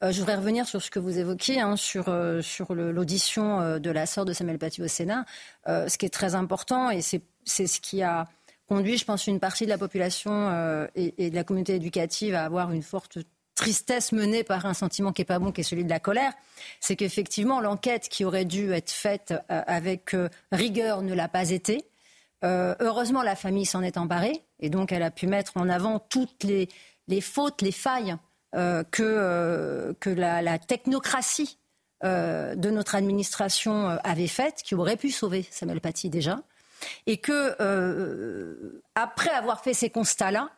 je 0.00 0.18
voudrais 0.18 0.36
revenir 0.36 0.66
sur 0.66 0.80
ce 0.80 0.90
que 0.90 0.98
vous 0.98 1.18
évoquiez, 1.18 1.60
hein, 1.60 1.76
sur, 1.76 2.04
sur 2.40 2.74
l'audition 2.74 3.78
de 3.78 3.90
la 3.90 4.06
sœur 4.06 4.24
de 4.24 4.32
Samuel 4.32 4.58
Paty 4.58 4.80
au 4.80 4.88
Sénat. 4.88 5.26
ce 5.66 5.98
qui 5.98 6.06
est 6.06 6.10
très 6.10 6.34
important, 6.34 6.90
et 6.90 7.02
c'est 7.02 7.66
ce 7.66 7.80
qui 7.80 8.02
a 8.02 8.26
conduit, 8.70 8.96
je 8.96 9.04
pense, 9.04 9.26
une 9.26 9.40
partie 9.40 9.64
de 9.64 9.68
la 9.68 9.78
population 9.78 10.30
euh, 10.32 10.86
et, 10.94 11.30
de 11.30 11.34
la 11.34 11.42
communauté 11.42 11.74
éducative 11.74 12.36
à 12.36 12.44
avoir 12.44 12.70
une 12.70 12.84
forte 12.84 13.18
tristesse 13.56 14.12
menée 14.12 14.44
par 14.44 14.64
un 14.64 14.74
sentiment 14.74 15.12
qui 15.12 15.22
n'est 15.22 15.26
pas 15.26 15.40
bon, 15.40 15.50
qui 15.50 15.62
est 15.62 15.64
celui 15.64 15.82
de 15.82 15.90
la 15.90 15.98
colère, 15.98 16.32
c'est 16.78 16.94
qu'effectivement, 16.94 17.60
l'enquête 17.60 18.08
qui 18.08 18.24
aurait 18.24 18.44
dû 18.44 18.72
être 18.72 18.92
faite 18.92 19.34
euh, 19.50 19.62
avec 19.66 20.14
euh, 20.14 20.28
rigueur 20.52 21.02
ne 21.02 21.14
l'a 21.14 21.26
pas 21.26 21.50
été. 21.50 21.84
heureusement, 22.44 23.22
la 23.22 23.34
famille 23.34 23.66
s'en 23.66 23.82
est 23.82 23.98
emparée 23.98 24.44
et 24.60 24.70
donc 24.70 24.92
elle 24.92 25.02
a 25.02 25.10
pu 25.10 25.26
mettre 25.26 25.56
en 25.56 25.68
avant 25.68 25.98
toutes 25.98 26.44
les, 26.44 26.68
fautes, 27.20 27.60
les 27.60 27.72
failles 27.72 28.16
que, 28.52 29.94
la, 30.06 30.58
technocratie 30.58 31.58
de 32.02 32.70
notre 32.70 32.94
administration 32.94 33.88
avait 34.04 34.26
faites, 34.26 34.62
qui 34.64 34.74
aurait 34.74 34.96
pu 34.96 35.10
sauver 35.10 35.44
Samuel 35.50 35.82
Paty 35.82 36.08
déjà 36.08 36.40
et 37.06 37.18
que 37.18 37.56
euh, 37.60 38.82
après 38.94 39.30
avoir 39.30 39.62
fait 39.62 39.74
ces 39.74 39.90
constats-là, 39.90 40.50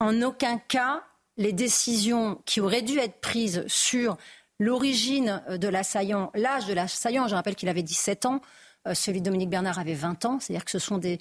en 0.00 0.22
aucun 0.22 0.58
cas 0.58 1.02
les 1.36 1.52
décisions 1.52 2.40
qui 2.46 2.60
auraient 2.60 2.82
dû 2.82 2.98
être 2.98 3.20
prises 3.20 3.64
sur 3.66 4.16
l'origine 4.58 5.42
de 5.48 5.68
l'assaillant, 5.68 6.30
l'âge 6.34 6.66
de 6.66 6.72
l'assaillant, 6.72 7.28
je 7.28 7.34
rappelle 7.34 7.56
qu'il 7.56 7.68
avait 7.68 7.82
17 7.82 8.26
ans, 8.26 8.40
euh, 8.86 8.94
celui 8.94 9.20
de 9.20 9.26
Dominique 9.26 9.50
Bernard 9.50 9.78
avait 9.78 9.94
20 9.94 10.24
ans, 10.24 10.38
c'est-à-dire 10.40 10.64
que 10.64 10.70
ce 10.70 10.78
sont 10.78 10.98
des, 10.98 11.18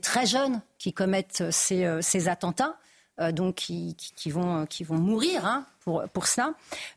très 0.00 0.26
jeunes 0.26 0.62
qui 0.78 0.92
commettent 0.92 1.42
euh, 1.72 2.00
ces 2.00 2.28
attentats. 2.28 2.78
Euh, 3.20 3.32
donc 3.32 3.56
qui, 3.56 4.30
vont, 4.30 4.64
qui 4.66 4.84
vont 4.84 4.94
mourir 4.94 5.44
hein, 5.44 5.66
pour, 5.80 6.04
pour 6.12 6.28
cela. 6.28 6.54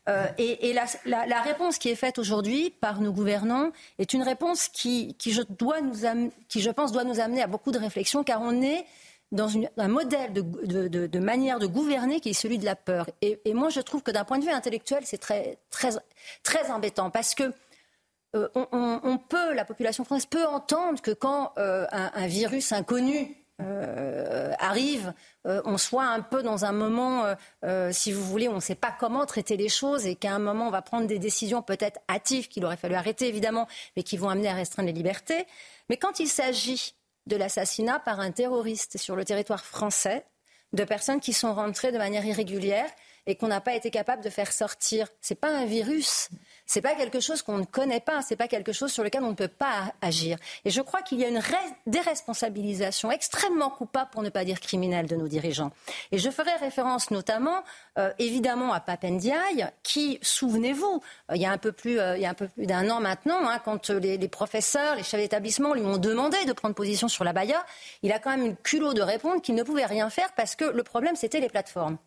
Euh, 0.08 0.26
et, 0.38 0.72
la, 1.04 1.42
réponse 1.42 1.78
qui 1.78 1.88
est 1.88 1.96
faite 1.96 2.16
aujourd'hui 2.16 2.70
par 2.70 3.00
nos 3.00 3.12
gouvernants 3.12 3.72
est 3.98 4.12
une 4.12 4.22
réponse 4.22 4.68
qui, 4.68 5.14
qui, 5.14 5.32
je 5.32 5.42
dois 5.42 5.80
nous 5.80 6.30
qui, 6.48 6.60
je 6.60 6.70
pense, 6.70 6.92
doit 6.92 7.02
nous 7.02 7.18
amener 7.18 7.42
à 7.42 7.48
beaucoup 7.48 7.72
de 7.72 7.78
réflexion, 7.78 8.22
car 8.22 8.40
on 8.40 8.62
est 8.62 8.86
dans 9.32 9.50
un 9.76 9.88
modèle 9.88 10.32
de, 10.32 10.42
de, 10.88 11.18
manière 11.18 11.58
de 11.58 11.66
gouverner 11.66 12.20
qui 12.20 12.28
est 12.28 12.34
celui 12.34 12.58
de 12.58 12.66
la 12.66 12.76
peur. 12.76 13.08
Et, 13.20 13.40
moi, 13.52 13.70
je 13.70 13.80
trouve 13.80 14.02
que 14.02 14.12
d'un 14.12 14.24
point 14.24 14.38
de 14.38 14.44
vue 14.44 14.52
intellectuel, 14.52 15.02
c'est 15.04 15.18
très, 15.18 15.58
très, 15.70 15.90
très 16.44 16.70
embêtant, 16.70 17.10
parce 17.10 17.34
que 17.34 17.52
euh, 18.36 18.48
on, 18.54 19.18
peut, 19.18 19.54
la 19.54 19.64
population 19.64 20.04
française 20.04 20.26
peut 20.26 20.46
entendre 20.46 21.02
que 21.02 21.10
quand 21.10 21.52
un, 21.56 22.26
virus 22.28 22.70
inconnu 22.70 23.41
euh, 23.64 24.52
arrive, 24.58 25.12
euh, 25.46 25.62
on 25.64 25.78
soit 25.78 26.04
un 26.04 26.20
peu 26.20 26.42
dans 26.42 26.64
un 26.64 26.72
moment, 26.72 27.34
euh, 27.64 27.90
si 27.92 28.12
vous 28.12 28.24
voulez, 28.24 28.48
on 28.48 28.56
ne 28.56 28.60
sait 28.60 28.74
pas 28.74 28.94
comment 28.98 29.26
traiter 29.26 29.56
les 29.56 29.68
choses 29.68 30.06
et 30.06 30.14
qu'à 30.14 30.32
un 30.32 30.38
moment 30.38 30.68
on 30.68 30.70
va 30.70 30.82
prendre 30.82 31.06
des 31.06 31.18
décisions 31.18 31.62
peut-être 31.62 32.00
hâtives 32.08 32.48
qu'il 32.48 32.64
aurait 32.64 32.76
fallu 32.76 32.94
arrêter 32.94 33.28
évidemment, 33.28 33.66
mais 33.96 34.02
qui 34.02 34.16
vont 34.16 34.28
amener 34.28 34.48
à 34.48 34.54
restreindre 34.54 34.88
les 34.88 34.92
libertés. 34.92 35.46
Mais 35.88 35.96
quand 35.96 36.20
il 36.20 36.28
s'agit 36.28 36.94
de 37.26 37.36
l'assassinat 37.36 38.00
par 38.00 38.20
un 38.20 38.32
terroriste 38.32 38.98
sur 38.98 39.16
le 39.16 39.24
territoire 39.24 39.64
français, 39.64 40.24
de 40.72 40.84
personnes 40.84 41.20
qui 41.20 41.32
sont 41.32 41.54
rentrées 41.54 41.92
de 41.92 41.98
manière 41.98 42.24
irrégulière 42.24 42.90
et 43.26 43.36
qu'on 43.36 43.48
n'a 43.48 43.60
pas 43.60 43.74
été 43.74 43.90
capable 43.90 44.22
de 44.22 44.30
faire 44.30 44.52
sortir, 44.52 45.06
ce 45.20 45.32
n'est 45.32 45.38
pas 45.38 45.50
un 45.50 45.64
virus, 45.64 46.28
c'est 46.66 46.80
pas 46.80 46.94
quelque 46.94 47.20
chose 47.20 47.42
qu'on 47.42 47.58
ne 47.58 47.64
connaît 47.64 48.00
pas, 48.00 48.22
c'est 48.22 48.36
pas 48.36 48.48
quelque 48.48 48.72
chose 48.72 48.92
sur 48.92 49.04
lequel 49.04 49.22
on 49.22 49.30
ne 49.30 49.34
peut 49.34 49.48
pas 49.48 49.94
agir. 50.00 50.38
Et 50.64 50.70
je 50.70 50.80
crois 50.80 51.02
qu'il 51.02 51.20
y 51.20 51.24
a 51.24 51.28
une 51.28 51.40
déresponsabilisation 51.86 53.10
extrêmement 53.10 53.70
coupable, 53.70 54.10
pour 54.10 54.22
ne 54.22 54.30
pas 54.30 54.44
dire 54.44 54.60
criminelle, 54.60 55.06
de 55.06 55.16
nos 55.16 55.28
dirigeants. 55.28 55.70
Et 56.10 56.18
je 56.18 56.30
ferai 56.30 56.52
référence 56.56 57.10
notamment, 57.10 57.62
euh, 57.98 58.12
évidemment, 58.18 58.72
à 58.72 58.80
Papendiaï, 58.80 59.68
qui, 59.82 60.18
souvenez-vous, 60.22 61.02
euh, 61.30 61.36
il 61.36 61.42
y 61.42 61.46
a 61.46 61.50
un 61.50 61.58
peu 61.58 61.72
plus, 61.72 62.00
euh, 62.00 62.16
il 62.16 62.22
y 62.22 62.26
a 62.26 62.30
un 62.30 62.34
peu 62.34 62.48
plus 62.48 62.66
d'un 62.66 62.90
an 62.90 63.00
maintenant, 63.00 63.48
hein, 63.48 63.60
quand 63.64 63.90
les, 63.90 64.16
les, 64.16 64.28
professeurs, 64.28 64.96
les 64.96 65.02
chefs 65.02 65.20
d'établissement 65.20 65.74
lui 65.74 65.82
ont 65.82 65.98
demandé 65.98 66.44
de 66.46 66.52
prendre 66.52 66.74
position 66.74 67.08
sur 67.08 67.24
la 67.24 67.32
Baïa, 67.32 67.64
il 68.02 68.12
a 68.12 68.18
quand 68.18 68.30
même 68.30 68.46
eu 68.46 68.50
le 68.50 68.56
culot 68.56 68.94
de 68.94 69.02
répondre 69.02 69.40
qu'il 69.42 69.54
ne 69.54 69.62
pouvait 69.62 69.86
rien 69.86 70.10
faire 70.10 70.32
parce 70.34 70.56
que 70.56 70.64
le 70.64 70.82
problème 70.82 71.16
c'était 71.16 71.40
les 71.40 71.48
plateformes 71.48 71.98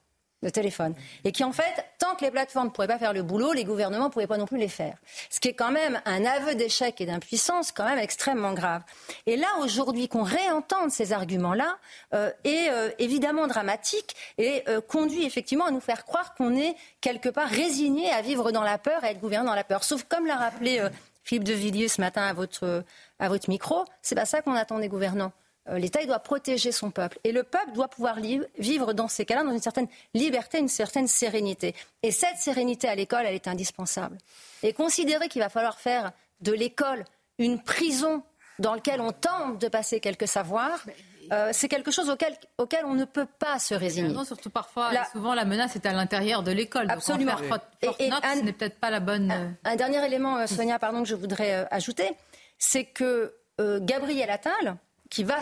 de 0.46 0.50
téléphone. 0.52 0.94
Et 1.24 1.32
qui, 1.32 1.44
en 1.44 1.52
fait, 1.52 1.86
tant 1.98 2.16
que 2.16 2.24
les 2.24 2.32
plateformes 2.32 2.68
ne 2.68 2.72
pourraient 2.72 2.88
pas 2.88 3.00
faire 3.00 3.14
le 3.14 3.24
boulot, 3.24 3.52
les 3.52 3.64
gouvernements 3.64 4.06
ne 4.06 4.10
pouvaient 4.10 4.28
pas 4.28 4.38
non 4.38 4.46
plus 4.46 4.60
les 4.60 4.68
faire. 4.68 4.96
Ce 5.30 5.40
qui 5.40 5.50
est 5.50 5.54
quand 5.54 5.72
même 5.72 6.00
un 6.06 6.24
aveu 6.24 6.56
d'échec 6.56 7.02
et 7.02 7.06
d'impuissance 7.06 7.72
quand 7.72 7.86
même 7.86 7.98
extrêmement 7.98 8.54
grave. 8.54 8.84
Et 9.26 9.38
là, 9.38 9.48
aujourd'hui, 9.62 10.08
qu'on 10.08 10.24
réentende 10.24 10.92
ces 10.92 11.14
arguments-là 11.14 11.78
euh, 12.14 12.32
est 12.44 12.70
euh, 12.70 12.90
évidemment 13.00 13.48
dramatique 13.48 14.16
et 14.38 14.64
euh, 14.70 14.82
conduit 14.82 15.26
effectivement 15.26 15.66
à 15.66 15.72
nous 15.72 15.80
faire 15.80 16.06
croire 16.06 16.36
qu'on 16.36 16.56
est 16.56 16.76
quelque 17.02 17.30
part 17.30 17.50
résigné 17.50 18.12
à 18.12 18.22
vivre 18.22 18.52
dans 18.52 18.64
la 18.64 18.78
peur 18.78 19.04
et 19.04 19.08
à 19.08 19.12
être 19.12 19.20
gouverné 19.20 19.48
dans 19.48 19.56
la 19.56 19.64
peur. 19.64 19.84
Sauf 19.84 20.04
comme 20.04 20.28
l'a 20.28 20.36
rappelé 20.36 20.88
Philippe 21.24 21.44
de 21.44 21.54
Villiers 21.54 21.88
ce 21.88 22.02
matin 22.02 22.22
à 22.22 22.34
votre, 22.34 22.84
à 23.20 23.30
votre 23.30 23.50
micro, 23.50 23.84
c'est 24.04 24.16
pas 24.16 24.26
ça 24.26 24.42
qu'on 24.42 24.54
attend 24.54 24.78
des 24.78 24.90
gouvernants. 24.90 25.32
Euh, 25.70 25.78
L'État 25.78 26.06
doit 26.06 26.20
protéger 26.20 26.72
son 26.72 26.92
peuple. 26.92 27.20
Et 27.24 27.32
le 27.32 27.44
peuple 27.44 27.72
doit 27.74 27.88
pouvoir 27.88 28.18
vivre 28.58 28.94
dans 28.94 29.08
ces 29.08 29.26
cas-là 29.26 29.44
dans 29.44 29.52
une 29.52 29.62
certaine 29.62 29.88
liberté, 30.14 30.60
une 30.60 30.68
certaine 30.68 31.08
sérénité. 31.08 31.74
Et 32.04 32.12
cette 32.12 32.38
sérénité 32.38 32.88
à 32.88 32.96
l'école, 32.96 33.26
elle 33.26 33.36
est 33.36 33.48
indispensable. 33.48 34.18
Et 34.64 34.74
considérer 34.74 35.28
qu'il 35.28 35.42
va 35.42 35.50
falloir 35.50 35.80
faire 35.80 36.12
de 36.42 36.52
l'école 36.52 37.06
une 37.40 37.62
prison 37.62 38.24
dans 38.60 38.76
laquelle 38.76 39.02
on 39.02 39.12
tente 39.12 39.60
de 39.60 39.68
passer 39.68 40.00
quelques 40.00 40.28
savoirs, 40.28 40.86
euh, 41.34 41.50
c'est 41.52 41.68
quelque 41.68 41.92
chose 41.92 42.10
auquel, 42.10 42.36
auquel, 42.58 42.86
on 42.86 42.94
ne 42.94 43.04
peut 43.04 43.26
pas 43.26 43.60
se 43.60 43.74
résigner. 43.74 44.14
Non, 44.14 44.24
surtout 44.24 44.52
parfois, 44.52 44.92
souvent 45.12 45.34
la 45.34 45.44
menace 45.44 45.76
est 45.76 45.86
à 45.86 45.92
l'intérieur 45.92 46.44
de 46.44 46.52
l'école. 46.52 46.90
Absolument. 46.90 47.34
et, 47.82 48.10
ce 48.10 48.44
n'est 48.44 48.54
peut-être 48.54 48.80
pas 48.80 48.92
la 48.92 49.00
bonne. 49.00 49.58
Un, 49.64 49.76
dernier 49.76 50.06
élément, 50.06 50.38
euh, 50.38 50.48
Sonia, 50.48 50.78
pardon, 50.78 51.02
que 51.02 51.10
je 51.10 51.16
voudrais 51.16 51.68
ajouter, 51.72 52.12
c'est 52.58 52.86
que 52.86 53.34
Gabriel 53.58 54.30
Attal, 54.30 54.78
qui 55.10 55.24
va 55.24 55.40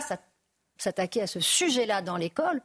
s'attaquer 0.78 1.22
à 1.22 1.26
ce 1.26 1.40
sujet-là 1.40 2.02
dans 2.02 2.16
l'école 2.16 2.60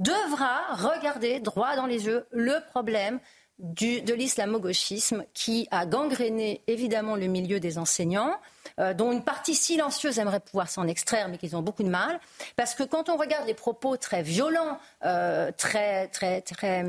devra 0.00 0.74
regarder 0.74 1.40
droit 1.40 1.76
dans 1.76 1.86
les 1.86 2.06
yeux 2.06 2.26
le 2.30 2.58
problème 2.70 3.20
de 3.58 4.12
l'islamo-gauchisme 4.12 5.24
qui 5.34 5.68
a 5.70 5.86
gangréné 5.86 6.62
évidemment 6.66 7.14
le 7.14 7.26
milieu 7.26 7.60
des 7.60 7.78
enseignants, 7.78 8.40
euh, 8.80 8.92
dont 8.92 9.12
une 9.12 9.22
partie 9.22 9.54
silencieuse 9.54 10.18
aimerait 10.18 10.40
pouvoir 10.40 10.68
s'en 10.68 10.88
extraire, 10.88 11.28
mais 11.28 11.38
qu'ils 11.38 11.54
ont 11.54 11.62
beaucoup 11.62 11.84
de 11.84 11.88
mal. 11.88 12.18
Parce 12.56 12.74
que 12.74 12.82
quand 12.82 13.08
on 13.08 13.16
regarde 13.16 13.46
les 13.46 13.54
propos 13.54 13.96
très 13.96 14.22
violents, 14.22 14.78
euh, 15.04 15.52
très, 15.56 16.08
très, 16.08 16.40
très 16.40 16.84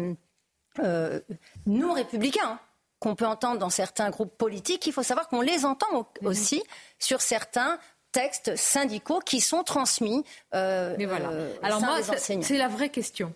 euh, 0.79 1.19
non 1.67 1.93
républicains, 1.93 2.59
qu'on 2.99 3.15
peut 3.15 3.27
entendre 3.27 3.59
dans 3.59 3.69
certains 3.69 4.09
groupes 4.09 4.35
politiques, 4.37 4.87
il 4.87 4.93
faut 4.93 5.03
savoir 5.03 5.27
qu'on 5.27 5.41
les 5.41 5.65
entend 5.65 6.09
aussi 6.23 6.63
sur 6.99 7.21
certains 7.21 7.77
textes 8.13 8.55
syndicaux 8.55 9.19
qui 9.19 9.41
sont 9.41 9.63
transmis. 9.63 10.23
Euh, 10.55 10.95
Mais 10.97 11.05
voilà. 11.05 11.29
Euh, 11.31 11.53
Alors 11.61 11.81
moi, 11.81 11.97
c'est 12.01 12.57
la 12.57 12.69
vraie 12.69 12.89
question. 12.89 13.33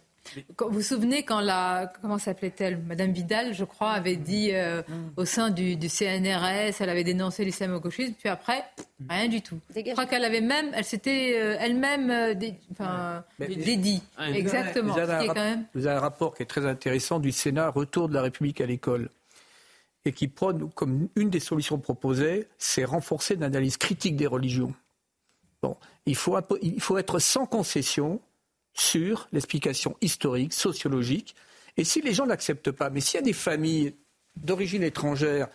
Vous 0.59 0.69
vous 0.69 0.81
souvenez 0.81 1.23
quand 1.23 1.39
la 1.39 1.89
comment 2.01 2.17
s'appelait-elle 2.17 2.79
Madame 2.79 3.13
Vidal, 3.13 3.53
je 3.53 3.63
crois, 3.63 3.91
avait 3.91 4.17
dit 4.17 4.49
euh, 4.51 4.81
au 5.15 5.23
sein 5.23 5.51
du, 5.51 5.77
CNRS, 5.87 6.81
elle 6.81 6.89
avait 6.89 7.05
dénoncé 7.05 7.45
l'islamo-gauchisme, 7.45 8.13
puis 8.19 8.27
après 8.27 8.65
rien 9.09 9.29
du 9.29 9.41
tout. 9.41 9.57
Je 9.73 9.89
crois 9.93 10.05
qu'elle 10.05 10.25
avait 10.25 10.41
même, 10.41 10.71
elle 10.73 10.83
s'était 10.83 11.31
elle-même 11.31 12.35
dédie. 13.39 14.03
Exactement. 14.33 14.95
Vous 14.95 14.99
avez, 14.99 15.29
vous 15.73 15.87
avez 15.87 15.95
un 15.95 16.01
rapport 16.01 16.35
qui 16.35 16.43
est 16.43 16.47
très 16.47 16.65
intéressant 16.65 17.19
du 17.19 17.31
Sénat, 17.31 17.69
Retour 17.69 18.09
de 18.09 18.13
la 18.13 18.21
République 18.21 18.59
à 18.59 18.65
l'école 18.65 19.09
et 20.07 20.13
qui 20.13 20.27
prône 20.27 20.69
comme 20.71 21.09
une 21.15 21.29
des 21.29 21.39
solutions 21.39 21.77
proposées, 21.77 22.47
c'est 22.57 22.85
renforcer 22.85 23.35
l'analyse 23.35 23.77
critique 23.77 24.15
des 24.15 24.27
religions. 24.27 24.73
Bon, 25.61 25.75
il 26.05 26.15
faut, 26.15 26.37
il 26.61 26.81
faut 26.81 26.97
être 26.97 27.19
sans 27.19 27.45
concession 27.45 28.21
sur 28.73 29.27
l'explication 29.31 29.97
historique, 30.01 30.53
sociologique. 30.53 31.35
Et 31.77 31.83
si 31.83 32.01
les 32.01 32.13
gens 32.13 32.25
n'acceptent 32.25 32.71
pas, 32.71 32.89
mais 32.89 33.01
s'il 33.01 33.15
y 33.15 33.23
a 33.23 33.25
des 33.25 33.33
familles 33.33 33.95
d'origine 34.35 34.83
étrangère 34.83 35.47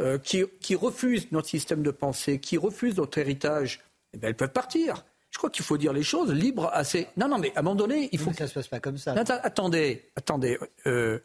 euh, 0.00 0.18
qui, 0.18 0.44
qui, 0.60 0.74
refusent 0.74 1.30
notre 1.30 1.48
système 1.48 1.82
de 1.82 1.90
pensée, 1.90 2.38
qui 2.38 2.56
refusent 2.56 2.96
notre 2.96 3.18
héritage, 3.18 3.80
eh 4.12 4.18
bien, 4.18 4.28
elles 4.28 4.36
peuvent 4.36 4.52
partir. 4.52 5.04
Je 5.30 5.38
crois 5.38 5.50
qu'il 5.50 5.64
faut 5.64 5.76
dire 5.76 5.92
les 5.92 6.04
choses 6.04 6.32
libres 6.32 6.70
assez. 6.72 7.08
Non, 7.16 7.28
non, 7.28 7.38
mais 7.38 7.52
à 7.56 7.60
un 7.60 7.62
moment 7.62 7.74
donné, 7.74 8.08
il 8.12 8.18
faut. 8.20 8.30
que 8.30 8.36
ça 8.36 8.46
se 8.46 8.54
passe 8.54 8.68
pas 8.68 8.80
comme 8.80 8.98
ça. 8.98 9.14
attendez, 9.42 10.08
attendez. 10.16 10.58
Euh, 10.86 11.18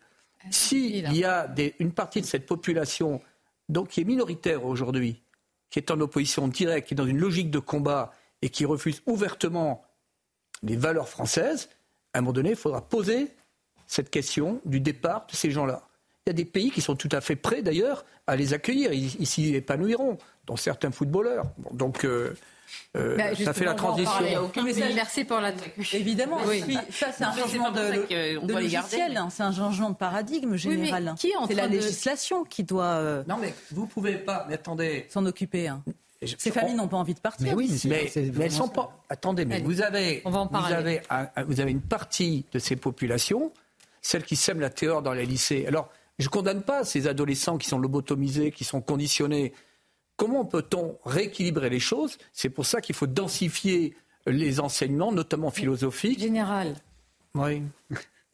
S'il 0.52 1.14
y 1.14 1.24
a 1.24 1.54
une 1.80 1.92
partie 1.92 2.22
de 2.22 2.26
cette 2.26 2.46
population 2.46 3.22
donc, 3.68 3.90
qui 3.90 4.02
est 4.02 4.06
minoritaire 4.06 4.66
aujourd'hui, 4.66 5.22
qui 5.70 5.80
est 5.80 5.92
en 5.92 6.00
opposition 6.00 6.48
directe, 6.48 6.88
qui 6.88 6.94
est 6.94 6.98
dans 6.98 7.06
une 7.06 7.20
logique 7.20 7.52
de 7.52 7.60
combat 7.60 8.12
et 8.42 8.50
qui 8.50 8.66
refuse 8.66 9.02
ouvertement 9.06 9.84
les 10.64 10.76
valeurs 10.76 11.08
françaises, 11.08 11.70
à 12.14 12.20
un 12.20 12.22
moment 12.22 12.34
donné, 12.34 12.52
il 12.52 12.56
faudra 12.56 12.82
poser 12.82 13.28
cette 13.86 14.10
question 14.10 14.62
du 14.66 14.80
départ 14.80 15.28
de 15.28 15.36
ces 15.36 15.52
gens-là. 15.52 15.88
Il 16.26 16.30
y 16.30 16.32
a 16.32 16.34
des 16.34 16.46
pays 16.46 16.72
qui 16.72 16.82
sont 16.82 16.96
tout 16.96 17.10
à 17.12 17.22
fait 17.22 17.36
prêts 17.36 17.62
d'ailleurs 17.62 18.06
à 18.28 18.36
les 18.36 18.54
accueillir. 18.54 18.94
Ils 18.94 19.28
s'y 19.28 19.56
épanouiront, 19.56 20.18
dont 20.50 20.58
certains 20.58 20.92
footballeurs. 20.92 21.46
donc. 21.72 22.04
Euh, 22.04 22.36
euh, 22.96 23.18
bah, 23.18 23.36
ça 23.36 23.54
fait 23.54 23.66
la 23.66 23.74
transition. 23.74 24.12
Merci 24.94 25.24
pour 25.24 25.40
la. 25.40 25.52
Évidemment, 25.94 26.38
oui. 26.48 26.78
ça 26.92 27.08
c'est 27.12 27.24
un 27.24 27.34
changement 27.34 27.72
de, 27.72 28.46
de 28.46 28.54
logiciel, 28.54 29.18
hein. 29.18 29.30
c'est 29.32 29.42
un 29.42 29.52
changement 29.52 29.90
de 29.90 29.96
paradigme 29.96 30.56
général. 30.56 31.16
c'est 31.18 31.56
la 31.56 31.68
législation 31.68 32.44
qui 32.44 32.64
doit. 32.64 32.86
Euh, 32.86 33.24
non 33.28 33.38
mais 33.40 33.54
vous 33.72 33.88
pouvez 33.88 34.16
pas. 34.16 34.46
Mais 34.48 34.56
attendez. 34.56 35.08
S'en 35.10 35.26
occuper. 35.26 35.68
Hein. 35.68 35.84
Ces 36.38 36.52
familles 36.52 36.76
n'ont 36.76 36.88
pas 36.88 36.98
envie 36.98 37.16
de 37.16 37.20
partir. 37.20 37.48
Mais 37.48 37.54
oui, 37.54 37.82
mais, 37.86 38.12
elles 38.40 38.52
sont 38.52 38.68
pas. 38.68 39.04
Attendez, 39.10 39.46
mais 39.46 39.62
vous 39.62 39.82
avez, 39.82 40.22
vous 40.26 40.74
avez, 40.74 41.02
vous 41.48 41.60
avez 41.60 41.72
une 41.72 41.82
partie 41.82 42.46
de 42.52 42.60
ces 42.60 42.76
populations, 42.76 43.52
celles 44.02 44.24
qui 44.24 44.36
sèment 44.36 44.62
la 44.62 44.70
terreur 44.70 45.02
dans 45.02 45.14
les 45.14 45.26
lycées. 45.26 45.66
Alors, 45.68 45.90
je 46.20 46.26
ne 46.26 46.30
condamne 46.30 46.62
pas 46.62 46.84
ces 46.84 47.08
adolescents 47.08 47.58
qui 47.58 47.68
sont 47.68 47.80
lobotomisés, 47.80 48.52
qui 48.52 48.64
sont 48.64 48.82
conditionnés. 48.82 49.54
Comment 50.20 50.44
peut-on 50.44 50.98
rééquilibrer 51.06 51.70
les 51.70 51.80
choses? 51.80 52.18
C'est 52.34 52.50
pour 52.50 52.66
ça 52.66 52.82
qu'il 52.82 52.94
faut 52.94 53.08
densifier 53.08 53.96
les 54.28 54.60
enseignements, 54.60 55.14
notamment 55.14 55.50
philosophiques. 55.50 56.20
Général. 56.20 56.76
Oui. 57.36 57.64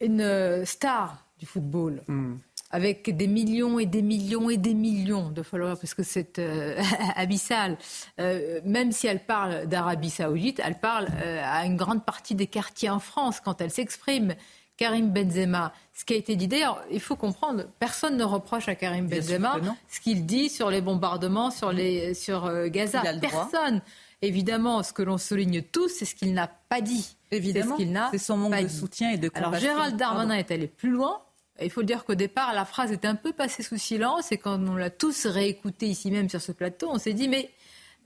Une 0.00 0.20
euh, 0.20 0.64
star 0.64 1.24
du 1.38 1.46
football. 1.46 2.02
Hmm. 2.08 2.38
Avec 2.72 3.16
des 3.16 3.28
millions 3.28 3.78
et 3.78 3.86
des 3.86 4.02
millions 4.02 4.50
et 4.50 4.56
des 4.56 4.74
millions 4.74 5.30
de 5.30 5.44
followers, 5.44 5.76
parce 5.80 5.94
que 5.94 6.02
c'est 6.02 6.40
euh, 6.40 6.76
abyssal. 7.14 7.78
Euh, 8.18 8.60
même 8.64 8.90
si 8.90 9.06
elle 9.06 9.24
parle 9.24 9.68
d'Arabie 9.68 10.10
Saoudite, 10.10 10.60
elle 10.64 10.80
parle 10.80 11.06
à 11.06 11.64
une 11.66 11.76
grande 11.76 12.04
partie 12.04 12.34
des 12.34 12.48
quartiers 12.48 12.90
en 12.90 12.98
France 12.98 13.38
quand 13.38 13.60
elle 13.60 13.70
s'exprime. 13.70 14.34
Karim 14.76 15.10
Benzema. 15.10 15.72
Ce 15.94 16.04
qui 16.04 16.14
a 16.14 16.16
été 16.16 16.36
dit, 16.36 16.48
d'ailleurs, 16.48 16.82
il 16.90 17.00
faut 17.00 17.16
comprendre, 17.16 17.64
personne 17.78 18.16
ne 18.16 18.24
reproche 18.24 18.68
à 18.68 18.74
Karim 18.74 19.08
Benzema 19.08 19.58
ce 19.88 20.00
qu'il 20.00 20.26
dit 20.26 20.48
sur 20.48 20.70
les 20.70 20.80
bombardements 20.80 21.50
sur, 21.50 21.72
les, 21.72 22.14
sur 22.14 22.46
euh, 22.46 22.68
Gaza. 22.68 23.02
Personne. 23.20 23.80
Évidemment, 24.22 24.82
ce 24.82 24.92
que 24.92 25.02
l'on 25.02 25.18
souligne 25.18 25.62
tous, 25.62 25.88
c'est 25.88 26.04
ce 26.04 26.14
qu'il 26.14 26.32
n'a 26.32 26.46
pas 26.46 26.80
dit. 26.80 27.16
Évidemment, 27.30 27.76
c'est 28.10 28.18
son 28.18 28.36
manque 28.36 28.62
de 28.62 28.68
soutien 28.68 29.10
et 29.10 29.18
de 29.18 29.28
compassion. 29.28 29.48
Alors 29.48 29.60
Gérald 29.60 29.96
Darmanin 29.96 30.34
est 30.34 30.50
allé 30.50 30.66
plus 30.68 30.90
loin. 30.90 31.20
Il 31.60 31.70
faut 31.70 31.82
dire 31.82 32.04
qu'au 32.04 32.14
départ, 32.14 32.52
la 32.54 32.64
phrase 32.64 32.92
est 32.92 33.04
un 33.04 33.14
peu 33.14 33.32
passée 33.32 33.62
sous 33.62 33.78
silence 33.78 34.30
et 34.32 34.36
quand 34.36 34.58
on 34.60 34.76
l'a 34.76 34.90
tous 34.90 35.26
réécouté 35.26 35.86
ici 35.86 36.10
même 36.10 36.28
sur 36.28 36.40
ce 36.40 36.52
plateau, 36.52 36.88
on 36.90 36.98
s'est 36.98 37.14
dit 37.14 37.28
mais 37.28 37.50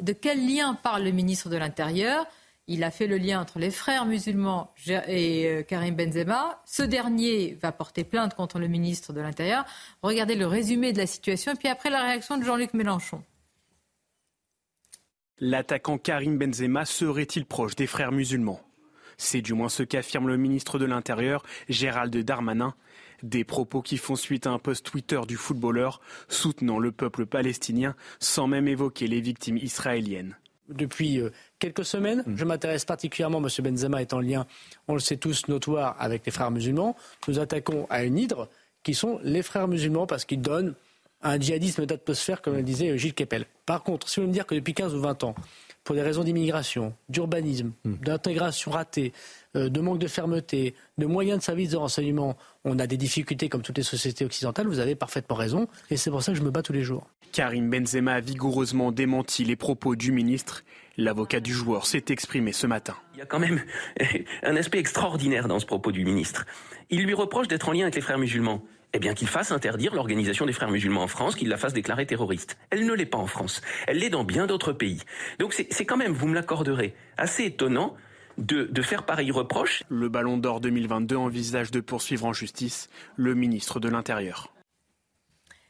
de 0.01 0.13
quel 0.13 0.47
lien 0.47 0.75
parle 0.75 1.03
le 1.03 1.11
ministre 1.11 1.49
de 1.49 1.57
l'Intérieur? 1.57 2.27
Il 2.71 2.85
a 2.85 2.93
fait 2.93 3.09
le 3.09 3.19
lien 3.19 3.41
entre 3.41 3.59
les 3.59 3.73
frères 3.73 4.07
musulmans 4.07 4.73
et 4.87 5.49
euh, 5.49 5.63
Karim 5.65 5.97
Benzema. 5.97 6.63
Ce 6.65 6.85
dernier 6.85 7.59
va 7.61 7.73
porter 7.73 8.05
plainte 8.05 8.35
contre 8.35 8.61
le 8.61 8.69
ministre 8.69 9.13
de 9.13 9.21
l'Intérieur. 9.21 9.65
Regardez 10.03 10.37
le 10.37 10.47
résumé 10.47 10.93
de 10.93 10.99
la 10.99 11.09
situation 11.09 11.53
et 11.53 11.57
puis 11.57 11.67
après 11.67 11.91
la 11.91 12.01
réaction 12.01 12.39
de 12.39 12.45
Jean-Luc 12.45 12.73
Mélenchon. 12.73 13.25
L'attaquant 15.41 15.99
Karim 15.99 16.39
Benzema 16.39 16.85
serait-il 16.85 17.45
proche 17.45 17.75
des 17.75 17.89
frères 17.89 18.13
musulmans? 18.13 18.61
C'est 19.17 19.43
du 19.43 19.53
moins 19.53 19.69
ce 19.69 19.83
qu'affirme 19.83 20.29
le 20.29 20.37
ministre 20.37 20.79
de 20.79 20.85
l'Intérieur, 20.85 21.43
Gérald 21.69 22.17
Darmanin. 22.17 22.75
Des 23.25 23.43
propos 23.43 23.83
qui 23.83 23.97
font 23.97 24.17
suite 24.17 24.47
à 24.47 24.51
un 24.51 24.61
post 24.61 24.87
Twitter 24.87 25.21
du 25.27 25.37
footballeur 25.37 26.01
soutenant 26.29 26.79
le 26.79 26.93
peuple 26.93 27.27
palestinien 27.27 27.97
sans 28.21 28.47
même 28.47 28.69
évoquer 28.69 29.09
les 29.09 29.21
victimes 29.21 29.57
israéliennes 29.57 30.37
depuis 30.75 31.21
euh, 31.21 31.31
quelques 31.59 31.85
semaines. 31.85 32.23
Mm. 32.27 32.37
Je 32.37 32.45
m'intéresse 32.45 32.85
particulièrement, 32.85 33.39
M. 33.39 33.49
Benzema 33.63 34.01
est 34.01 34.13
en 34.13 34.21
lien, 34.21 34.47
on 34.89 34.95
le 34.95 35.01
sait 35.01 35.17
tous, 35.17 35.49
notoire 35.49 35.97
avec 35.99 36.25
les 36.27 36.33
frères 36.33 36.51
musulmans. 36.51 36.97
Nous 37.29 37.39
attaquons 37.39 37.87
à 37.91 38.05
une 38.05 38.19
hydre 38.19 38.49
qui 38.83 38.95
sont 38.95 39.21
les 39.23 39.43
frères 39.43 39.69
musulmans 39.69 40.07
parce 40.07 40.25
qu'ils 40.25 40.41
donnent 40.41 40.75
un 41.23 41.39
djihadisme 41.39 41.85
d'atmosphère, 41.87 42.41
comme 42.41 42.57
le 42.57 42.63
disait 42.63 42.97
Gilles 42.97 43.15
Kepel. 43.15 43.45
Par 43.67 43.83
contre, 43.83 44.09
si 44.09 44.21
vous 44.21 44.27
me 44.27 44.33
dire 44.33 44.47
que 44.47 44.55
depuis 44.55 44.73
15 44.73 44.95
ou 44.95 45.01
20 45.01 45.25
ans, 45.25 45.35
pour 45.91 45.97
des 45.97 46.03
raisons 46.03 46.23
d'immigration, 46.23 46.95
d'urbanisme, 47.09 47.73
mm. 47.85 47.95
d'intégration 48.05 48.71
ratée, 48.71 49.13
euh, 49.57 49.69
de 49.69 49.81
manque 49.81 49.99
de 49.99 50.07
fermeté, 50.07 50.77
de 50.99 51.07
moyens 51.07 51.41
de 51.41 51.43
services 51.43 51.71
de 51.71 51.77
renseignement, 51.79 52.37
on 52.65 52.79
a 52.79 52.87
des 52.87 52.97
difficultés 52.97 53.49
comme 53.49 53.63
toutes 53.63 53.77
les 53.79 53.83
sociétés 53.83 54.25
occidentales, 54.25 54.69
vous 54.69 54.79
avez 54.79 54.95
parfaitement 54.95 55.35
raison, 55.35 55.67
et 55.91 55.97
c'est 55.97 56.13
pour 56.13 56.23
ça 56.23 56.31
que 56.31 56.39
je 56.39 56.45
me 56.45 56.53
bats 56.53 56.63
tous 56.63 56.73
les 56.73 56.85
jours. 56.85 57.09
Karim 57.33 57.69
Benzema 57.69 58.13
a 58.13 58.21
vigoureusement 58.21 58.93
démenti 58.93 59.43
les 59.45 59.57
propos 59.57 59.97
du 59.97 60.13
ministre. 60.13 60.63
L'avocat 60.97 61.41
du 61.41 61.53
joueur 61.53 61.87
s'est 61.87 62.05
exprimé 62.11 62.53
ce 62.53 62.69
matin. 62.69 62.95
Il 63.15 63.19
y 63.19 63.23
a 63.23 63.27
quand 63.27 63.41
même 63.41 63.61
un 64.45 64.55
aspect 64.55 64.79
extraordinaire 64.79 65.49
dans 65.49 65.59
ce 65.59 65.67
propos 65.67 65.91
du 65.91 66.05
ministre. 66.05 66.47
Il 66.91 67.03
lui 67.03 67.15
reproche 67.15 67.49
d'être 67.49 67.69
en 67.69 67.73
lien 67.73 67.83
avec 67.83 67.97
les 67.97 68.01
frères 68.01 68.19
musulmans. 68.19 68.63
Eh 68.93 68.99
bien, 68.99 69.15
qu'il 69.15 69.29
fasse 69.29 69.53
interdire 69.53 69.95
l'organisation 69.95 70.47
des 70.47 70.53
frères 70.53 70.71
musulmans 70.71 71.03
en 71.03 71.09
France, 71.09 71.37
qu'il 71.37 71.49
la 71.49 71.57
fasse 71.57 71.73
déclarer 71.73 72.07
terroriste. 72.07 72.59
Elle 72.71 72.87
ne 72.87 72.93
l'est 72.93 73.07
pas 73.07 73.19
en 73.19 73.29
France. 73.29 73.61
Elle 73.87 73.99
l'est 73.99 74.11
dans 74.11 74.25
bien 74.25 74.47
d'autres 74.47 74.73
pays. 74.73 75.01
Donc 75.39 75.53
c'est 75.53 75.85
quand 75.85 75.97
même, 75.97 76.13
vous 76.13 76.27
me 76.27 76.35
l'accorderez, 76.35 76.95
assez 77.17 77.45
étonnant 77.45 77.97
de, 78.39 78.83
faire 78.83 79.05
pareil 79.05 79.31
reproche. 79.31 79.85
Le 79.89 80.09
Ballon 80.09 80.39
d'Or 80.39 80.61
2022 80.61 81.17
envisage 81.17 81.71
de 81.71 81.81
poursuivre 81.81 82.27
en 82.27 82.33
justice 82.33 82.89
le 83.17 83.35
ministre 83.35 83.79
de 83.79 83.89
l'Intérieur. 83.89 84.53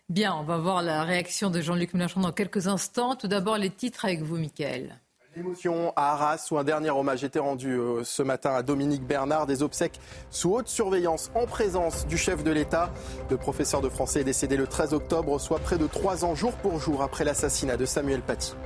Bien, 0.08 0.34
on 0.34 0.42
va 0.42 0.58
voir 0.58 0.82
la 0.82 1.04
réaction 1.04 1.50
de 1.50 1.60
Jean-Luc 1.60 1.94
Mélenchon 1.94 2.20
dans 2.20 2.32
quelques 2.32 2.66
instants. 2.66 3.16
Tout 3.16 3.28
d'abord, 3.28 3.58
les 3.58 3.70
titres 3.70 4.04
avec 4.04 4.22
vous, 4.22 4.38
Mickaël. 4.38 4.98
L'émotion 5.36 5.92
à 5.94 6.14
Arras, 6.14 6.48
où 6.50 6.58
un 6.58 6.64
dernier 6.64 6.90
hommage 6.90 7.22
était 7.22 7.38
rendu 7.38 7.78
euh, 7.78 8.02
ce 8.02 8.20
matin 8.24 8.52
à 8.52 8.64
Dominique 8.64 9.06
Bernard, 9.06 9.46
des 9.46 9.62
obsèques 9.62 10.00
sous 10.28 10.52
haute 10.54 10.66
surveillance 10.66 11.30
en 11.36 11.46
présence 11.46 12.04
du 12.08 12.18
chef 12.18 12.42
de 12.42 12.50
l'État. 12.50 12.90
Le 13.30 13.36
professeur 13.36 13.80
de 13.80 13.88
français 13.88 14.22
est 14.22 14.24
décédé 14.24 14.56
le 14.56 14.66
13 14.66 14.92
octobre, 14.92 15.38
soit 15.38 15.60
près 15.60 15.78
de 15.78 15.86
trois 15.86 16.24
ans 16.24 16.34
jour 16.34 16.52
pour 16.54 16.80
jour 16.80 17.00
après 17.00 17.22
l'assassinat 17.22 17.76
de 17.76 17.84
Samuel 17.84 18.22
Paty. 18.22 18.56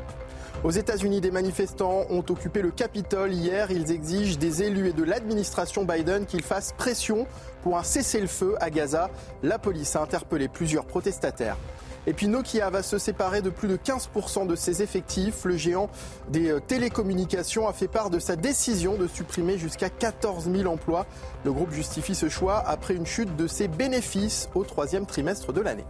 Aux 0.65 0.71
États-Unis, 0.71 1.21
des 1.21 1.31
manifestants 1.31 2.07
ont 2.09 2.25
occupé 2.31 2.63
le 2.63 2.71
Capitole 2.71 3.35
hier. 3.35 3.71
Ils 3.71 3.93
exigent 3.93 4.39
des 4.39 4.63
élus 4.63 4.89
et 4.89 4.93
de 4.95 5.05
l'administration 5.05 5.85
Biden 5.85 6.25
qu'ils 6.25 6.43
fassent 6.43 6.73
pression 6.73 7.27
pour 7.63 7.77
un 7.77 7.83
cessez-le-feu 7.83 8.55
à 8.59 8.71
Gaza. 8.71 9.11
La 9.43 9.59
police 9.59 9.97
a 9.97 10.01
interpellé 10.01 10.49
plusieurs 10.49 10.87
protestataires. 10.87 11.59
Et 12.07 12.13
puis 12.13 12.29
Nokia 12.29 12.69
va 12.71 12.83
se 12.83 12.99
séparer 12.99 13.41
de 13.41 13.51
plus 13.51 13.69
de 13.69 13.77
15% 13.77 14.47
de 14.47 14.57
ses 14.57 14.83
effectifs. 14.83 15.45
Le 15.45 15.57
géant 15.57 15.89
des 16.29 16.51
euh, 16.51 16.61
télécommunications 16.61 17.67
a 17.67 17.73
fait 17.73 17.89
part 17.89 18.11
de 18.11 18.19
sa 18.19 18.37
décision 18.37 18.97
de 18.97 19.07
supprimer 19.07 19.57
jusqu'à 19.59 19.89
14 19.89 20.51
000 20.51 20.71
emplois. 20.71 21.07
Le 21.45 21.53
groupe 21.53 21.73
justifie 21.73 22.15
ce 22.15 22.29
choix 22.29 22.63
après 22.67 22.95
une 22.95 23.07
chute 23.07 23.35
de 23.37 23.47
ses 23.47 23.69
bénéfices 23.69 24.49
au 24.55 24.65
troisième 24.65 25.07
trimestre 25.07 25.53
de 25.53 25.61
l'année. 25.61 25.85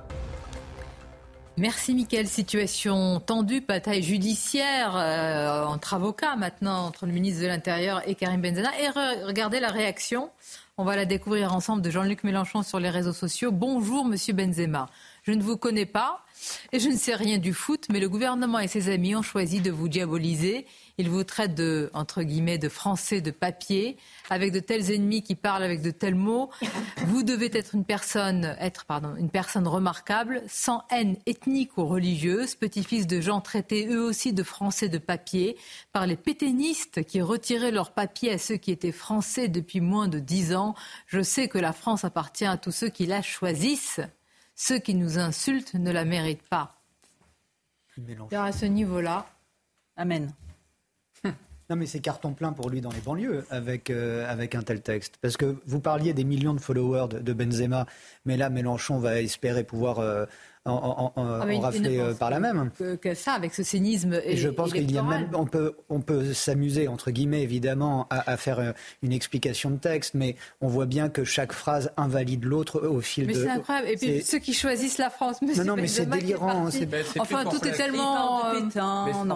Merci 1.56 1.94
Mickaël. 1.94 2.26
Situation 2.26 3.20
tendue, 3.20 3.60
bataille 3.60 4.02
judiciaire 4.02 4.96
euh, 4.96 5.64
entre 5.64 5.94
avocats 5.94 6.34
maintenant, 6.34 6.86
entre 6.86 7.06
le 7.06 7.12
ministre 7.12 7.42
de 7.42 7.46
l'Intérieur 7.46 8.02
et 8.08 8.16
Karim 8.16 8.40
Benzema. 8.40 8.70
Et 8.80 8.88
regardez 9.24 9.60
la 9.60 9.68
réaction, 9.68 10.30
on 10.78 10.84
va 10.84 10.96
la 10.96 11.04
découvrir 11.04 11.54
ensemble 11.54 11.82
de 11.82 11.90
Jean-Luc 11.90 12.24
Mélenchon 12.24 12.62
sur 12.64 12.80
les 12.80 12.90
réseaux 12.90 13.12
sociaux. 13.12 13.52
Bonjour 13.52 14.04
Monsieur 14.04 14.34
Benzema. 14.34 14.88
Je 15.24 15.32
ne 15.32 15.42
vous 15.42 15.56
connais 15.56 15.86
pas 15.86 16.22
et 16.72 16.78
je 16.78 16.88
ne 16.88 16.96
sais 16.96 17.14
rien 17.14 17.38
du 17.38 17.54
foot, 17.54 17.86
mais 17.90 17.98
le 17.98 18.10
gouvernement 18.10 18.58
et 18.58 18.68
ses 18.68 18.90
amis 18.90 19.16
ont 19.16 19.22
choisi 19.22 19.60
de 19.60 19.70
vous 19.70 19.88
diaboliser. 19.88 20.66
Ils 20.98 21.08
vous 21.08 21.24
traitent 21.24 21.54
de, 21.54 21.90
entre 21.94 22.22
guillemets, 22.22 22.58
de 22.58 22.68
français 22.68 23.22
de 23.22 23.30
papier, 23.30 23.96
avec 24.28 24.52
de 24.52 24.60
tels 24.60 24.90
ennemis 24.90 25.22
qui 25.22 25.34
parlent 25.34 25.62
avec 25.62 25.80
de 25.80 25.90
tels 25.90 26.14
mots. 26.14 26.50
Vous 27.06 27.22
devez 27.22 27.50
être 27.56 27.74
une 27.74 27.86
personne, 27.86 28.54
être, 28.60 28.84
pardon, 28.84 29.14
une 29.16 29.30
personne 29.30 29.66
remarquable, 29.66 30.42
sans 30.46 30.82
haine 30.90 31.16
ethnique 31.24 31.78
ou 31.78 31.86
religieuse, 31.86 32.54
petit-fils 32.54 33.06
de 33.06 33.22
gens 33.22 33.40
traités 33.40 33.88
eux 33.88 34.04
aussi 34.04 34.34
de 34.34 34.42
français 34.42 34.90
de 34.90 34.98
papier 34.98 35.56
par 35.94 36.06
les 36.06 36.16
pétainistes 36.16 37.02
qui 37.02 37.22
retiraient 37.22 37.70
leur 37.70 37.92
papier 37.92 38.32
à 38.32 38.38
ceux 38.38 38.56
qui 38.56 38.72
étaient 38.72 38.92
français 38.92 39.48
depuis 39.48 39.80
moins 39.80 40.08
de 40.08 40.18
dix 40.18 40.54
ans. 40.54 40.74
Je 41.06 41.22
sais 41.22 41.48
que 41.48 41.58
la 41.58 41.72
France 41.72 42.04
appartient 42.04 42.44
à 42.44 42.58
tous 42.58 42.72
ceux 42.72 42.90
qui 42.90 43.06
la 43.06 43.22
choisissent. 43.22 44.00
Ceux 44.54 44.78
qui 44.78 44.94
nous 44.94 45.18
insultent 45.18 45.74
ne 45.74 45.90
la 45.90 46.04
méritent 46.04 46.48
pas. 46.48 46.80
à 48.32 48.52
ce 48.52 48.66
niveau-là. 48.66 49.26
Amen. 49.96 50.32
Non, 51.70 51.76
mais 51.76 51.86
c'est 51.86 52.00
carton 52.00 52.34
plein 52.34 52.52
pour 52.52 52.68
lui 52.68 52.82
dans 52.82 52.90
les 52.90 53.00
banlieues 53.00 53.46
avec, 53.48 53.88
euh, 53.88 54.30
avec 54.30 54.54
un 54.54 54.60
tel 54.60 54.82
texte. 54.82 55.16
Parce 55.22 55.38
que 55.38 55.56
vous 55.64 55.80
parliez 55.80 56.12
des 56.12 56.24
millions 56.24 56.52
de 56.52 56.60
followers 56.60 57.08
de, 57.08 57.32
Benzema, 57.32 57.86
mais 58.26 58.36
là, 58.36 58.50
Mélenchon 58.50 58.98
va 58.98 59.22
espérer 59.22 59.64
pouvoir 59.64 59.98
euh, 59.98 60.26
en, 60.66 61.12
ah, 61.16 62.12
par 62.18 62.30
la 62.30 62.40
même. 62.40 62.70
Que, 63.00 63.14
ça, 63.14 63.32
avec 63.32 63.54
ce 63.54 63.62
cynisme. 63.62 64.20
Et, 64.24 64.36
je 64.36 64.48
pense 64.48 64.72
qu'il 64.72 64.90
y 64.90 64.98
a 64.98 65.02
même, 65.02 65.28
on 65.34 65.46
peut, 65.46 65.74
on 65.88 66.00
peut 66.00 66.32
s'amuser 66.32 66.88
entre 66.88 67.10
guillemets 67.10 67.42
évidemment 67.42 68.06
à, 68.10 68.36
faire 68.36 68.74
une 69.02 69.12
explication 69.12 69.70
de 69.70 69.76
texte, 69.76 70.14
mais 70.14 70.36
on 70.60 70.68
voit 70.68 70.86
bien 70.86 71.08
que 71.08 71.24
chaque 71.24 71.52
phrase 71.52 71.90
invalide 71.96 72.44
l'autre 72.44 72.80
au 72.80 73.00
fil 73.00 73.26
de. 73.26 73.32
Mais 73.32 73.38
c'est 73.38 73.50
incroyable. 73.50 73.88
Et 73.88 73.96
puis 73.96 74.22
ceux 74.22 74.38
qui 74.38 74.54
choisissent 74.54 74.98
la 74.98 75.10
France, 75.10 75.42
non, 75.42 75.64
non, 75.64 75.76
mais 75.76 75.86
c'est 75.86 76.06
délirant. 76.06 76.68
Enfin, 77.18 77.44
tout 77.44 77.66
est 77.66 77.72
tellement. 77.72 78.52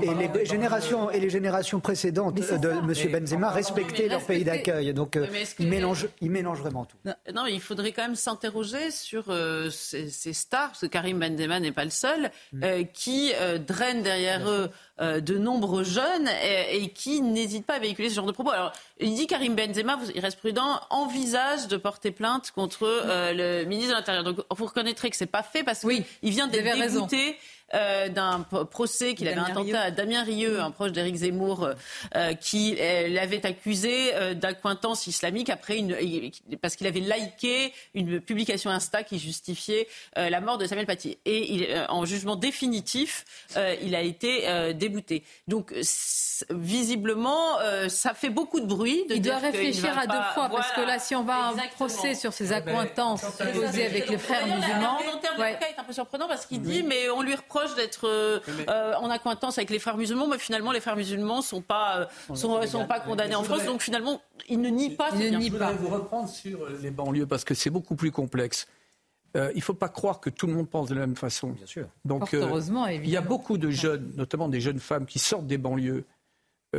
et 0.02 0.38
les 0.38 0.46
générations 0.46 1.10
et 1.10 1.20
les 1.20 1.30
générations 1.30 1.80
précédentes 1.80 2.36
de 2.36 2.70
M. 2.70 3.12
Benzema 3.12 3.50
respectaient 3.50 4.08
leur 4.08 4.24
pays 4.24 4.44
d'accueil, 4.44 4.94
donc 4.94 5.18
il 5.58 5.68
mélange, 5.68 6.08
il 6.20 6.30
mélange 6.30 6.60
vraiment 6.60 6.84
tout. 6.84 6.96
Non, 7.34 7.46
il 7.46 7.60
faudrait 7.60 7.92
quand 7.92 8.02
même 8.02 8.16
s'interroger 8.16 8.90
sur 8.90 9.24
euh, 9.28 9.70
ces, 9.70 10.32
stars, 10.32 10.68
parce 10.68 10.80
que 10.80 10.86
Karim 10.86 11.17
Benzema 11.18 11.60
n'est 11.60 11.72
pas 11.72 11.84
le 11.84 11.90
seul, 11.90 12.30
mm. 12.52 12.64
euh, 12.64 12.84
qui 12.84 13.32
euh, 13.34 13.58
drainent 13.58 14.02
derrière 14.02 14.48
eux 14.48 14.70
de 15.00 15.38
nombreux 15.38 15.84
jeunes 15.84 16.28
et, 16.42 16.88
qui 16.88 17.22
n'hésitent 17.22 17.66
pas 17.66 17.74
à 17.74 17.78
véhiculer 17.78 18.08
ce 18.08 18.16
genre 18.16 18.26
de 18.26 18.32
propos. 18.32 18.50
Alors, 18.50 18.72
il 18.98 19.14
dit 19.14 19.28
Karim 19.28 19.54
Benzema, 19.54 19.96
il 20.12 20.20
reste 20.20 20.40
prudent, 20.40 20.80
envisage 20.90 21.68
de 21.68 21.76
porter 21.76 22.10
plainte 22.10 22.50
contre 22.50 23.04
le 23.32 23.62
ministre 23.62 23.92
de 23.92 23.96
l'Intérieur. 23.96 24.24
Donc, 24.24 24.38
vous 24.50 24.66
reconnaîtrez 24.66 25.08
que 25.08 25.16
c'est 25.16 25.26
pas 25.26 25.44
fait 25.44 25.62
parce 25.62 25.82
qu'il 25.82 26.04
vient 26.22 26.48
d'être 26.48 26.76
dégoûté. 26.76 27.36
Euh, 27.74 28.08
d'un 28.08 28.46
procès 28.70 29.14
qu'il 29.14 29.28
avait 29.28 29.38
intenté 29.38 29.76
à 29.76 29.90
Damien 29.90 30.22
Rieu, 30.22 30.58
un 30.58 30.70
proche 30.70 30.92
d'Éric 30.92 31.16
Zemmour, 31.16 31.68
euh, 32.16 32.32
qui 32.32 32.74
euh, 32.78 33.08
l'avait 33.08 33.44
accusé 33.44 34.12
d'accointance 34.34 35.06
islamique 35.06 35.50
après 35.50 35.76
une, 35.76 35.94
parce 36.62 36.76
qu'il 36.76 36.86
avait 36.86 37.00
liké 37.00 37.74
une 37.92 38.22
publication 38.22 38.70
Insta 38.70 39.02
qui 39.02 39.18
justifiait 39.18 39.86
la 40.16 40.40
mort 40.40 40.56
de 40.56 40.66
Samuel 40.66 40.86
Paty. 40.86 41.18
Et 41.26 41.52
il, 41.52 41.86
en 41.88 42.04
jugement 42.06 42.36
définitif, 42.36 43.24
il 43.82 43.94
a 43.94 44.00
été 44.00 44.72
débouté. 44.74 45.22
Donc 45.46 45.74
visiblement, 46.50 47.58
ça 47.88 48.14
fait 48.14 48.30
beaucoup 48.30 48.60
de 48.60 48.66
bruit. 48.66 49.04
De 49.08 49.14
il 49.14 49.22
doit 49.22 49.38
réfléchir 49.38 49.98
à 49.98 50.06
deux 50.06 50.34
fois 50.34 50.48
parce 50.48 50.72
que 50.72 50.80
là, 50.80 50.98
si 50.98 51.14
on 51.14 51.24
va 51.24 51.34
à 51.34 51.48
un 51.50 51.68
procès 51.74 52.14
sur 52.14 52.32
ses 52.32 52.46
eh 52.46 52.60
ben, 52.60 52.68
accointances 52.68 53.22
posées 53.22 53.86
avec 53.86 54.08
les 54.08 54.18
frères 54.18 54.46
musulmans, 54.46 54.98
le 55.36 55.40
ouais. 55.40 55.58
est 55.60 55.78
un 55.80 55.84
peu 55.84 55.92
surprenant 55.92 56.28
parce 56.28 56.46
qu'il 56.46 56.62
dit 56.62 56.82
mais 56.82 57.10
on 57.10 57.22
lui 57.22 57.34
reproche 57.34 57.57
d'être 57.76 58.08
euh, 58.08 58.40
euh, 58.68 58.94
en 58.94 59.10
accointance 59.10 59.58
avec 59.58 59.70
les 59.70 59.78
frères 59.78 59.96
musulmans, 59.96 60.26
mais 60.26 60.38
finalement 60.38 60.72
les 60.72 60.80
frères 60.80 60.96
musulmans 60.96 61.42
sont 61.42 61.62
pas 61.62 62.08
euh, 62.30 62.34
sont, 62.34 62.86
pas 62.86 63.00
condamnés 63.00 63.34
en 63.34 63.42
France, 63.42 63.64
donc 63.64 63.82
finalement 63.82 64.20
ils 64.48 64.60
ne 64.60 64.68
nient 64.68 64.90
pas. 64.90 65.10
Il 65.14 65.32
ne 65.32 65.38
nie 65.38 65.50
pas. 65.50 65.72
vous 65.72 65.88
reprendre 65.88 66.28
sur 66.28 66.68
les 66.82 66.90
banlieues 66.90 67.26
parce 67.26 67.44
que 67.44 67.54
c'est 67.54 67.70
beaucoup 67.70 67.96
plus 67.96 68.10
complexe. 68.10 68.66
il 69.34 69.56
ne 69.56 69.60
faut 69.60 69.74
pas 69.74 69.88
croire 69.88 70.20
que 70.20 70.30
tout 70.30 70.46
le 70.46 70.54
monde 70.54 70.68
pense 70.68 70.88
de 70.88 70.94
la 70.94 71.00
même 71.00 71.16
façon. 71.16 71.50
Bien 71.50 71.66
sûr. 71.66 71.88
Donc, 72.04 72.34
heureusement, 72.34 72.86
il 72.86 73.08
y 73.08 73.16
a 73.16 73.20
beaucoup 73.20 73.58
de 73.58 73.70
jeunes, 73.70 74.12
notamment 74.16 74.48
des 74.48 74.60
jeunes 74.60 74.80
femmes, 74.80 75.06
qui 75.06 75.18
sortent 75.18 75.46
des 75.46 75.58
banlieues. 75.58 76.04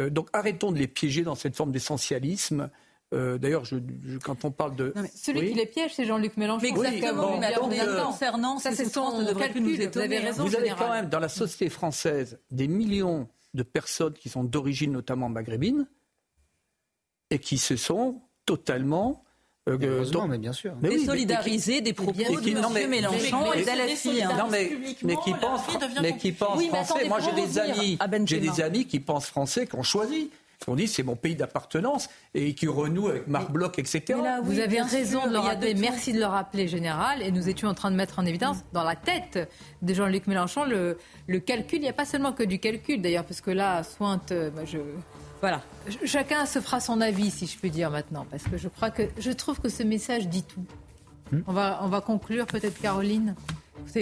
donc 0.09 0.29
arrêtons 0.33 0.71
de 0.71 0.77
les 0.77 0.87
piéger 0.87 1.23
dans 1.23 1.35
cette 1.35 1.55
forme 1.55 1.71
d'essentialisme. 1.71 2.69
Euh, 3.11 3.39
d'ailleurs, 3.39 3.65
je, 3.65 3.77
quand 4.23 4.45
on 4.45 4.51
parle 4.51 4.75
de. 4.75 4.93
celui 5.15 5.49
qui 5.49 5.53
les 5.55 5.65
piège, 5.65 5.93
c'est 5.95 6.05
Jean-Luc 6.05 6.37
Mélenchon. 6.37 6.61
Mais 6.61 6.69
exactement. 6.69 7.39
mais 7.39 7.81
euh, 7.81 8.03
concernant 8.03 8.59
ça, 8.59 8.71
c'est 8.71 8.85
son 8.85 9.25
calcul. 9.35 9.63
Nous 9.63 9.75
vous 9.75 9.97
avez 9.97 10.19
raison. 10.19 10.45
Vous 10.45 10.55
avez 10.55 10.69
quand 10.77 10.91
même 10.91 11.09
dans 11.09 11.19
la 11.19 11.29
société 11.29 11.69
française 11.69 12.39
des 12.51 12.67
millions 12.67 13.27
de 13.55 13.63
personnes 13.63 14.13
qui 14.13 14.29
sont 14.29 14.43
d'origine 14.43 14.91
notamment 14.91 15.27
maghrébine 15.27 15.87
et 17.31 17.39
qui 17.39 17.57
se 17.57 17.75
sont 17.75 18.21
totalement 18.45 19.23
euh, 19.67 20.27
mais 20.27 20.37
bien 20.37 20.53
sûr. 20.53 20.73
Mais 20.81 20.89
désolidarisés 20.89 21.81
des 21.81 21.93
propos 21.93 22.13
de 22.13 22.23
M. 22.23 22.89
Mélenchon 22.89 23.53
et 23.53 23.63
d'Alafi. 23.63 24.21
Non, 24.23 24.47
mais, 24.49 24.71
mais 25.03 25.15
qui 25.17 25.33
pensent, 25.33 25.61
mais 26.01 26.17
qui 26.17 26.31
pensent 26.31 26.65
français. 26.65 27.07
Moi, 27.07 27.19
j'ai 27.19 27.41
des 27.41 27.59
amis, 27.59 27.97
j'ai 28.25 28.39
des 28.39 28.61
amis 28.61 28.85
qui 28.85 28.99
pensent 28.99 29.27
français, 29.27 29.67
qui 29.67 29.75
ont 29.75 29.83
choisi 30.65 30.71
on 30.71 30.75
dit 30.75 30.87
c'est 30.87 31.03
mon 31.03 31.15
pays 31.15 31.35
d'appartenance 31.35 32.09
et 32.33 32.53
qui 32.53 32.67
renoue 32.67 33.07
avec 33.07 33.27
Marc 33.27 33.51
Bloch, 33.51 33.79
etc. 33.79 34.19
vous 34.43 34.59
avez 34.59 34.81
raison 34.81 35.25
de 35.25 35.31
le 35.31 35.39
rappeler. 35.39 35.73
Merci 35.73 36.13
de 36.13 36.19
le 36.19 36.25
rappeler, 36.25 36.67
général. 36.67 37.21
Et 37.21 37.31
nous 37.31 37.49
étions 37.49 37.67
en 37.69 37.73
train 37.73 37.91
de 37.91 37.95
mettre 37.95 38.19
en 38.19 38.25
évidence 38.25 38.57
dans 38.73 38.83
la 38.83 38.95
tête 38.95 39.49
de 39.81 39.93
Jean-Luc 39.93 40.27
Mélenchon 40.27 40.65
le, 40.65 40.97
calcul. 41.39 41.79
Il 41.79 41.83
n'y 41.83 41.89
a 41.89 41.93
pas 41.93 42.05
seulement 42.05 42.33
que 42.33 42.43
du 42.43 42.59
calcul, 42.59 43.01
d'ailleurs, 43.01 43.25
parce 43.25 43.41
que 43.41 43.51
là, 43.51 43.83
Sointe, 43.83 44.31
euh, 44.31 44.51
je, 44.65 44.79
voilà. 45.41 45.61
Chacun 46.03 46.45
se 46.45 46.59
fera 46.59 46.79
son 46.79 46.99
avis, 47.01 47.31
si 47.31 47.47
je 47.47 47.57
peux 47.57 47.69
dire 47.69 47.89
maintenant, 47.89 48.25
parce 48.29 48.43
que 48.43 48.57
je 48.57 48.67
crois 48.67 48.91
que 48.91 49.03
je 49.17 49.31
trouve 49.31 49.59
que 49.59 49.69
ce 49.69 49.83
message 49.83 50.27
dit 50.27 50.43
tout. 50.43 50.65
Hmm. 51.31 51.41
On 51.47 51.53
va, 51.53 51.79
on 51.83 51.87
va 51.87 52.01
conclure 52.01 52.45
peut-être, 52.45 52.79
Caroline? 52.81 53.35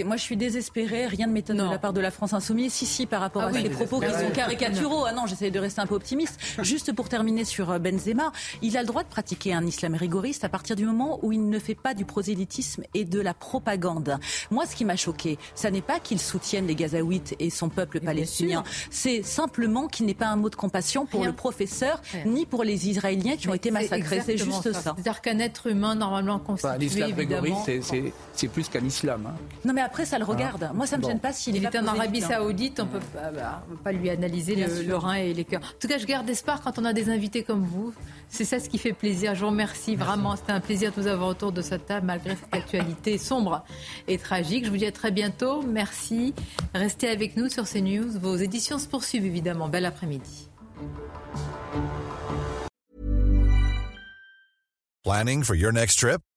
Moi, 0.04 0.16
je 0.16 0.22
suis 0.22 0.36
désespérée. 0.36 1.06
Rien 1.06 1.26
ne 1.26 1.32
m'étonne 1.32 1.58
de 1.58 1.62
la 1.62 1.78
part 1.78 1.92
de 1.92 2.00
la 2.00 2.10
France 2.10 2.32
insoumise. 2.32 2.72
Si, 2.72 2.86
si, 2.86 3.06
par 3.06 3.20
rapport 3.20 3.42
ah 3.42 3.48
à 3.48 3.52
ces 3.52 3.68
propos 3.68 4.00
qui 4.00 4.10
sont 4.10 4.30
caricaturaux. 4.34 5.04
Ah 5.06 5.12
non, 5.12 5.26
j'essaie 5.26 5.50
de 5.50 5.58
rester 5.58 5.80
un 5.80 5.86
peu 5.86 5.94
optimiste. 5.94 6.38
Juste 6.62 6.92
pour 6.92 7.08
terminer 7.08 7.44
sur 7.44 7.70
euh, 7.70 7.78
Benzema, 7.78 8.32
il 8.62 8.76
a 8.76 8.80
le 8.80 8.86
droit 8.86 9.02
de 9.02 9.08
pratiquer 9.08 9.54
un 9.54 9.66
islam 9.66 9.94
rigoriste 9.94 10.44
à 10.44 10.48
partir 10.48 10.76
du 10.76 10.84
moment 10.84 11.18
où 11.22 11.32
il 11.32 11.48
ne 11.48 11.58
fait 11.58 11.74
pas 11.74 11.94
du 11.94 12.04
prosélytisme 12.04 12.82
et 12.94 13.04
de 13.04 13.20
la 13.20 13.34
propagande. 13.34 14.18
Moi, 14.50 14.66
ce 14.66 14.76
qui 14.76 14.84
m'a 14.84 14.96
choqué, 14.96 15.38
ça 15.54 15.70
n'est 15.70 15.82
pas 15.82 16.00
qu'il 16.00 16.20
soutienne 16.20 16.66
les 16.66 16.74
Gazaouites 16.74 17.34
et 17.38 17.50
son 17.50 17.68
peuple 17.68 18.00
palestinien. 18.00 18.64
C'est 18.90 19.22
simplement 19.22 19.88
qu'il 19.88 20.06
n'ait 20.06 20.14
pas 20.14 20.28
un 20.28 20.36
mot 20.36 20.50
de 20.50 20.56
compassion 20.56 21.06
pour 21.06 21.24
le 21.24 21.32
professeur 21.32 22.00
ni 22.26 22.46
pour 22.46 22.64
les 22.64 22.88
Israéliens 22.88 23.36
qui 23.36 23.48
ont 23.48 23.54
été 23.54 23.70
massacrés. 23.70 24.22
C'est 24.24 24.38
juste 24.38 24.72
ça. 24.72 24.94
C'est-à-dire 24.94 25.20
qu'un 25.20 25.38
être 25.38 25.68
humain 25.68 25.94
normalement 25.94 26.38
constitué, 26.38 26.78
L'islam 26.78 27.12
rigoriste, 27.14 27.70
c'est 28.34 28.48
plus 28.48 28.68
qu'un 28.68 28.84
islam. 28.84 29.26
Hein. 29.26 29.34
Non, 29.64 29.74
mais 29.78 29.84
après, 29.84 30.04
ça 30.04 30.18
le 30.18 30.24
regarde. 30.24 30.72
Moi, 30.74 30.88
ça 30.88 30.98
me 30.98 31.04
gêne 31.04 31.20
pas 31.20 31.32
s'il 31.32 31.64
est 31.64 31.78
en 31.78 31.86
Arabie 31.86 32.20
Saoudite. 32.20 32.80
On 32.80 32.86
peut 32.86 32.98
pas, 32.98 33.30
bah, 33.30 33.64
peut 33.68 33.76
pas 33.76 33.92
lui 33.92 34.10
analyser 34.10 34.56
le, 34.56 34.96
rein 34.96 35.14
et 35.14 35.32
les 35.32 35.44
cœurs. 35.44 35.60
En 35.62 35.78
tout 35.78 35.86
cas, 35.86 35.98
je 35.98 36.04
garde 36.04 36.28
espoir 36.28 36.60
quand 36.62 36.80
on 36.80 36.84
a 36.84 36.92
des 36.92 37.10
invités 37.10 37.44
comme 37.44 37.62
vous. 37.62 37.94
C'est 38.28 38.44
ça 38.44 38.58
ce 38.58 38.68
qui 38.68 38.78
fait 38.78 38.92
plaisir. 38.92 39.36
Je 39.36 39.40
vous 39.42 39.50
remercie 39.50 39.94
vraiment. 39.94 40.34
C'était 40.34 40.50
un 40.50 40.58
plaisir 40.58 40.90
de 40.90 41.00
vous 41.00 41.06
avoir 41.06 41.28
autour 41.28 41.52
de 41.52 41.62
cette 41.62 41.86
table 41.86 42.06
malgré 42.06 42.30
cette 42.30 42.52
actualité 42.52 43.18
sombre 43.18 43.64
et 44.08 44.18
tragique. 44.18 44.64
Je 44.64 44.70
vous 44.70 44.78
dis 44.78 44.86
à 44.86 44.90
très 44.90 45.12
bientôt. 45.12 45.62
Merci. 45.62 46.34
Restez 46.74 47.08
avec 47.08 47.36
nous 47.36 47.48
sur 47.48 47.62
CNews. 47.62 48.18
Vos 48.18 48.34
éditions 48.34 48.80
se 48.80 48.88
poursuivent 48.88 49.26
évidemment. 49.26 49.68
Bel 49.68 49.86
après-midi. 49.86 50.48
Planning 55.04 55.44
for 55.44 55.54
your 55.54 55.70
next 55.70 56.00
trip? 56.00 56.20